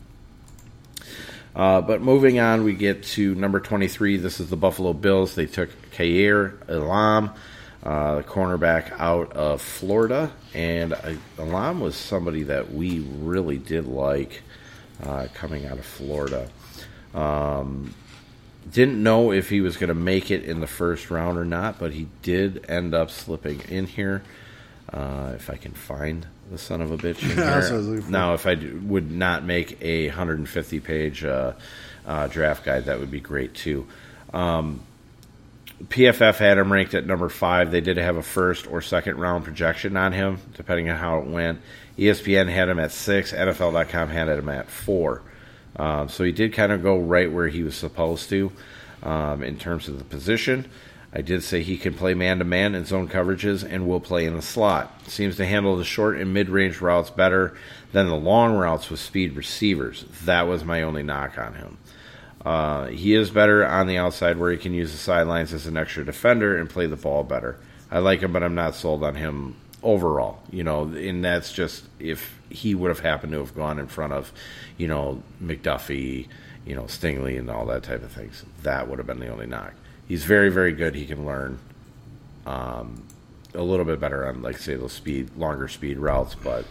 Uh, 1.56 1.82
but 1.82 2.02
moving 2.02 2.40
on, 2.40 2.64
we 2.64 2.74
get 2.74 3.04
to 3.04 3.36
number 3.36 3.60
23. 3.60 4.18
This 4.18 4.40
is 4.40 4.50
the 4.50 4.56
Buffalo 4.56 4.94
Bills. 4.94 5.36
They 5.36 5.46
took 5.46 5.70
Kaiir 5.92 6.58
Elam, 6.70 7.32
uh, 7.84 8.16
the 8.16 8.24
cornerback 8.24 8.92
out 9.00 9.34
of 9.34 9.62
Florida. 9.62 10.32
And 10.54 10.94
Elam 11.38 11.82
was 11.82 11.96
somebody 11.96 12.44
that 12.44 12.74
we 12.74 13.00
really 13.00 13.58
did 13.58 13.86
like 13.86 14.44
uh, 15.04 15.28
coming 15.34 15.66
out 15.66 15.78
of 15.78 15.86
Florida. 15.86 16.50
Um, 17.14 17.94
didn't 18.72 19.02
know 19.02 19.32
if 19.32 19.50
he 19.50 19.60
was 19.60 19.76
going 19.76 19.90
to 19.90 19.96
make 19.96 20.32
it 20.32 20.44
in 20.44 20.60
the 20.60 20.68
first 20.68 21.10
round 21.12 21.38
or 21.38 21.46
not, 21.46 21.80
but 21.80 21.92
he 21.92 22.08
did 22.22 22.70
end 22.70 22.94
up 22.94 23.10
slipping 23.10 23.60
in 23.68 23.88
here. 23.88 24.24
Uh, 24.92 25.34
if 25.36 25.50
I 25.50 25.56
can 25.56 25.72
find 25.72 26.28
the 26.52 26.58
son 26.58 26.82
of 26.82 26.92
a 26.92 26.98
bitch 26.98 27.24
in 27.24 27.36
That's 27.36 27.72
I 27.72 27.76
was 27.76 27.86
here. 27.86 27.96
looking 27.96 28.02
for. 28.06 28.12
Now, 28.12 28.34
if 28.34 28.46
I 28.46 28.56
do, 28.56 28.80
would 28.86 29.10
not 29.10 29.44
make 29.44 29.82
a 29.82 30.08
150 30.08 30.80
page 30.82 31.24
uh, 31.24 31.54
uh, 32.06 32.28
draft 32.28 32.66
guide, 32.66 32.86
that 32.86 33.00
would 33.00 33.10
be 33.12 33.22
great 33.22 33.54
too. 33.56 33.88
Um, 34.34 34.82
PFF 35.84 36.38
had 36.38 36.58
him 36.58 36.72
ranked 36.72 36.94
at 36.94 37.08
number 37.08 37.30
five. 37.30 37.72
They 37.72 37.82
did 37.82 37.98
have 37.98 38.18
a 38.18 38.22
first 38.22 38.68
or 38.68 38.82
second 38.82 39.18
round 39.18 39.46
projection 39.46 39.98
on 39.98 40.12
him, 40.12 40.38
depending 40.54 40.90
on 40.90 40.98
how 40.98 41.20
it 41.20 41.26
went. 41.26 41.60
ESPN 41.98 42.50
had 42.50 42.70
him 42.70 42.80
at 42.80 42.92
six. 42.92 43.32
NFL.com 43.34 44.10
had 44.10 44.28
him 44.30 44.50
at 44.50 44.70
four. 44.70 45.24
Um, 45.78 46.10
so 46.10 46.24
he 46.24 46.32
did 46.32 46.54
kind 46.54 46.72
of 46.72 46.84
go 46.84 47.00
right 47.00 47.32
where 47.32 47.48
he 47.48 47.64
was 47.64 47.76
supposed 47.76 48.30
to 48.30 48.52
um, 49.04 49.42
in 49.42 49.58
terms 49.58 49.88
of 49.88 49.98
the 49.98 50.04
position. 50.04 50.70
I 51.14 51.22
did 51.22 51.44
say 51.44 51.62
he 51.62 51.78
can 51.78 51.94
play 51.94 52.14
man 52.14 52.40
to 52.40 52.46
man 52.46 52.74
in 52.74 52.86
zone 52.86 53.10
coverages 53.10 53.70
and 53.70 53.88
will 53.88 54.00
play 54.00 54.26
in 54.26 54.36
the 54.36 54.42
slot. 54.42 55.10
Seems 55.10 55.36
to 55.38 55.46
handle 55.46 55.76
the 55.76 55.84
short 55.84 56.18
and 56.18 56.34
mid 56.34 56.50
range 56.50 56.80
routes 56.80 57.10
better 57.10 57.54
than 57.92 58.08
the 58.08 58.16
long 58.16 58.56
routes 58.56 58.90
with 58.90 59.02
speed 59.02 59.36
receivers. 59.36 60.06
That 60.24 60.48
was 60.48 60.64
my 60.64 60.84
only 60.84 61.04
knock 61.04 61.38
on 61.38 61.54
him. 61.56 61.78
Uh, 62.46 62.88
he 62.88 63.14
is 63.14 63.30
better 63.30 63.66
on 63.66 63.88
the 63.88 63.98
outside 63.98 64.38
where 64.38 64.52
he 64.52 64.58
can 64.58 64.74
use 64.74 64.92
the 64.92 64.98
sidelines 64.98 65.54
as 65.54 65.68
an 65.68 65.78
extra 65.78 66.06
defender 66.06 66.58
and 66.58 66.70
play 66.70 66.88
the 66.88 66.96
ball 66.96 67.24
better. 67.24 67.58
I 67.92 68.00
like 68.00 68.22
him, 68.22 68.32
but 68.32 68.42
I'm 68.42 68.56
not 68.56 68.76
sold 68.76 69.04
on 69.04 69.16
him 69.16 69.56
overall. 69.84 70.40
You 70.50 70.64
know, 70.64 70.84
and 70.84 71.24
that's 71.24 71.52
just 71.52 71.84
if 72.00 72.40
he 72.50 72.74
would 72.74 72.90
have 72.90 73.02
happened 73.02 73.34
to 73.34 73.40
have 73.40 73.54
gone 73.54 73.80
in 73.80 73.88
front 73.88 74.14
of, 74.14 74.32
you 74.78 74.88
know, 74.88 75.22
McDuffie, 75.44 76.28
you 76.66 76.76
know, 76.76 76.84
Stingley, 76.84 77.38
and 77.38 77.50
all 77.50 77.66
that 77.66 77.84
type 77.84 78.02
of 78.02 78.12
things. 78.14 78.46
That 78.64 78.88
would 78.88 78.98
have 78.98 79.08
been 79.08 79.20
the 79.20 79.28
only 79.28 79.46
knock. 79.46 79.74
He's 80.08 80.26
very, 80.26 80.50
very 80.50 80.74
good. 80.74 80.96
He 80.96 81.06
can 81.06 81.26
learn 81.26 81.58
um, 82.46 83.04
a 83.54 83.62
little 83.62 83.86
bit 83.86 84.00
better 84.00 84.28
on, 84.28 84.42
like, 84.42 84.58
say, 84.58 84.76
those 84.76 84.94
speed, 84.94 85.30
longer 85.38 85.68
speed 85.68 85.98
routes, 85.98 86.36
but 86.36 86.66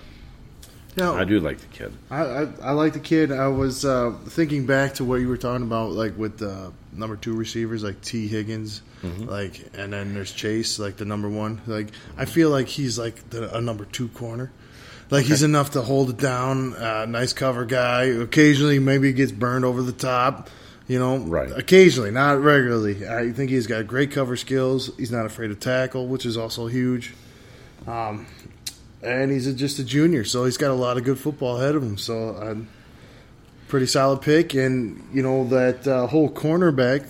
Yeah, 0.97 1.13
I 1.13 1.25
do 1.25 1.41
like 1.41 1.59
the 1.59 1.67
kid. 1.69 1.93
I, 2.11 2.23
I, 2.23 2.49
I 2.63 2.71
like 2.73 2.93
the 2.93 3.01
kid. 3.01 3.33
I 3.33 3.49
was 3.49 3.85
uh, 3.85 4.13
thinking 4.27 4.67
back 4.67 4.95
to 4.95 5.05
what 5.05 5.17
you 5.17 5.29
were 5.29 5.37
talking 5.39 5.65
about, 5.65 5.93
like 5.93 6.19
with 6.19 6.39
the 6.39 6.73
number 6.93 7.17
two 7.17 7.35
receivers, 7.35 7.83
like 7.83 8.01
T. 8.03 8.27
Higgins, 8.29 8.83
like, 9.03 9.65
and 9.75 9.93
then 9.95 10.13
there's 10.13 10.33
Chase, 10.33 10.79
like 10.79 10.97
the 10.99 11.07
number 11.07 11.29
one. 11.29 11.63
Like, 11.67 11.89
I 12.19 12.27
feel 12.27 12.51
like 12.51 12.67
he's 12.69 12.99
like 12.99 13.31
the, 13.31 13.57
a 13.57 13.61
number 13.61 13.87
two 13.87 14.09
corner. 14.09 14.51
Like 15.11 15.25
he's 15.25 15.43
enough 15.43 15.71
to 15.71 15.83
hold 15.83 16.11
it 16.11 16.19
down. 16.19 16.75
Uh, 16.75 17.05
nice 17.07 17.33
cover 17.33 17.65
guy. 17.65 18.05
Occasionally, 18.05 18.79
maybe 18.79 19.13
gets 19.13 19.33
burned 19.33 19.65
over 19.65 19.83
the 19.83 19.93
top. 19.93 20.51
You 20.91 20.99
know, 20.99 21.19
Right. 21.19 21.53
Occasionally, 21.53 22.11
not 22.11 22.43
regularly. 22.43 23.07
I 23.07 23.31
think 23.31 23.49
he's 23.53 23.69
got 23.69 23.87
great 23.87 24.11
cover 24.11 24.37
skills. 24.37 24.91
He's 24.97 25.13
not 25.13 25.25
afraid 25.25 25.47
to 25.49 25.55
tackle, 25.55 26.09
which 26.09 26.27
is 26.27 26.37
also 26.37 26.67
huge. 26.67 27.15
Um, 27.87 28.27
and 29.01 29.31
he's 29.31 29.47
a, 29.47 29.53
just 29.53 29.79
a 29.79 29.85
junior, 29.85 30.25
so 30.25 30.47
he's 30.47 30.57
got 30.57 30.73
a 30.73 30.75
lot 30.75 30.97
of 30.97 31.05
good 31.05 31.17
football 31.17 31.59
ahead 31.59 31.77
of 31.77 31.85
him. 31.85 31.97
So, 31.97 32.31
uh, 32.31 32.57
pretty 33.69 33.87
solid 33.87 34.21
pick. 34.21 34.55
And 34.55 35.09
you 35.15 35.23
know 35.23 35.47
that 35.51 35.87
uh, 35.87 36.09
whole 36.09 36.29
cornerback 36.29 37.09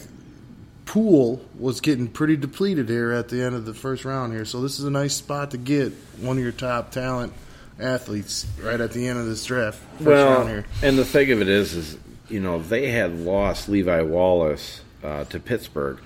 pool 0.84 1.40
was 1.58 1.80
getting 1.80 2.06
pretty 2.06 2.36
depleted 2.36 2.90
here 2.90 3.12
at 3.12 3.30
the 3.30 3.42
end 3.42 3.54
of 3.54 3.64
the 3.64 3.72
first 3.72 4.04
round 4.04 4.34
here. 4.34 4.44
So 4.44 4.60
this 4.60 4.78
is 4.78 4.84
a 4.84 4.90
nice 4.90 5.14
spot 5.14 5.52
to 5.52 5.56
get 5.56 5.94
one 6.18 6.36
of 6.36 6.42
your 6.42 6.52
top 6.52 6.90
talent 6.90 7.32
athletes 7.78 8.46
right 8.62 8.78
at 8.78 8.92
the 8.92 9.08
end 9.08 9.18
of 9.18 9.24
this 9.24 9.42
draft. 9.46 9.78
First 9.94 10.04
well, 10.06 10.32
round 10.34 10.48
here. 10.50 10.66
and 10.82 10.98
the 10.98 11.04
thing 11.06 11.32
of 11.32 11.40
it 11.40 11.48
is, 11.48 11.72
is 11.72 11.96
you 12.30 12.40
know 12.40 12.60
they 12.60 12.90
had 12.90 13.18
lost 13.18 13.68
Levi 13.68 14.02
Wallace 14.02 14.82
uh, 15.02 15.24
to 15.24 15.40
Pittsburgh, 15.40 15.98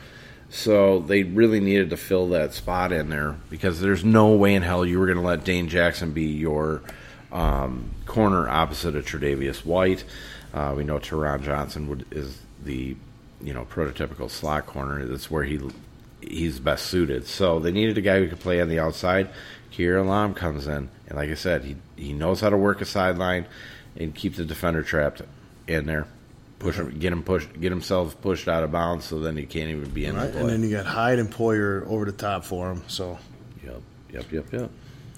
so 0.51 1.01
they 1.01 1.23
really 1.23 1.61
needed 1.61 1.91
to 1.91 1.97
fill 1.97 2.29
that 2.29 2.55
spot 2.55 2.93
in 2.93 3.11
there 3.11 3.37
because 3.51 3.81
there's 3.81 4.05
no 4.05 4.35
way 4.35 4.55
in 4.55 4.63
hell 4.63 4.85
you 4.85 4.99
were 4.99 5.07
going 5.07 5.19
to 5.19 5.25
let 5.25 5.45
Dane 5.45 5.69
Jackson 5.69 6.13
be 6.13 6.25
your 6.25 6.83
um, 7.33 7.91
corner 8.07 8.49
opposite 8.49 8.97
of 8.97 9.05
Tre'Davious 9.05 9.65
White. 9.65 10.05
Uh, 10.53 10.73
we 10.77 10.85
know 10.85 10.99
Taron 10.99 11.43
Johnson 11.43 11.89
would, 11.89 12.07
is 12.11 12.39
the 12.63 12.97
you 13.43 13.53
know 13.53 13.65
prototypical 13.65 14.31
slot 14.31 14.67
corner. 14.67 15.05
That's 15.05 15.31
where 15.31 15.45
he 15.45 15.61
he's 16.21 16.59
best 16.61 16.87
suited. 16.87 17.27
So 17.27 17.59
they 17.59 17.73
needed 17.73 17.99
a 17.99 18.03
guy 18.03 18.21
who 18.21 18.29
could 18.29 18.41
play 18.41 18.61
on 18.61 18.69
the 18.69 18.79
outside. 18.79 19.29
Kaiir 19.73 19.99
Elam 19.99 20.35
comes 20.35 20.67
in, 20.69 20.89
and 21.09 21.17
like 21.17 21.31
I 21.31 21.35
said, 21.35 21.65
he 21.65 21.77
he 21.97 22.13
knows 22.13 22.41
how 22.41 22.51
to 22.51 22.57
work 22.57 22.81
a 22.81 22.85
sideline 22.85 23.47
and 23.97 24.15
keep 24.15 24.37
the 24.37 24.45
defender 24.45 24.83
trapped 24.83 25.21
in 25.67 25.87
there. 25.87 26.07
Push 26.59 26.77
him, 26.77 26.99
get 26.99 27.13
him 27.13 27.23
pushed, 27.23 27.61
get 27.61 27.71
himself 27.71 28.21
pushed 28.23 28.49
out 28.49 28.63
of 28.63 28.73
bounds, 28.73 29.05
so 29.05 29.19
then 29.19 29.37
he 29.37 29.45
can't 29.45 29.71
even 29.71 29.91
be 29.91 30.07
in 30.07 30.17
Right? 30.17 30.33
the 30.33 30.41
And 30.41 30.49
then 30.49 30.63
you 30.63 30.71
got 30.71 30.87
Hyde 30.87 31.19
and 31.19 31.31
Poyer 31.31 31.87
over 31.87 32.05
the 32.07 32.13
top 32.13 32.45
for 32.45 32.71
him. 32.71 32.83
So 32.87 33.19
Yep, 33.65 33.83
yep, 34.13 34.33
yep, 34.33 34.53
yep. 34.53 34.71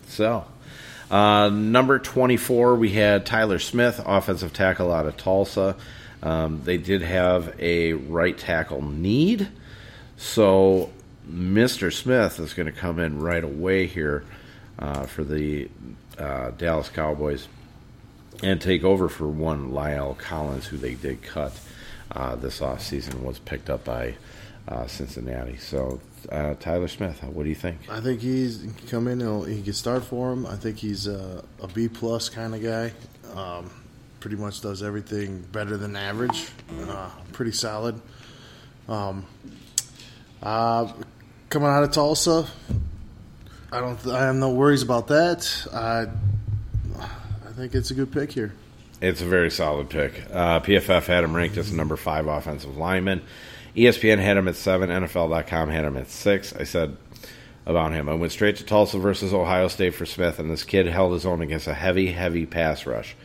So, 0.09 0.45
uh, 1.11 1.49
number 1.51 1.99
24, 1.99 2.77
we 2.77 2.91
had 2.91 3.27
Tyler 3.27 3.59
Smith, 3.59 4.01
offensive 4.05 4.53
tackle 4.53 4.93
out 4.93 5.07
of 5.07 5.17
Tulsa. 5.17 5.77
Um, 6.23 6.63
they 6.65 6.79
did 6.79 7.03
have 7.03 7.55
a 7.61 7.93
right 7.93 8.37
tackle 8.37 8.83
need. 8.83 9.49
So, 10.17 10.91
Mr. 11.31 11.93
Smith 11.93 12.39
is 12.41 12.55
going 12.55 12.67
to 12.67 12.73
come 12.73 12.99
in 12.99 13.21
right 13.21 13.45
away 13.45 13.87
here 13.87 14.25
uh, 14.79 15.05
for 15.07 15.25
the 15.25 15.69
uh, 16.19 16.51
Dallas 16.53 16.89
Cowboys 16.89 17.49
and 18.43 18.61
take 18.61 18.85
over 18.85 19.09
for 19.09 19.27
one 19.29 19.71
La'el 19.71 20.17
Collins, 20.19 20.67
who 20.67 20.77
they 20.77 20.95
did 20.95 21.23
cut. 21.23 21.53
uh, 22.13 22.37
this 22.37 22.61
offseason 22.61 23.23
was 23.23 23.39
picked 23.39 23.69
up 23.71 23.85
by 23.85 24.15
uh, 24.69 24.87
Cincinnati. 24.87 25.57
So, 25.57 26.01
uh, 26.31 26.55
Tyler 26.55 26.89
Smith, 26.89 27.23
what 27.23 27.43
do 27.45 27.49
you 27.49 27.55
think? 27.55 27.79
I 27.91 28.01
think 28.01 28.21
he's 28.21 28.65
come 28.89 29.09
in. 29.09 29.21
He 29.47 29.63
can 29.63 29.73
start 29.73 30.05
for 30.05 30.33
him. 30.33 30.47
I 30.47 30.57
think 30.57 30.79
he's 30.79 31.07
a, 31.07 31.45
a 31.61 31.69
B 31.69 31.89
plus 31.89 32.29
kind 32.29 32.55
of 32.55 32.63
guy. 32.63 32.93
Um, 33.35 33.71
pretty 34.21 34.37
much 34.37 34.61
does 34.61 34.83
everything 34.83 35.43
better 35.53 35.77
than 35.77 35.95
average. 35.97 36.49
Uh, 36.81 37.11
pretty 37.33 37.53
solid. 37.53 38.01
Um, 38.89 39.27
uh, 40.43 40.93
coming 41.49 41.69
out 41.69 41.83
of 41.83 41.91
Tulsa, 41.93 42.47
I 43.73 43.81
don't. 43.81 44.05
I 44.07 44.27
have 44.27 44.37
no 44.37 44.51
worries 44.51 44.83
about 44.83 45.09
that. 45.09 45.67
Think 47.57 47.75
it's 47.75 47.91
a 47.91 47.95
good 47.95 48.13
pick 48.13 48.33
here. 48.33 48.53
It's 49.01 49.21
a 49.21 49.27
very 49.27 49.51
solid 49.51 49.91
pick. 49.91 50.23
Uh, 50.33 50.61
PFF 50.61 51.07
had 51.07 51.25
him 51.25 51.35
ranked 51.35 51.57
as 51.57 51.73
number 51.73 51.97
five 51.97 52.27
offensive 52.27 52.77
lineman. 52.77 53.23
ESPN 53.75 54.19
had 54.19 54.37
him 54.37 54.49
at 54.49 54.57
seven. 54.57 54.89
NFL.com 54.89 55.69
had 55.69 55.85
him 55.85 55.97
at 55.97 56.09
six. 56.09 56.55
I 56.55 56.65
said 56.65 56.97
about 57.67 57.93
him. 57.93 58.09
I 58.09 58.15
went 58.15 58.33
straight 58.33 58.57
to 58.57 58.65
Tulsa 58.65 58.99
versus 58.99 59.35
Ohio 59.35 59.69
State 59.69 59.95
for 59.95 60.07
Smith, 60.07 60.39
and 60.39 60.51
this 60.51 60.63
kid 60.63 60.87
held 60.87 61.13
his 61.13 61.27
own 61.27 61.43
against 61.43 61.67
a 61.67 61.75
heavy, 61.75 62.13
heavy 62.13 62.47
pass 62.47 62.87
rush. 62.87 63.17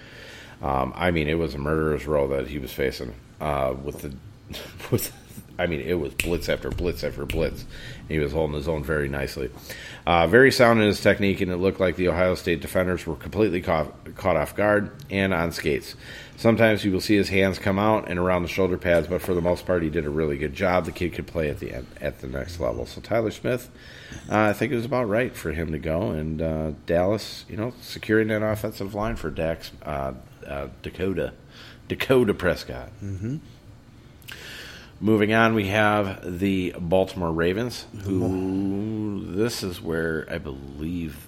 Um, 0.62 0.94
I 0.96 1.12
mean, 1.12 1.28
it 1.28 1.36
was 1.36 1.56
a 1.56 1.58
murderer's 1.58 2.06
row 2.06 2.28
that 2.30 2.48
he 2.48 2.60
was 2.60 2.72
facing 2.72 3.14
uh, 3.40 3.74
with 3.82 4.02
the 4.02 4.14
with. 4.92 5.14
I 5.62 5.68
mean, 5.68 5.82
it 5.82 5.94
was 5.94 6.14
blitz 6.14 6.50
after 6.50 6.70
blitz 6.70 7.04
after 7.04 7.26
blitz. 7.26 7.66
He 8.08 8.20
was 8.20 8.32
holding 8.32 8.56
his 8.56 8.68
own 8.68 8.84
very 8.84 9.08
nicely. 9.08 9.50
Uh, 10.06 10.26
very 10.26 10.52
sound 10.52 10.80
in 10.82 10.88
his 10.88 11.00
technique, 11.00 11.40
and 11.40 11.52
it 11.52 11.58
looked 11.58 11.80
like 11.80 11.96
the 11.96 12.08
Ohio 12.08 12.36
State 12.36 12.62
defenders 12.62 13.06
were 13.06 13.16
completely 13.16 13.62
caught, 13.62 14.16
caught 14.16 14.36
off 14.36 14.56
guard 14.56 14.92
and 15.10 15.34
on 15.34 15.52
skates. 15.52 15.96
Sometimes 16.36 16.84
you 16.84 16.92
will 16.92 17.02
see 17.02 17.16
his 17.16 17.30
hands 17.30 17.60
come 17.60 17.78
out 17.78 18.10
and 18.10 18.18
around 18.18 18.42
the 18.42 18.50
shoulder 18.50 18.78
pads, 18.78 19.06
but 19.08 19.22
for 19.22 19.36
the 19.36 19.42
most 19.42 19.68
part, 19.68 19.84
he 19.84 19.90
did 19.92 20.06
a 20.06 20.10
really 20.10 20.38
good 20.38 20.56
job. 20.56 20.86
The 20.86 20.92
kid 20.92 21.14
could 21.14 21.28
play 21.28 21.50
at 21.50 21.60
the 21.60 21.72
end, 21.72 21.86
at 22.02 22.20
the 22.20 22.28
next 22.28 22.60
level. 22.60 22.88
So 22.88 23.00
Tyler 23.00 23.30
Smith, 23.30 23.70
uh, 24.28 24.40
I 24.40 24.54
think 24.54 24.72
it 24.72 24.76
was 24.76 24.86
about 24.86 25.08
right 25.08 25.36
for 25.36 25.52
him 25.52 25.72
to 25.72 25.78
go, 25.78 26.10
and 26.10 26.42
uh, 26.42 26.72
Dallas, 26.88 27.46
you 27.48 27.58
know, 27.58 27.74
securing 27.82 28.30
that 28.30 28.42
offensive 28.42 28.96
line 28.96 29.16
for 29.16 29.30
Dax 29.30 29.72
uh, 29.84 30.14
uh, 30.48 30.70
Dakota 30.82 31.34
Dakota 31.88 32.34
Prescott. 32.34 32.90
Mm-hmm. 33.04 33.38
Moving 35.04 35.34
on, 35.34 35.56
we 35.56 35.68
have 35.70 36.40
the 36.40 36.76
Baltimore 36.80 37.32
Ravens, 37.32 37.88
who 38.04 39.26
this 39.34 39.64
is 39.64 39.82
where 39.82 40.28
I 40.30 40.38
believe 40.38 41.28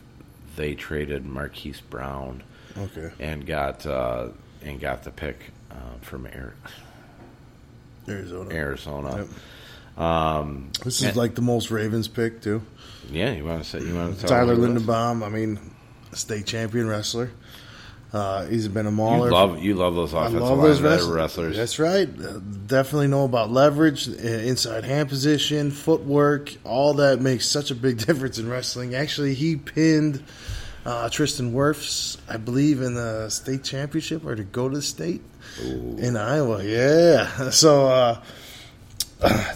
they 0.55 0.75
traded 0.75 1.25
Marquise 1.25 1.81
Brown 1.81 2.43
Okay. 2.77 3.09
and 3.19 3.47
got 3.47 3.83
uh, 3.87 4.27
and 4.61 4.79
got 4.79 5.03
the 5.03 5.09
pick 5.09 5.51
uh, 5.71 5.75
from 6.01 6.27
Air, 6.27 6.53
Arizona. 8.07 8.53
Arizona. 8.53 9.17
Yep. 9.97 10.03
Um, 10.03 10.69
This 10.83 11.01
is 11.01 11.07
and- 11.07 11.17
like 11.17 11.33
the 11.33 11.41
most 11.41 11.71
Ravens 11.71 12.07
pick 12.07 12.41
too. 12.41 12.61
yeah, 13.09 13.31
you 13.33 13.43
want 13.43 13.63
to 13.63 13.67
say 13.69 13.79
you 13.83 13.95
want 13.95 14.19
to 14.19 14.27
Tyler? 14.27 14.55
Linderbaum. 14.55 15.25
I 15.25 15.29
mean, 15.29 15.59
state 16.13 16.45
champion 16.45 16.87
wrestler. 16.87 17.31
Uh, 18.13 18.45
he's 18.45 18.67
been 18.67 18.85
a 18.85 18.91
You 18.91 18.95
mauler. 18.95 19.31
love 19.31 19.59
you 19.63 19.73
love 19.73 19.95
those 19.95 20.13
I 20.13 20.27
offensive 20.27 20.41
love 20.43 20.61
those 20.61 20.79
wrestlers. 20.81 21.07
wrestlers. 21.15 21.57
That's 21.57 21.79
right. 21.79 22.07
Uh, 22.07 22.39
Definitely 22.67 23.07
know 23.07 23.25
about 23.25 23.51
leverage, 23.51 24.07
uh, 24.07 24.11
inside 24.21 24.83
hand 24.83 25.09
position, 25.09 25.71
footwork. 25.71 26.53
All 26.63 26.93
that 26.95 27.21
makes 27.21 27.47
such 27.47 27.71
a 27.71 27.75
big 27.75 27.97
difference 28.05 28.37
in 28.37 28.47
wrestling. 28.47 28.93
Actually, 28.93 29.33
he 29.33 29.55
pinned 29.55 30.23
uh, 30.85 31.09
Tristan 31.09 31.53
Wirfs, 31.53 32.17
I 32.29 32.37
believe, 32.37 32.81
in 32.83 32.93
the 32.93 33.29
state 33.29 33.63
championship 33.63 34.23
or 34.25 34.35
to 34.35 34.43
go 34.43 34.69
to 34.69 34.75
the 34.75 34.81
state 34.83 35.21
in 35.61 36.15
Iowa. 36.15 36.63
Yeah. 36.63 37.49
So, 37.51 37.87
uh, 37.87 38.21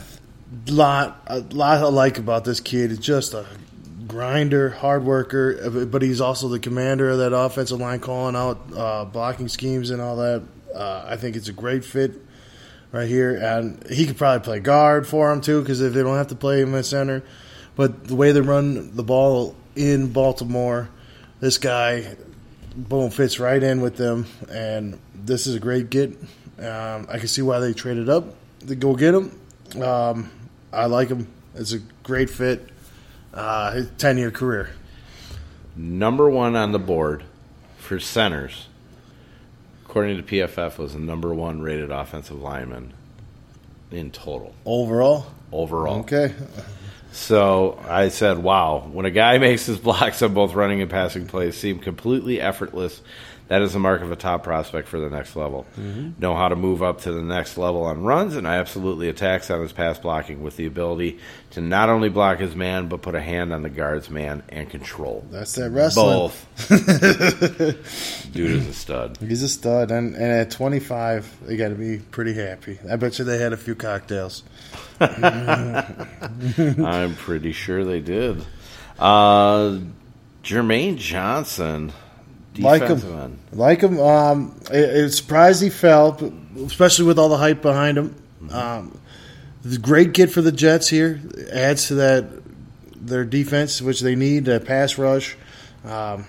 lot 0.67 1.21
a 1.27 1.39
lot 1.39 1.77
I 1.77 1.84
like 1.89 2.17
about 2.17 2.43
this 2.45 2.59
kid. 2.59 2.99
Just 3.01 3.34
a 3.34 3.45
grinder, 4.07 4.69
hard 4.69 5.03
worker, 5.03 5.85
but 5.85 6.01
he's 6.01 6.21
also 6.21 6.47
the 6.47 6.59
commander 6.59 7.09
of 7.09 7.17
that 7.19 7.34
offensive 7.34 7.79
line, 7.79 7.99
calling 7.99 8.35
out 8.35 8.59
uh, 8.75 9.05
blocking 9.05 9.47
schemes 9.47 9.89
and 9.89 10.01
all 10.01 10.15
that. 10.17 10.43
Uh, 10.73 11.05
I 11.07 11.17
think 11.17 11.35
it's 11.35 11.49
a 11.49 11.53
great 11.53 11.84
fit 11.84 12.13
right 12.91 13.07
here, 13.07 13.35
and 13.35 13.85
he 13.89 14.05
could 14.05 14.17
probably 14.17 14.43
play 14.43 14.59
guard 14.59 15.07
for 15.07 15.31
him 15.31 15.41
too, 15.41 15.61
because 15.61 15.81
if 15.81 15.93
they 15.93 16.03
don't 16.03 16.17
have 16.17 16.27
to 16.27 16.35
play 16.35 16.61
him 16.61 16.73
at 16.75 16.85
center, 16.85 17.23
but 17.75 18.05
the 18.07 18.15
way 18.15 18.31
they 18.31 18.41
run 18.41 18.95
the 18.95 19.03
ball 19.03 19.55
in 19.75 20.11
Baltimore, 20.11 20.89
this 21.39 21.57
guy, 21.57 22.15
boom, 22.75 23.11
fits 23.11 23.39
right 23.39 23.61
in 23.61 23.81
with 23.81 23.97
them, 23.97 24.25
and 24.49 24.99
this 25.13 25.47
is 25.47 25.55
a 25.55 25.59
great 25.59 25.89
get. 25.89 26.11
Um, 26.59 27.07
I 27.09 27.19
can 27.19 27.27
see 27.27 27.41
why 27.41 27.59
they 27.59 27.73
traded 27.73 28.09
up 28.09 28.25
to 28.67 28.75
go 28.75 28.95
get 28.95 29.13
him. 29.13 29.39
Um, 29.81 30.31
I 30.73 30.85
like 30.85 31.09
him. 31.09 31.27
It's 31.55 31.73
a 31.73 31.79
great 32.03 32.29
fit. 32.29 32.67
Uh, 33.38 33.72
his 33.72 33.89
ten 33.97 34.18
year 34.18 34.31
career. 34.31 34.69
Number 35.76 36.27
one 36.30 36.55
on 36.55 36.72
the 36.72 36.80
board 36.80 37.23
for 37.77 37.99
centers, 37.99 38.68
according 39.85 40.18
to 40.18 40.23
PFF, 40.23 40.77
was 40.80 40.93
the 40.93 40.99
number 40.99 41.34
one 41.34 41.61
rated 41.61 41.91
offensive 41.91 42.41
lineman 42.41 42.93
in 43.91 44.09
total 44.11 44.53
Overall, 44.65 45.27
overall. 45.51 45.99
okay. 45.99 46.34
So 47.11 47.80
I 47.88 48.09
said, 48.09 48.39
wow, 48.39 48.89
when 48.91 49.05
a 49.05 49.11
guy 49.11 49.38
makes 49.39 49.65
his 49.68 49.77
blocks 49.77 50.22
on 50.23 50.34
both 50.34 50.53
running 50.55 50.81
and 50.81 50.89
passing 50.89 51.27
plays 51.27 51.55
seem 51.55 51.80
completely 51.80 52.41
effortless, 52.41 53.01
that 53.48 53.61
is 53.61 53.74
the 53.74 53.80
mark 53.80 54.02
of 54.02 54.11
a 54.11 54.15
top 54.15 54.44
prospect 54.44 54.88
for 54.88 54.99
the 54.99 55.10
next 55.10 55.36
level. 55.36 55.65
Know 56.19 56.36
how 56.36 56.49
to 56.49 56.56
move 56.56 56.84
up 56.84 57.02
to 57.02 57.11
the 57.11 57.22
next 57.22 57.57
level 57.57 57.84
on 57.84 58.03
runs, 58.03 58.36
and 58.36 58.48
I 58.48 58.57
absolutely 58.57 59.10
attacks 59.10 59.49
on 59.49 59.61
his 59.61 59.72
pass 59.72 59.98
blocking 59.98 60.44
with 60.44 60.57
the 60.57 60.65
ability 60.65 61.19
to 61.52 61.61
not 61.61 61.90
only 61.90 62.10
block 62.10 62.40
his 62.40 62.56
man, 62.56 62.88
but 62.88 63.02
put 63.02 63.15
a 63.15 63.22
hand 63.22 63.53
on 63.53 63.61
the 63.61 63.69
guard's 63.69 64.10
man 64.10 64.44
and 64.49 64.69
control. 64.69 65.26
That's 65.32 65.53
that 65.56 65.72
wrestling. 65.72 66.06
Both. 66.06 66.69
Dude 68.34 68.52
is 68.52 68.68
a 68.68 68.74
stud. 68.74 69.18
He's 69.19 69.44
a 69.44 69.49
stud, 69.49 69.91
and, 69.91 70.15
and 70.15 70.32
at 70.32 70.52
25, 70.52 71.48
they 71.48 71.57
got 71.57 71.69
to 71.69 71.76
be 71.76 71.99
pretty 71.99 72.34
happy. 72.34 72.80
I 72.90 72.95
bet 72.98 73.18
you 73.19 73.26
they 73.26 73.38
had 73.38 73.53
a 73.53 73.57
few 73.57 73.76
cocktails. 73.76 74.44
I'm 74.99 77.15
pretty 77.15 77.53
sure 77.53 77.86
they 77.86 78.02
did. 78.02 78.44
Uh, 78.99 79.80
Jermaine 80.44 80.98
Johnson, 80.98 81.94
Like 82.63 82.84
him. 82.84 82.99
end. 82.99 83.39
Like 83.51 83.81
him, 83.81 83.99
um, 83.99 84.59
it, 84.71 84.77
it's 84.77 85.17
surprised 85.17 85.61
he 85.61 85.69
fell, 85.69 86.19
especially 86.65 87.05
with 87.05 87.19
all 87.19 87.29
the 87.29 87.38
hype 87.38 87.61
behind 87.61 87.97
him. 87.97 88.15
Um, 88.51 88.99
he's 89.63 89.75
a 89.75 89.79
great 89.79 90.13
kid 90.13 90.31
for 90.31 90.41
the 90.41 90.51
Jets 90.51 90.88
here. 90.88 91.21
Adds 91.51 91.88
to 91.88 91.95
that 91.95 92.25
their 92.95 93.25
defense, 93.25 93.81
which 93.81 94.01
they 94.01 94.15
need 94.15 94.47
a 94.47 94.59
pass 94.59 94.97
rush. 94.97 95.38
Um, 95.85 96.25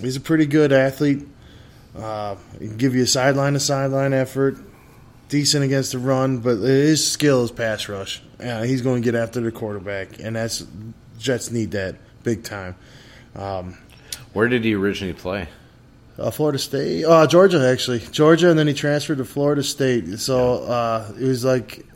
he's 0.00 0.16
a 0.16 0.20
pretty 0.20 0.46
good 0.46 0.72
athlete. 0.72 1.26
Uh, 1.96 2.36
he 2.58 2.68
can 2.68 2.76
give 2.76 2.94
you 2.94 3.02
a 3.02 3.06
sideline 3.06 3.52
to 3.52 3.60
sideline 3.60 4.12
effort. 4.12 4.56
Decent 5.28 5.64
against 5.64 5.92
the 5.92 5.98
run, 5.98 6.38
but 6.38 6.56
his 6.56 7.10
skill 7.10 7.44
is 7.44 7.50
pass 7.50 7.88
rush. 7.88 8.22
Uh, 8.38 8.62
he's 8.62 8.82
going 8.82 9.02
to 9.02 9.04
get 9.04 9.14
after 9.18 9.40
the 9.40 9.50
quarterback, 9.50 10.20
and 10.20 10.36
that's 10.36 10.64
Jets 11.18 11.50
need 11.50 11.70
that 11.70 11.96
big 12.22 12.44
time. 12.44 12.74
Um, 13.34 13.78
Where 14.34 14.48
did 14.48 14.64
he 14.64 14.74
originally 14.74 15.14
play? 15.14 15.48
Uh, 16.18 16.30
Florida 16.30 16.58
State, 16.58 17.04
uh, 17.04 17.26
Georgia 17.26 17.66
actually, 17.68 18.00
Georgia, 18.00 18.50
and 18.50 18.58
then 18.58 18.66
he 18.66 18.74
transferred 18.74 19.18
to 19.18 19.24
Florida 19.24 19.62
State. 19.62 20.18
So 20.18 20.64
uh, 20.64 21.12
it 21.18 21.24
was 21.26 21.44
like 21.44 21.86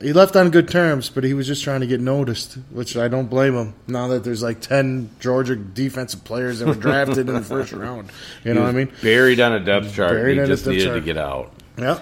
he 0.00 0.12
left 0.12 0.34
on 0.34 0.50
good 0.50 0.68
terms, 0.68 1.10
but 1.10 1.22
he 1.22 1.32
was 1.32 1.46
just 1.46 1.62
trying 1.62 1.80
to 1.80 1.86
get 1.86 2.00
noticed, 2.00 2.54
which 2.72 2.96
I 2.96 3.06
don't 3.08 3.26
blame 3.28 3.54
him. 3.54 3.74
Now 3.86 4.08
that 4.08 4.24
there's 4.24 4.42
like 4.42 4.60
ten 4.60 5.10
Georgia 5.20 5.54
defensive 5.56 6.24
players 6.24 6.58
that 6.58 6.66
were 6.66 6.74
drafted 6.74 7.28
in 7.28 7.34
the 7.34 7.42
first 7.42 7.72
round, 7.72 8.10
you 8.44 8.52
know 8.54 8.62
what 8.62 8.70
I 8.70 8.72
mean? 8.72 8.90
Buried 9.02 9.38
on 9.40 9.52
a 9.52 9.60
depth 9.60 9.94
chart. 9.94 10.10
Buried 10.12 10.38
he 10.38 10.46
just 10.46 10.66
needed 10.66 10.84
chart. 10.84 10.96
to 10.96 11.00
get 11.00 11.16
out. 11.18 11.52
Yeah, 11.78 12.00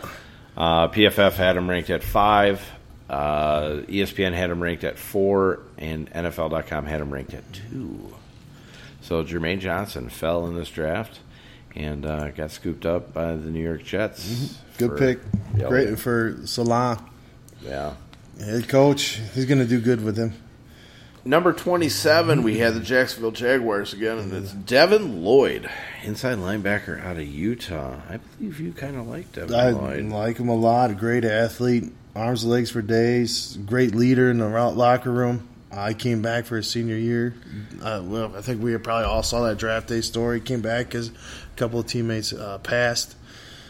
Uh, 0.56 0.88
PFF 0.88 1.32
had 1.32 1.56
him 1.56 1.68
ranked 1.68 1.90
at 1.90 2.02
five. 2.02 2.60
Uh, 3.08 3.82
ESPN 3.88 4.32
had 4.34 4.50
him 4.50 4.62
ranked 4.62 4.84
at 4.84 4.96
four, 4.98 5.60
and 5.76 6.08
NFL.com 6.12 6.86
had 6.86 7.00
him 7.00 7.12
ranked 7.12 7.34
at 7.34 7.44
two. 7.52 8.14
So 9.02 9.24
Jermaine 9.24 9.58
Johnson 9.58 10.08
fell 10.08 10.46
in 10.46 10.54
this 10.54 10.68
draft 10.70 11.18
and 11.76 12.04
uh, 12.06 12.28
got 12.30 12.50
scooped 12.50 12.84
up 12.86 13.12
by 13.12 13.34
the 13.34 13.50
New 13.50 13.62
York 13.62 13.84
Jets. 13.84 14.26
Mm-hmm. 14.28 14.54
good 14.78 14.90
for- 14.90 14.98
pick, 14.98 15.18
Yep. 15.56 15.68
great 15.68 15.98
for 15.98 16.38
Salah, 16.44 17.04
Yeah. 17.64 17.94
head 18.38 18.68
coach. 18.68 19.20
He's 19.34 19.44
going 19.46 19.58
to 19.60 19.66
do 19.66 19.80
good 19.80 20.02
with 20.04 20.16
him. 20.16 20.34
Number 21.22 21.52
27, 21.52 22.42
we 22.42 22.58
had 22.58 22.72
the 22.74 22.80
Jacksonville 22.80 23.30
Jaguars 23.30 23.92
again, 23.92 24.18
and 24.18 24.32
it's 24.32 24.52
Devin 24.52 25.22
Lloyd, 25.22 25.68
inside 26.02 26.38
linebacker 26.38 27.04
out 27.04 27.18
of 27.18 27.26
Utah. 27.26 27.96
I 28.08 28.16
believe 28.38 28.58
you 28.58 28.72
kind 28.72 28.96
of 28.96 29.06
like 29.06 29.30
Devin 29.32 29.54
I 29.54 29.70
Lloyd. 29.70 30.04
like 30.06 30.38
him 30.38 30.48
a 30.48 30.54
lot. 30.56 30.96
Great 30.96 31.26
athlete, 31.26 31.92
arms 32.16 32.42
and 32.44 32.50
legs 32.52 32.70
for 32.70 32.80
days. 32.80 33.58
Great 33.66 33.94
leader 33.94 34.30
in 34.30 34.38
the 34.38 34.48
locker 34.48 35.10
room. 35.10 35.46
I 35.70 35.92
came 35.92 36.22
back 36.22 36.46
for 36.46 36.56
his 36.56 36.70
senior 36.70 36.96
year. 36.96 37.34
Uh, 37.82 38.00
well, 38.02 38.34
I 38.34 38.40
think 38.40 38.62
we 38.62 38.74
probably 38.78 39.04
all 39.04 39.22
saw 39.22 39.42
that 39.46 39.58
draft 39.58 39.88
day 39.88 40.00
story. 40.00 40.40
Came 40.40 40.62
back 40.62 40.86
because 40.86 41.10
a 41.54 41.56
couple 41.58 41.80
of 41.80 41.86
teammates 41.86 42.32
uh, 42.32 42.58
passed, 42.58 43.14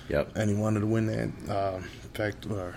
Yep. 0.09 0.37
and 0.37 0.51
he 0.51 0.57
wanted 0.57 0.81
to 0.81 0.87
win 0.87 1.07
that. 1.07 1.23
In 1.25 1.83
fact, 2.15 2.47
or 2.51 2.75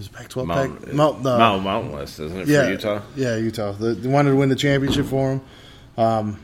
Is 0.00 0.06
it 0.06 0.12
Pac-12? 0.12 0.46
Mount, 0.46 0.84
Pac, 0.84 0.92
Mount, 0.94 1.26
uh, 1.26 1.38
Mount, 1.38 1.62
Mountain 1.62 1.92
West, 1.92 2.18
isn't 2.20 2.40
it, 2.40 2.48
yeah, 2.48 2.64
for 2.64 2.70
Utah? 2.70 3.02
Yeah, 3.16 3.36
Utah. 3.36 3.72
They, 3.72 3.94
they 3.94 4.08
wanted 4.08 4.30
to 4.30 4.36
win 4.36 4.48
the 4.48 4.56
championship 4.56 5.06
for 5.06 5.32
him. 5.34 5.40
Um, 5.96 6.40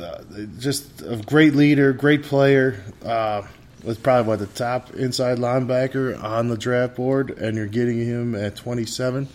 uh, 0.00 0.22
just 0.58 1.02
a 1.02 1.16
great 1.16 1.54
leader, 1.54 1.92
great 1.92 2.22
player. 2.22 2.82
Uh, 3.04 3.42
was 3.82 3.98
probably 3.98 4.28
what 4.28 4.38
the 4.38 4.46
top 4.46 4.94
inside 4.94 5.38
linebacker 5.38 6.22
on 6.22 6.46
the 6.48 6.56
draft 6.56 6.94
board, 6.94 7.30
and 7.30 7.56
you're 7.56 7.66
getting 7.66 7.98
him 7.98 8.36
at 8.36 8.54
27. 8.54 9.26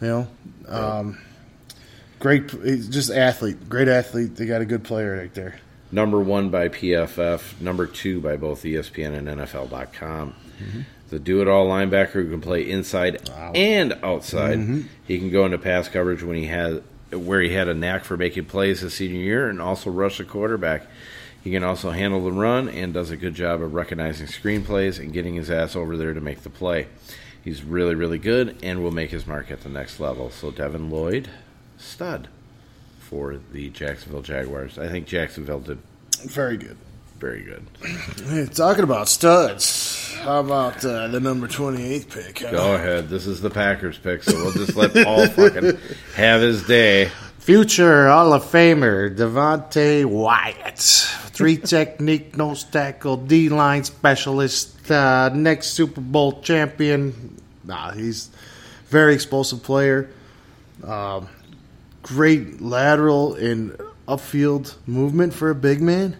You 0.00 0.06
know, 0.06 0.28
um, 0.66 1.18
great, 2.18 2.48
just 2.90 3.10
athlete, 3.10 3.68
great 3.68 3.88
athlete. 3.88 4.34
They 4.36 4.46
got 4.46 4.62
a 4.62 4.64
good 4.64 4.82
player 4.82 5.16
right 5.18 5.32
there. 5.34 5.60
Number 5.92 6.18
one 6.20 6.50
by 6.50 6.68
PFF, 6.68 7.60
number 7.60 7.86
two 7.86 8.20
by 8.20 8.36
both 8.36 8.62
ESPN 8.62 9.16
and 9.16 9.28
NFL.com. 9.28 10.34
Mm-hmm. 10.60 10.80
The 11.10 11.18
do 11.20 11.40
it 11.40 11.46
all 11.48 11.68
linebacker 11.68 12.12
who 12.12 12.28
can 12.30 12.40
play 12.40 12.68
inside 12.68 13.28
Wow. 13.28 13.52
and 13.54 13.92
outside. 14.02 14.58
Mm-hmm. 14.58 14.80
He 15.06 15.18
can 15.18 15.30
go 15.30 15.44
into 15.44 15.58
pass 15.58 15.88
coverage 15.88 16.22
when 16.22 16.36
he 16.36 16.46
had 16.46 16.82
where 17.12 17.40
he 17.40 17.50
had 17.50 17.68
a 17.68 17.74
knack 17.74 18.04
for 18.04 18.16
making 18.16 18.46
plays 18.46 18.80
his 18.80 18.94
senior 18.94 19.20
year 19.20 19.48
and 19.48 19.62
also 19.62 19.90
rush 19.90 20.18
the 20.18 20.24
quarterback. 20.24 20.82
He 21.44 21.52
can 21.52 21.62
also 21.62 21.92
handle 21.92 22.24
the 22.24 22.32
run 22.32 22.68
and 22.68 22.92
does 22.92 23.12
a 23.12 23.16
good 23.16 23.34
job 23.36 23.62
of 23.62 23.72
recognizing 23.74 24.26
screen 24.26 24.64
plays 24.64 24.98
and 24.98 25.12
getting 25.12 25.36
his 25.36 25.48
ass 25.48 25.76
over 25.76 25.96
there 25.96 26.12
to 26.12 26.20
make 26.20 26.42
the 26.42 26.50
play. 26.50 26.88
He's 27.44 27.62
really, 27.62 27.94
really 27.94 28.18
good 28.18 28.56
and 28.64 28.82
will 28.82 28.90
make 28.90 29.10
his 29.12 29.24
mark 29.28 29.52
at 29.52 29.60
the 29.60 29.68
next 29.68 30.00
level. 30.00 30.30
So 30.30 30.50
Devin 30.50 30.90
Lloyd, 30.90 31.28
stud 31.78 32.26
for 33.08 33.38
the 33.52 33.70
Jacksonville 33.70 34.22
Jaguars. 34.22 34.78
I 34.78 34.88
think 34.88 35.06
Jacksonville 35.06 35.60
did 35.60 35.78
Very 36.24 36.56
good. 36.56 36.76
very 37.18 37.42
good. 37.42 37.64
Hey, 38.28 38.46
talking 38.46 38.84
about 38.84 39.08
studs, 39.08 40.14
how 40.22 40.40
about 40.40 40.84
uh, 40.84 41.08
the 41.08 41.20
number 41.20 41.46
28th 41.48 42.10
pick? 42.12 42.38
huh? 42.40 42.50
Go 42.50 42.74
ahead. 42.74 43.08
This 43.08 43.26
is 43.26 43.40
the 43.40 43.50
Packers 43.50 43.96
pick, 43.98 44.22
so 44.22 44.34
we'll 44.34 44.52
just 44.52 44.76
let 44.76 44.92
Paul 44.92 45.26
fucking 45.28 45.78
have 46.14 46.40
his 46.40 46.66
day. 46.66 47.10
Future 47.38 48.08
Hall 48.08 48.32
of 48.32 48.42
Famer 48.42 49.14
Devonte 49.16 50.04
Wyatt, 50.04 50.78
three 50.78 51.56
technique 51.56 52.36
nose 52.36 52.64
tackle 52.64 53.16
D 53.18 53.48
line 53.50 53.84
specialist, 53.84 54.90
uh, 54.90 55.30
next 55.32 55.68
Super 55.68 56.00
Bowl 56.00 56.40
champion. 56.42 57.40
Nah, 57.62 57.92
he's 57.92 58.30
very 58.88 59.14
explosive 59.14 59.62
player. 59.62 60.10
Um, 60.82 61.28
great 62.06 62.60
lateral 62.60 63.34
and 63.34 63.72
upfield 64.06 64.76
movement 64.86 65.34
for 65.34 65.50
a 65.50 65.54
big 65.56 65.82
man. 65.82 66.16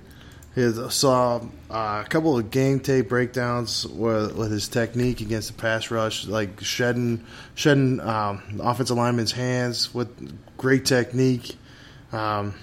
He 0.56 0.72
saw 0.90 1.36
uh, 1.70 2.02
a 2.04 2.08
couple 2.08 2.36
of 2.36 2.50
game 2.50 2.80
tape 2.80 3.08
breakdowns 3.08 3.86
with, 3.86 4.34
with 4.34 4.50
his 4.50 4.66
technique 4.66 5.20
against 5.20 5.48
the 5.48 5.54
pass 5.54 5.90
rush, 5.92 6.26
like 6.26 6.60
shedding 6.60 7.24
shedding 7.54 8.00
um, 8.00 8.42
offensive 8.60 8.96
lineman's 8.96 9.30
hands 9.30 9.94
with 9.94 10.08
great 10.56 10.86
technique. 10.86 11.56
Um, 12.10 12.54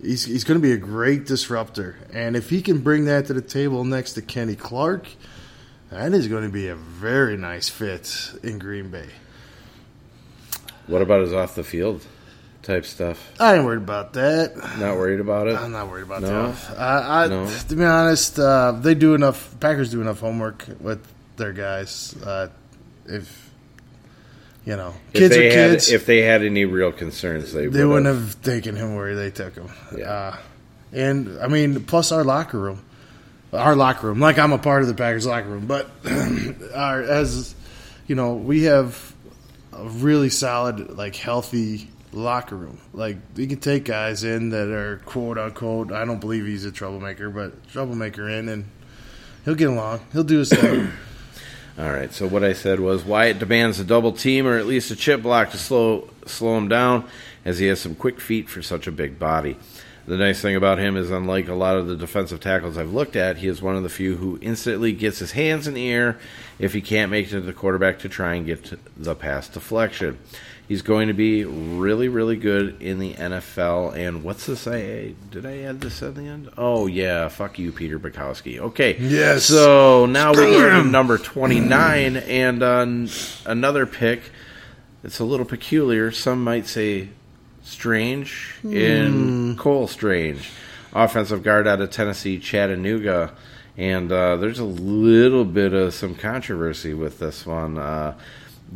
he's 0.00 0.24
he's 0.24 0.44
going 0.44 0.58
to 0.58 0.62
be 0.62 0.72
a 0.72 0.78
great 0.78 1.26
disruptor, 1.26 1.98
and 2.14 2.34
if 2.34 2.48
he 2.48 2.62
can 2.62 2.78
bring 2.78 3.04
that 3.06 3.26
to 3.26 3.34
the 3.34 3.42
table 3.42 3.84
next 3.84 4.14
to 4.14 4.22
Kenny 4.22 4.56
Clark, 4.56 5.06
that 5.90 6.14
is 6.14 6.28
going 6.28 6.44
to 6.44 6.52
be 6.52 6.68
a 6.68 6.76
very 6.76 7.36
nice 7.36 7.68
fit 7.68 8.32
in 8.42 8.58
Green 8.58 8.90
Bay. 8.90 9.08
What 10.86 11.02
about 11.02 11.20
his 11.20 11.34
off 11.34 11.54
the 11.54 11.64
field 11.64 12.06
type 12.68 12.84
stuff? 12.84 13.32
I 13.40 13.56
ain't 13.56 13.64
worried 13.64 13.78
about 13.82 14.12
that. 14.12 14.54
Not 14.78 14.96
worried 14.96 15.20
about 15.20 15.48
it? 15.48 15.56
I'm 15.56 15.72
not 15.72 15.88
worried 15.88 16.02
about 16.04 16.20
No? 16.22 16.52
that. 16.52 16.78
I, 16.78 17.24
I 17.24 17.26
No? 17.28 17.50
to 17.50 17.74
be 17.74 17.82
honest, 17.84 18.38
uh, 18.38 18.72
they 18.72 18.94
do 18.94 19.14
enough. 19.14 19.58
Packers 19.58 19.90
do 19.90 20.00
enough 20.02 20.20
homework 20.20 20.66
with 20.78 21.00
their 21.36 21.52
guys. 21.54 22.14
Uh, 22.22 22.48
if 23.06 23.50
you 24.66 24.76
know, 24.76 24.92
If 25.14 25.20
kids 25.20 25.34
are 25.34 25.38
they 25.38 25.44
had, 25.46 25.70
kids. 25.70 25.90
If 25.90 26.04
they 26.04 26.20
had 26.20 26.44
any 26.44 26.66
real 26.66 26.92
concerns, 26.92 27.54
they, 27.54 27.68
they 27.68 27.84
would 27.86 28.04
wouldn't 28.04 28.14
have 28.14 28.42
taken 28.42 28.76
him 28.76 28.94
where 28.96 29.16
they 29.16 29.30
took 29.30 29.54
him. 29.54 29.70
Yeah. 29.96 30.04
Uh, 30.10 30.36
and 30.92 31.40
I 31.40 31.48
mean, 31.48 31.82
plus 31.84 32.12
our 32.12 32.22
locker 32.22 32.58
room, 32.58 32.84
our 33.52 33.74
locker 33.74 34.08
room. 34.08 34.20
Like 34.20 34.38
I'm 34.38 34.52
a 34.52 34.58
part 34.58 34.82
of 34.82 34.88
the 34.88 34.94
Packers 34.94 35.26
locker 35.26 35.48
room, 35.48 35.66
but 35.66 35.88
our 36.74 37.00
as 37.02 37.54
you 38.06 38.14
know, 38.14 38.34
we 38.34 38.64
have 38.64 39.14
a 39.72 39.84
really 39.88 40.28
solid, 40.28 40.96
like 40.98 41.16
healthy 41.16 41.88
locker 42.12 42.56
room. 42.56 42.78
Like 42.92 43.16
we 43.36 43.46
can 43.46 43.60
take 43.60 43.84
guys 43.84 44.24
in 44.24 44.50
that 44.50 44.68
are 44.68 44.98
quote 45.04 45.38
unquote. 45.38 45.92
I 45.92 46.04
don't 46.04 46.20
believe 46.20 46.46
he's 46.46 46.64
a 46.64 46.72
troublemaker, 46.72 47.30
but 47.30 47.68
troublemaker 47.68 48.28
in, 48.28 48.48
and 48.48 48.64
he'll 49.44 49.54
get 49.54 49.70
along. 49.70 50.00
He'll 50.12 50.24
do 50.24 50.38
his 50.38 50.50
thing. 50.50 50.90
All 51.78 51.90
right. 51.92 52.12
So 52.12 52.26
what 52.26 52.42
I 52.42 52.54
said 52.54 52.80
was 52.80 53.04
Wyatt 53.04 53.38
demands 53.38 53.78
a 53.78 53.84
double 53.84 54.12
team 54.12 54.46
or 54.46 54.58
at 54.58 54.66
least 54.66 54.90
a 54.90 54.96
chip 54.96 55.22
block 55.22 55.50
to 55.50 55.58
slow 55.58 56.10
slow 56.26 56.56
him 56.56 56.68
down, 56.68 57.04
as 57.44 57.58
he 57.58 57.66
has 57.66 57.80
some 57.80 57.94
quick 57.94 58.20
feet 58.20 58.48
for 58.48 58.62
such 58.62 58.86
a 58.86 58.92
big 58.92 59.18
body. 59.18 59.56
The 60.08 60.16
nice 60.16 60.40
thing 60.40 60.56
about 60.56 60.78
him 60.78 60.96
is, 60.96 61.10
unlike 61.10 61.48
a 61.48 61.54
lot 61.54 61.76
of 61.76 61.86
the 61.86 61.94
defensive 61.94 62.40
tackles 62.40 62.78
I've 62.78 62.94
looked 62.94 63.14
at, 63.14 63.36
he 63.36 63.46
is 63.46 63.60
one 63.60 63.76
of 63.76 63.82
the 63.82 63.90
few 63.90 64.16
who 64.16 64.38
instantly 64.40 64.92
gets 64.92 65.18
his 65.18 65.32
hands 65.32 65.66
in 65.66 65.74
the 65.74 65.86
air 65.90 66.18
if 66.58 66.72
he 66.72 66.80
can't 66.80 67.10
make 67.10 67.26
it 67.26 67.30
to 67.32 67.42
the 67.42 67.52
quarterback 67.52 67.98
to 67.98 68.08
try 68.08 68.34
and 68.34 68.46
get 68.46 68.64
to 68.64 68.78
the 68.96 69.14
pass 69.14 69.48
deflection. 69.48 70.18
He's 70.68 70.82
going 70.82 71.08
to 71.08 71.14
be 71.14 71.46
really, 71.46 72.08
really 72.08 72.36
good 72.36 72.82
in 72.82 72.98
the 72.98 73.14
NFL. 73.14 73.96
And 73.96 74.22
what's 74.22 74.44
this? 74.44 74.66
I 74.66 75.14
did 75.30 75.46
I 75.46 75.60
add 75.60 75.80
this 75.80 76.02
at 76.02 76.14
the 76.14 76.24
end? 76.24 76.50
Oh 76.58 76.86
yeah, 76.86 77.28
fuck 77.28 77.58
you, 77.58 77.72
Peter 77.72 77.98
Bukowski. 77.98 78.58
Okay, 78.58 78.98
Yes. 79.00 79.44
So 79.46 80.04
now 80.04 80.32
we're 80.32 80.70
to 80.70 80.84
number 80.84 81.16
twenty 81.16 81.58
nine 81.58 82.16
and 82.18 82.62
uh, 82.62 82.86
another 83.46 83.86
pick. 83.86 84.30
It's 85.02 85.20
a 85.20 85.24
little 85.24 85.46
peculiar. 85.46 86.10
Some 86.10 86.44
might 86.44 86.66
say 86.66 87.08
strange 87.62 88.56
in 88.62 89.56
Cole 89.56 89.88
Strange, 89.88 90.50
offensive 90.92 91.42
guard 91.42 91.66
out 91.66 91.80
of 91.80 91.90
Tennessee, 91.90 92.38
Chattanooga. 92.38 93.34
And 93.76 94.10
uh, 94.10 94.36
there's 94.36 94.58
a 94.58 94.64
little 94.64 95.44
bit 95.44 95.72
of 95.72 95.94
some 95.94 96.16
controversy 96.16 96.94
with 96.94 97.20
this 97.20 97.46
one, 97.46 97.78
uh, 97.78 98.18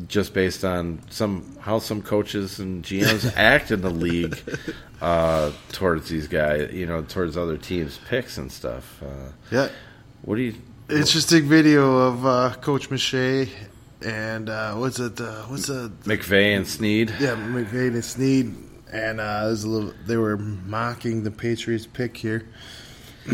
just 0.09 0.35
based 0.35 0.65
on 0.65 1.01
some 1.11 1.57
how 1.61 1.79
some 1.79 2.03
coaches 2.03 2.59
and 2.59 2.85
GMs 2.85 3.33
act 3.37 3.71
in 3.71 3.83
the 3.83 3.91
league 3.91 4.39
uh, 5.01 5.53
towards 5.71 6.09
these 6.09 6.29
guys, 6.29 6.73
you 6.73 6.87
know, 6.87 7.03
towards 7.03 7.37
other 7.37 7.57
teams' 7.57 7.99
picks 8.09 8.39
and 8.39 8.51
stuff. 8.51 9.03
Uh, 9.03 9.33
yeah, 9.51 9.69
what 10.23 10.37
do 10.37 10.43
you? 10.43 10.55
interesting 10.89 11.45
video 11.49 11.97
of 11.97 12.27
uh, 12.27 12.55
Coach 12.61 12.91
Miche 12.91 13.49
and 14.05 14.49
uh, 14.49 14.75
what's 14.75 14.99
it? 14.99 15.21
Uh, 15.21 15.43
what's 15.43 15.67
the 15.67 15.93
McVay 16.05 16.57
and 16.57 16.67
Snead. 16.67 17.11
Yeah, 17.21 17.37
McVay 17.37 17.89
and 17.89 18.05
Snead, 18.05 18.55
and 18.93 19.21
uh, 19.21 19.47
there's 19.47 19.65
a 19.65 19.69
little. 19.69 19.95
They 20.07 20.17
were 20.17 20.37
mocking 20.37 21.23
the 21.23 21.31
Patriots 21.31 21.87
pick 21.87 22.17
here. 22.17 22.49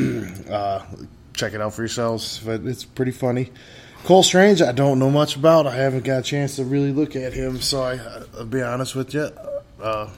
uh, 0.51 0.85
check 1.33 1.55
it 1.55 1.61
out 1.61 1.75
for 1.75 1.83
yourselves, 1.83 2.41
but 2.45 2.65
it's 2.65 2.85
pretty 2.85 3.13
funny. 3.13 3.51
Cole 4.09 4.23
Strange, 4.23 4.63
I 4.63 4.73
don't 4.73 4.99
know 4.99 5.11
much 5.11 5.37
about. 5.37 5.67
I 5.67 5.75
haven't 5.75 6.03
got 6.05 6.21
a 6.21 6.23
chance 6.23 6.57
to 6.57 6.65
really 6.65 6.93
look 6.93 7.15
at 7.15 7.35
him, 7.35 7.61
so 7.61 7.83
I, 7.83 8.01
I'll 8.39 8.47
be 8.47 8.63
honest 8.63 8.95
with 8.95 9.13
you. 9.13 9.29
Uh, 9.79 10.09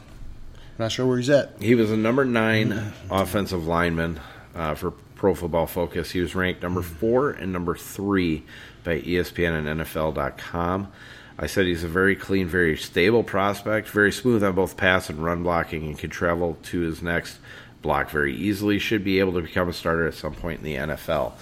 not 0.78 0.92
sure 0.92 1.04
where 1.08 1.16
he's 1.16 1.28
at. 1.28 1.56
He 1.58 1.74
was 1.74 1.90
a 1.90 1.96
number 1.96 2.24
nine 2.24 2.92
offensive 3.10 3.66
lineman 3.66 4.20
uh, 4.54 4.76
for 4.76 4.92
Pro 4.92 5.34
Football 5.34 5.66
Focus. 5.66 6.12
He 6.12 6.20
was 6.20 6.36
ranked 6.36 6.62
number 6.62 6.82
four 6.82 7.30
and 7.30 7.52
number 7.52 7.74
three 7.74 8.44
by 8.84 9.00
ESPN 9.00 9.58
and 9.58 9.80
NFL.com. 9.80 10.92
I 11.36 11.46
said 11.48 11.66
he's 11.66 11.82
a 11.82 11.88
very 11.88 12.14
clean, 12.14 12.46
very 12.46 12.76
stable 12.76 13.24
prospect, 13.24 13.88
very 13.88 14.12
smooth 14.12 14.44
on 14.44 14.54
both 14.54 14.76
pass 14.76 15.10
and 15.10 15.18
run 15.18 15.42
blocking, 15.42 15.86
and 15.86 15.98
can 15.98 16.10
travel 16.10 16.56
to 16.62 16.78
his 16.78 17.02
next 17.02 17.40
block 17.82 18.10
very 18.10 18.36
easily. 18.36 18.78
Should 18.78 19.02
be 19.02 19.18
able 19.18 19.32
to 19.32 19.42
become 19.42 19.68
a 19.68 19.72
starter 19.72 20.06
at 20.06 20.14
some 20.14 20.36
point 20.36 20.60
in 20.60 20.64
the 20.64 20.76
NFL. 20.76 21.32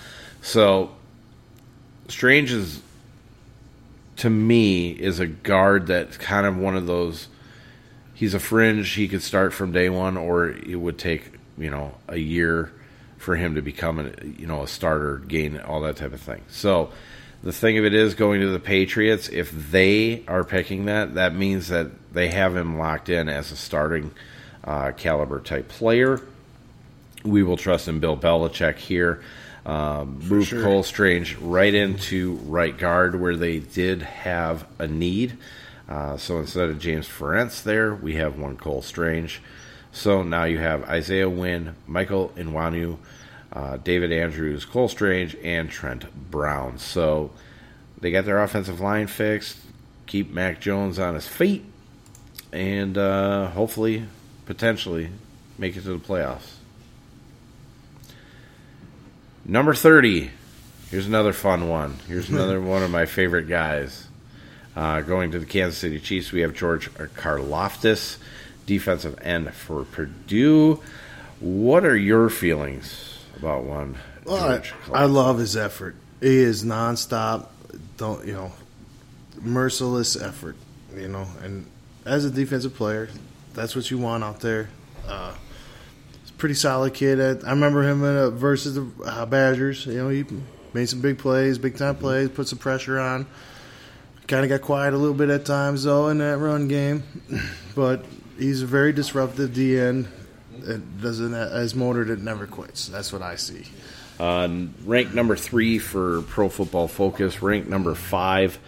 So, 0.41 0.93
Strange 2.09 2.52
is, 2.52 2.80
to 4.16 4.30
me, 4.30 4.90
is 4.90 5.20
a 5.20 5.26
guard 5.26 5.86
that's 5.86 6.16
kind 6.16 6.47
of 6.47 6.56
one 6.56 6.76
of 6.76 6.86
those 6.86 7.28
he's 8.18 8.35
a 8.35 8.40
fringe. 8.40 8.90
He 8.90 9.06
could 9.06 9.22
start 9.22 9.52
from 9.52 9.70
day 9.70 9.89
one, 9.89 10.16
or 10.16 10.48
it 10.51 10.74
would 10.74 10.98
take 10.98 11.32
you 11.56 11.70
know 11.70 11.94
a 12.09 12.18
year 12.18 12.72
for 13.16 13.36
him 13.36 13.55
to 13.55 13.62
become 13.62 13.98
a 13.98 14.26
you 14.26 14.47
know 14.47 14.62
a 14.62 14.68
starter, 14.68 15.18
gain 15.18 15.59
all 15.60 15.80
that 15.82 15.97
type 15.97 16.12
of 16.12 16.20
thing. 16.20 16.43
So 16.48 16.90
the 17.43 17.52
thing 17.52 17.78
of 17.78 17.85
it 17.85 17.94
is, 17.94 18.14
going 18.14 18.40
to 18.40 18.48
the 18.48 18.59
Patriots, 18.59 19.28
if 19.28 19.52
they 19.70 20.24
are 20.26 20.43
picking 20.43 20.86
that, 20.86 21.14
that 21.14 21.35
means 21.35 21.68
that 21.68 22.12
they 22.12 22.28
have 22.28 22.56
him 22.56 22.78
locked 22.78 23.09
in 23.09 23.28
as 23.28 23.52
a 23.52 23.56
starting 23.56 24.10
uh, 24.64 24.90
caliber 24.97 25.40
type 25.40 25.68
player. 25.68 26.20
We 27.24 27.44
will 27.44 27.56
trust 27.56 27.86
in 27.86 28.01
Bill 28.01 28.16
Belichick 28.16 28.76
here. 28.76 29.22
Um, 29.69 30.19
move 30.27 30.47
sure. 30.47 30.62
Cole 30.62 30.82
Strange 30.82 31.36
right 31.36 31.74
into 31.74 32.36
right 32.47 32.77
guard 32.77 33.20
where 33.20 33.36
they 33.36 33.59
did 33.59 34.01
have 34.01 34.66
a 34.78 34.86
need. 34.86 35.36
Uh, 35.86 36.16
so 36.16 36.39
instead 36.39 36.70
of 36.70 36.78
James 36.78 37.07
Ferentz 37.07 37.62
there, 37.62 37.95
we 37.95 38.15
have 38.15 38.39
one 38.39 38.57
Cole 38.57 38.81
Strange. 38.81 39.43
So 39.93 40.23
now 40.23 40.45
you 40.45 40.59
have 40.59 40.85
Isaiah 40.85 41.28
Wynn, 41.28 41.77
Michael 41.86 42.31
Onwenu, 42.36 42.97
uh, 43.53 43.77
David 43.77 44.11
Andrews, 44.11 44.65
Cole 44.65 44.89
Strange, 44.89 45.36
and 45.43 45.70
Trent 45.70 46.31
Brown. 46.31 46.78
So 46.78 47.31
they 48.01 48.11
got 48.11 48.24
their 48.24 48.43
offensive 48.43 48.81
line 48.81 49.07
fixed, 49.07 49.59
keep 50.07 50.31
Mac 50.31 50.61
Jones 50.61 50.99
on 50.99 51.15
his 51.15 51.28
feet, 51.28 51.65
and 52.53 52.97
uh, 52.97 53.49
hopefully, 53.49 54.05
potentially, 54.47 55.11
make 55.59 55.77
it 55.77 55.82
to 55.82 55.99
the 55.99 55.99
playoffs. 55.99 56.57
Number 59.49 59.73
30. 59.73 60.31
Here's 60.91 61.07
another 61.07 61.33
fun 61.33 61.69
one. 61.69 61.97
Here's 62.07 62.29
another 62.31 62.61
one 62.61 62.83
of 62.83 62.91
my 62.91 63.07
favorite 63.07 63.49
guys. 63.49 64.07
Uh, 64.77 65.01
going 65.01 65.33
to 65.33 65.39
the 65.41 65.47
Kansas 65.47 65.79
City 65.79 65.99
Chiefs, 65.99 66.31
we 66.31 66.43
have 66.43 66.55
George 66.55 66.93
Karlaftis, 66.95 68.19
defensive 68.66 69.19
end 69.23 69.53
for 69.55 69.85
Purdue. 69.85 70.81
What 71.41 71.85
are 71.85 71.97
your 71.97 72.29
feelings 72.29 73.19
about 73.37 73.65
one? 73.65 73.97
Well, 74.25 74.62
I, 74.93 75.03
I 75.03 75.05
love 75.07 75.39
his 75.39 75.57
effort. 75.57 75.97
He 76.20 76.37
is 76.37 76.62
nonstop. 76.62 77.47
Don't 77.97 78.27
you 78.27 78.35
know? 78.35 78.53
Merciless 79.41 80.20
effort. 80.20 80.57
You 80.95 81.09
know, 81.09 81.27
and 81.43 81.66
as 82.05 82.25
a 82.25 82.31
defensive 82.31 82.75
player, 82.75 83.09
that's 83.55 83.75
what 83.75 83.91
you 83.91 83.99
want 83.99 84.23
out 84.23 84.41
there. 84.41 84.69
Uh, 85.07 85.35
pretty 86.39 86.55
solid 86.55 86.94
kid. 86.94 87.20
I 87.20 87.51
remember 87.51 87.82
him 87.82 88.02
in 88.05 88.16
a, 88.16 88.31
versus 88.31 88.77
the 88.77 88.89
uh, 89.05 89.27
Badgers. 89.27 89.85
You 89.86 89.94
know, 89.94 90.09
he 90.09 90.24
made 90.73 90.89
some 90.89 91.01
big 91.01 91.19
plays, 91.19 91.59
big 91.59 91.77
time 91.77 91.97
plays, 91.97 92.31
put 92.31 92.48
some 92.48 92.59
pressure 92.59 92.98
on. 92.98 93.27
Kind 94.27 94.44
of 94.44 94.48
got 94.48 94.62
quiet 94.62 94.94
a 94.94 94.97
little 94.97 95.16
bit 95.16 95.31
at 95.31 95.44
times 95.44 95.85
though 95.85 96.09
in 96.09 96.19
that 96.19 96.39
run 96.39 96.69
game, 96.69 97.02
but 97.74 98.05
he's 98.39 98.62
a 98.62 98.66
very 98.66 98.93
disruptive 98.93 99.51
DN. 99.51 100.06
It 100.62 101.01
doesn't 101.01 101.35
as 101.35 101.74
motor 101.74 102.05
that 102.05 102.20
never 102.20 102.47
quits. 102.47 102.89
That's 102.89 103.12
what 103.12 103.23
I 103.23 103.36
see. 103.36 103.65
Uh, 104.19 104.66
ranked 104.85 105.15
number 105.15 105.36
three 105.36 105.78
for 105.78 106.23
Pro 106.23 106.48
Football 106.48 106.89
Focus, 106.89 107.40
ranked 107.40 107.69
number 107.69 107.94
five 107.94 108.59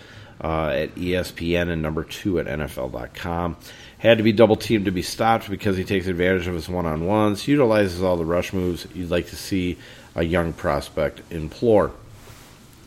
uh, 0.42 0.68
at 0.68 0.94
ESPN, 0.94 1.68
and 1.68 1.82
number 1.82 2.05
two 2.05 2.38
at 2.38 2.47
NFL.com. 2.47 3.56
Had 4.01 4.16
to 4.16 4.24
be 4.24 4.32
double 4.32 4.56
teamed 4.56 4.86
to 4.86 4.90
be 4.90 5.02
stopped 5.02 5.51
because 5.51 5.77
he 5.77 5.85
takes 5.85 6.06
advantage 6.06 6.47
of 6.47 6.55
his 6.55 6.70
one 6.70 6.86
on 6.86 7.06
ones, 7.06 7.47
utilizes 7.47 8.02
all 8.02 8.16
the 8.16 8.24
rush 8.24 8.52
moves 8.52 8.86
you'd 8.94 9.10
like 9.10 9.28
to 9.28 9.36
see 9.36 9.77
a 10.14 10.22
young 10.22 10.55
prospect 10.55 11.20
implore. 11.31 11.93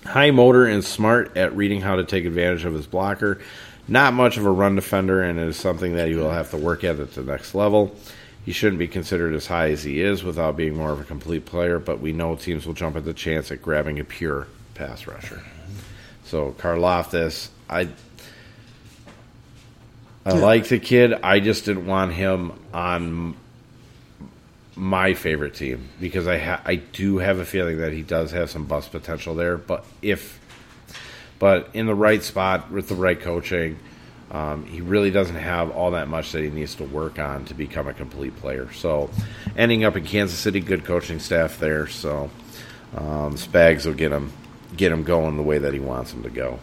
High 0.06 0.32
motor 0.32 0.66
and 0.66 0.84
smart 0.84 1.38
at 1.38 1.56
reading 1.56 1.82
how 1.82 1.98
to 1.98 2.04
take 2.04 2.26
advantage 2.26 2.66
of 2.66 2.74
his 2.74 2.88
blocker. 2.88 3.40
Not 3.88 4.16
much 4.16 4.38
of 4.38 4.46
a 4.46 4.50
run 4.50 4.76
defender, 4.76 5.22
and 5.22 5.38
it 5.38 5.48
is 5.48 5.56
something 5.56 5.96
that 5.96 6.08
he 6.08 6.16
will 6.16 6.32
have 6.32 6.50
to 6.50 6.58
work 6.58 6.84
at 6.84 7.00
at 7.00 7.14
the 7.14 7.24
next 7.24 7.54
level. 7.54 7.96
He 8.44 8.52
shouldn't 8.52 8.80
be 8.80 8.88
considered 8.88 9.36
as 9.36 9.46
high 9.46 9.70
as 9.70 9.84
he 9.84 10.02
is 10.02 10.24
without 10.24 10.58
being 10.58 10.76
more 10.76 10.92
of 10.92 11.00
a 11.00 11.06
complete 11.06 11.46
player, 11.46 11.78
but 11.78 12.00
we 12.00 12.12
know 12.12 12.36
teams 12.36 12.66
will 12.66 12.74
jump 12.74 12.96
at 12.96 13.06
the 13.06 13.14
chance 13.14 13.52
at 13.52 13.62
grabbing 13.62 14.00
a 14.00 14.04
pure 14.04 14.48
pass 14.74 15.06
rusher. 15.06 15.44
So 16.26 16.56
Karlaftis, 16.58 17.50
I 17.70 17.90
I 20.26 20.32
like 20.34 20.68
the 20.68 20.80
kid. 20.80 21.14
I 21.14 21.40
just 21.40 21.66
didn't 21.66 21.86
want 21.86 22.14
him 22.14 22.54
on 22.74 23.36
my 24.76 25.14
favorite 25.14 25.54
team 25.54 25.90
because 26.00 26.28
I 26.28 26.38
ha- 26.38 26.62
I 26.66 26.76
do 26.76 27.18
have 27.18 27.40
a 27.40 27.46
feeling 27.46 27.78
that 27.80 27.94
he 27.94 28.02
does 28.02 28.32
have 28.32 28.50
some 28.50 28.66
bust 28.66 28.92
potential 28.92 29.36
there. 29.36 29.58
But 29.58 29.86
if 30.02 30.40
but 31.40 31.70
in 31.74 31.86
the 31.88 31.96
right 31.96 32.24
spot 32.24 32.72
with 32.72 32.88
the 32.88 32.96
right 32.96 33.20
coaching, 33.20 33.78
um, 34.32 34.66
he 34.66 34.82
really 34.82 35.12
doesn't 35.12 35.36
have 35.36 35.72
all 35.72 35.92
that 35.92 36.08
much 36.08 36.32
that 36.32 36.42
he 36.42 36.50
needs 36.50 36.76
to 36.76 36.86
work 36.86 37.20
on 37.20 37.46
to 37.46 37.54
become 37.54 37.88
a 37.88 37.94
complete 37.94 38.36
player. 38.38 38.72
So, 38.74 39.10
ending 39.58 39.84
up 39.84 39.96
in 39.96 40.06
Kansas 40.06 40.40
City, 40.40 40.60
good 40.60 40.86
coaching 40.86 41.20
staff 41.20 41.60
there. 41.60 41.88
So, 41.88 42.32
um, 42.96 43.36
Spags 43.36 43.86
will 43.86 43.94
get 43.94 44.12
him 44.12 44.32
get 44.76 44.92
him 44.92 45.04
going 45.04 45.38
the 45.38 45.44
way 45.44 45.60
that 45.60 45.74
he 45.74 45.80
wants 45.80 46.14
him 46.14 46.24
to 46.24 46.30
go. 46.30 46.60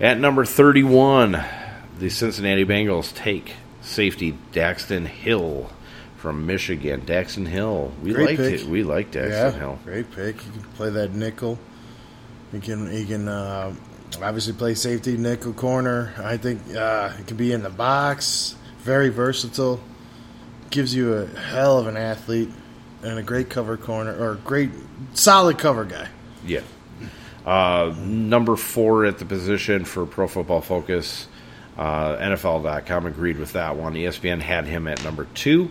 At 0.00 0.18
number 0.18 0.44
thirty-one, 0.44 1.42
the 1.98 2.10
Cincinnati 2.10 2.64
Bengals 2.64 3.14
take 3.14 3.54
safety 3.80 4.36
Daxton 4.52 5.06
Hill 5.06 5.70
from 6.16 6.46
Michigan. 6.46 7.02
Daxton 7.02 7.46
Hill, 7.46 7.92
we 8.02 8.12
like 8.12 8.38
it. 8.38 8.64
We 8.64 8.82
liked 8.82 9.14
Daxton 9.14 9.30
yeah, 9.30 9.50
Hill. 9.52 9.78
Great 9.84 10.10
pick. 10.10 10.40
He 10.40 10.50
can 10.50 10.62
play 10.74 10.90
that 10.90 11.12
nickel. 11.12 11.58
He 12.52 12.60
can. 12.60 12.90
He 12.90 13.04
can. 13.04 13.28
Uh, 13.28 13.74
obviously 14.22 14.52
play 14.52 14.74
safety, 14.74 15.16
nickel 15.16 15.52
corner. 15.52 16.14
I 16.18 16.36
think 16.36 16.74
uh, 16.74 17.12
it 17.18 17.26
can 17.26 17.36
be 17.36 17.52
in 17.52 17.62
the 17.62 17.70
box. 17.70 18.56
Very 18.80 19.10
versatile. 19.10 19.80
Gives 20.70 20.94
you 20.94 21.14
a 21.14 21.26
hell 21.26 21.78
of 21.78 21.86
an 21.86 21.96
athlete 21.96 22.50
and 23.02 23.18
a 23.18 23.22
great 23.22 23.48
cover 23.48 23.76
corner 23.76 24.14
or 24.18 24.34
great 24.36 24.70
solid 25.14 25.58
cover 25.58 25.84
guy. 25.84 26.08
Yeah. 26.44 26.60
Uh, 27.46 27.94
number 27.98 28.56
four 28.56 29.06
at 29.06 29.18
the 29.18 29.24
position 29.24 29.84
for 29.84 30.04
Pro 30.04 30.28
Football 30.28 30.60
Focus. 30.60 31.26
Uh, 31.78 32.16
NFL.com 32.16 33.06
agreed 33.06 33.38
with 33.38 33.52
that 33.52 33.76
one. 33.76 33.94
ESPN 33.94 34.40
had 34.40 34.66
him 34.66 34.88
at 34.88 35.02
number 35.04 35.26
two. 35.34 35.70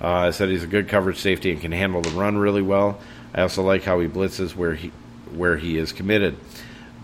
Uh, 0.00 0.30
said 0.30 0.48
he's 0.50 0.62
a 0.62 0.68
good 0.68 0.88
coverage 0.88 1.18
safety 1.18 1.50
and 1.50 1.60
can 1.60 1.72
handle 1.72 2.02
the 2.02 2.10
run 2.10 2.36
really 2.36 2.62
well. 2.62 3.00
I 3.34 3.42
also 3.42 3.62
like 3.62 3.82
how 3.82 3.98
he 4.00 4.08
blitzes 4.08 4.54
where 4.54 4.74
he 4.74 4.92
where 5.34 5.56
he 5.56 5.76
is 5.76 5.92
committed 5.92 6.36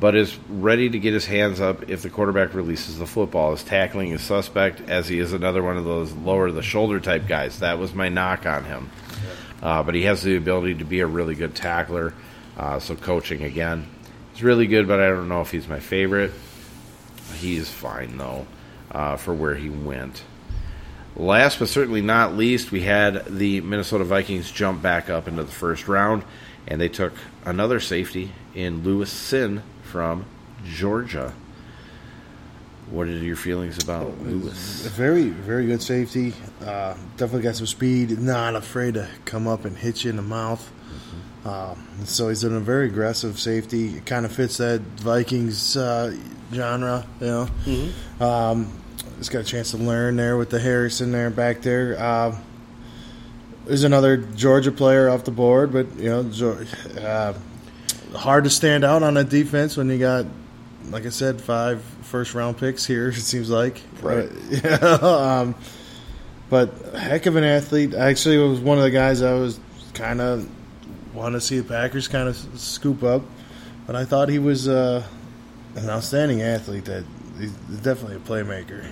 but 0.01 0.15
is 0.15 0.37
ready 0.49 0.91
to 0.91 0.99
get 0.99 1.15
his 1.15 1.27
hands 1.27 1.61
up 1.61 1.89
if 1.89 2.03
the 2.03 2.11
quarterback 2.11 2.55
releases 2.55 2.99
the 2.99 3.07
football. 3.07 3.53
His 3.53 3.63
tackling 3.63 4.11
is 4.11 4.23
suspect, 4.23 4.89
as 4.89 5.09
he 5.09 5.19
is 5.19 5.33
another 5.33 5.63
one 5.63 5.77
of 5.77 5.85
those 5.85 6.13
lower 6.13 6.51
the 6.51 6.63
shoulder 6.63 7.01
type 7.01 7.27
guys. 7.27 7.61
That 7.61 7.79
was 7.79 7.95
my 7.95 8.09
knock 8.09 8.47
on 8.47 8.65
him. 8.65 8.91
Uh, 9.63 9.83
but 9.83 9.95
he 9.95 10.03
has 10.03 10.23
the 10.23 10.37
ability 10.37 10.75
to 10.75 10.85
be 10.85 11.01
a 11.01 11.07
really 11.07 11.35
good 11.35 11.55
tackler. 11.55 12.13
Uh, 12.57 12.79
so 12.79 12.97
coaching 12.97 13.45
again, 13.45 13.87
he's 14.33 14.43
really 14.43 14.67
good, 14.67 14.87
but 14.87 15.01
I 15.01 15.09
don't 15.09 15.29
know 15.29 15.41
if 15.41 15.51
he's 15.51 15.69
my 15.69 15.81
favorite. 15.81 16.33
He's 17.37 17.71
fine 17.71 18.17
though 18.19 18.47
uh, 18.91 19.17
for 19.17 19.35
where 19.35 19.55
he 19.55 19.71
went. 19.71 20.23
Last 21.17 21.61
but 21.61 21.69
certainly 21.69 22.03
not 22.03 22.35
least, 22.35 22.73
we 22.73 22.83
had 22.83 23.25
the 23.27 23.61
Minnesota 23.61 24.03
Vikings 24.05 24.51
jump 24.51 24.83
back 24.83 25.09
up 25.09 25.29
into 25.29 25.45
the 25.45 25.53
first 25.53 25.87
round, 25.87 26.25
and 26.67 26.81
they 26.81 26.89
took 26.89 27.13
another 27.45 27.79
safety 27.79 28.33
in 28.53 28.83
Lewis 28.83 29.13
Cine 29.15 29.63
from 29.83 30.25
Georgia. 30.65 31.33
What 32.91 33.07
are 33.07 33.13
your 33.13 33.37
feelings 33.37 33.83
about 33.83 34.21
Lewis? 34.23 34.87
Very, 34.89 35.29
very 35.29 35.67
good 35.67 35.83
safety. 35.83 36.35
Uh, 36.61 36.95
definitely 37.17 37.43
got 37.43 37.57
some 37.57 37.67
speed. 37.67 38.19
Not 38.19 38.57
afraid 38.57 38.95
to 38.95 39.09
come 39.25 39.47
up 39.47 39.65
and 39.65 39.77
hit 39.77 40.05
you 40.05 40.11
in 40.11 40.17
the 40.17 40.23
mouth. 40.23 40.71
Um, 41.45 41.87
so 42.05 42.31
he's 42.31 42.43
in 42.43 42.55
a 42.55 42.61
very 42.61 42.87
aggressive 42.87 43.39
safety. 43.39 43.97
It 43.97 44.07
kind 44.07 44.25
of 44.25 44.33
fits 44.33 44.57
that 44.59 44.81
Vikings 44.81 45.77
uh, 45.77 46.17
genre, 46.53 47.07
you 47.21 47.27
know. 47.27 47.49
Mm-hmm. 47.65 48.23
Um, 48.23 48.73
he's 49.19 49.29
got 49.29 49.41
a 49.41 49.45
chance 49.45 49.73
to 49.73 49.77
learn 49.77 50.17
there 50.17 50.37
with 50.37 50.51
the 50.51 50.59
Harrison 50.59 51.13
there 51.13 51.31
back 51.31 51.61
there. 51.61 51.99
Uh, 51.99 52.37
there's 53.67 53.85
another 53.85 54.17
Georgia 54.17 54.73
player 54.73 55.09
off 55.09 55.25
the 55.25 55.31
board, 55.31 55.73
but 55.73 55.95
you 55.97 56.11
know, 56.11 56.65
uh, 57.01 57.35
hard 58.17 58.45
to 58.45 58.51
stand 58.51 58.85
out 58.85 59.03
on 59.03 59.17
a 59.17 59.25
defense 59.25 59.77
when 59.77 59.89
you 59.89 59.99
got, 59.99 60.27
like 60.91 61.07
I 61.07 61.11
said, 61.11 61.41
five 61.41 61.83
first 62.03 62.35
round 62.35 62.59
picks 62.59 62.85
here. 62.85 63.09
It 63.15 63.15
seems 63.15 63.51
like, 63.51 63.81
right? 64.01 64.31
yeah. 64.49 64.75
um, 65.03 65.55
but 66.49 66.71
heck 66.95 67.27
of 67.27 67.37
an 67.37 67.45
athlete. 67.45 67.95
Actually, 67.95 68.39
was 68.39 68.61
one 68.61 68.79
of 68.79 68.85
the 68.85 68.91
guys 68.91 69.23
I 69.23 69.35
was 69.35 69.59
kind 69.95 70.21
of 70.21 70.49
want 71.15 71.35
to 71.35 71.41
see 71.41 71.59
the 71.59 71.65
Packers 71.65 72.09
kind 72.09 72.29
of 72.29 72.37
scoop 72.59 73.03
up. 73.03 73.23
But 73.87 73.97
I 73.97 74.05
thought 74.05 74.29
he 74.29 74.39
was 74.39 74.69
uh, 74.69 75.07
an 75.77 75.89
outstanding 75.89 76.43
athlete. 76.43 76.87
That 76.87 77.05
he's 77.39 77.53
definitely 77.83 78.17
a 78.17 78.21
playmaker. 78.21 78.87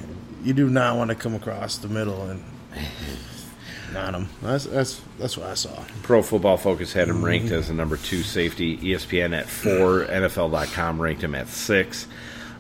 You 0.45 0.53
do 0.53 0.69
not 0.69 0.97
want 0.97 1.11
to 1.11 1.15
come 1.15 1.35
across 1.35 1.79
the 1.79 1.89
middle 1.89 2.23
and 2.23 2.43
not 3.93 4.15
him. 4.15 4.29
That's 4.43 4.65
that's 4.65 5.01
that's 5.19 5.37
what 5.37 5.49
I 5.49 5.55
saw. 5.55 5.85
Pro 6.03 6.23
Football 6.23 6.57
Focus 6.57 6.93
had 6.93 7.09
him 7.09 7.25
ranked 7.25 7.51
as 7.53 7.69
the 7.69 7.75
number 7.75 7.97
two 7.97 8.23
safety. 8.23 8.77
ESPN 8.79 9.37
at 9.37 9.49
four. 9.49 10.05
NFL.com 10.07 11.01
ranked 11.01 11.23
him 11.23 11.35
at 11.35 11.49
six. 11.49 12.07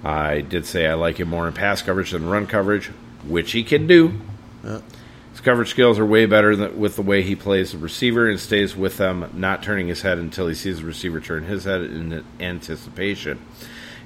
I 0.04 0.40
did 0.40 0.66
say 0.66 0.86
I 0.86 0.94
like 0.94 1.18
him 1.20 1.28
more 1.28 1.46
in 1.46 1.54
pass 1.54 1.82
coverage 1.82 2.10
than 2.10 2.28
run 2.28 2.46
coverage, 2.46 2.88
which 3.26 3.52
he 3.52 3.62
can 3.62 3.86
do. 3.86 4.14
Yeah. 4.64 4.80
Coverage 5.42 5.70
skills 5.70 5.98
are 5.98 6.06
way 6.06 6.26
better 6.26 6.54
than, 6.54 6.78
with 6.78 6.94
the 6.94 7.02
way 7.02 7.22
he 7.22 7.34
plays 7.34 7.72
the 7.72 7.78
receiver 7.78 8.28
and 8.28 8.38
stays 8.38 8.76
with 8.76 8.96
them, 8.96 9.28
not 9.34 9.62
turning 9.62 9.88
his 9.88 10.02
head 10.02 10.18
until 10.18 10.46
he 10.46 10.54
sees 10.54 10.78
the 10.78 10.86
receiver 10.86 11.20
turn 11.20 11.44
his 11.44 11.64
head 11.64 11.82
in 11.82 12.24
anticipation. 12.38 13.40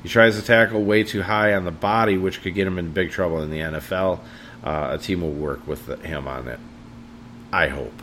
He 0.02 0.08
tries 0.08 0.38
to 0.40 0.46
tackle 0.46 0.82
way 0.82 1.02
too 1.02 1.22
high 1.22 1.52
on 1.54 1.64
the 1.64 1.70
body, 1.70 2.16
which 2.16 2.40
could 2.40 2.54
get 2.54 2.66
him 2.66 2.78
in 2.78 2.92
big 2.92 3.10
trouble 3.10 3.42
in 3.42 3.50
the 3.50 3.58
NFL. 3.58 4.20
Uh, 4.64 4.90
a 4.92 4.98
team 4.98 5.20
will 5.20 5.32
work 5.32 5.66
with 5.66 6.00
him 6.02 6.26
on 6.26 6.48
it. 6.48 6.60
I 7.52 7.68
hope. 7.68 8.02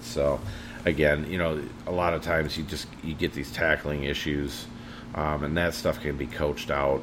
So, 0.00 0.40
again, 0.84 1.30
you 1.30 1.36
know, 1.36 1.60
a 1.86 1.92
lot 1.92 2.14
of 2.14 2.22
times 2.22 2.56
you 2.56 2.64
just 2.64 2.86
you 3.02 3.14
get 3.14 3.32
these 3.32 3.52
tackling 3.52 4.04
issues, 4.04 4.66
um, 5.14 5.44
and 5.44 5.56
that 5.56 5.74
stuff 5.74 6.00
can 6.00 6.16
be 6.16 6.26
coached 6.26 6.70
out 6.70 7.02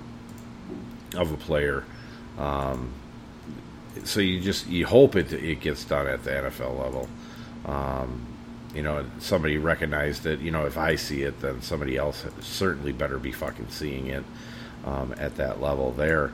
of 1.15 1.31
a 1.31 1.37
player. 1.37 1.83
Um, 2.37 2.91
so 4.05 4.19
you 4.19 4.39
just 4.39 4.67
you 4.67 4.85
hope 4.85 5.15
it 5.15 5.31
it 5.33 5.59
gets 5.61 5.83
done 5.85 6.07
at 6.07 6.23
the 6.23 6.31
NFL 6.31 6.79
level. 6.79 7.07
Um, 7.65 8.25
you 8.73 8.81
know, 8.81 9.05
somebody 9.19 9.57
recognized 9.57 10.25
it. 10.25 10.39
You 10.39 10.51
know, 10.51 10.65
if 10.65 10.77
I 10.77 10.95
see 10.95 11.21
it, 11.21 11.39
then 11.41 11.61
somebody 11.61 11.95
else 11.97 12.25
certainly 12.41 12.91
better 12.91 13.19
be 13.19 13.31
fucking 13.31 13.67
seeing 13.69 14.07
it 14.07 14.23
um, 14.85 15.13
at 15.17 15.35
that 15.35 15.61
level 15.61 15.91
there. 15.91 16.31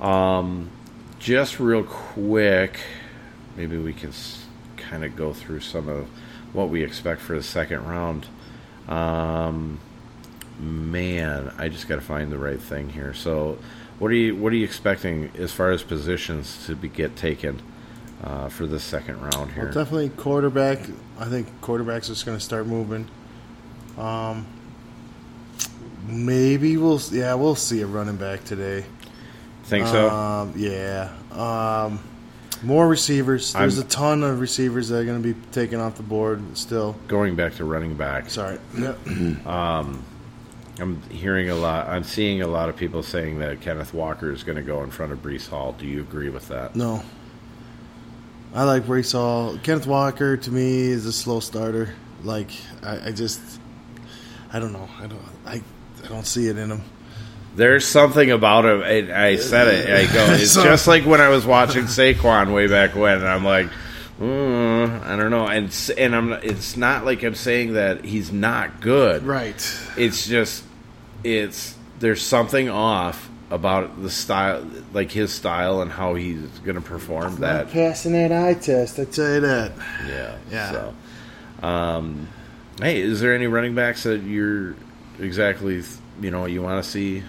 Um, 0.00 0.70
just 1.18 1.58
real 1.58 1.82
quick, 1.84 2.80
maybe 3.56 3.78
we 3.78 3.92
can 3.92 4.10
s- 4.10 4.44
kind 4.76 5.04
of 5.04 5.16
go 5.16 5.32
through 5.32 5.60
some 5.60 5.88
of 5.88 6.06
what 6.52 6.68
we 6.68 6.82
expect 6.84 7.20
for 7.20 7.34
the 7.34 7.42
second 7.42 7.86
round. 7.86 8.26
Um, 8.86 9.80
man, 10.60 11.52
I 11.58 11.68
just 11.68 11.88
got 11.88 11.96
to 11.96 12.00
find 12.00 12.30
the 12.30 12.38
right 12.38 12.60
thing 12.60 12.90
here. 12.90 13.14
So, 13.14 13.58
what 13.98 14.10
are 14.10 14.14
you 14.14 14.36
what 14.36 14.52
are 14.52 14.56
you 14.56 14.64
expecting 14.64 15.30
as 15.38 15.52
far 15.52 15.70
as 15.70 15.82
positions 15.82 16.66
to 16.66 16.76
be, 16.76 16.88
get 16.88 17.16
taken 17.16 17.60
uh, 18.22 18.48
for 18.48 18.66
this 18.66 18.84
second 18.84 19.20
round 19.20 19.52
here? 19.52 19.64
Well, 19.64 19.72
definitely 19.72 20.10
quarterback. 20.10 20.80
I 21.18 21.26
think 21.26 21.48
quarterback's 21.60 22.08
are 22.08 22.12
just 22.12 22.26
going 22.26 22.38
to 22.38 22.44
start 22.44 22.66
moving. 22.66 23.08
Um, 23.96 24.46
maybe 26.06 26.76
we'll 26.76 27.00
yeah 27.10 27.34
we'll 27.34 27.54
see 27.56 27.80
a 27.82 27.86
running 27.86 28.16
back 28.16 28.44
today. 28.44 28.84
Think 29.64 29.86
so? 29.86 30.08
Um, 30.08 30.54
yeah. 30.56 31.12
Um, 31.32 32.00
more 32.62 32.88
receivers. 32.88 33.52
There's 33.52 33.78
I'm- 33.78 33.86
a 33.86 33.90
ton 33.90 34.22
of 34.22 34.40
receivers 34.40 34.88
that 34.88 34.98
are 35.00 35.04
going 35.04 35.22
to 35.22 35.34
be 35.34 35.38
taken 35.52 35.78
off 35.80 35.96
the 35.96 36.02
board 36.02 36.56
still. 36.56 36.96
Going 37.06 37.36
back 37.36 37.54
to 37.56 37.64
running 37.64 37.94
back, 37.94 38.30
Sorry. 38.30 38.58
I'm 40.80 41.02
hearing 41.10 41.50
a 41.50 41.54
lot. 41.54 41.88
I'm 41.88 42.04
seeing 42.04 42.40
a 42.42 42.46
lot 42.46 42.68
of 42.68 42.76
people 42.76 43.02
saying 43.02 43.38
that 43.40 43.60
Kenneth 43.60 43.92
Walker 43.92 44.30
is 44.32 44.42
going 44.44 44.56
to 44.56 44.62
go 44.62 44.82
in 44.82 44.90
front 44.90 45.12
of 45.12 45.22
Breece 45.22 45.48
Hall. 45.48 45.72
Do 45.78 45.86
you 45.86 46.00
agree 46.00 46.28
with 46.30 46.48
that? 46.48 46.76
No. 46.76 47.02
I 48.54 48.64
like 48.64 48.84
Breece 48.84 49.12
Hall. 49.12 49.58
Kenneth 49.62 49.86
Walker 49.86 50.36
to 50.36 50.50
me 50.50 50.82
is 50.88 51.04
a 51.06 51.12
slow 51.12 51.40
starter. 51.40 51.94
Like 52.24 52.50
I, 52.82 53.08
I 53.08 53.12
just 53.12 53.40
I 54.52 54.58
don't 54.58 54.72
know. 54.72 54.88
I 55.00 55.06
don't 55.06 55.22
I, 55.46 55.62
I 56.04 56.08
don't 56.08 56.26
see 56.26 56.48
it 56.48 56.56
in 56.58 56.70
him. 56.70 56.82
There's 57.54 57.84
something 57.86 58.30
about 58.30 58.64
him. 58.64 58.82
and 58.82 59.12
I 59.12 59.36
said 59.36 59.68
it. 59.68 59.90
I 60.10 60.12
go. 60.12 60.26
It's 60.34 60.52
So- 60.52 60.62
just 60.64 60.86
like 60.86 61.04
when 61.04 61.20
I 61.20 61.28
was 61.28 61.44
watching 61.44 61.84
Saquon 61.84 62.52
way 62.54 62.66
back 62.68 62.94
when. 62.94 63.18
And 63.18 63.26
I'm 63.28 63.44
like, 63.44 63.68
mm, 64.20 65.02
I 65.04 65.16
don't 65.16 65.30
know. 65.30 65.46
And 65.46 65.74
and 65.98 66.14
I'm. 66.16 66.32
It's 66.34 66.76
not 66.76 67.04
like 67.04 67.22
I'm 67.22 67.34
saying 67.34 67.74
that 67.74 68.04
he's 68.04 68.32
not 68.32 68.80
good. 68.80 69.24
Right. 69.24 69.56
It's 69.96 70.26
just, 70.26 70.64
it's 71.24 71.76
there's 71.98 72.22
something 72.22 72.68
off 72.68 73.28
about 73.50 74.02
the 74.02 74.10
style, 74.10 74.66
like 74.92 75.10
his 75.10 75.32
style 75.32 75.80
and 75.80 75.90
how 75.90 76.14
he's 76.14 76.46
going 76.60 76.76
to 76.76 76.82
perform. 76.82 77.36
That 77.36 77.70
passing 77.70 78.12
that 78.12 78.32
eye 78.32 78.54
test, 78.54 78.98
I 78.98 79.04
tell 79.04 79.34
you 79.34 79.40
that. 79.40 79.72
yeah, 80.06 80.36
Yeah. 80.50 80.70
So, 80.72 81.66
um, 81.66 82.28
hey, 82.80 83.00
is 83.00 83.20
there 83.20 83.34
any 83.34 83.46
running 83.46 83.74
backs 83.74 84.02
that 84.02 84.22
you're 84.22 84.76
exactly, 85.18 85.82
you 86.20 86.30
know, 86.30 86.46
you 86.46 86.62
want 86.62 86.84
to 86.84 86.90
see? 86.90 87.22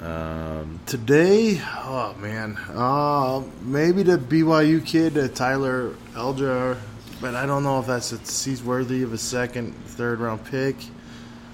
Um, 0.00 0.78
Today, 0.86 1.60
oh 1.64 2.14
man, 2.20 2.56
uh, 2.70 3.42
maybe 3.62 4.04
the 4.04 4.16
BYU 4.16 4.84
kid, 4.84 5.18
uh, 5.18 5.26
Tyler 5.26 5.90
Allgeier, 6.14 6.78
but 7.20 7.34
I 7.34 7.46
don't 7.46 7.64
know 7.64 7.80
if 7.80 7.86
that's 7.88 8.12
a, 8.12 8.48
he's 8.48 8.62
worthy 8.62 9.02
of 9.02 9.12
a 9.12 9.18
second, 9.18 9.74
third 9.86 10.20
round 10.20 10.44
pick. 10.44 10.76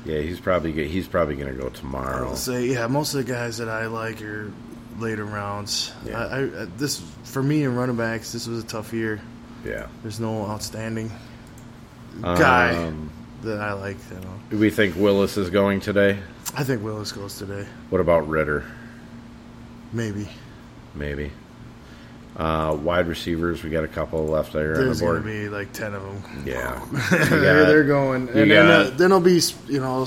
Yeah, 0.05 0.21
he's 0.21 0.39
probably 0.41 0.73
go- 0.73 0.85
he's 0.85 1.09
probably 1.09 1.35
going 1.37 1.55
to 1.55 1.61
go 1.61 1.69
tomorrow. 1.71 2.29
I'll 2.29 2.37
say, 2.37 2.67
yeah, 2.67 2.87
most 2.87 3.15
of 3.15 3.25
the 3.27 3.33
guys 3.33 3.59
that 3.59 3.69
I 3.69 3.87
like 3.87 4.21
are 4.23 4.53
later 4.99 5.25
rounds. 5.25 5.93
Yeah. 6.05 6.19
I, 6.25 6.39
I, 6.43 6.47
this 6.77 7.03
for 7.25 7.43
me 7.43 7.65
in 7.65 7.75
running 7.75 7.97
backs, 7.97 8.33
this 8.33 8.47
was 8.47 8.63
a 8.63 8.67
tough 8.67 8.93
year. 8.93 9.21
Yeah. 9.65 9.87
There's 10.03 10.21
no 10.21 10.45
outstanding 10.47 11.11
guy 12.21 12.77
Um, 12.77 13.11
that 13.43 13.61
I 13.61 13.73
like. 13.73 13.97
You 14.11 14.21
know, 14.21 14.41
do 14.51 14.59
we 14.59 14.71
think 14.71 14.95
Willis 14.97 15.37
is 15.39 15.49
going 15.51 15.81
today? 15.81 16.19
I 16.57 16.65
think 16.65 16.83
Willis 16.83 17.11
goes 17.13 17.39
today. 17.39 17.67
What 17.91 18.01
about 18.01 18.29
Ridder? 18.29 18.65
Maybe 19.93 20.29
Maybe. 20.95 21.31
Uh, 22.37 22.77
wide 22.83 23.07
receivers, 23.07 23.63
we 23.63 23.71
got 23.71 23.85
a 23.85 23.89
couple 23.89 24.27
left 24.27 24.53
there 24.53 24.75
there's 24.75 24.99
the 24.99 25.07
going 25.07 25.23
to 25.23 25.27
be 25.29 25.49
like 25.49 25.73
ten 25.73 25.95
of 25.95 26.03
them. 26.03 26.45
Yeah. 26.45 26.85
they're, 27.11 27.67
they're 27.67 27.85
going, 27.85 28.29
and 28.29 28.51
then, 28.51 28.67
uh, 28.67 28.83
got- 28.85 28.99
then 28.99 29.11
there'll 29.11 29.21
be 29.21 29.41
you 29.69 29.79
know 29.81 30.05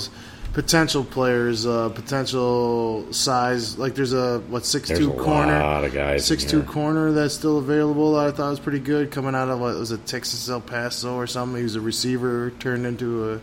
potential 0.51 1.03
players, 1.05 1.65
uh, 1.65 1.87
potential 1.89 3.05
size. 3.13 3.77
Like 3.77 3.95
there's 3.95 4.11
a 4.11 4.39
what 4.49 4.65
six 4.65 4.89
There's 4.89 4.99
two 4.99 5.13
a 5.13 5.23
corner, 5.23 5.57
lot 5.59 5.85
of 5.85 5.93
guys. 5.93 6.25
six 6.25 6.43
two 6.43 6.63
corner 6.63 7.11
that's 7.13 7.33
still 7.33 7.59
available. 7.59 8.15
That 8.15 8.27
I 8.27 8.31
thought 8.31 8.49
was 8.49 8.59
pretty 8.59 8.79
good 8.79 9.09
coming 9.11 9.33
out 9.35 9.47
of 9.49 9.59
what 9.61 9.75
was 9.75 9.91
it 9.91 10.05
Texas 10.05 10.49
El 10.49 10.59
Paso 10.59 11.15
or 11.15 11.27
something. 11.27 11.55
He 11.57 11.63
was 11.63 11.75
a 11.75 11.81
receiver 11.81 12.51
turned 12.59 12.85
into 12.85 13.33
a 13.35 13.41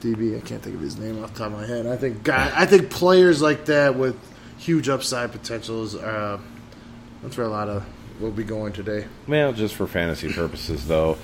DB. 0.00 0.36
I 0.36 0.40
can't 0.40 0.60
think 0.60 0.74
of 0.74 0.80
his 0.80 0.98
name 0.98 1.22
off 1.22 1.34
the 1.34 1.38
top 1.38 1.52
of 1.52 1.58
my 1.60 1.66
head. 1.66 1.86
I 1.86 1.96
think 1.96 2.24
guy, 2.24 2.50
I 2.52 2.66
think 2.66 2.90
players 2.90 3.40
like 3.40 3.66
that 3.66 3.94
with 3.96 4.16
huge 4.58 4.88
upside 4.88 5.30
potentials. 5.30 5.94
Uh, 5.94 6.38
that's 7.22 7.36
where 7.36 7.46
a 7.46 7.50
lot 7.50 7.68
of 7.68 7.84
we'll 8.20 8.30
be 8.30 8.44
going 8.44 8.72
today. 8.72 9.06
Well, 9.26 9.52
just 9.52 9.74
for 9.74 9.86
fantasy 9.86 10.32
purposes, 10.32 10.86
though, 10.86 11.18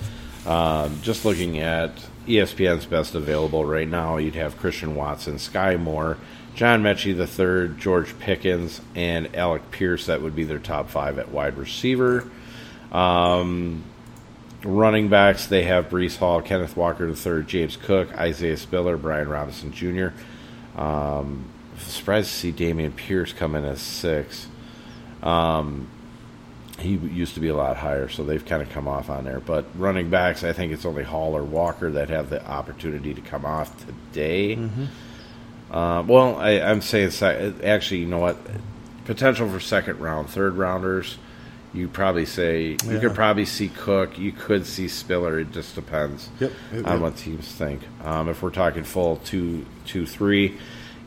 um, 0.47 0.99
just 1.03 1.25
looking 1.25 1.59
at 1.59 1.93
ESPN's 2.27 2.87
best 2.87 3.15
available 3.15 3.65
right 3.65 3.89
now, 3.89 4.17
you'd 4.17 4.35
have 4.35 4.59
Christian 4.59 4.95
Watson, 4.95 5.37
Skyy 5.37 5.81
Moore, 5.81 6.19
John 6.55 6.83
Metchie 6.83 7.15
III, 7.17 7.79
George 7.79 8.19
Pickens, 8.19 8.81
and 8.95 9.35
Alec 9.37 9.71
Pierce. 9.71 10.07
That 10.07 10.23
would 10.23 10.35
be 10.35 10.45
their 10.45 10.59
top 10.59 10.91
five 10.91 11.19
at 11.19 11.31
wide 11.31 11.57
receiver. 11.57 12.29
Um, 12.91 13.85
running 14.65 15.09
backs, 15.09 15.47
they 15.47 15.65
have 15.65 15.89
Breece 15.89 16.17
Hall, 16.17 16.43
Kenneth 16.43 16.77
Walker 16.77 17.09
III, 17.09 17.45
James 17.45 17.77
Cook, 17.77 18.13
Isaiah 18.15 18.57
Spiller, 18.57 18.97
Brian 18.97 19.29
Robinson 19.29 19.73
Jr. 19.73 20.09
Um, 20.81 21.45
surprised 21.79 22.31
to 22.31 22.35
see 22.35 22.53
Dameon 22.53 22.97
Pierce 22.97 23.33
come 23.33 23.55
in 23.55 23.65
as 23.65 23.81
six. 23.81 24.49
Um, 25.23 25.89
he 26.79 26.91
used 26.91 27.35
to 27.35 27.41
be 27.41 27.49
a 27.49 27.57
lot 27.57 27.77
higher, 27.77 28.09
so 28.09 28.23
they've 28.23 28.45
kind 28.45 28.63
of 28.63 28.71
come 28.71 28.87
off 28.87 29.11
on 29.11 29.25
there. 29.25 29.41
But 29.41 29.67
running 29.77 30.11
backs, 30.11 30.45
I 30.45 30.53
think 30.53 30.73
it's 30.73 30.85
only 30.85 31.03
Hall 31.03 31.37
or 31.37 31.43
Walker 31.43 31.91
that 31.91 32.09
have 32.11 32.31
the 32.31 32.45
opportunity 32.49 33.15
to 33.15 33.21
come 33.21 33.45
off 33.45 33.75
today. 33.85 34.57
Uh, 35.71 36.03
well, 36.07 36.37
I, 36.37 36.61
I'm 36.61 36.81
saying 36.81 37.11
sec- 37.11 37.63
actually, 37.65 38.01
you 38.01 38.07
know 38.07 38.19
what? 38.19 38.37
Potential 39.07 39.49
for 39.51 39.59
second 39.59 39.99
round, 40.01 40.31
third 40.31 40.55
rounders. 40.57 41.19
You 41.75 41.89
probably 41.89 42.25
say 42.27 42.77
you 42.85 42.99
could 43.01 43.15
probably 43.15 43.45
see 43.45 43.69
Cook. 43.69 44.19
You 44.19 44.33
could 44.33 44.65
see 44.65 44.89
Spiller. 44.89 45.41
It 45.41 45.51
just 45.53 45.75
depends 45.75 46.31
Yep, 46.41 46.53
yep, 46.73 46.87
on 46.87 46.93
yep. 46.93 47.01
what 47.03 47.17
teams 47.17 47.47
think. 47.53 47.83
Um, 48.05 48.29
if 48.29 48.41
we're 48.43 48.51
talking 48.51 48.85
full 48.85 49.17
two, 49.17 49.67
two, 49.85 50.07
three, 50.07 50.57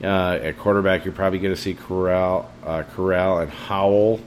uh, 0.03 0.39
at 0.41 0.57
quarterback, 0.57 1.05
you're 1.05 1.13
probably 1.13 1.39
going 1.39 1.53
to 1.53 1.61
see 1.61 1.73
Corral, 1.73 2.49
uh, 2.65 2.83
Corral 2.83 3.39
and 3.39 3.51
Howell 3.51 4.19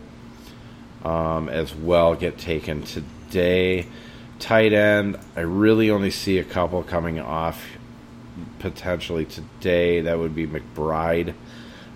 um, 1.05 1.49
as 1.49 1.75
well 1.75 2.15
get 2.15 2.39
taken 2.39 2.83
today. 2.83 3.87
Tight 4.39 4.73
end, 4.73 5.19
I 5.37 5.41
really 5.41 5.91
only 5.91 6.11
see 6.11 6.39
a 6.39 6.45
couple 6.45 6.83
coming 6.83 7.21
off 7.21 7.65
potentially 8.59 9.25
today. 9.25 10.03
That 10.03 10.19
would 10.19 10.35
be 10.35 10.47
McBride, 10.47 11.35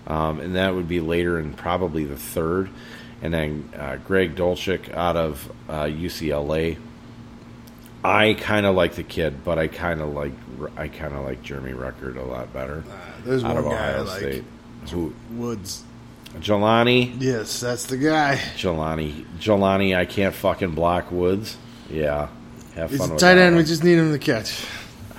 um, 0.07 0.39
and 0.39 0.55
that 0.55 0.75
would 0.75 0.87
be 0.87 0.99
later 0.99 1.39
in 1.39 1.53
probably 1.53 2.05
the 2.05 2.17
third. 2.17 2.69
And 3.21 3.33
then 3.33 3.69
uh, 3.77 3.97
Greg 3.97 4.35
Dulcich 4.35 4.93
out 4.93 5.17
of 5.17 5.51
uh, 5.67 5.83
UCLA. 5.83 6.77
I 8.03 8.33
kind 8.33 8.65
of 8.65 8.75
like 8.75 8.95
the 8.95 9.03
kid, 9.03 9.43
but 9.43 9.57
I 9.59 9.67
kind 9.67 10.01
of 10.01 10.09
like 10.13 10.33
I 10.77 10.87
kind 10.87 11.13
of 11.13 11.25
like 11.25 11.41
Jeremy 11.41 11.71
Ruckert 11.71 12.17
a 12.17 12.23
lot 12.23 12.51
better 12.53 12.83
There's 13.23 13.43
out 13.43 13.55
one 13.55 13.65
of 13.65 13.71
guy 13.71 13.91
I 13.91 13.93
Ohio 13.95 14.03
like. 14.03 14.19
State. 14.19 14.43
Who? 14.91 15.13
Woods. 15.31 15.83
Jelani. 16.39 17.15
Yes, 17.19 17.59
that's 17.59 17.85
the 17.85 17.97
guy. 17.97 18.35
Jelani. 18.55 19.25
Jelani, 19.39 19.95
I 19.95 20.05
can't 20.05 20.33
fucking 20.33 20.71
block 20.71 21.11
Woods. 21.11 21.57
Yeah. 21.89 22.29
Have 22.75 22.91
He's 22.91 22.99
fun 22.99 23.17
tight 23.17 23.37
end. 23.37 23.55
We 23.57 23.63
just 23.63 23.83
need 23.83 23.97
him 23.97 24.11
to 24.11 24.19
catch. 24.19 24.65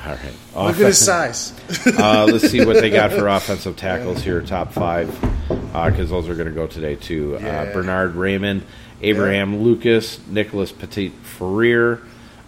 All 0.05 0.13
right. 0.13 0.35
Look 0.55 0.81
at 0.81 0.87
his 0.87 0.99
size. 0.99 1.53
uh, 1.99 2.27
let's 2.31 2.49
see 2.49 2.65
what 2.65 2.77
they 2.77 2.89
got 2.91 3.13
for 3.13 3.29
offensive 3.29 3.77
tackles 3.77 4.23
here, 4.23 4.41
top 4.41 4.73
five, 4.73 5.09
because 5.49 6.09
those 6.09 6.29
are 6.29 6.35
going 6.35 6.49
to 6.49 6.55
go 6.55 6.67
today 6.67 6.97
too. 6.97 7.37
Yeah. 7.41 7.63
Uh, 7.63 7.73
Bernhard 7.73 8.15
Raimann, 8.15 8.63
Abraham 9.03 9.63
Lucas, 9.63 10.19
Nicholas 10.27 10.73
Petit-Frere, 10.73 12.01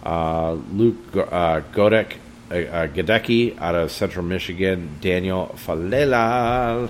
uh, 0.03 0.53
Luke 0.71 1.15
uh, 1.15 1.61
Godek, 1.71 2.17
uh, 2.51 2.55
uh, 2.55 2.87
Gadecki 2.87 3.59
out 3.59 3.75
of 3.75 3.91
Central 3.91 4.25
Michigan, 4.25 4.97
Daniel 5.01 5.55
Faalele 5.55 6.89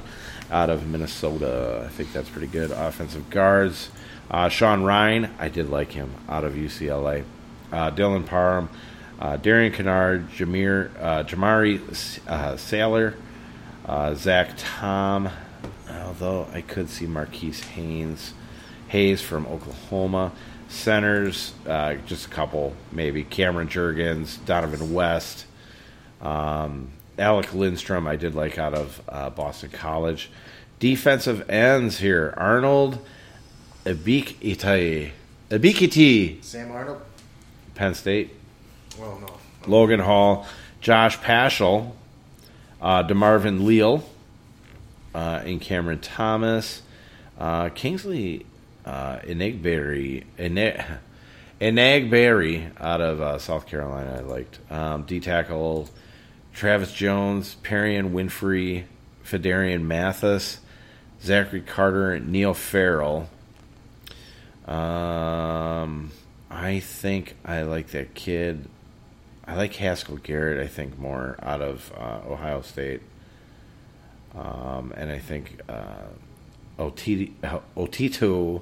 out 0.52 0.69
of 0.69 0.88
Minnesota. 0.88 1.84
I 1.85 1.90
think 1.90 2.11
that's 2.11 2.30
pretty 2.30 2.48
good. 2.48 2.72
Offensive 2.72 3.30
guards, 3.30 3.90
uh, 4.31 4.49
Sean 4.49 4.84
Rhyan, 4.84 5.30
I 5.40 5.48
did 5.49 5.69
like 5.69 5.91
him 5.91 6.11
out 6.27 6.44
of 6.44 6.53
UCLA. 6.53 7.23
Uh, 7.72 7.91
Dylan 7.91 8.26
Parham, 8.26 8.69
Darian 9.41 9.72
Kinnard, 9.72 10.27
Jameer, 10.30 10.90
Jamaree 11.26 11.80
Salyer, 12.60 13.15
uh, 13.85 14.14
Zach 14.15 14.52
Tom, 14.57 15.30
although 15.90 16.48
I 16.53 16.61
could 16.61 16.90
see 16.90 17.07
Marquise 17.07 17.61
Haynes. 17.61 18.34
Hayes 18.94 19.22
from 19.22 19.48
Oklahoma. 19.48 20.31
Centers, 20.74 21.54
uh, 21.68 21.95
just 22.06 22.26
a 22.26 22.30
couple, 22.30 22.76
maybe 22.91 23.24
Cameron 23.24 23.68
Jurgens, 23.68 24.38
Dohnovan 24.45 24.91
West, 24.91 25.45
um, 26.22 26.90
Alec 27.18 27.54
Lindstrom. 27.54 28.08
I 28.08 28.16
did 28.16 28.36
like 28.36 28.58
out 28.58 28.74
of 28.74 29.02
uh, 29.08 29.30
Boston 29.30 29.70
College. 29.72 30.30
Defensive 30.80 31.50
ends 31.50 32.00
here: 32.00 32.34
Arnold 32.36 33.00
Ebiketie, 33.86 35.12
Ebiketie, 35.50 36.44
Sam 36.44 36.72
Arnold. 36.72 37.02
Penn 37.76 37.94
State. 37.94 38.32
Well, 39.00 39.20
no. 39.20 39.38
Logan 39.68 40.00
Hall, 40.00 40.45
Josh 40.82 41.20
Paschal, 41.22 41.95
uh, 42.82 43.04
DeMarvin 43.04 43.64
Leal, 43.64 44.04
uh, 45.16 45.41
and 45.45 45.62
Cameron 45.62 46.00
Thomas, 46.00 46.82
uh, 47.40 47.70
Kingsley 47.70 48.45
uh, 48.86 49.20
Enagbare, 49.20 50.26
Enag- 50.38 50.98
Enagbare 51.62 52.72
out 52.80 53.02
of 53.02 53.22
uh, 53.22 53.38
South 53.40 53.68
Carolina. 53.68 54.18
I 54.18 54.22
liked 54.22 54.60
um, 54.72 55.04
D 55.04 55.20
tackle 55.20 55.90
Travis 56.54 56.94
Jones, 56.94 57.56
Perrion 57.64 58.12
Winfrey, 58.12 58.84
Phidarian 59.26 59.84
Mathis, 59.84 60.60
Zachary 61.22 61.62
Carter, 61.62 62.20
Neil 62.20 62.54
Farrell. 62.54 63.30
Um, 64.68 66.12
I 66.50 66.80
think 66.80 67.36
I 67.44 67.64
like 67.64 67.88
that 67.88 68.14
kid. 68.14 68.68
I 69.46 69.56
like 69.56 69.76
Haskell 69.76 70.18
Garrett. 70.18 70.64
I 70.64 70.68
think 70.68 70.98
more 70.98 71.38
out 71.42 71.62
of 71.62 71.92
uh, 71.98 72.22
Ohio 72.30 72.62
State, 72.62 73.02
um, 74.34 74.94
and 74.96 75.12
I 75.12 75.20
think 75.20 75.60
uh, 75.68 76.08
Otito, 76.80 78.62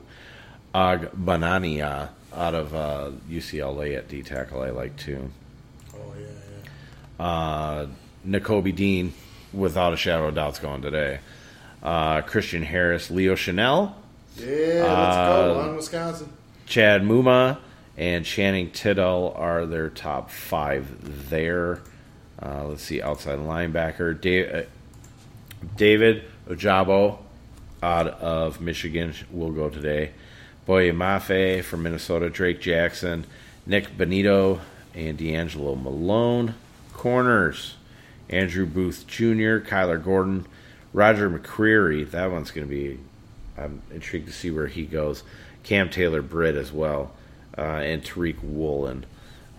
Otito 0.73 1.09
Ogbonnia 1.15 2.09
out 2.35 2.53
of 2.55 2.73
uh, 2.75 3.11
UCLA 3.29 3.97
at 3.97 4.07
D 4.07 4.23
tackle. 4.23 4.61
I 4.61 4.69
like 4.69 4.95
too. 4.97 5.29
Oh 5.93 5.97
yeah, 6.19 6.25
yeah. 7.19 7.25
Uh, 7.25 7.87
Nakobe 8.27 8.75
Dean, 8.75 9.13
without 9.53 9.93
a 9.93 9.97
shadow 9.97 10.27
of 10.27 10.35
doubt's 10.35 10.59
going 10.59 10.81
today. 10.81 11.19
Uh, 11.83 12.21
Christian 12.21 12.61
Harris, 12.63 13.09
Leo 13.09 13.33
Chenal, 13.35 13.93
Yeah, 14.37 14.45
let's 14.47 15.17
Uh, 15.17 15.47
go 15.53 15.59
on 15.61 15.75
Wisconsin. 15.75 16.29
Chad 16.67 17.01
Muma 17.01 17.57
and 17.97 18.23
Channing 18.23 18.69
Tindall 18.71 19.33
are 19.35 19.65
their 19.65 19.89
top 19.89 20.29
five 20.29 21.29
there. 21.29 21.79
Uh, 22.41 22.65
let's 22.65 22.83
see, 22.83 23.01
outside 23.01 23.39
linebacker 23.39 24.19
Da- 24.19 24.47
uh, 24.61 24.63
David 25.75 26.23
Ojabo 26.47 27.17
out 27.83 28.07
of 28.07 28.61
Michigan 28.61 29.13
will 29.31 29.51
go 29.51 29.69
today. 29.69 30.11
Boye 30.65 30.91
Mafe 30.91 31.63
from 31.63 31.83
Minnesota, 31.83 32.29
Drake 32.29 32.61
Jackson, 32.61 33.25
Nik 33.65 33.97
Bonitto, 33.97 34.59
and 34.93 35.17
DeAngelo 35.17 35.81
Malone. 35.81 36.55
Corners 36.93 37.75
Andrew 38.29 38.65
Booth 38.65 39.05
Jr., 39.07 39.59
Kyler 39.59 40.03
Gordon, 40.03 40.45
Roger 40.93 41.29
McCreary. 41.29 42.09
That 42.11 42.31
one's 42.31 42.51
going 42.51 42.67
to 42.67 42.69
be, 42.69 42.99
I'm 43.57 43.81
intrigued 43.91 44.27
to 44.27 44.33
see 44.33 44.51
where 44.51 44.67
he 44.67 44.85
goes. 44.85 45.23
Cam 45.63 45.89
Taylor 45.89 46.21
Britt 46.21 46.55
as 46.55 46.71
well, 46.71 47.11
uh, 47.57 47.61
and 47.61 48.03
Tariq 48.03 48.41
Woolen 48.41 49.05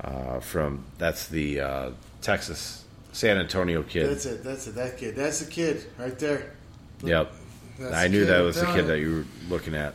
uh, 0.01 0.41
from, 0.41 0.85
that's 0.99 1.29
the 1.29 1.61
uh, 1.61 1.91
Texas 2.23 2.85
San 3.13 3.39
Antonio 3.39 3.83
kid. 3.83 4.09
That's 4.09 4.27
it. 4.27 4.43
That's 4.43 4.67
it. 4.67 4.75
That 4.75 4.97
kid. 4.97 5.17
That's 5.17 5.41
the 5.41 5.51
kid 5.51 5.85
right 5.99 6.19
there. 6.19 6.53
Yep. 7.03 7.33
I 7.93 8.09
knew 8.09 8.25
that 8.25 8.41
was 8.41 8.57
the 8.57 8.67
kid 8.67 8.87
that 8.87 9.01
you 9.01 9.17
were 9.17 9.55
looking 9.55 9.75
at. 9.75 9.95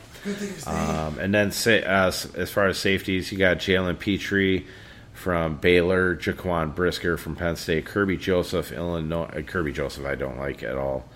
Um, 0.66 1.18
and 1.18 1.34
then 1.34 1.50
say, 1.50 1.82
uh, 1.82 2.08
as 2.08 2.50
far 2.50 2.66
as 2.66 2.78
safeties, 2.78 3.32
you 3.32 3.38
got 3.38 3.58
Jalen 3.58 3.98
Pitre 3.98 4.64
from 5.12 5.56
Baylor, 5.56 6.16
Jaquan 6.16 6.74
Brisker 6.74 7.16
from 7.16 7.34
Penn 7.34 7.56
State, 7.56 7.86
Kerby 7.86 8.18
Joseph, 8.18 8.70
Illinois. 8.70 9.24
Uh, 9.24 9.40
Kerby 9.40 9.74
Joseph, 9.74 10.06
I 10.06 10.14
don't 10.14 10.38
like 10.38 10.62
at 10.62 10.76
all. 10.76 11.08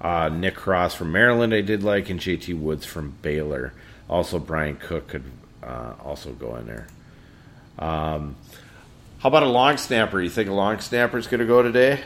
Uh, 0.00 0.30
Nick 0.30 0.54
Cross 0.54 0.94
from 0.94 1.12
Maryland, 1.12 1.52
I 1.52 1.60
did 1.60 1.82
like, 1.82 2.08
and 2.08 2.18
JT 2.18 2.58
Woods 2.58 2.86
from 2.86 3.16
Baylor. 3.20 3.74
Also, 4.08 4.38
Bryan 4.38 4.76
Cook 4.76 5.08
could 5.08 5.24
uh, 5.62 5.92
also 6.02 6.32
go 6.32 6.56
in 6.56 6.66
there. 6.66 6.86
Um, 7.78 8.36
how 9.18 9.28
about 9.28 9.42
a 9.42 9.48
long 9.48 9.76
snapper? 9.76 10.20
You 10.20 10.30
think 10.30 10.48
a 10.48 10.54
long 10.54 10.80
snapper 10.80 11.18
is 11.18 11.26
going 11.26 11.40
to 11.40 11.46
go 11.46 11.62
today? 11.62 12.00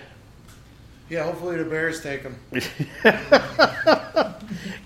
Yeah, 1.09 1.25
hopefully 1.25 1.59
the 1.59 1.65
Bears 1.65 2.03
take 2.03 2.23
him. 2.23 2.37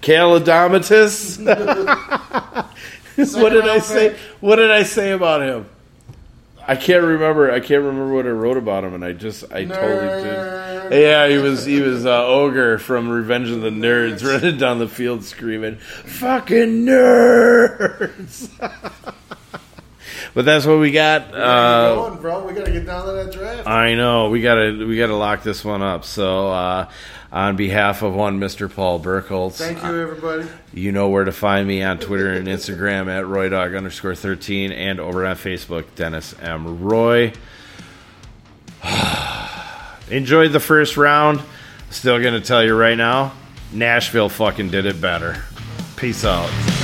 Cal 0.01 0.39
Adomitis. 0.39 1.39
what 3.41 3.51
did 3.51 3.69
I 3.69 3.79
say? 3.79 4.17
What 4.41 4.57
did 4.57 4.71
I 4.71 4.83
say 4.83 5.13
about 5.13 5.43
him? 5.43 5.67
I 6.69 6.77
can't 6.77 7.03
remember. 7.03 7.51
I 7.51 7.61
can't 7.61 7.83
remember 7.83 8.13
what 8.13 8.27
I 8.27 8.31
wrote 8.31 8.59
about 8.59 8.85
him, 8.85 8.95
and 8.95 9.05
I 9.05 9.13
just 9.13 9.45
I 9.51 9.65
totally 9.65 10.23
did. 10.23 10.93
Yeah, 10.93 11.29
he 11.29 11.39
was 11.39 11.65
he 11.65 11.81
was 11.81 12.05
uh, 12.05 12.27
ogre 12.27 12.79
from 12.79 13.09
Revenge 13.09 13.49
of 13.49 13.63
the 13.63 13.71
Nerds, 13.71 14.23
running 14.43 14.59
down 14.59 14.79
the 14.79 14.89
field 14.89 15.25
screaming 15.25 15.77
"fucking 15.77 16.85
nerds." 16.85 18.51
But 20.35 20.45
that's 20.45 20.67
what 20.67 20.79
we 20.79 20.91
got. 20.93 21.35
Uh, 21.35 21.95
going, 21.95 22.21
bro. 22.21 22.47
We 22.47 22.53
gotta 22.53 22.71
get 22.71 22.87
down 22.87 23.07
to 23.07 23.13
that 23.13 23.33
draft. 23.33 23.67
I 23.67 23.95
know 23.95 24.29
we 24.31 24.41
gotta 24.43 24.87
we 24.87 24.97
gotta 24.97 25.17
lock 25.17 25.43
this 25.43 25.65
one 25.65 25.83
up. 25.83 26.05
So, 26.05 26.49
uh, 26.49 26.89
on 27.33 27.57
behalf 27.57 28.03
of 28.03 28.15
one 28.15 28.39
Mister 28.39 28.69
Paul 28.69 29.01
Birkholz, 29.01 29.53
Thank 29.57 29.83
you, 29.83 30.01
everybody. 30.01 30.47
you 30.73 30.93
know 30.93 31.09
where 31.09 31.25
to 31.25 31.33
find 31.33 31.67
me 31.67 31.83
on 31.83 31.99
Twitter 31.99 32.33
and 32.33 32.47
Instagram 32.47 33.09
at 33.09 33.25
RoyDog 33.25 33.77
underscore 33.77 34.15
13 34.15 34.73
and 34.73 35.01
over 35.01 35.27
on 35.27 35.37
Facebook, 35.37 35.85
Dennis 35.97 36.35
M. 36.41 36.81
Roy. 36.81 37.33
Enjoyed 40.11 40.53
the 40.53 40.61
first 40.61 40.97
round. 40.97 41.43
Still 41.91 42.21
going 42.21 42.35
to 42.35 42.41
tell 42.41 42.65
you 42.65 42.75
right 42.75 42.97
now, 42.97 43.33
Nashville 43.73 44.29
fucking 44.29 44.71
did 44.71 44.87
it 44.87 45.01
better. 45.01 45.43
Peace 45.97 46.25
out. 46.25 46.78